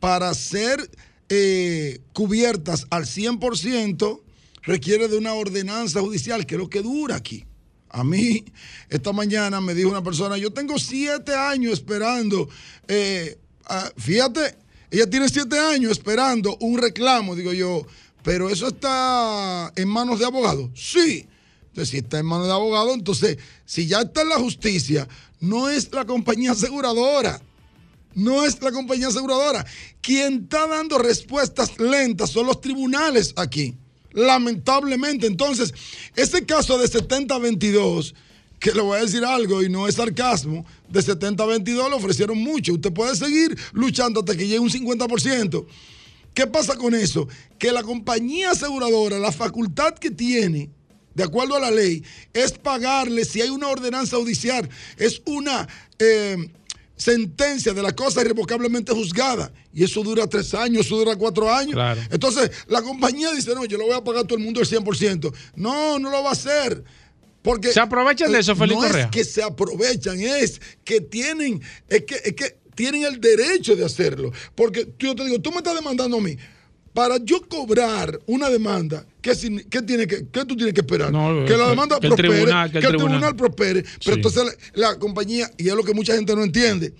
para 0.00 0.34
ser 0.34 0.90
eh, 1.28 2.00
cubiertas 2.12 2.86
al 2.90 3.04
100%, 3.04 4.20
requiere 4.62 5.06
de 5.06 5.16
una 5.16 5.34
ordenanza 5.34 6.00
judicial, 6.00 6.46
que 6.46 6.56
es 6.56 6.60
lo 6.60 6.68
que 6.68 6.82
dura 6.82 7.14
aquí. 7.14 7.44
A 7.88 8.02
mí, 8.02 8.44
esta 8.90 9.12
mañana 9.12 9.60
me 9.60 9.74
dijo 9.74 9.88
una 9.88 10.02
persona, 10.02 10.36
yo 10.36 10.52
tengo 10.52 10.78
siete 10.78 11.34
años 11.34 11.74
esperando, 11.74 12.48
eh, 12.88 13.38
ah, 13.64 13.90
fíjate, 13.96 14.56
ella 14.90 15.08
tiene 15.08 15.28
siete 15.28 15.58
años 15.58 15.92
esperando 15.92 16.56
un 16.60 16.78
reclamo, 16.78 17.34
digo 17.34 17.52
yo, 17.52 17.86
pero 18.26 18.50
eso 18.50 18.66
está 18.66 19.72
en 19.76 19.88
manos 19.88 20.18
de 20.18 20.24
abogados. 20.24 20.68
Sí. 20.74 21.28
Entonces, 21.68 21.90
si 21.90 21.98
está 21.98 22.18
en 22.18 22.26
manos 22.26 22.48
de 22.48 22.54
abogados, 22.54 22.92
entonces, 22.94 23.38
si 23.64 23.86
ya 23.86 24.00
está 24.00 24.22
en 24.22 24.30
la 24.30 24.40
justicia, 24.40 25.06
no 25.38 25.68
es 25.68 25.92
la 25.92 26.04
compañía 26.04 26.50
aseguradora. 26.50 27.40
No 28.14 28.44
es 28.44 28.60
la 28.60 28.72
compañía 28.72 29.06
aseguradora. 29.06 29.64
Quien 30.00 30.42
está 30.42 30.66
dando 30.66 30.98
respuestas 30.98 31.78
lentas 31.78 32.30
son 32.30 32.46
los 32.46 32.60
tribunales 32.60 33.32
aquí. 33.36 33.76
Lamentablemente. 34.10 35.28
Entonces, 35.28 35.72
ese 36.16 36.44
caso 36.44 36.78
de 36.78 36.88
70-22, 36.88 38.12
que 38.58 38.72
le 38.72 38.80
voy 38.80 38.98
a 38.98 39.02
decir 39.02 39.24
algo 39.24 39.62
y 39.62 39.68
no 39.68 39.86
es 39.86 39.94
sarcasmo, 39.94 40.66
de 40.88 40.98
70-22 40.98 41.90
le 41.90 41.94
ofrecieron 41.94 42.38
mucho. 42.38 42.72
Usted 42.72 42.92
puede 42.92 43.14
seguir 43.14 43.56
luchando 43.72 44.18
hasta 44.18 44.36
que 44.36 44.48
llegue 44.48 44.58
un 44.58 44.70
50%. 44.70 45.64
¿Qué 46.36 46.46
pasa 46.46 46.76
con 46.76 46.94
eso? 46.94 47.26
Que 47.58 47.72
la 47.72 47.82
compañía 47.82 48.50
aseguradora, 48.50 49.18
la 49.18 49.32
facultad 49.32 49.94
que 49.94 50.10
tiene, 50.10 50.68
de 51.14 51.24
acuerdo 51.24 51.56
a 51.56 51.60
la 51.60 51.70
ley, 51.70 52.04
es 52.34 52.52
pagarle 52.52 53.24
si 53.24 53.40
hay 53.40 53.48
una 53.48 53.68
ordenanza 53.68 54.18
judicial. 54.18 54.68
Es 54.98 55.22
una, 55.24 55.66
eh, 55.98 56.36
sentencia 56.94 57.72
de 57.72 57.82
la 57.82 57.96
cosa 57.96 58.20
irrevocablemente 58.20 58.92
juzgada. 58.92 59.50
Y 59.72 59.82
eso 59.82 60.02
dura 60.02 60.26
tres 60.26 60.52
años, 60.52 60.84
eso 60.84 60.98
dura 60.98 61.16
cuatro 61.16 61.50
años. 61.50 61.72
Claro. 61.72 62.02
Entonces, 62.10 62.50
la 62.66 62.82
compañía 62.82 63.32
dice, 63.32 63.54
no, 63.54 63.64
yo 63.64 63.78
lo 63.78 63.86
voy 63.86 63.94
a 63.96 64.04
pagar 64.04 64.24
a 64.24 64.26
todo 64.26 64.36
el 64.38 64.44
mundo 64.44 64.60
el 64.60 64.66
100%. 64.66 65.32
No, 65.54 65.98
no 65.98 66.10
lo 66.10 66.22
va 66.22 66.28
a 66.28 66.32
hacer. 66.32 66.84
Porque 67.40 67.72
¿Se 67.72 67.80
aprovechan 67.80 68.30
de 68.30 68.40
eso, 68.40 68.54
Félix 68.54 68.78
no 68.78 68.86
Correa? 68.86 69.04
es 69.06 69.10
que 69.10 69.24
se 69.24 69.42
aprovechan, 69.42 70.20
es 70.20 70.60
que 70.84 71.00
tienen, 71.00 71.62
es 71.88 72.02
que, 72.02 72.16
es 72.16 72.34
que 72.34 72.58
tienen 72.76 73.02
el 73.04 73.20
derecho 73.20 73.74
de 73.74 73.84
hacerlo. 73.84 74.30
Porque 74.54 74.86
yo 75.00 75.16
te 75.16 75.24
digo, 75.24 75.40
tú 75.40 75.50
me 75.50 75.56
estás 75.56 75.74
demandando 75.74 76.18
a 76.18 76.20
mí. 76.20 76.36
Para 76.92 77.18
yo 77.22 77.46
cobrar 77.46 78.18
una 78.26 78.48
demanda, 78.48 79.04
¿qué, 79.20 79.32
qué 79.68 79.82
tiene 79.82 80.06
que, 80.06 80.28
qué 80.32 80.44
tú 80.46 80.56
tienes 80.56 80.72
que 80.72 80.80
esperar? 80.80 81.12
No, 81.12 81.44
que 81.44 81.54
la 81.54 81.68
demanda 81.68 82.00
que 82.00 82.06
el 82.06 82.14
prospere, 82.14 82.28
tribunal- 82.44 82.70
que 82.72 82.78
el 82.78 82.84
el 82.84 82.90
tribunal- 82.90 83.08
tribunal 83.18 83.36
prospere. 83.36 83.82
Pero 83.82 83.98
Sí. 84.00 84.10
entonces 84.12 84.44
la, 84.74 84.92
la 84.92 84.98
compañía, 84.98 85.50
y 85.58 85.68
es 85.68 85.74
lo 85.74 85.82
que 85.84 85.92
mucha 85.92 86.14
gente 86.14 86.34
no 86.34 86.42
entiende, 86.42 86.94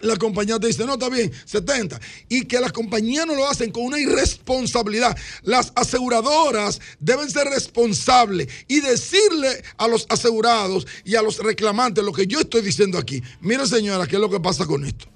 la 0.00 0.16
compañía 0.16 0.58
te 0.58 0.68
dice, 0.68 0.84
no, 0.84 0.94
está 0.94 1.08
bien, 1.08 1.32
70. 1.44 2.00
Y 2.28 2.44
que 2.44 2.60
las 2.60 2.72
compañías 2.72 3.26
no 3.26 3.34
lo 3.34 3.48
hacen 3.48 3.70
con 3.70 3.84
una 3.84 3.98
irresponsabilidad. 3.98 5.16
Las 5.42 5.72
aseguradoras 5.74 6.80
deben 7.00 7.30
ser 7.30 7.48
responsables 7.48 8.48
y 8.68 8.80
decirle 8.80 9.62
a 9.76 9.88
los 9.88 10.06
asegurados 10.08 10.86
y 11.04 11.16
a 11.16 11.22
los 11.22 11.38
reclamantes 11.38 12.04
lo 12.04 12.12
que 12.12 12.26
yo 12.26 12.40
estoy 12.40 12.62
diciendo 12.62 12.98
aquí. 12.98 13.22
Mire, 13.40 13.66
señora, 13.66 14.06
¿qué 14.06 14.16
es 14.16 14.20
lo 14.20 14.30
que 14.30 14.40
pasa 14.40 14.66
con 14.66 14.84
esto? 14.84 15.06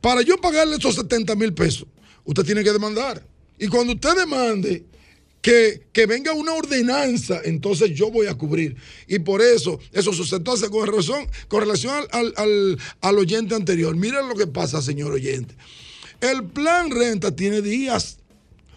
Para 0.00 0.22
yo 0.22 0.36
pagarle 0.38 0.76
esos 0.76 0.96
70 0.96 1.34
mil 1.36 1.54
pesos, 1.54 1.86
usted 2.24 2.44
tiene 2.44 2.62
que 2.62 2.72
demandar. 2.72 3.24
Y 3.58 3.68
cuando 3.68 3.92
usted 3.92 4.16
demande, 4.16 4.84
que, 5.44 6.06
venga 6.06 6.32
una 6.32 6.54
ordenanza, 6.54 7.38
entonces 7.44 7.90
yo 7.94 8.10
voy 8.10 8.28
a 8.28 8.34
cubrir. 8.34 8.76
Y 9.06 9.18
por 9.18 9.42
eso, 9.42 9.78
eso. 9.92 10.10
Entonces, 10.34 10.70
con 10.70 10.86
relación, 10.86 11.26
con 11.48 11.60
relación 11.60 11.92
al, 11.94 12.08
al- 12.12 12.34
al- 12.38 12.78
al 13.02 13.18
oyente 13.18 13.54
anterior, 13.54 13.94
miren 13.94 14.26
lo 14.26 14.34
que 14.36 14.46
pasa, 14.46 14.80
señor 14.80 15.12
oyente. 15.12 15.54
El 16.22 16.44
plan 16.44 16.90
renta 16.90 17.36
tiene 17.36 17.60
días. 17.60 18.16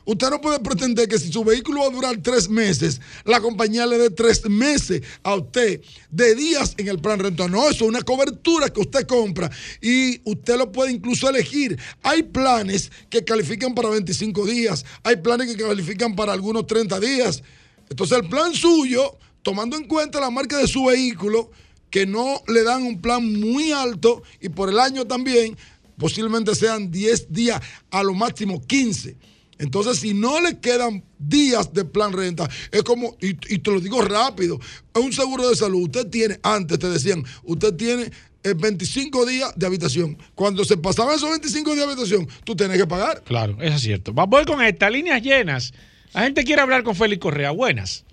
Usted 0.07 0.29
no 0.29 0.39
puede 0.39 0.61
pretender 0.61 1.09
que 1.09 1.19
si 1.19 1.34
su 1.34 1.43
vehículo 1.43 1.81
va 1.81 1.88
a 1.88 1.89
durar 1.89 2.17
tres 2.23 2.47
meses, 2.47 3.01
la 3.25 3.41
compañía 3.41 3.85
le 3.85 3.97
dé 3.97 4.09
tres 4.09 4.49
meses 4.49 5.01
a 5.21 5.35
usted 5.35 5.81
de 6.09 6.34
días 6.34 6.75
en 6.77 6.88
el 6.88 6.99
plan 6.99 7.19
renta. 7.19 7.49
No, 7.49 7.63
eso 7.63 7.84
es 7.84 7.89
una 7.89 8.01
cobertura 8.03 8.69
que 8.69 8.79
usted 8.79 9.05
compra 9.05 9.51
y 9.81 10.21
usted 10.23 10.57
lo 10.57 10.71
puede 10.71 10.93
incluso 10.93 11.29
elegir. 11.29 11.77
Hay 12.03 12.23
planes 12.23 12.89
que 13.09 13.25
califican 13.25 13.75
para 13.75 13.89
25 13.89 14.45
días, 14.45 14.85
hay 15.03 15.17
planes 15.17 15.53
que 15.53 15.61
califican 15.61 16.15
para 16.15 16.31
algunos 16.31 16.65
30 16.67 17.01
días. 17.01 17.43
Entonces 17.89 18.17
el 18.17 18.29
plan 18.29 18.53
suyo, 18.53 19.17
tomando 19.41 19.75
en 19.75 19.89
cuenta 19.89 20.21
la 20.21 20.29
marca 20.29 20.57
de 20.57 20.67
su 20.67 20.85
vehículo, 20.85 21.51
que 21.89 22.05
no 22.05 22.41
le 22.47 22.63
dan 22.63 22.84
un 22.84 23.01
plan 23.01 23.29
muy 23.41 23.73
alto 23.73 24.23
y 24.39 24.47
por 24.47 24.69
el 24.69 24.79
año 24.79 25.05
también, 25.05 25.57
posiblemente 25.97 26.55
sean 26.55 26.91
10 26.91 27.34
días, 27.34 27.61
a 27.91 28.03
lo 28.03 28.13
máximo 28.13 28.61
15. 28.65 29.17
Entonces, 29.59 29.99
si 29.99 30.13
no 30.13 30.39
le 30.39 30.59
quedan 30.59 31.03
días 31.19 31.73
de 31.73 31.84
plan 31.85 32.13
renta, 32.13 32.47
es 32.71 32.84
como, 32.84 33.15
y, 33.21 33.29
y 33.53 33.59
te 33.59 33.71
lo 33.71 33.79
digo 33.79 34.01
rápido, 34.01 34.59
es 34.93 35.01
un 35.01 35.11
seguro 35.13 35.49
de 35.49 35.55
salud. 35.55 35.81
Usted 35.84 36.07
tiene, 36.09 36.38
antes 36.43 36.77
te 36.79 36.89
decían, 36.89 37.23
usted 37.43 37.73
tiene 37.75 38.03
eh, 38.43 38.53
25 38.55 39.25
días 39.25 39.53
de 39.57 39.65
habitación. 39.65 40.17
Cuando 40.35 40.63
se 40.63 40.77
pasaban 40.77 41.15
esos 41.15 41.29
25 41.29 41.73
días 41.73 41.85
de 41.88 41.91
habitación, 41.93 42.27
tú 42.43 42.55
tienes 42.55 42.77
que 42.77 42.85
pagar. 42.88 43.21
Claro, 43.23 43.57
eso 43.59 43.75
es 43.75 43.81
cierto. 43.81 44.13
Va- 44.13 44.25
Voy 44.25 44.45
con 44.45 44.61
esta, 44.61 44.89
líneas 44.89 45.21
llenas. 45.23 45.73
La 46.13 46.21
gente 46.23 46.43
quiere 46.43 46.61
hablar 46.61 46.84
con 46.84 46.95
Félix 46.95 47.19
Correa. 47.21 47.51
Buenas. 47.51 48.05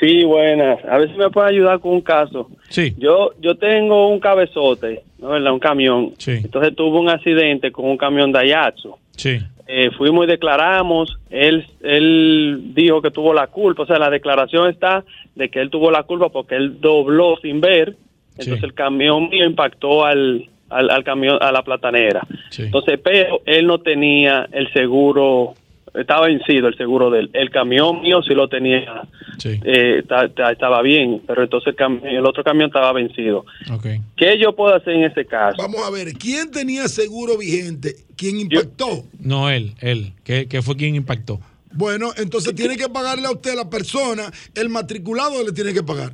Sí, 0.00 0.22
buenas. 0.24 0.78
A 0.84 0.98
ver 0.98 1.10
si 1.10 1.18
me 1.18 1.28
puede 1.30 1.48
ayudar 1.48 1.80
con 1.80 1.92
un 1.92 2.02
caso. 2.02 2.48
Sí. 2.68 2.94
Yo 2.98 3.30
yo 3.40 3.56
tengo 3.56 4.08
un 4.12 4.20
cabezote, 4.20 5.02
¿no 5.18 5.28
verdad? 5.30 5.52
Un 5.52 5.58
camión. 5.58 6.14
Sí. 6.18 6.32
Entonces 6.32 6.76
tuve 6.76 7.00
un 7.00 7.08
accidente 7.08 7.72
con 7.72 7.86
un 7.86 7.96
camión 7.96 8.30
Daihatsu. 8.30 8.94
Sí. 9.16 9.38
Eh, 9.70 9.90
fuimos 9.96 10.24
y 10.24 10.28
declaramos. 10.28 11.18
Él 11.28 11.66
él 11.82 12.72
dijo 12.74 13.02
que 13.02 13.10
tuvo 13.10 13.34
la 13.34 13.48
culpa. 13.48 13.82
O 13.82 13.86
sea, 13.86 13.98
la 13.98 14.08
declaración 14.10 14.68
está 14.68 15.04
de 15.34 15.50
que 15.50 15.60
él 15.60 15.68
tuvo 15.68 15.90
la 15.90 16.04
culpa 16.04 16.30
porque 16.30 16.56
él 16.56 16.80
dobló 16.80 17.36
sin 17.42 17.60
ver. 17.60 17.94
Entonces 18.38 18.62
el 18.62 18.72
camión 18.72 19.28
mío 19.28 19.44
impactó 19.44 20.04
al, 20.04 20.48
al, 20.70 20.90
al 20.90 21.04
camión, 21.04 21.38
a 21.40 21.52
la 21.52 21.62
platanera. 21.62 22.26
Entonces, 22.56 22.98
pero 23.02 23.42
él 23.44 23.66
no 23.66 23.78
tenía 23.78 24.48
el 24.52 24.72
seguro, 24.72 25.54
estaba 26.00 26.26
vencido 26.26 26.68
el 26.68 26.76
seguro 26.76 27.10
del 27.10 27.30
el 27.32 27.50
camión 27.50 28.00
mío 28.02 28.22
sí 28.22 28.34
lo 28.34 28.48
tenía, 28.48 29.02
eh, 29.64 30.02
ta- 30.08 30.28
ta- 30.28 30.52
estaba 30.52 30.80
bien, 30.82 31.22
pero 31.26 31.42
entonces 31.42 31.68
el, 31.68 31.76
cam- 31.76 32.00
el 32.04 32.24
otro 32.26 32.42
camión 32.44 32.66
estaba 32.68 32.92
vencido. 32.92 33.44
Ok. 33.72 33.86
¿Qué 34.16 34.38
yo 34.38 34.54
puedo 34.54 34.74
hacer 34.74 34.94
en 34.94 35.04
ese 35.04 35.24
caso? 35.24 35.56
Vamos 35.58 35.80
a 35.86 35.90
ver, 35.90 36.12
¿quién 36.14 36.50
tenía 36.50 36.88
seguro 36.88 37.36
vigente? 37.38 37.94
¿Quién 38.16 38.40
impactó? 38.40 39.04
No, 39.20 39.50
él, 39.50 39.74
él, 39.80 40.12
que, 40.24 40.46
que 40.48 40.62
fue 40.62 40.76
quien 40.76 40.94
impactó. 40.94 41.40
Bueno, 41.72 42.10
entonces 42.16 42.54
tiene 42.54 42.76
que 42.76 42.88
pagarle 42.88 43.26
a 43.26 43.30
usted 43.30 43.54
la 43.54 43.68
persona, 43.68 44.30
el 44.54 44.68
matriculado 44.70 45.44
le 45.44 45.52
tiene 45.52 45.72
que 45.74 45.82
pagar. 45.82 46.12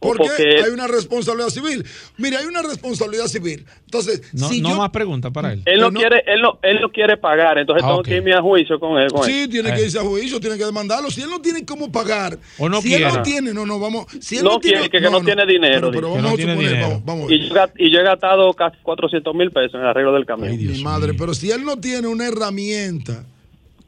Porque, 0.00 0.28
Porque- 0.28 0.62
hay 0.64 0.70
una 0.70 0.86
responsabilidad 0.86 1.48
civil. 1.48 1.84
Mire, 2.18 2.36
hay 2.36 2.46
una 2.46 2.62
responsabilidad 2.62 3.26
civil. 3.26 3.66
Entonces, 3.84 4.22
No, 4.32 4.48
si 4.48 4.60
no 4.60 4.68
yo 4.70 4.76
más 4.76 4.90
preguntas 4.90 5.32
para 5.32 5.52
él. 5.52 5.62
Él 5.64 5.80
no, 5.80 5.92
quiere, 5.92 6.22
él 6.26 6.40
no, 6.40 6.58
él 6.62 6.78
no 6.80 6.88
quiere 6.90 7.16
pagar, 7.16 7.58
entonces 7.58 7.82
Ah, 7.84 7.88
tengo 7.88 8.02
que 8.04 8.16
irme 8.16 8.32
a 8.32 8.40
juicio 8.40 8.78
con 8.78 8.96
él. 9.00 9.10
con 9.10 9.24
Sí, 9.24 9.40
él. 9.40 9.48
tiene 9.50 9.74
que 9.74 9.82
irse 9.82 9.98
a 9.98 10.02
juicio, 10.02 10.38
tiene 10.38 10.56
que 10.56 10.64
demandarlo. 10.64 11.10
Si 11.10 11.20
él 11.20 11.28
no 11.28 11.40
tiene 11.40 11.64
cómo 11.64 11.90
pagar, 11.90 12.38
O 12.58 12.68
no 12.68 12.80
si 12.80 12.94
él 12.94 13.02
no 13.02 13.22
tiene, 13.22 13.52
no, 13.52 13.66
no, 13.66 13.80
vamos. 13.80 14.06
Si 14.20 14.36
él 14.36 14.44
no, 14.44 14.52
no, 14.52 14.60
tiene, 14.60 14.82
que, 14.88 15.00
que 15.00 15.10
no, 15.10 15.20
tiene 15.20 15.44
dinero. 15.46 15.90
Pero, 15.90 16.10
vamos 16.14 16.26
a 16.26 16.30
suponer, 16.36 16.80
vamos, 16.80 17.04
vamos 17.04 17.24
a 17.24 17.26
ver. 17.28 17.36
Y 17.40 17.48
yo, 17.48 17.54
y 17.78 17.90
yo 17.90 17.98
he 17.98 18.04
gastado 18.04 18.54
casi 18.54 18.76
400 18.84 19.34
mil 19.34 19.50
pesos 19.50 19.74
en 19.74 19.80
el 19.80 19.86
arreglo 19.88 20.12
del 20.12 20.26
camión. 20.26 20.56
Mi 20.56 20.80
madre, 20.82 21.14
pero 21.14 21.34
si 21.34 21.50
él 21.50 21.64
no 21.64 21.76
tiene 21.76 22.06
una 22.06 22.28
herramienta 22.28 23.24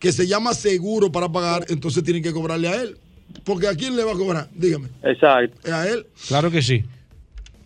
que 0.00 0.10
se 0.10 0.26
llama 0.26 0.54
seguro 0.54 1.12
para 1.12 1.30
pagar, 1.30 1.66
entonces 1.68 2.02
tienen 2.02 2.22
que 2.22 2.32
cobrarle 2.32 2.66
a 2.68 2.82
él. 2.82 2.96
Porque 3.44 3.66
a 3.68 3.74
quién 3.74 3.96
le 3.96 4.04
va 4.04 4.12
a 4.12 4.16
cobrar, 4.16 4.48
dígame. 4.52 4.88
Exacto. 5.02 5.74
A 5.74 5.86
él. 5.88 6.06
Claro 6.28 6.50
que 6.50 6.62
sí. 6.62 6.84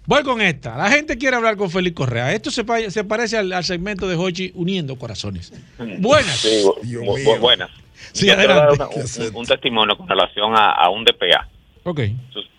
Voy 0.06 0.22
con 0.22 0.40
esta. 0.42 0.76
La 0.76 0.90
gente 0.90 1.16
quiere 1.16 1.36
hablar 1.36 1.56
con 1.56 1.70
Félix 1.70 1.96
Correa. 1.96 2.32
Esto 2.34 2.50
se, 2.50 2.62
pa- 2.64 2.90
se 2.90 3.04
parece 3.04 3.38
al, 3.38 3.50
al 3.52 3.64
segmento 3.64 4.06
de 4.06 4.16
Hochi 4.16 4.52
uniendo 4.54 4.96
corazones. 4.96 5.52
Buenas. 5.98 6.36
Sí, 6.36 6.62
bu- 6.62 6.78
bu- 6.82 7.24
bu- 7.24 7.38
buenas. 7.40 7.70
Sí, 8.12 8.26
Yo 8.26 8.36
dar 8.36 8.70
una- 8.74 8.88
un, 8.88 9.36
un 9.36 9.46
testimonio 9.46 9.96
con 9.96 10.06
relación 10.06 10.52
a, 10.54 10.72
a 10.72 10.90
un 10.90 11.04
DPA. 11.04 11.48
Ok. 11.84 12.00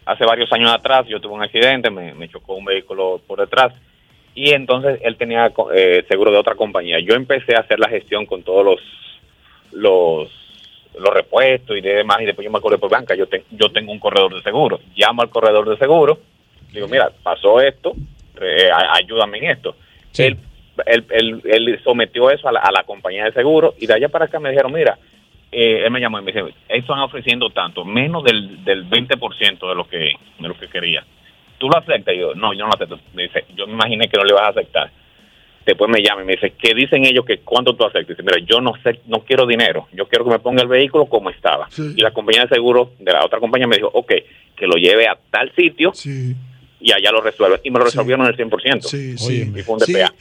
Hace 0.05 0.25
varios 0.25 0.51
años 0.53 0.71
atrás 0.71 1.05
yo 1.07 1.19
tuve 1.21 1.33
un 1.33 1.43
accidente, 1.43 1.89
me, 1.91 2.13
me 2.15 2.27
chocó 2.29 2.55
un 2.55 2.65
vehículo 2.65 3.21
por 3.27 3.39
detrás 3.39 3.73
y 4.33 4.51
entonces 4.51 4.99
él 5.03 5.15
tenía 5.17 5.51
eh, 5.73 6.03
seguro 6.07 6.31
de 6.31 6.37
otra 6.37 6.55
compañía. 6.55 6.99
Yo 6.99 7.13
empecé 7.15 7.55
a 7.55 7.59
hacer 7.59 7.79
la 7.79 7.89
gestión 7.89 8.25
con 8.25 8.41
todos 8.43 8.65
los 8.65 8.79
los, 9.71 10.29
los 10.99 11.13
repuestos 11.13 11.77
y 11.77 11.81
demás 11.81 12.21
y 12.21 12.25
después 12.25 12.45
yo 12.45 12.51
me 12.51 12.57
acordé 12.57 12.77
por 12.77 12.89
banca, 12.89 13.15
yo, 13.15 13.27
te- 13.27 13.43
yo 13.51 13.71
tengo 13.71 13.91
un 13.91 13.99
corredor 13.99 14.33
de 14.35 14.41
seguro. 14.41 14.79
Llamo 14.95 15.21
al 15.21 15.29
corredor 15.29 15.67
de 15.69 15.77
seguro, 15.77 16.19
digo, 16.71 16.87
mira, 16.87 17.11
pasó 17.23 17.59
esto, 17.61 17.93
eh, 18.41 18.69
ayúdame 18.91 19.37
en 19.39 19.43
esto. 19.51 19.75
Él, 20.27 20.37
él, 20.85 21.05
él- 21.09 21.41
él 21.45 21.79
sometió 21.83 22.29
eso 22.29 22.47
a 22.47 22.51
la, 22.51 22.59
a 22.59 22.71
la 22.71 22.83
compañía 22.83 23.25
de 23.25 23.31
seguro 23.33 23.73
y 23.79 23.87
de 23.87 23.93
allá 23.93 24.09
para 24.09 24.25
acá 24.25 24.39
me 24.39 24.49
dijeron, 24.49 24.71
mira, 24.73 24.97
eh, 25.51 25.83
él 25.85 25.91
me 25.91 25.99
llamó 26.01 26.19
y 26.19 26.23
me 26.23 26.31
dice, 26.33 26.53
están 26.67 26.99
ofreciendo 26.99 27.49
tanto, 27.49 27.85
menos 27.85 28.23
del, 28.23 28.63
del 28.65 28.85
20% 28.89 29.69
de 29.69 29.75
lo 29.75 29.87
que 29.87 29.97
de 30.39 30.47
lo 30.47 30.57
que 30.57 30.67
quería. 30.67 31.03
¿Tú 31.57 31.69
lo 31.69 31.77
aceptas? 31.77 32.13
Y 32.13 32.19
yo, 32.19 32.35
no, 32.35 32.53
yo 32.53 32.59
no 32.65 32.67
lo 32.67 32.73
acepto. 32.73 32.99
Me 33.13 33.23
dice, 33.23 33.45
yo 33.55 33.65
me 33.67 33.73
imaginé 33.73 34.09
que 34.09 34.17
no 34.17 34.25
le 34.25 34.33
vas 34.33 34.43
a 34.43 34.47
aceptar. 34.49 34.91
Después 35.65 35.89
me 35.89 36.01
llama 36.03 36.21
y 36.21 36.25
me 36.25 36.33
dice, 36.33 36.53
¿qué 36.61 36.73
dicen 36.75 37.05
ellos 37.05 37.25
que 37.25 37.39
cuánto 37.39 37.75
tú 37.75 37.83
aceptas? 37.85 38.09
Y 38.09 38.11
dice, 38.13 38.23
mira, 38.23 38.37
yo 38.47 38.61
no 38.61 38.73
sé, 38.83 38.99
no 39.07 39.23
quiero 39.25 39.47
dinero, 39.47 39.87
yo 39.93 40.07
quiero 40.07 40.23
que 40.25 40.31
me 40.31 40.39
ponga 40.39 40.61
el 40.61 40.67
vehículo 40.67 41.07
como 41.07 41.29
estaba. 41.31 41.67
Y 41.77 42.01
la 42.01 42.11
compañía 42.13 42.43
de 42.43 42.49
seguro 42.55 42.91
de 42.99 43.11
la 43.11 43.25
otra 43.25 43.39
compañía 43.39 43.67
me 43.67 43.77
dijo, 43.77 43.89
ok, 43.93 44.11
que 44.55 44.67
lo 44.67 44.75
lleve 44.75 45.07
a 45.07 45.17
tal 45.31 45.51
sitio 45.55 45.91
y 46.79 46.91
allá 46.91 47.11
lo 47.11 47.21
resuelve. 47.21 47.61
Y 47.63 47.71
me 47.71 47.79
lo 47.79 47.85
resolvieron 47.85 48.27
el 48.27 48.37
100%. 48.37 48.81
Sí, 48.83 49.17
sí. 49.17 49.51
Y 49.55 49.61
fue 49.63 49.73
un 49.75 49.79
Sí. 49.81 49.93
DPA. 49.93 50.13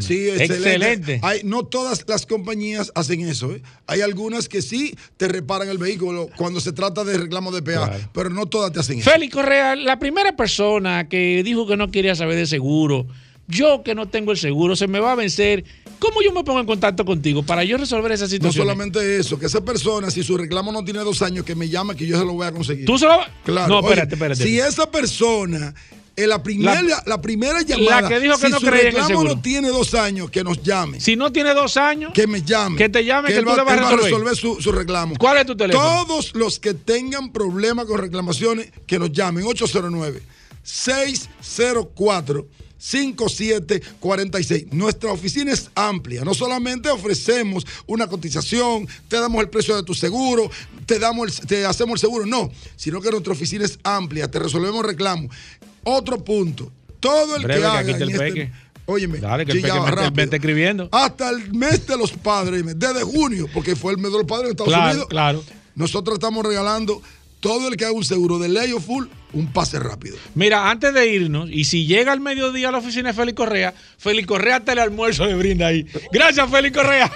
Sí, 0.00 0.28
excelente. 0.30 1.18
Hay, 1.22 1.40
no 1.42 1.64
todas 1.64 2.04
las 2.08 2.24
compañías 2.24 2.92
hacen 2.94 3.20
eso. 3.22 3.52
¿eh? 3.52 3.62
Hay 3.88 4.00
algunas 4.00 4.48
que 4.48 4.62
sí 4.62 4.94
te 5.16 5.26
reparan 5.26 5.68
el 5.68 5.78
vehículo 5.78 6.28
cuando 6.36 6.60
se 6.60 6.72
trata 6.72 7.02
de 7.02 7.18
reclamo 7.18 7.50
de 7.50 7.62
PA, 7.62 7.90
pero 8.12 8.30
no 8.30 8.46
todas 8.46 8.72
te 8.72 8.78
hacen 8.78 9.00
eso. 9.00 9.10
Félix 9.10 9.34
Correa, 9.34 9.74
la 9.74 9.98
primera 9.98 10.36
persona 10.36 11.08
que 11.08 11.42
dijo 11.42 11.66
que 11.66 11.76
no 11.76 11.90
quería 11.90 12.14
saber 12.14 12.36
de 12.36 12.46
seguro, 12.46 13.06
yo 13.48 13.82
que 13.84 13.94
no 13.94 14.08
tengo 14.08 14.32
el 14.32 14.38
seguro, 14.38 14.76
se 14.76 14.86
me 14.86 15.00
va 15.00 15.12
a 15.12 15.14
vencer. 15.14 15.64
¿Cómo 15.98 16.22
yo 16.22 16.32
me 16.32 16.44
pongo 16.44 16.60
en 16.60 16.66
contacto 16.66 17.04
contigo 17.04 17.42
para 17.44 17.64
yo 17.64 17.76
resolver 17.78 18.12
esa 18.12 18.24
No 18.24 18.28
situación? 18.30 18.64
solamente 18.66 19.16
eso, 19.16 19.38
que 19.38 19.46
esa 19.46 19.64
persona, 19.64 20.10
si 20.10 20.22
su 20.22 20.36
reclamo 20.36 20.70
no 20.72 20.84
tiene 20.84 21.00
dos 21.00 21.22
años, 21.22 21.44
que 21.44 21.54
me 21.54 21.68
llame, 21.68 21.94
que 21.94 22.06
yo 22.06 22.18
se 22.18 22.24
lo 22.24 22.32
voy 22.34 22.46
a 22.46 22.52
conseguir. 22.52 22.84
¿Tú 22.84 22.98
se 22.98 23.06
lo 23.06 23.16
vas- 23.16 23.28
Claro. 23.44 23.68
No, 23.68 23.80
espérate, 23.80 24.14
espérate. 24.14 24.42
Si 24.42 24.58
esa 24.58 24.90
persona, 24.90 25.74
en 26.16 26.28
la 26.28 26.42
primera, 26.42 26.82
la, 26.82 27.02
La- 27.06 27.20
primera 27.22 27.62
llamada, 27.62 28.02
la 28.02 28.08
que 28.08 28.20
dijo 28.20 28.36
que 28.38 28.46
si 28.46 28.52
no 28.52 28.60
su 28.60 28.66
creía 28.66 28.80
en 28.82 28.86
el 28.88 28.92
reclamo 28.92 29.08
seguro. 29.08 29.34
no 29.36 29.40
tiene 29.42 29.68
dos 29.68 29.94
años, 29.94 30.30
que 30.30 30.44
nos 30.44 30.62
llame. 30.62 31.00
Si 31.00 31.16
no 31.16 31.32
tiene 31.32 31.54
dos 31.54 31.76
años, 31.76 32.12
que 32.12 32.26
me 32.26 32.42
llame. 32.42 32.76
que 32.76 32.88
te 32.88 33.04
llame, 33.04 33.28
que, 33.28 33.36
él 33.38 33.44
tú 33.44 33.50
va, 33.50 33.56
le 33.56 33.62
vas 33.64 33.80
a 33.92 33.96
resolver. 33.96 34.36
su, 34.36 34.60
su 34.60 34.72
reclamo. 34.72 35.14
¿Cuál 35.18 35.38
es 35.38 35.46
tu 35.46 35.56
teléfono? 35.56 36.04
Todos 36.06 36.34
los 36.34 36.58
que 36.58 36.74
tengan 36.74 37.32
problemas 37.32 37.86
con 37.86 37.98
reclamaciones, 37.98 38.70
que 38.86 38.98
nos 38.98 39.10
llamen. 39.12 39.44
809 39.44 40.22
604 40.62 42.46
5746. 42.84 44.66
Nuestra 44.72 45.10
oficina 45.12 45.52
es 45.52 45.70
amplia. 45.74 46.22
No 46.24 46.34
solamente 46.34 46.88
ofrecemos 46.90 47.66
una 47.86 48.06
cotización, 48.06 48.86
te 49.08 49.18
damos 49.18 49.40
el 49.42 49.48
precio 49.48 49.74
de 49.76 49.82
tu 49.82 49.94
seguro, 49.94 50.50
te, 50.86 50.98
damos 50.98 51.40
el- 51.40 51.46
te 51.46 51.64
hacemos 51.66 51.94
el 51.94 52.00
seguro, 52.00 52.26
no, 52.26 52.50
sino 52.76 53.00
que 53.00 53.10
nuestra 53.10 53.32
oficina 53.32 53.64
es 53.64 53.78
amplia, 53.82 54.30
te 54.30 54.38
resolvemos 54.38 54.84
reclamos. 54.84 55.34
Otro 55.82 56.22
punto, 56.22 56.70
todo 57.00 57.36
el 57.36 57.42
Breve, 57.44 57.60
que 57.60 57.60
que 57.60 57.66
haga 57.66 57.80
el 57.96 58.10
este- 58.10 58.18
peque. 58.18 58.52
Óyeme, 58.86 59.18
Dale, 59.18 59.46
que 59.46 59.52
el 59.52 59.62
me, 59.62 60.10
me 60.10 60.22
está 60.24 60.36
escribiendo. 60.36 60.90
Hasta 60.92 61.30
el 61.30 61.54
mes 61.54 61.86
de 61.86 61.96
los 61.96 62.12
padres, 62.12 62.62
desde 62.78 63.02
junio, 63.02 63.48
porque 63.54 63.74
fue 63.76 63.92
el 63.92 63.98
mes 63.98 64.12
de 64.12 64.18
los 64.18 64.26
padres 64.26 64.44
en 64.46 64.50
Estados 64.50 64.68
Claro, 64.74 64.90
Unidos. 64.90 65.06
claro. 65.08 65.44
Nosotros 65.74 66.16
estamos 66.16 66.44
regalando 66.44 67.00
todo 67.44 67.68
el 67.68 67.76
que 67.76 67.84
haga 67.84 67.92
un 67.92 68.04
seguro 68.04 68.38
de 68.38 68.48
ley 68.48 68.72
o 68.72 68.80
full, 68.80 69.04
un 69.34 69.52
pase 69.52 69.78
rápido. 69.78 70.16
Mira, 70.34 70.70
antes 70.70 70.94
de 70.94 71.06
irnos, 71.06 71.50
y 71.50 71.64
si 71.64 71.84
llega 71.84 72.10
al 72.10 72.20
mediodía 72.20 72.70
a 72.70 72.72
la 72.72 72.78
oficina 72.78 73.10
de 73.10 73.14
Félix 73.14 73.36
Correa, 73.36 73.74
Félix 73.98 74.26
Correa 74.26 74.60
te 74.60 74.72
el 74.72 74.78
almuerzo 74.78 75.26
le 75.26 75.34
brinda 75.34 75.66
ahí. 75.66 75.84
Gracias, 76.10 76.50
Félix 76.50 76.74
Correa. 76.74 77.12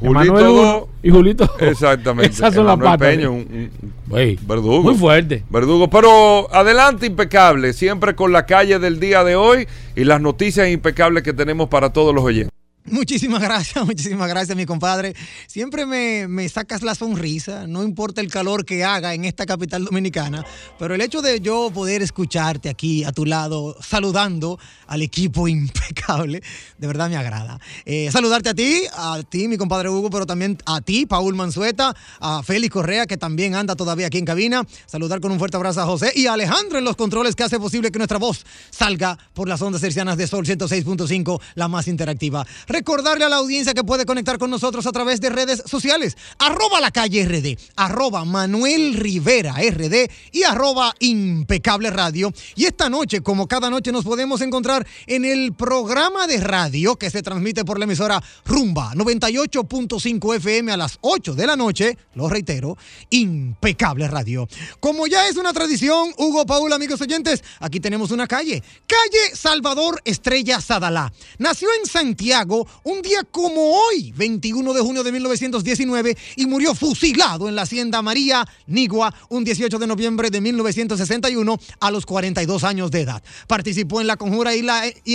Julito 0.00 0.88
y 1.02 1.10
Julito. 1.10 1.50
Exactamente. 1.60 2.30
Esas 2.32 2.54
son 2.54 2.66
las 2.66 2.76
patas. 2.78 3.08
Peña, 3.08 3.30
un- 3.30 3.70
un- 4.10 4.16
Ey, 4.18 4.38
verdugo. 4.46 4.82
Muy 4.82 4.94
fuerte. 4.94 5.42
Verdugo, 5.50 5.88
pero 5.90 6.52
adelante 6.54 7.06
impecable, 7.06 7.72
siempre 7.72 8.14
con 8.14 8.32
la 8.32 8.46
calle 8.46 8.78
del 8.78 9.00
día 9.00 9.24
de 9.24 9.36
hoy 9.36 9.66
y 9.96 10.04
las 10.04 10.20
noticias 10.20 10.68
impecables 10.68 11.22
que 11.22 11.32
tenemos 11.32 11.68
para 11.68 11.92
todos 11.92 12.14
los 12.14 12.22
oyentes. 12.24 12.50
Muchísimas 12.88 13.42
gracias, 13.42 13.84
muchísimas 13.84 14.28
gracias, 14.28 14.56
mi 14.56 14.64
compadre. 14.64 15.14
Siempre 15.48 15.86
me, 15.86 16.28
me 16.28 16.48
sacas 16.48 16.82
la 16.82 16.94
sonrisa, 16.94 17.66
no 17.66 17.82
importa 17.82 18.20
el 18.20 18.30
calor 18.30 18.64
que 18.64 18.84
haga 18.84 19.12
en 19.14 19.24
esta 19.24 19.44
capital 19.44 19.84
dominicana, 19.84 20.44
pero 20.78 20.94
el 20.94 21.00
hecho 21.00 21.20
de 21.20 21.40
yo 21.40 21.70
poder 21.74 22.02
escucharte 22.02 22.68
aquí 22.68 23.02
a 23.04 23.12
tu 23.12 23.24
lado, 23.24 23.76
saludando 23.80 24.58
al 24.86 25.02
equipo 25.02 25.48
impecable, 25.48 26.42
de 26.78 26.86
verdad 26.86 27.10
me 27.10 27.16
agrada. 27.16 27.58
Eh, 27.84 28.08
saludarte 28.12 28.50
a 28.50 28.54
ti, 28.54 28.82
a 28.96 29.20
ti, 29.28 29.48
mi 29.48 29.56
compadre 29.56 29.88
Hugo, 29.88 30.08
pero 30.10 30.26
también 30.26 30.56
a 30.64 30.80
ti, 30.80 31.06
Paul 31.06 31.34
Manzueta, 31.34 31.94
a 32.20 32.42
Félix 32.42 32.72
Correa, 32.72 33.06
que 33.06 33.16
también 33.16 33.54
anda 33.54 33.74
todavía 33.74 34.06
aquí 34.06 34.18
en 34.18 34.24
cabina. 34.24 34.64
Saludar 34.86 35.20
con 35.20 35.32
un 35.32 35.38
fuerte 35.38 35.56
abrazo 35.56 35.82
a 35.82 35.86
José 35.86 36.12
y 36.14 36.26
a 36.26 36.34
Alejandro 36.34 36.78
en 36.78 36.84
los 36.84 36.96
controles 36.96 37.34
que 37.34 37.42
hace 37.42 37.58
posible 37.58 37.90
que 37.90 37.98
nuestra 37.98 38.18
voz 38.18 38.44
salga 38.70 39.18
por 39.34 39.48
las 39.48 39.60
ondas 39.60 39.80
cercianas 39.80 40.16
de 40.16 40.26
Sol 40.26 40.46
106.5, 40.46 41.40
la 41.54 41.68
más 41.68 41.88
interactiva. 41.88 42.46
Recordarle 42.76 43.24
a 43.24 43.30
la 43.30 43.36
audiencia 43.36 43.72
que 43.72 43.84
puede 43.84 44.04
conectar 44.04 44.36
con 44.36 44.50
nosotros 44.50 44.86
a 44.86 44.92
través 44.92 45.18
de 45.22 45.30
redes 45.30 45.62
sociales. 45.64 46.14
Arroba 46.38 46.78
la 46.78 46.90
calle 46.90 47.24
RD, 47.24 47.58
arroba 47.74 48.26
Manuel 48.26 48.92
Rivera 48.92 49.54
RD 49.54 50.10
y 50.30 50.42
arroba 50.42 50.94
Impecable 50.98 51.88
Radio. 51.88 52.34
Y 52.54 52.66
esta 52.66 52.90
noche, 52.90 53.22
como 53.22 53.48
cada 53.48 53.70
noche, 53.70 53.92
nos 53.92 54.04
podemos 54.04 54.42
encontrar 54.42 54.86
en 55.06 55.24
el 55.24 55.54
programa 55.54 56.26
de 56.26 56.38
radio 56.38 56.96
que 56.96 57.08
se 57.08 57.22
transmite 57.22 57.64
por 57.64 57.78
la 57.78 57.86
emisora 57.86 58.22
Rumba 58.44 58.92
98.5 58.92 60.36
FM 60.36 60.70
a 60.70 60.76
las 60.76 60.98
8 61.00 61.34
de 61.34 61.46
la 61.46 61.56
noche. 61.56 61.96
Lo 62.14 62.28
reitero, 62.28 62.76
Impecable 63.08 64.06
Radio. 64.06 64.46
Como 64.80 65.06
ya 65.06 65.28
es 65.28 65.38
una 65.38 65.54
tradición, 65.54 66.12
Hugo 66.18 66.44
Paul, 66.44 66.74
amigos 66.74 67.00
oyentes, 67.00 67.42
aquí 67.58 67.80
tenemos 67.80 68.10
una 68.10 68.26
calle. 68.26 68.62
Calle 68.86 69.34
Salvador 69.34 70.02
Estrella 70.04 70.60
Sadalá. 70.60 71.10
Nació 71.38 71.68
en 71.80 71.86
Santiago 71.86 72.65
un 72.84 73.02
día 73.02 73.22
como 73.30 73.72
hoy, 73.72 74.12
21 74.16 74.72
de 74.72 74.80
junio 74.80 75.02
de 75.02 75.12
1919, 75.12 76.16
y 76.36 76.46
murió 76.46 76.74
fusilado 76.74 77.48
en 77.48 77.56
la 77.56 77.62
hacienda 77.62 78.02
María 78.02 78.46
Nigua 78.66 79.14
un 79.28 79.44
18 79.44 79.78
de 79.78 79.86
noviembre 79.86 80.30
de 80.30 80.40
1961 80.40 81.58
a 81.80 81.90
los 81.90 82.06
42 82.06 82.64
años 82.64 82.90
de 82.90 83.00
edad. 83.02 83.22
Participó 83.46 84.00
en 84.00 84.06
la 84.06 84.16
conjura 84.16 84.54
y, 84.54 84.64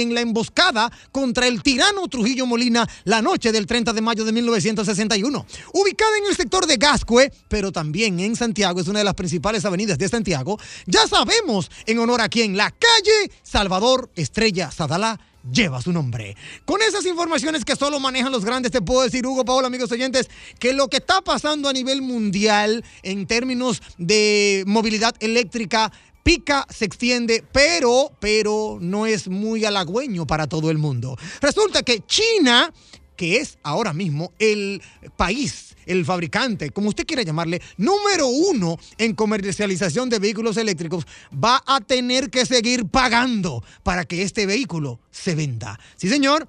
en 0.02 0.14
la 0.14 0.22
emboscada 0.22 0.92
contra 1.12 1.48
el 1.48 1.64
tirano 1.64 2.08
Trujillo 2.08 2.46
Molina 2.46 2.88
la 3.06 3.22
noche 3.22 3.52
del 3.52 3.66
30 3.66 3.94
de 3.94 4.02
mayo 4.02 4.26
de 4.26 4.32
1961. 4.32 5.46
Ubicada 5.74 6.18
en 6.18 6.26
el 6.28 6.36
sector 6.36 6.66
de 6.66 6.78
Gascue, 6.78 7.32
pero 7.48 7.72
también 7.72 8.20
en 8.20 8.36
Santiago, 8.36 8.80
es 8.80 8.88
una 8.88 9.00
de 9.00 9.06
las 9.06 9.16
principales 9.16 9.66
avenidas 9.66 9.98
de 9.98 10.10
Santiago, 10.10 10.60
ya 10.86 11.08
sabemos 11.08 11.70
en 11.86 12.00
honor 12.00 12.22
a 12.22 12.30
quién 12.30 12.58
la 12.58 12.72
calle 12.72 13.32
Salvador 13.44 14.10
Estrella 14.16 14.72
Sadalá 14.72 15.20
lleva 15.50 15.82
su 15.82 15.92
nombre. 15.92 16.36
Con 16.66 16.82
esas 16.82 17.06
informaciones 17.06 17.66
que 17.66 17.76
solo 17.76 18.00
manejan 18.00 18.32
los 18.32 18.46
grandes, 18.46 18.72
te 18.72 18.82
puedo 18.82 19.02
decir, 19.02 19.26
Hugo 19.26 19.46
Paola, 19.46 19.68
amigos 19.68 19.92
oyentes, 19.92 20.30
que 20.60 20.74
lo 20.74 20.88
que 20.88 20.98
está 20.98 21.22
pasando 21.22 21.70
a 21.70 21.74
nivel 21.74 22.02
mundial 22.02 22.84
en 23.04 23.26
términos 23.28 23.82
de 23.98 24.64
movilidad 24.68 25.16
eléctrica 25.20 25.92
pica, 26.24 26.68
se 26.70 26.86
extiende, 26.86 27.44
pero, 27.52 28.12
pero 28.20 28.78
no 28.80 29.06
es 29.06 29.28
muy 29.28 29.66
halagüeño 29.66 30.28
para 30.28 30.48
todo 30.48 30.70
el 30.70 30.78
mundo. 30.78 31.18
Resulta 31.42 31.84
que 31.84 32.06
China 32.06 32.72
que 33.22 33.38
es 33.38 33.60
ahora 33.62 33.94
mismo 33.94 34.34
el 34.40 34.82
país, 35.16 35.76
el 35.86 36.06
fabricante, 36.06 36.72
como 36.72 36.90
usted 36.90 37.06
quiera 37.06 37.22
llamarle, 37.22 37.62
número 37.78 38.26
uno 38.26 38.80
en 38.98 39.14
comercialización 39.14 40.10
de 40.10 40.18
vehículos 40.18 40.58
eléctricos, 40.58 41.06
va 41.32 41.62
a 41.68 41.82
tener 41.82 42.32
que 42.32 42.48
seguir 42.48 42.88
pagando 42.88 43.64
para 43.84 44.06
que 44.06 44.24
este 44.24 44.48
vehículo 44.48 45.00
se 45.12 45.36
venda. 45.36 45.80
Sí, 45.98 46.10
señor. 46.10 46.48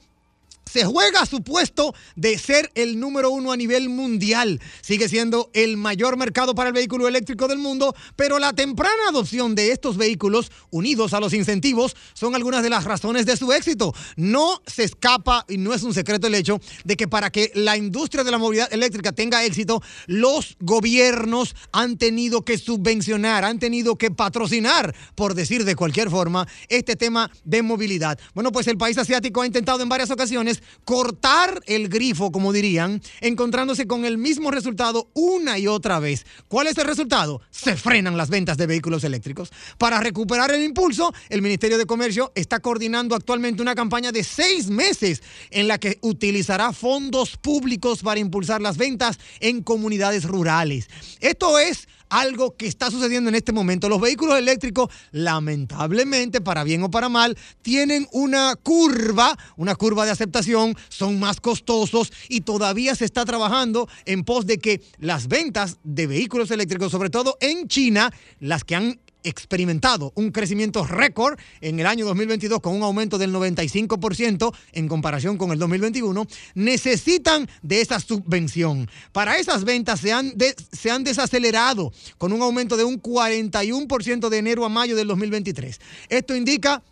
Se 0.72 0.86
juega 0.86 1.26
su 1.26 1.42
puesto 1.42 1.94
de 2.16 2.38
ser 2.38 2.72
el 2.74 2.98
número 2.98 3.28
uno 3.28 3.52
a 3.52 3.58
nivel 3.58 3.90
mundial. 3.90 4.58
Sigue 4.80 5.06
siendo 5.06 5.50
el 5.52 5.76
mayor 5.76 6.16
mercado 6.16 6.54
para 6.54 6.68
el 6.68 6.74
vehículo 6.74 7.06
eléctrico 7.06 7.46
del 7.46 7.58
mundo, 7.58 7.94
pero 8.16 8.38
la 8.38 8.54
temprana 8.54 9.10
adopción 9.10 9.54
de 9.54 9.70
estos 9.72 9.98
vehículos, 9.98 10.50
unidos 10.70 11.12
a 11.12 11.20
los 11.20 11.34
incentivos, 11.34 11.94
son 12.14 12.34
algunas 12.34 12.62
de 12.62 12.70
las 12.70 12.84
razones 12.84 13.26
de 13.26 13.36
su 13.36 13.52
éxito. 13.52 13.92
No 14.16 14.62
se 14.66 14.84
escapa, 14.84 15.44
y 15.46 15.58
no 15.58 15.74
es 15.74 15.82
un 15.82 15.92
secreto 15.92 16.26
el 16.26 16.34
hecho, 16.34 16.58
de 16.84 16.96
que 16.96 17.06
para 17.06 17.28
que 17.28 17.52
la 17.54 17.76
industria 17.76 18.24
de 18.24 18.30
la 18.30 18.38
movilidad 18.38 18.72
eléctrica 18.72 19.12
tenga 19.12 19.44
éxito, 19.44 19.82
los 20.06 20.56
gobiernos 20.58 21.54
han 21.72 21.98
tenido 21.98 22.46
que 22.46 22.56
subvencionar, 22.56 23.44
han 23.44 23.58
tenido 23.58 23.96
que 23.96 24.10
patrocinar, 24.10 24.94
por 25.16 25.34
decir 25.34 25.66
de 25.66 25.76
cualquier 25.76 26.08
forma, 26.08 26.48
este 26.70 26.96
tema 26.96 27.30
de 27.44 27.60
movilidad. 27.60 28.18
Bueno, 28.32 28.52
pues 28.52 28.68
el 28.68 28.78
país 28.78 28.96
asiático 28.96 29.42
ha 29.42 29.46
intentado 29.46 29.82
en 29.82 29.90
varias 29.90 30.10
ocasiones 30.10 30.61
cortar 30.84 31.60
el 31.66 31.88
grifo, 31.88 32.32
como 32.32 32.52
dirían, 32.52 33.02
encontrándose 33.20 33.86
con 33.86 34.04
el 34.04 34.18
mismo 34.18 34.50
resultado 34.50 35.08
una 35.14 35.58
y 35.58 35.66
otra 35.66 35.98
vez. 35.98 36.26
¿Cuál 36.48 36.66
es 36.66 36.78
el 36.78 36.86
resultado? 36.86 37.40
Se 37.50 37.76
frenan 37.76 38.16
las 38.16 38.30
ventas 38.30 38.56
de 38.56 38.66
vehículos 38.66 39.04
eléctricos. 39.04 39.50
Para 39.78 40.00
recuperar 40.00 40.50
el 40.50 40.62
impulso, 40.62 41.12
el 41.28 41.42
Ministerio 41.42 41.78
de 41.78 41.86
Comercio 41.86 42.32
está 42.34 42.60
coordinando 42.60 43.14
actualmente 43.14 43.62
una 43.62 43.74
campaña 43.74 44.12
de 44.12 44.24
seis 44.24 44.68
meses 44.68 45.22
en 45.50 45.68
la 45.68 45.78
que 45.78 45.98
utilizará 46.02 46.72
fondos 46.72 47.36
públicos 47.36 48.02
para 48.02 48.20
impulsar 48.20 48.60
las 48.60 48.76
ventas 48.76 49.18
en 49.40 49.62
comunidades 49.62 50.24
rurales. 50.24 50.88
Esto 51.20 51.58
es 51.58 51.88
algo 52.12 52.56
que 52.56 52.66
está 52.66 52.90
sucediendo 52.90 53.30
en 53.30 53.34
este 53.34 53.52
momento. 53.52 53.88
Los 53.88 54.00
vehículos 54.00 54.38
eléctricos, 54.38 54.90
lamentablemente, 55.12 56.42
para 56.42 56.62
bien 56.62 56.82
o 56.82 56.90
para 56.90 57.08
mal, 57.08 57.36
tienen 57.62 58.06
una 58.12 58.54
curva, 58.62 59.36
una 59.56 59.74
curva 59.74 60.04
de 60.04 60.10
aceptación, 60.10 60.76
son 60.90 61.18
más 61.18 61.40
costosos 61.40 62.12
y 62.28 62.42
todavía 62.42 62.94
se 62.94 63.06
está 63.06 63.24
trabajando 63.24 63.88
en 64.04 64.24
pos 64.24 64.46
de 64.46 64.58
que 64.58 64.82
las 64.98 65.26
ventas 65.26 65.78
de 65.84 66.06
vehículos 66.06 66.50
eléctricos, 66.50 66.92
sobre 66.92 67.08
todo 67.08 67.38
en 67.40 67.66
China, 67.66 68.12
las 68.40 68.62
que 68.64 68.76
han 68.76 69.00
experimentado 69.24 70.12
un 70.14 70.30
crecimiento 70.30 70.86
récord 70.86 71.38
en 71.60 71.80
el 71.80 71.86
año 71.86 72.04
2022 72.06 72.60
con 72.60 72.74
un 72.74 72.82
aumento 72.82 73.18
del 73.18 73.32
95% 73.32 74.54
en 74.72 74.88
comparación 74.88 75.36
con 75.38 75.52
el 75.52 75.58
2021, 75.58 76.26
necesitan 76.54 77.48
de 77.62 77.80
esa 77.80 78.00
subvención. 78.00 78.88
Para 79.12 79.36
esas 79.36 79.64
ventas 79.64 80.00
se 80.00 80.12
han, 80.12 80.34
se 80.72 80.90
han 80.90 81.04
desacelerado 81.04 81.92
con 82.18 82.32
un 82.32 82.42
aumento 82.42 82.76
de 82.76 82.84
un 82.84 83.00
41% 83.00 84.28
de 84.28 84.38
enero 84.38 84.64
a 84.64 84.68
mayo 84.68 84.96
del 84.96 85.08
2023. 85.08 85.80
Esto 86.08 86.36
indica 86.36 86.82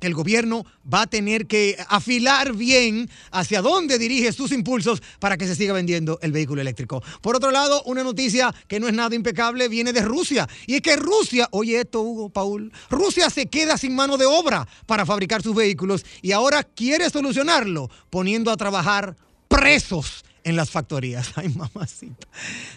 que 0.00 0.06
el 0.06 0.14
gobierno 0.14 0.64
va 0.92 1.02
a 1.02 1.06
tener 1.06 1.46
que 1.46 1.76
afilar 1.88 2.54
bien 2.54 3.10
hacia 3.30 3.62
dónde 3.62 3.98
dirige 3.98 4.32
sus 4.32 4.52
impulsos 4.52 5.02
para 5.18 5.36
que 5.36 5.46
se 5.46 5.54
siga 5.54 5.72
vendiendo 5.72 6.18
el 6.22 6.32
vehículo 6.32 6.60
eléctrico. 6.60 7.02
Por 7.20 7.36
otro 7.36 7.50
lado, 7.50 7.82
una 7.84 8.02
noticia 8.02 8.54
que 8.66 8.80
no 8.80 8.88
es 8.88 8.94
nada 8.94 9.14
impecable 9.14 9.68
viene 9.68 9.92
de 9.92 10.02
Rusia. 10.02 10.48
Y 10.66 10.76
es 10.76 10.82
que 10.82 10.96
Rusia, 10.96 11.48
oye 11.52 11.80
esto, 11.80 12.00
Hugo, 12.00 12.30
Paul, 12.30 12.72
Rusia 12.90 13.30
se 13.30 13.46
queda 13.46 13.78
sin 13.78 13.94
mano 13.94 14.16
de 14.16 14.26
obra 14.26 14.66
para 14.86 15.06
fabricar 15.06 15.42
sus 15.42 15.54
vehículos 15.54 16.04
y 16.22 16.32
ahora 16.32 16.62
quiere 16.62 17.10
solucionarlo 17.10 17.90
poniendo 18.10 18.50
a 18.50 18.56
trabajar 18.56 19.16
presos 19.48 20.24
en 20.44 20.56
las 20.56 20.70
factorías. 20.70 21.32
Ay, 21.36 21.48
mamacita. 21.50 22.26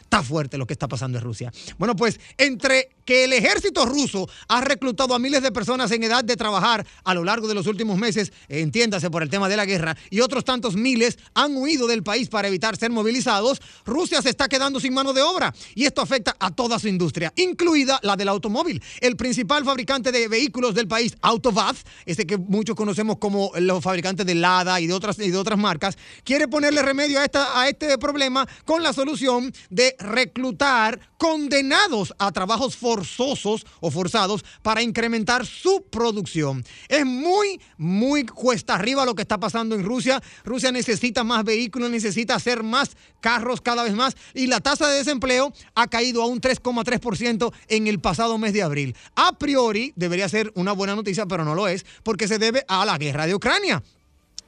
Está 0.01 0.23
fuerte 0.23 0.57
lo 0.57 0.67
que 0.67 0.73
está 0.73 0.87
pasando 0.87 1.17
en 1.17 1.23
Rusia. 1.23 1.51
Bueno, 1.77 1.95
pues 1.95 2.19
entre 2.37 2.89
que 3.05 3.25
el 3.25 3.33
ejército 3.33 3.85
ruso 3.85 4.29
ha 4.47 4.61
reclutado 4.61 5.13
a 5.13 5.19
miles 5.19 5.41
de 5.41 5.51
personas 5.51 5.91
en 5.91 6.03
edad 6.03 6.23
de 6.23 6.35
trabajar 6.35 6.85
a 7.03 7.13
lo 7.13 7.23
largo 7.23 7.47
de 7.47 7.53
los 7.53 7.67
últimos 7.67 7.97
meses, 7.97 8.31
entiéndase 8.47 9.09
por 9.09 9.23
el 9.23 9.29
tema 9.29 9.49
de 9.49 9.57
la 9.57 9.65
guerra, 9.65 9.97
y 10.09 10.21
otros 10.21 10.45
tantos 10.45 10.75
miles 10.75 11.17
han 11.33 11.55
huido 11.55 11.87
del 11.87 12.03
país 12.03 12.29
para 12.29 12.47
evitar 12.47 12.77
ser 12.77 12.91
movilizados, 12.91 13.61
Rusia 13.85 14.21
se 14.21 14.29
está 14.29 14.47
quedando 14.47 14.79
sin 14.79 14.93
mano 14.93 15.13
de 15.13 15.21
obra 15.21 15.53
y 15.75 15.85
esto 15.85 16.01
afecta 16.01 16.35
a 16.39 16.51
toda 16.51 16.79
su 16.79 16.87
industria, 16.87 17.33
incluida 17.35 17.99
la 18.03 18.15
del 18.15 18.29
automóvil. 18.29 18.81
El 18.99 19.15
principal 19.15 19.65
fabricante 19.65 20.11
de 20.11 20.27
vehículos 20.27 20.75
del 20.75 20.87
país, 20.87 21.15
Autovaz, 21.21 21.83
ese 22.05 22.25
que 22.25 22.37
muchos 22.37 22.75
conocemos 22.75 23.17
como 23.17 23.51
los 23.59 23.83
fabricantes 23.83 24.25
de 24.25 24.35
Lada 24.35 24.79
y 24.79 24.87
de 24.87 24.93
otras, 24.93 25.19
y 25.19 25.31
de 25.31 25.37
otras 25.37 25.57
marcas, 25.57 25.97
quiere 26.23 26.47
ponerle 26.47 26.81
remedio 26.81 27.19
a, 27.19 27.25
esta, 27.25 27.59
a 27.59 27.69
este 27.69 27.97
problema 27.97 28.47
con 28.65 28.83
la 28.83 28.93
solución 28.93 29.53
de 29.69 29.95
reclutar 29.99 30.99
condenados 31.17 32.13
a 32.17 32.31
trabajos 32.31 32.75
forzosos 32.91 33.65
o 33.79 33.89
forzados 33.89 34.43
para 34.61 34.81
incrementar 34.81 35.45
su 35.45 35.85
producción. 35.89 36.63
Es 36.89 37.05
muy, 37.05 37.61
muy 37.77 38.25
cuesta 38.25 38.75
arriba 38.75 39.05
lo 39.05 39.15
que 39.15 39.21
está 39.21 39.39
pasando 39.39 39.75
en 39.75 39.85
Rusia. 39.85 40.21
Rusia 40.43 40.73
necesita 40.73 41.23
más 41.23 41.45
vehículos, 41.45 41.89
necesita 41.89 42.35
hacer 42.35 42.63
más 42.63 42.97
carros 43.21 43.61
cada 43.61 43.83
vez 43.83 43.93
más 43.93 44.17
y 44.33 44.47
la 44.47 44.59
tasa 44.59 44.89
de 44.89 44.97
desempleo 44.97 45.53
ha 45.73 45.87
caído 45.87 46.21
a 46.21 46.25
un 46.25 46.41
3,3% 46.41 47.53
en 47.69 47.87
el 47.87 48.01
pasado 48.01 48.37
mes 48.37 48.51
de 48.51 48.61
abril. 48.61 48.93
A 49.15 49.37
priori 49.37 49.93
debería 49.95 50.27
ser 50.27 50.51
una 50.55 50.73
buena 50.73 50.93
noticia, 50.93 51.25
pero 51.25 51.45
no 51.45 51.55
lo 51.55 51.69
es, 51.69 51.85
porque 52.03 52.27
se 52.27 52.39
debe 52.39 52.65
a 52.67 52.83
la 52.83 52.97
guerra 52.97 53.25
de 53.25 53.35
Ucrania. 53.35 53.81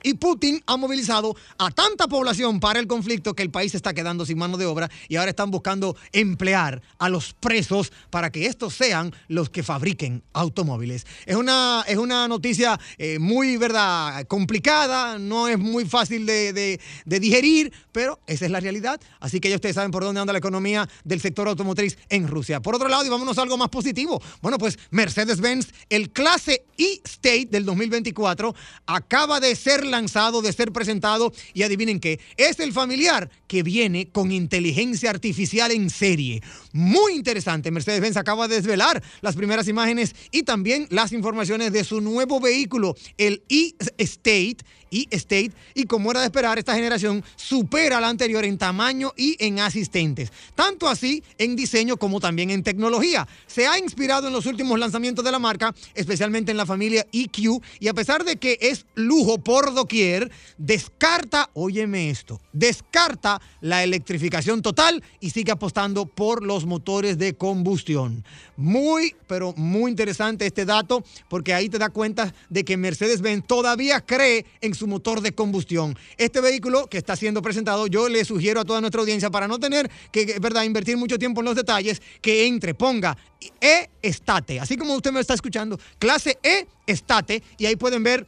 Y 0.03 0.15
Putin 0.15 0.61
ha 0.67 0.75
movilizado 0.77 1.35
a 1.57 1.71
tanta 1.71 2.07
población 2.07 2.59
para 2.59 2.79
el 2.79 2.87
conflicto 2.87 3.33
que 3.33 3.43
el 3.43 3.49
país 3.49 3.73
está 3.73 3.93
quedando 3.93 4.25
sin 4.25 4.37
mano 4.37 4.57
de 4.57 4.65
obra 4.65 4.89
y 5.07 5.15
ahora 5.15 5.29
están 5.29 5.49
buscando 5.49 5.95
emplear 6.11 6.81
a 6.99 7.09
los 7.09 7.33
presos 7.33 7.91
para 8.09 8.29
que 8.29 8.45
estos 8.45 8.73
sean 8.73 9.13
los 9.29 9.49
que 9.49 9.63
fabriquen 9.63 10.21
automóviles. 10.33 11.07
Es 11.25 11.37
una, 11.37 11.85
es 11.87 11.97
una 11.97 12.27
noticia 12.27 12.79
eh, 12.97 13.17
muy, 13.17 13.55
¿verdad?, 13.55 14.27
complicada, 14.27 15.17
no 15.17 15.47
es 15.47 15.57
muy 15.57 15.85
fácil 15.85 16.25
de, 16.25 16.51
de, 16.51 16.81
de 17.05 17.19
digerir, 17.19 17.71
pero 17.91 18.19
esa 18.27 18.45
es 18.45 18.51
la 18.51 18.59
realidad. 18.59 18.99
Así 19.21 19.39
que 19.39 19.49
ya 19.49 19.55
ustedes 19.55 19.75
saben 19.75 19.91
por 19.91 20.03
dónde 20.03 20.19
anda 20.19 20.33
la 20.33 20.39
economía 20.39 20.87
del 21.05 21.21
sector 21.21 21.47
automotriz 21.47 21.97
en 22.09 22.27
Rusia. 22.27 22.61
Por 22.61 22.75
otro 22.75 22.89
lado, 22.89 23.05
y 23.05 23.09
vámonos 23.09 23.37
a 23.37 23.43
algo 23.43 23.57
más 23.57 23.69
positivo. 23.69 24.21
Bueno, 24.41 24.57
pues 24.57 24.77
Mercedes-Benz, 24.91 25.69
el 25.89 26.11
clase 26.11 26.65
E-State 26.77 27.47
del 27.49 27.65
2024, 27.65 28.53
acaba 28.85 29.39
de 29.39 29.55
ser 29.55 29.85
lanzado, 29.93 30.41
de 30.41 30.51
ser 30.51 30.73
presentado 30.73 31.31
y 31.53 31.63
adivinen 31.63 32.01
qué, 32.01 32.19
es 32.35 32.59
el 32.59 32.73
familiar 32.73 33.29
que 33.47 33.63
viene 33.63 34.09
con 34.09 34.31
inteligencia 34.31 35.09
artificial 35.09 35.71
en 35.71 35.89
serie. 35.89 36.41
Muy 36.73 37.13
interesante, 37.13 37.71
Mercedes-Benz 37.71 38.17
acaba 38.17 38.47
de 38.47 38.55
desvelar 38.55 39.01
las 39.21 39.35
primeras 39.35 39.67
imágenes 39.67 40.15
y 40.31 40.43
también 40.43 40.87
las 40.89 41.11
informaciones 41.11 41.71
de 41.71 41.83
su 41.83 42.01
nuevo 42.01 42.39
vehículo, 42.39 42.95
el 43.17 43.43
E-State 43.47 44.57
e-State 44.93 45.51
y 45.73 45.85
como 45.85 46.11
era 46.11 46.21
de 46.21 46.27
esperar, 46.27 46.59
esta 46.59 46.75
generación 46.75 47.23
supera 47.35 47.99
la 47.99 48.09
anterior 48.09 48.45
en 48.45 48.57
tamaño 48.57 49.13
y 49.17 49.35
en 49.39 49.59
asistentes. 49.59 50.31
Tanto 50.55 50.87
así 50.87 51.23
en 51.37 51.55
diseño 51.55 51.97
como 51.97 52.19
también 52.19 52.49
en 52.49 52.63
tecnología. 52.63 53.27
Se 53.47 53.67
ha 53.67 53.77
inspirado 53.77 54.27
en 54.27 54.33
los 54.33 54.45
últimos 54.45 54.79
lanzamientos 54.79 55.25
de 55.25 55.31
la 55.31 55.39
marca, 55.39 55.73
especialmente 55.93 56.51
en 56.51 56.57
la 56.57 56.65
familia 56.65 57.05
EQ, 57.11 57.61
y 57.79 57.87
a 57.87 57.93
pesar 57.93 58.23
de 58.23 58.37
que 58.37 58.57
es 58.61 58.85
lujo 58.95 59.37
por 59.37 59.73
doquier, 59.73 60.31
descarta, 60.57 61.49
óyeme 61.53 62.09
esto, 62.09 62.39
descarta 62.51 63.41
la 63.61 63.83
electrificación 63.83 64.61
total 64.61 65.03
y 65.19 65.31
sigue 65.31 65.51
apostando 65.51 66.05
por 66.05 66.43
los 66.43 66.65
motores 66.65 67.17
de 67.17 67.33
combustión. 67.33 68.23
Muy, 68.55 69.15
pero 69.27 69.53
muy 69.57 69.91
interesante 69.91 70.45
este 70.45 70.65
dato 70.65 71.03
porque 71.29 71.53
ahí 71.53 71.69
te 71.69 71.79
da 71.79 71.89
cuenta 71.89 72.33
de 72.49 72.63
que 72.63 72.77
Mercedes-Benz 72.77 73.47
todavía 73.47 74.01
cree 74.01 74.45
en 74.61 74.75
su 74.75 74.82
motor 74.87 75.21
de 75.21 75.33
combustión. 75.33 75.97
Este 76.17 76.41
vehículo 76.41 76.87
que 76.87 76.97
está 76.97 77.15
siendo 77.15 77.41
presentado, 77.41 77.87
yo 77.87 78.09
le 78.09 78.25
sugiero 78.25 78.61
a 78.61 78.65
toda 78.65 78.81
nuestra 78.81 79.01
audiencia 79.01 79.29
para 79.29 79.47
no 79.47 79.59
tener 79.59 79.89
que, 80.11 80.39
verdad, 80.39 80.63
invertir 80.63 80.97
mucho 80.97 81.17
tiempo 81.17 81.41
en 81.41 81.45
los 81.45 81.55
detalles, 81.55 82.01
que 82.21 82.45
entre, 82.47 82.73
ponga 82.73 83.17
E-Estate, 83.59 84.59
así 84.59 84.77
como 84.77 84.95
usted 84.95 85.11
me 85.11 85.19
está 85.19 85.33
escuchando, 85.33 85.79
clase 85.99 86.37
E-Estate, 86.43 87.43
y 87.57 87.65
ahí 87.65 87.75
pueden 87.75 88.03
ver 88.03 88.25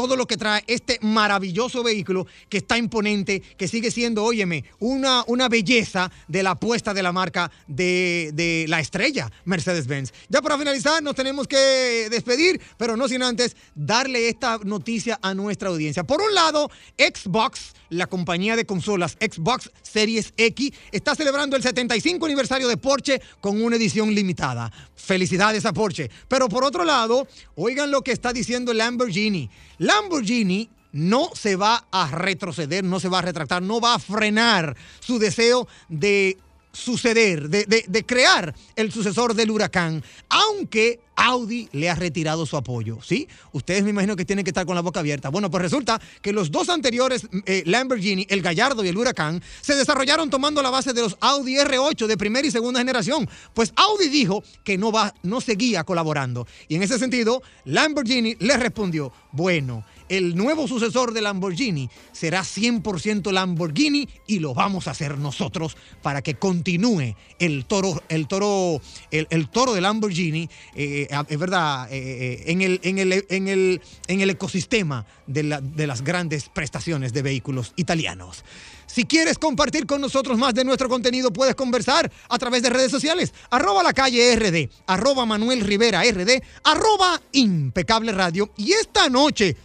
todo 0.00 0.16
lo 0.16 0.26
que 0.26 0.38
trae 0.38 0.64
este 0.66 0.98
maravilloso 1.02 1.82
vehículo 1.82 2.26
que 2.48 2.56
está 2.56 2.78
imponente, 2.78 3.42
que 3.58 3.68
sigue 3.68 3.90
siendo, 3.90 4.24
óyeme, 4.24 4.64
una, 4.78 5.24
una 5.26 5.50
belleza 5.50 6.10
de 6.26 6.42
la 6.42 6.52
apuesta 6.52 6.94
de 6.94 7.02
la 7.02 7.12
marca 7.12 7.52
de, 7.66 8.30
de 8.32 8.64
la 8.66 8.80
estrella 8.80 9.30
Mercedes-Benz. 9.44 10.14
Ya 10.30 10.40
para 10.40 10.56
finalizar, 10.56 11.02
nos 11.02 11.14
tenemos 11.14 11.46
que 11.46 12.08
despedir, 12.10 12.58
pero 12.78 12.96
no 12.96 13.08
sin 13.08 13.22
antes 13.22 13.54
darle 13.74 14.30
esta 14.30 14.58
noticia 14.64 15.18
a 15.20 15.34
nuestra 15.34 15.68
audiencia. 15.68 16.02
Por 16.02 16.22
un 16.22 16.34
lado, 16.34 16.70
Xbox, 16.96 17.74
la 17.90 18.06
compañía 18.06 18.56
de 18.56 18.64
consolas 18.64 19.18
Xbox 19.20 19.70
Series 19.82 20.32
X, 20.38 20.72
está 20.92 21.14
celebrando 21.14 21.56
el 21.56 21.62
75 21.62 22.24
aniversario 22.24 22.68
de 22.68 22.78
Porsche 22.78 23.20
con 23.42 23.62
una 23.62 23.76
edición 23.76 24.14
limitada. 24.14 24.72
Felicidades 25.00 25.64
a 25.66 25.72
Porsche. 25.72 26.10
Pero 26.28 26.48
por 26.48 26.64
otro 26.64 26.84
lado, 26.84 27.26
oigan 27.56 27.90
lo 27.90 28.02
que 28.02 28.12
está 28.12 28.32
diciendo 28.32 28.72
Lamborghini. 28.72 29.50
Lamborghini 29.78 30.70
no 30.92 31.30
se 31.34 31.56
va 31.56 31.86
a 31.90 32.10
retroceder, 32.10 32.84
no 32.84 33.00
se 33.00 33.08
va 33.08 33.18
a 33.18 33.22
retractar, 33.22 33.62
no 33.62 33.80
va 33.80 33.94
a 33.94 33.98
frenar 33.98 34.76
su 35.00 35.18
deseo 35.18 35.68
de 35.88 36.38
suceder, 36.72 37.48
de, 37.48 37.64
de, 37.64 38.06
crear 38.06 38.54
el 38.76 38.92
sucesor 38.92 39.34
del 39.34 39.50
huracán, 39.50 40.02
aunque 40.28 41.00
Audi 41.16 41.68
le 41.72 41.90
ha 41.90 41.94
retirado 41.94 42.46
su 42.46 42.56
apoyo, 42.56 42.98
¿sí? 43.02 43.28
Ustedes 43.52 43.82
me 43.82 43.90
imagino 43.90 44.16
que 44.16 44.24
tienen 44.24 44.44
que 44.44 44.50
estar 44.50 44.64
con 44.64 44.74
la 44.74 44.80
boca 44.80 45.00
abierta. 45.00 45.28
Bueno, 45.28 45.50
pues 45.50 45.62
resulta 45.62 46.00
que 46.22 46.32
los 46.32 46.50
dos 46.50 46.68
anteriores 46.70 47.26
eh, 47.44 47.62
Lamborghini, 47.66 48.26
el 48.30 48.40
Gallardo 48.40 48.84
y 48.84 48.88
el 48.88 48.96
Huracán, 48.96 49.42
se 49.60 49.74
desarrollaron 49.74 50.30
tomando 50.30 50.62
la 50.62 50.70
base 50.70 50.92
de 50.92 51.02
los 51.02 51.16
Audi 51.20 51.56
R8 51.56 52.06
de 52.06 52.16
primera 52.16 52.46
y 52.46 52.50
segunda 52.50 52.80
generación. 52.80 53.28
Pues 53.52 53.72
Audi 53.76 54.08
dijo 54.08 54.42
que 54.64 54.78
no 54.78 54.92
va, 54.92 55.12
no 55.22 55.40
seguía 55.40 55.84
colaborando. 55.84 56.46
Y 56.68 56.76
en 56.76 56.82
ese 56.82 56.98
sentido, 56.98 57.42
Lamborghini 57.64 58.36
le 58.38 58.56
respondió, 58.56 59.12
bueno, 59.32 59.84
el 60.10 60.36
nuevo 60.36 60.66
sucesor 60.66 61.12
de 61.14 61.22
Lamborghini 61.22 61.88
será 62.12 62.42
100% 62.42 63.32
Lamborghini 63.32 64.08
y 64.26 64.40
lo 64.40 64.54
vamos 64.54 64.88
a 64.88 64.90
hacer 64.90 65.16
nosotros 65.16 65.76
para 66.02 66.20
que 66.20 66.34
continúe 66.34 67.14
el 67.38 67.64
toro, 67.64 68.02
el 68.08 68.26
toro, 68.26 68.82
el, 69.12 69.48
toro 69.48 69.72
de 69.72 69.80
Lamborghini, 69.80 70.50
eh, 70.74 71.08
es 71.28 71.38
verdad, 71.38 71.88
eh, 71.92 72.42
en, 72.46 72.60
el, 72.60 72.80
en, 72.82 72.98
el, 72.98 73.24
en, 73.28 73.48
el, 73.48 73.80
en 74.08 74.20
el 74.20 74.30
ecosistema 74.30 75.06
de 75.26 75.86
las 75.86 76.02
grandes 76.02 76.48
prestaciones 76.48 77.12
de 77.12 77.22
vehículos 77.22 77.72
italianos. 77.76 78.44
Si 78.92 79.04
quieres 79.04 79.38
compartir 79.38 79.86
con 79.86 80.00
nosotros 80.00 80.36
más 80.36 80.52
de 80.52 80.64
nuestro 80.64 80.88
contenido, 80.88 81.32
puedes 81.32 81.54
conversar 81.54 82.10
a 82.28 82.38
través 82.38 82.60
de 82.64 82.70
redes 82.70 82.90
sociales. 82.90 83.32
Arroba 83.48 83.84
la 83.84 83.92
calle 83.92 84.34
RD, 84.34 84.68
arroba 84.88 85.24
Manuel 85.24 85.60
Rivera 85.60 86.02
RD, 86.02 86.42
arroba 86.64 87.22
Impecable 87.30 88.10
Radio. 88.10 88.50
Y 88.56 88.72
esta 88.72 89.08
noche, 89.08 89.56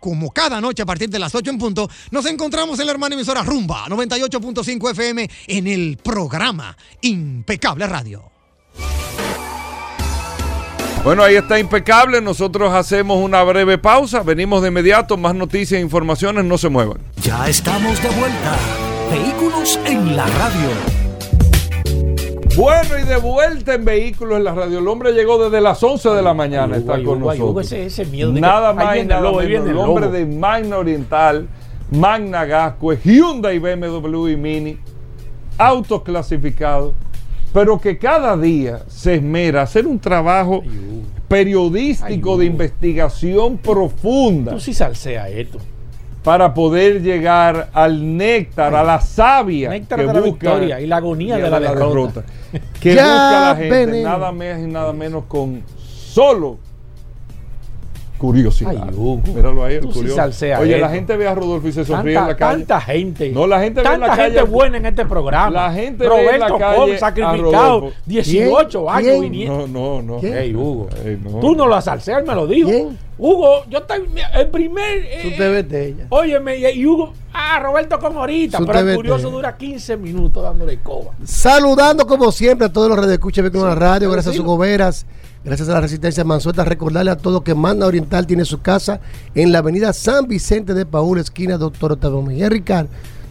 como 0.00 0.30
cada 0.30 0.60
noche 0.60 0.82
a 0.82 0.86
partir 0.86 1.08
de 1.08 1.18
las 1.18 1.34
8 1.34 1.50
en 1.50 1.58
punto, 1.58 1.88
nos 2.10 2.26
encontramos 2.26 2.78
en 2.80 2.86
la 2.86 2.92
hermana 2.92 3.14
emisora 3.14 3.42
Rumba 3.42 3.86
98.5 3.86 4.90
FM 4.90 5.30
en 5.46 5.66
el 5.66 5.98
programa 6.02 6.76
Impecable 7.02 7.86
Radio. 7.86 8.30
Bueno, 11.04 11.22
ahí 11.22 11.36
está 11.36 11.58
impecable. 11.58 12.20
Nosotros 12.20 12.74
hacemos 12.74 13.22
una 13.22 13.42
breve 13.42 13.78
pausa. 13.78 14.22
Venimos 14.22 14.62
de 14.62 14.68
inmediato. 14.68 15.16
Más 15.16 15.34
noticias 15.34 15.78
e 15.78 15.82
informaciones. 15.82 16.44
No 16.44 16.58
se 16.58 16.68
muevan. 16.68 16.98
Ya 17.22 17.48
estamos 17.48 18.02
de 18.02 18.08
vuelta. 18.10 18.56
Vehículos 19.10 19.78
en 19.86 20.16
la 20.16 20.26
radio. 20.26 20.97
Bueno, 22.58 22.98
y 23.00 23.06
de 23.06 23.16
vuelta 23.18 23.74
en 23.74 23.84
Vehículos 23.84 24.36
en 24.38 24.44
la 24.44 24.52
radio. 24.52 24.80
El 24.80 24.88
hombre 24.88 25.12
llegó 25.12 25.42
desde 25.42 25.60
las 25.60 25.80
11 25.80 26.08
de 26.10 26.22
la 26.22 26.34
mañana. 26.34 26.76
Está 26.76 26.94
Uy, 26.94 27.04
con 27.04 27.20
nosotros. 27.20 27.66
ese- 27.66 27.86
ese 27.86 28.04
miedo 28.06 28.30
de 28.30 28.34
que 28.34 28.40
nada 28.40 28.72
más 28.72 28.96
y 28.96 29.04
nada 29.04 29.20
lobo, 29.20 29.38
menos. 29.38 29.64
El 29.64 29.70
el 29.70 29.78
hombre 29.78 30.08
de 30.08 30.26
Magna 30.26 30.78
Oriental, 30.78 31.46
Magna 31.92 32.44
Gasco, 32.44 32.92
Hyundai 32.94 33.60
BMW 33.60 34.28
y 34.30 34.36
Mini, 34.36 34.78
autos 35.56 36.02
clasificados, 36.02 36.94
pero 37.52 37.80
que 37.80 37.96
cada 37.96 38.36
día 38.36 38.80
se 38.88 39.14
esmera 39.14 39.62
hacer 39.62 39.86
un 39.86 40.00
trabajo 40.00 40.60
periodístico 41.28 42.36
de 42.38 42.46
investigación 42.46 43.58
profunda. 43.58 44.50
Tú 44.52 44.58
sí 44.60 44.74
salsea 44.74 45.28
esto. 45.28 45.58
Para 46.22 46.52
poder 46.52 47.00
llegar 47.02 47.68
al 47.72 48.16
néctar, 48.16 48.74
a 48.74 48.82
la 48.82 49.00
savia 49.00 49.70
Néctar 49.70 50.00
que 50.00 50.06
de 50.06 50.12
la 50.12 50.20
busca 50.20 50.30
victoria 50.30 50.80
y 50.80 50.86
la 50.86 50.96
agonía 50.96 51.36
de 51.36 51.48
la 51.50 51.60
derrota. 51.60 52.22
Que 52.80 52.94
Ya, 52.94 53.04
busca 53.04 53.40
la 53.50 53.56
gente 53.56 53.86
veneno. 53.86 54.08
nada 54.08 54.32
más 54.32 54.58
y 54.58 54.66
nada 54.66 54.92
menos 54.92 55.24
con 55.28 55.62
solo 55.86 56.58
curiosidad. 58.16 58.84
Ay, 58.88 58.94
Hugo. 58.96 59.22
Míralo 59.32 59.64
ahí, 59.64 59.76
el 59.76 59.82
sí 59.84 59.88
curioso. 59.92 60.22
Oye, 60.60 60.78
la 60.78 60.88
gente 60.88 61.16
ve 61.16 61.28
a 61.28 61.34
Rodolfo 61.36 61.68
y 61.68 61.72
se 61.72 61.84
sonríe 61.84 62.14
Tanta, 62.14 62.20
en 62.24 62.32
la 62.32 62.36
calle. 62.36 62.58
tanta 62.64 62.80
gente. 62.80 63.30
No, 63.30 63.46
la 63.46 63.60
gente 63.60 63.80
ve 63.80 63.86
en 63.86 63.92
Tanta 63.92 64.06
la 64.08 64.16
calle. 64.16 64.34
gente 64.38 64.50
buena 64.50 64.76
en 64.78 64.86
este 64.86 65.04
programa. 65.06 65.50
La 65.50 65.72
gente 65.72 65.98
ve 65.98 66.04
en 66.04 66.10
Roberto 66.26 66.58
la 66.58 66.58
calle 66.58 66.98
sacrificado, 66.98 67.42
Rodolfo. 67.80 67.92
18 68.06 68.68
¿Quién? 68.80 68.88
años 68.94 69.10
¿Quién? 69.10 69.20
viniendo. 69.22 69.68
No, 69.68 70.02
no, 70.02 70.20
no. 70.20 70.28
Ey, 70.36 70.52
Hugo. 70.54 70.88
Ey, 71.04 71.18
no. 71.22 71.38
Tú 71.38 71.54
no 71.54 71.66
lo 71.68 71.80
salseas, 71.80 72.18
él 72.20 72.26
me 72.26 72.34
lo 72.34 72.46
dijo. 72.48 72.70
Hugo, 73.18 73.64
yo 73.68 73.78
estoy. 73.78 74.08
El 74.34 74.46
primer. 74.48 75.02
Su 75.22 75.28
eh, 75.28 75.34
TV 75.36 75.62
de 75.64 75.88
ella. 75.88 76.06
Óyeme, 76.10 76.56
y, 76.72 76.86
Hugo. 76.86 77.12
Ah, 77.32 77.58
Roberto 77.60 77.98
con 77.98 78.16
ahorita. 78.16 78.58
Su 78.58 78.66
pero 78.66 78.78
el 78.80 78.94
curioso 78.96 79.30
dura 79.30 79.56
15 79.56 79.96
minutos 79.96 80.42
dándole 80.42 80.78
coba. 80.78 81.12
Saludando 81.24 82.06
como 82.06 82.30
siempre 82.30 82.66
a 82.66 82.72
todos 82.72 82.88
los 82.88 82.98
radioescuchas 82.98 83.52
de 83.52 83.58
la 83.58 83.74
radio, 83.74 84.10
gracias 84.10 84.34
a 84.34 84.36
sus 84.36 84.44
goberas, 84.46 85.04
gracias 85.44 85.68
a 85.68 85.72
la 85.72 85.80
Resistencia 85.80 86.24
Mansueta. 86.24 86.64
Recordarle 86.64 87.10
a 87.10 87.16
todos 87.16 87.42
que 87.42 87.54
Manda 87.54 87.86
Oriental 87.86 88.26
tiene 88.26 88.44
su 88.44 88.60
casa 88.62 89.00
en 89.34 89.50
la 89.52 89.58
avenida 89.58 89.92
San 89.92 90.28
Vicente 90.28 90.74
de 90.74 90.86
Paúl, 90.86 91.18
esquina 91.18 91.58
Doctor 91.58 91.92
Octavio 91.92 92.22
Mejía 92.22 92.48
Ricard, 92.48 92.86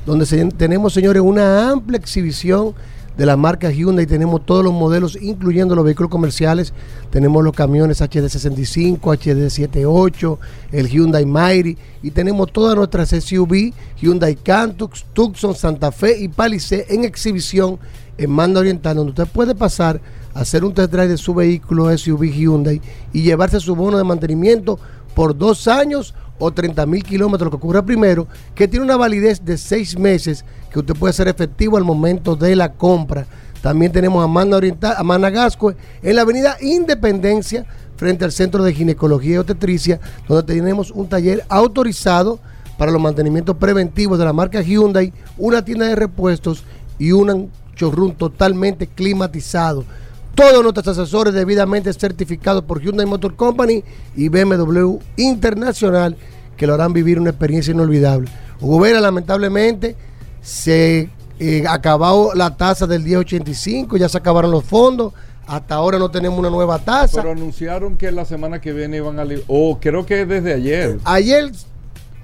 donde 0.06 0.26
se- 0.26 0.44
tenemos, 0.52 0.94
señores, 0.94 1.22
una 1.22 1.70
amplia 1.72 1.98
exhibición 1.98 2.76
de 3.18 3.26
la 3.26 3.36
marca 3.36 3.72
Hyundai. 3.72 4.06
Tenemos 4.06 4.46
todos 4.46 4.64
los 4.64 4.74
modelos, 4.74 5.18
incluyendo 5.22 5.76
los 5.76 5.84
vehículos 5.84 6.12
comerciales. 6.12 6.74
Tenemos 7.10 7.44
los 7.44 7.54
camiones 7.54 8.02
HD65, 8.02 9.00
HD78, 9.00 10.38
el 10.72 10.88
Hyundai 10.88 11.26
Mighty 11.26 11.78
y 12.04 12.12
tenemos 12.12 12.52
todas 12.52 12.76
nuestras 12.76 13.10
SUV, 13.10 13.74
Hyundai 14.00 14.36
Cantus, 14.36 15.06
Tucson, 15.14 15.56
Santa 15.56 15.92
Fe 15.92 16.20
y 16.20 16.28
Palisade 16.28 16.86
en 16.90 17.04
exhibición 17.04 17.80
en 18.18 18.32
Manda 18.32 18.60
Oriental, 18.60 18.96
donde 18.96 19.12
usted 19.12 19.28
puede 19.28 19.56
pasar 19.56 20.00
a 20.34 20.42
hacer 20.42 20.64
un 20.64 20.74
test 20.74 20.92
drive 20.92 21.10
de 21.10 21.18
su 21.18 21.34
vehículo 21.34 21.96
SUV 21.96 22.32
Hyundai 22.32 22.82
y 23.14 23.24
llevarse 23.24 23.60
su 23.60 23.76
bono 23.76 23.98
de 23.98 24.04
mantenimiento 24.04 24.80
por 25.16 25.36
dos 25.38 25.68
años 25.68 26.14
o 26.40 26.52
30 26.52 26.86
mil 26.86 27.04
kilómetros, 27.04 27.48
lo 27.48 27.52
que 27.52 27.58
ocurra 27.58 27.84
primero, 27.84 28.28
que 28.56 28.68
tiene 28.68 28.86
una 28.86 28.98
validez 28.98 29.44
de 29.44 29.58
seis 29.58 29.98
meses 29.98 30.46
que 30.72 30.80
usted 30.80 30.96
puede 30.96 31.12
hacer 31.12 31.28
efectivo 31.28 31.78
al 31.78 31.84
momento 31.84 32.36
de 32.36 32.56
la 32.56 32.74
compra. 32.74 33.26
También 33.62 33.92
tenemos 33.92 34.24
a 34.24 34.28
Manda 34.28 34.58
Oriental, 34.58 34.96
Managascue, 35.04 35.76
en 36.02 36.16
la 36.16 36.22
avenida 36.22 36.58
Independencia, 36.62 37.66
frente 37.96 38.24
al 38.24 38.32
Centro 38.32 38.64
de 38.64 38.74
Ginecología 38.74 39.36
y 39.36 39.38
Obstetricia, 39.38 40.00
donde 40.28 40.54
tenemos 40.54 40.92
un 40.92 41.10
taller 41.10 41.44
autorizado 41.50 42.40
para 42.78 42.92
los 42.92 43.02
mantenimientos 43.02 43.58
preventivos 43.58 44.20
de 44.20 44.26
la 44.26 44.34
marca 44.34 44.62
Hyundai, 44.62 45.12
una 45.38 45.66
tienda 45.66 45.88
de 45.88 45.96
repuestos 45.96 46.64
y 47.00 47.12
un 47.12 47.52
showroom 47.76 48.14
totalmente 48.14 48.88
climatizado. 48.88 49.84
Todos 50.38 50.62
nuestros 50.62 50.88
asesores 50.90 51.34
debidamente 51.34 51.92
certificados 51.94 52.64
por 52.64 52.80
Hyundai 52.80 53.08
Motor 53.08 53.36
Company 53.36 53.84
y 54.16 54.30
BMW 54.30 55.00
Internacional 55.16 56.16
que 56.56 56.68
lo 56.68 56.76
harán 56.76 56.94
vivir 56.94 57.20
una 57.20 57.32
experiencia 57.32 57.74
inolvidable. 57.74 58.30
Hugo 58.62 58.82
Vera, 58.82 59.02
lamentablemente, 59.02 59.96
se 60.40 61.10
eh, 61.40 61.64
acabó 61.68 62.36
la 62.36 62.56
tasa 62.56 62.86
del 62.86 63.02
1085, 63.02 63.98
ya 63.98 64.08
se 64.08 64.20
acabaron 64.20 64.52
los 64.52 64.64
fondos. 64.64 65.12
Hasta 65.48 65.74
ahora 65.74 65.98
no 65.98 66.12
tenemos 66.12 66.38
una 66.38 66.52
nueva 66.52 66.78
tasa. 66.78 67.20
Pero 67.20 67.32
anunciaron 67.32 67.98
que 67.98 68.12
la 68.12 68.24
semana 68.24 68.62
que 68.62 68.74
viene 68.74 68.98
iban 68.98 69.20
a... 69.20 69.26
O 69.48 69.80
creo 69.80 70.06
que 70.06 70.28
desde 70.28 70.54
ayer. 70.54 71.00
Ayer 71.04 71.52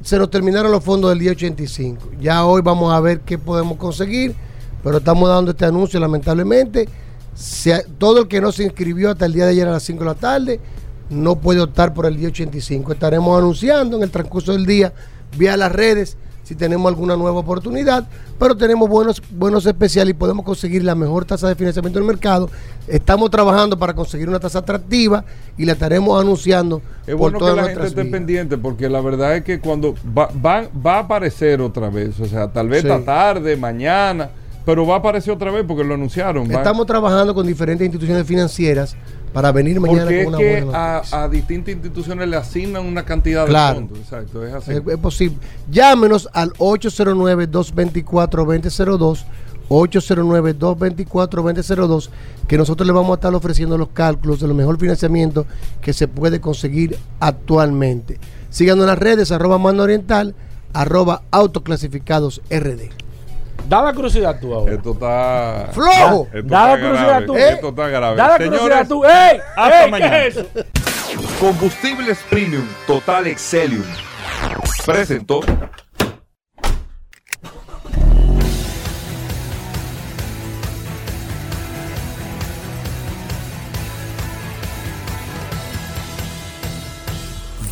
se 0.04 0.20
nos 0.20 0.30
terminaron 0.30 0.72
los 0.72 0.84
fondos 0.84 1.10
del 1.10 1.18
día 1.18 1.32
85. 1.32 2.12
Ya 2.22 2.46
hoy 2.46 2.62
vamos 2.62 2.94
a 2.94 3.00
ver 3.00 3.22
qué 3.22 3.40
podemos 3.40 3.80
conseguir, 3.80 4.36
pero 4.84 5.00
estamos 5.00 5.28
dando 5.28 5.50
este 5.50 5.66
anuncio 5.66 6.00
lamentablemente. 6.00 6.88
Se- 7.36 7.86
todo 7.98 8.22
el 8.22 8.28
que 8.28 8.42
no 8.42 8.52
se 8.52 8.64
inscribió 8.64 9.12
hasta 9.12 9.26
el 9.26 9.34
día 9.34 9.46
de 9.46 9.52
ayer 9.52 9.68
a 9.68 9.72
las 9.72 9.84
5 9.84 10.00
de 10.00 10.06
la 10.06 10.16
tarde 10.16 10.60
no 11.10 11.36
puede 11.36 11.62
optar 11.62 11.94
por 11.94 12.06
el 12.06 12.18
día 12.18 12.30
85. 12.30 12.94
Estaremos 12.94 13.38
anunciando 13.38 13.98
en 13.98 14.04
el 14.04 14.12
transcurso 14.12 14.52
del 14.54 14.66
día 14.66 14.94
vía 15.38 15.58
las 15.58 15.72
redes 15.72 16.18
si 16.44 16.56
tenemos 16.56 16.90
alguna 16.90 17.16
nueva 17.16 17.40
oportunidad, 17.40 18.06
pero 18.38 18.58
tenemos 18.58 18.90
buenos, 18.90 19.22
buenos 19.32 19.66
especiales 19.66 20.12
y 20.12 20.14
podemos 20.14 20.44
conseguir 20.46 20.84
la 20.84 20.94
mejor 20.94 21.24
tasa 21.24 21.48
de 21.48 21.56
financiamiento 21.56 22.00
del 22.00 22.08
mercado. 22.08 22.50
Estamos 22.86 23.32
trabajando 23.32 23.80
para 23.80 23.94
conseguir 23.94 24.28
una 24.28 24.42
tasa 24.42 24.60
atractiva 24.60 25.24
y 25.58 25.64
la 25.64 25.72
estaremos 25.72 26.20
anunciando 26.22 26.82
Es 27.08 27.16
por 27.16 27.32
bueno 27.32 27.40
que 27.40 27.62
la 27.62 27.68
gente 27.70 27.88
esté 27.88 28.04
pendiente 28.06 28.58
porque 28.58 28.90
la 28.90 29.00
verdad 29.00 29.38
es 29.38 29.44
que 29.46 29.62
cuando 29.62 29.96
va, 30.18 30.30
va, 30.46 30.68
va 30.86 30.96
a 30.98 31.00
aparecer 31.00 31.62
otra 31.62 31.90
vez, 31.90 32.20
o 32.20 32.26
sea, 32.26 32.52
tal 32.52 32.68
vez 32.68 32.82
Sí. 32.82 32.90
esta 32.90 33.06
tarde, 33.06 33.56
mañana, 33.56 34.30
pero 34.66 34.86
va 34.88 34.96
a 34.96 35.00
aparecer 35.00 35.34
otra 35.34 35.52
vez 35.52 35.66
porque 35.68 35.84
lo 35.84 35.94
anunciaron. 35.96 36.50
va- 36.50 36.54
Estamos 36.56 36.86
trabajando 36.86 37.36
con 37.36 37.46
diferentes 37.46 37.86
instituciones 37.86 38.26
financieras 38.26 38.96
para 39.34 39.52
venir 39.52 39.80
mañana 39.80 40.04
porque 40.04 40.24
con 40.24 40.36
una 40.36 40.38
que 40.38 40.62
buena 40.62 40.94
noticia. 41.00 41.18
a, 41.18 41.24
a 41.24 41.30
distintas 41.30 41.74
instituciones 41.74 42.30
le 42.30 42.38
asignan 42.38 42.86
una 42.86 43.04
cantidad 43.04 43.46
Claro. 43.48 43.82
de 43.82 43.88
fondos. 43.88 44.00
Exacto, 44.00 44.46
es 44.46 44.54
así. 44.54 44.72
Es, 44.72 44.82
es 44.88 44.98
posible. 44.98 45.38
Llámenos 45.72 46.30
al 46.34 46.54
809-224-2002. 46.54 49.26
809-224-2002, 49.70 52.10
que 52.48 52.58
nosotros 52.58 52.86
le 52.86 52.94
vamos 52.94 53.12
a 53.12 53.16
estar 53.16 53.34
ofreciendo 53.34 53.78
los 53.78 53.88
cálculos 53.90 54.40
de 54.42 54.48
lo 54.48 54.54
mejor 54.54 54.78
financiamiento 54.80 55.46
que 55.82 55.94
se 55.94 56.08
puede 56.08 56.40
conseguir 56.42 56.98
actualmente. 57.20 58.20
Síganos 58.50 58.84
en 58.84 58.90
las 58.90 59.00
redes, 59.00 59.32
arroba 59.32 59.58
mano 59.58 59.84
oriental, 59.84 60.36
arroba 60.74 61.24
autoclasificados 61.32 62.42
RD. 62.52 62.90
Da 63.68 63.82
la 63.82 63.94
curiosidad 63.94 64.40
tú 64.40 64.54
ahora. 64.54 64.74
Esto 64.74 64.92
está. 64.92 65.70
¡Flojo! 65.72 66.28
Esto 66.34 66.48
Da 66.50 66.68
la 66.68 66.82
curiosidad 66.82 67.26
tú. 67.26 67.36
Esto 67.36 67.70
está 67.70 67.88
grave. 67.88 68.18
Da 68.18 68.28
la 68.28 68.38
curiosidad 68.38 68.88
tú. 68.88 69.04
¡Ey! 69.06 69.40
hasta 69.56 69.86
ey, 69.86 69.92
mañana. 69.92 70.12
¿Qué 70.12 70.28
es 70.28 70.38
eso? 70.38 70.48
Combustibles 71.40 72.20
Premium 72.30 72.68
Total 72.88 73.28
Excelium 73.28 73.84
presentó 74.86 75.42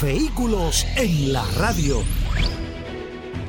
Vehículos 0.02 0.86
en 0.96 1.32
la 1.32 1.44
radio. 1.58 2.02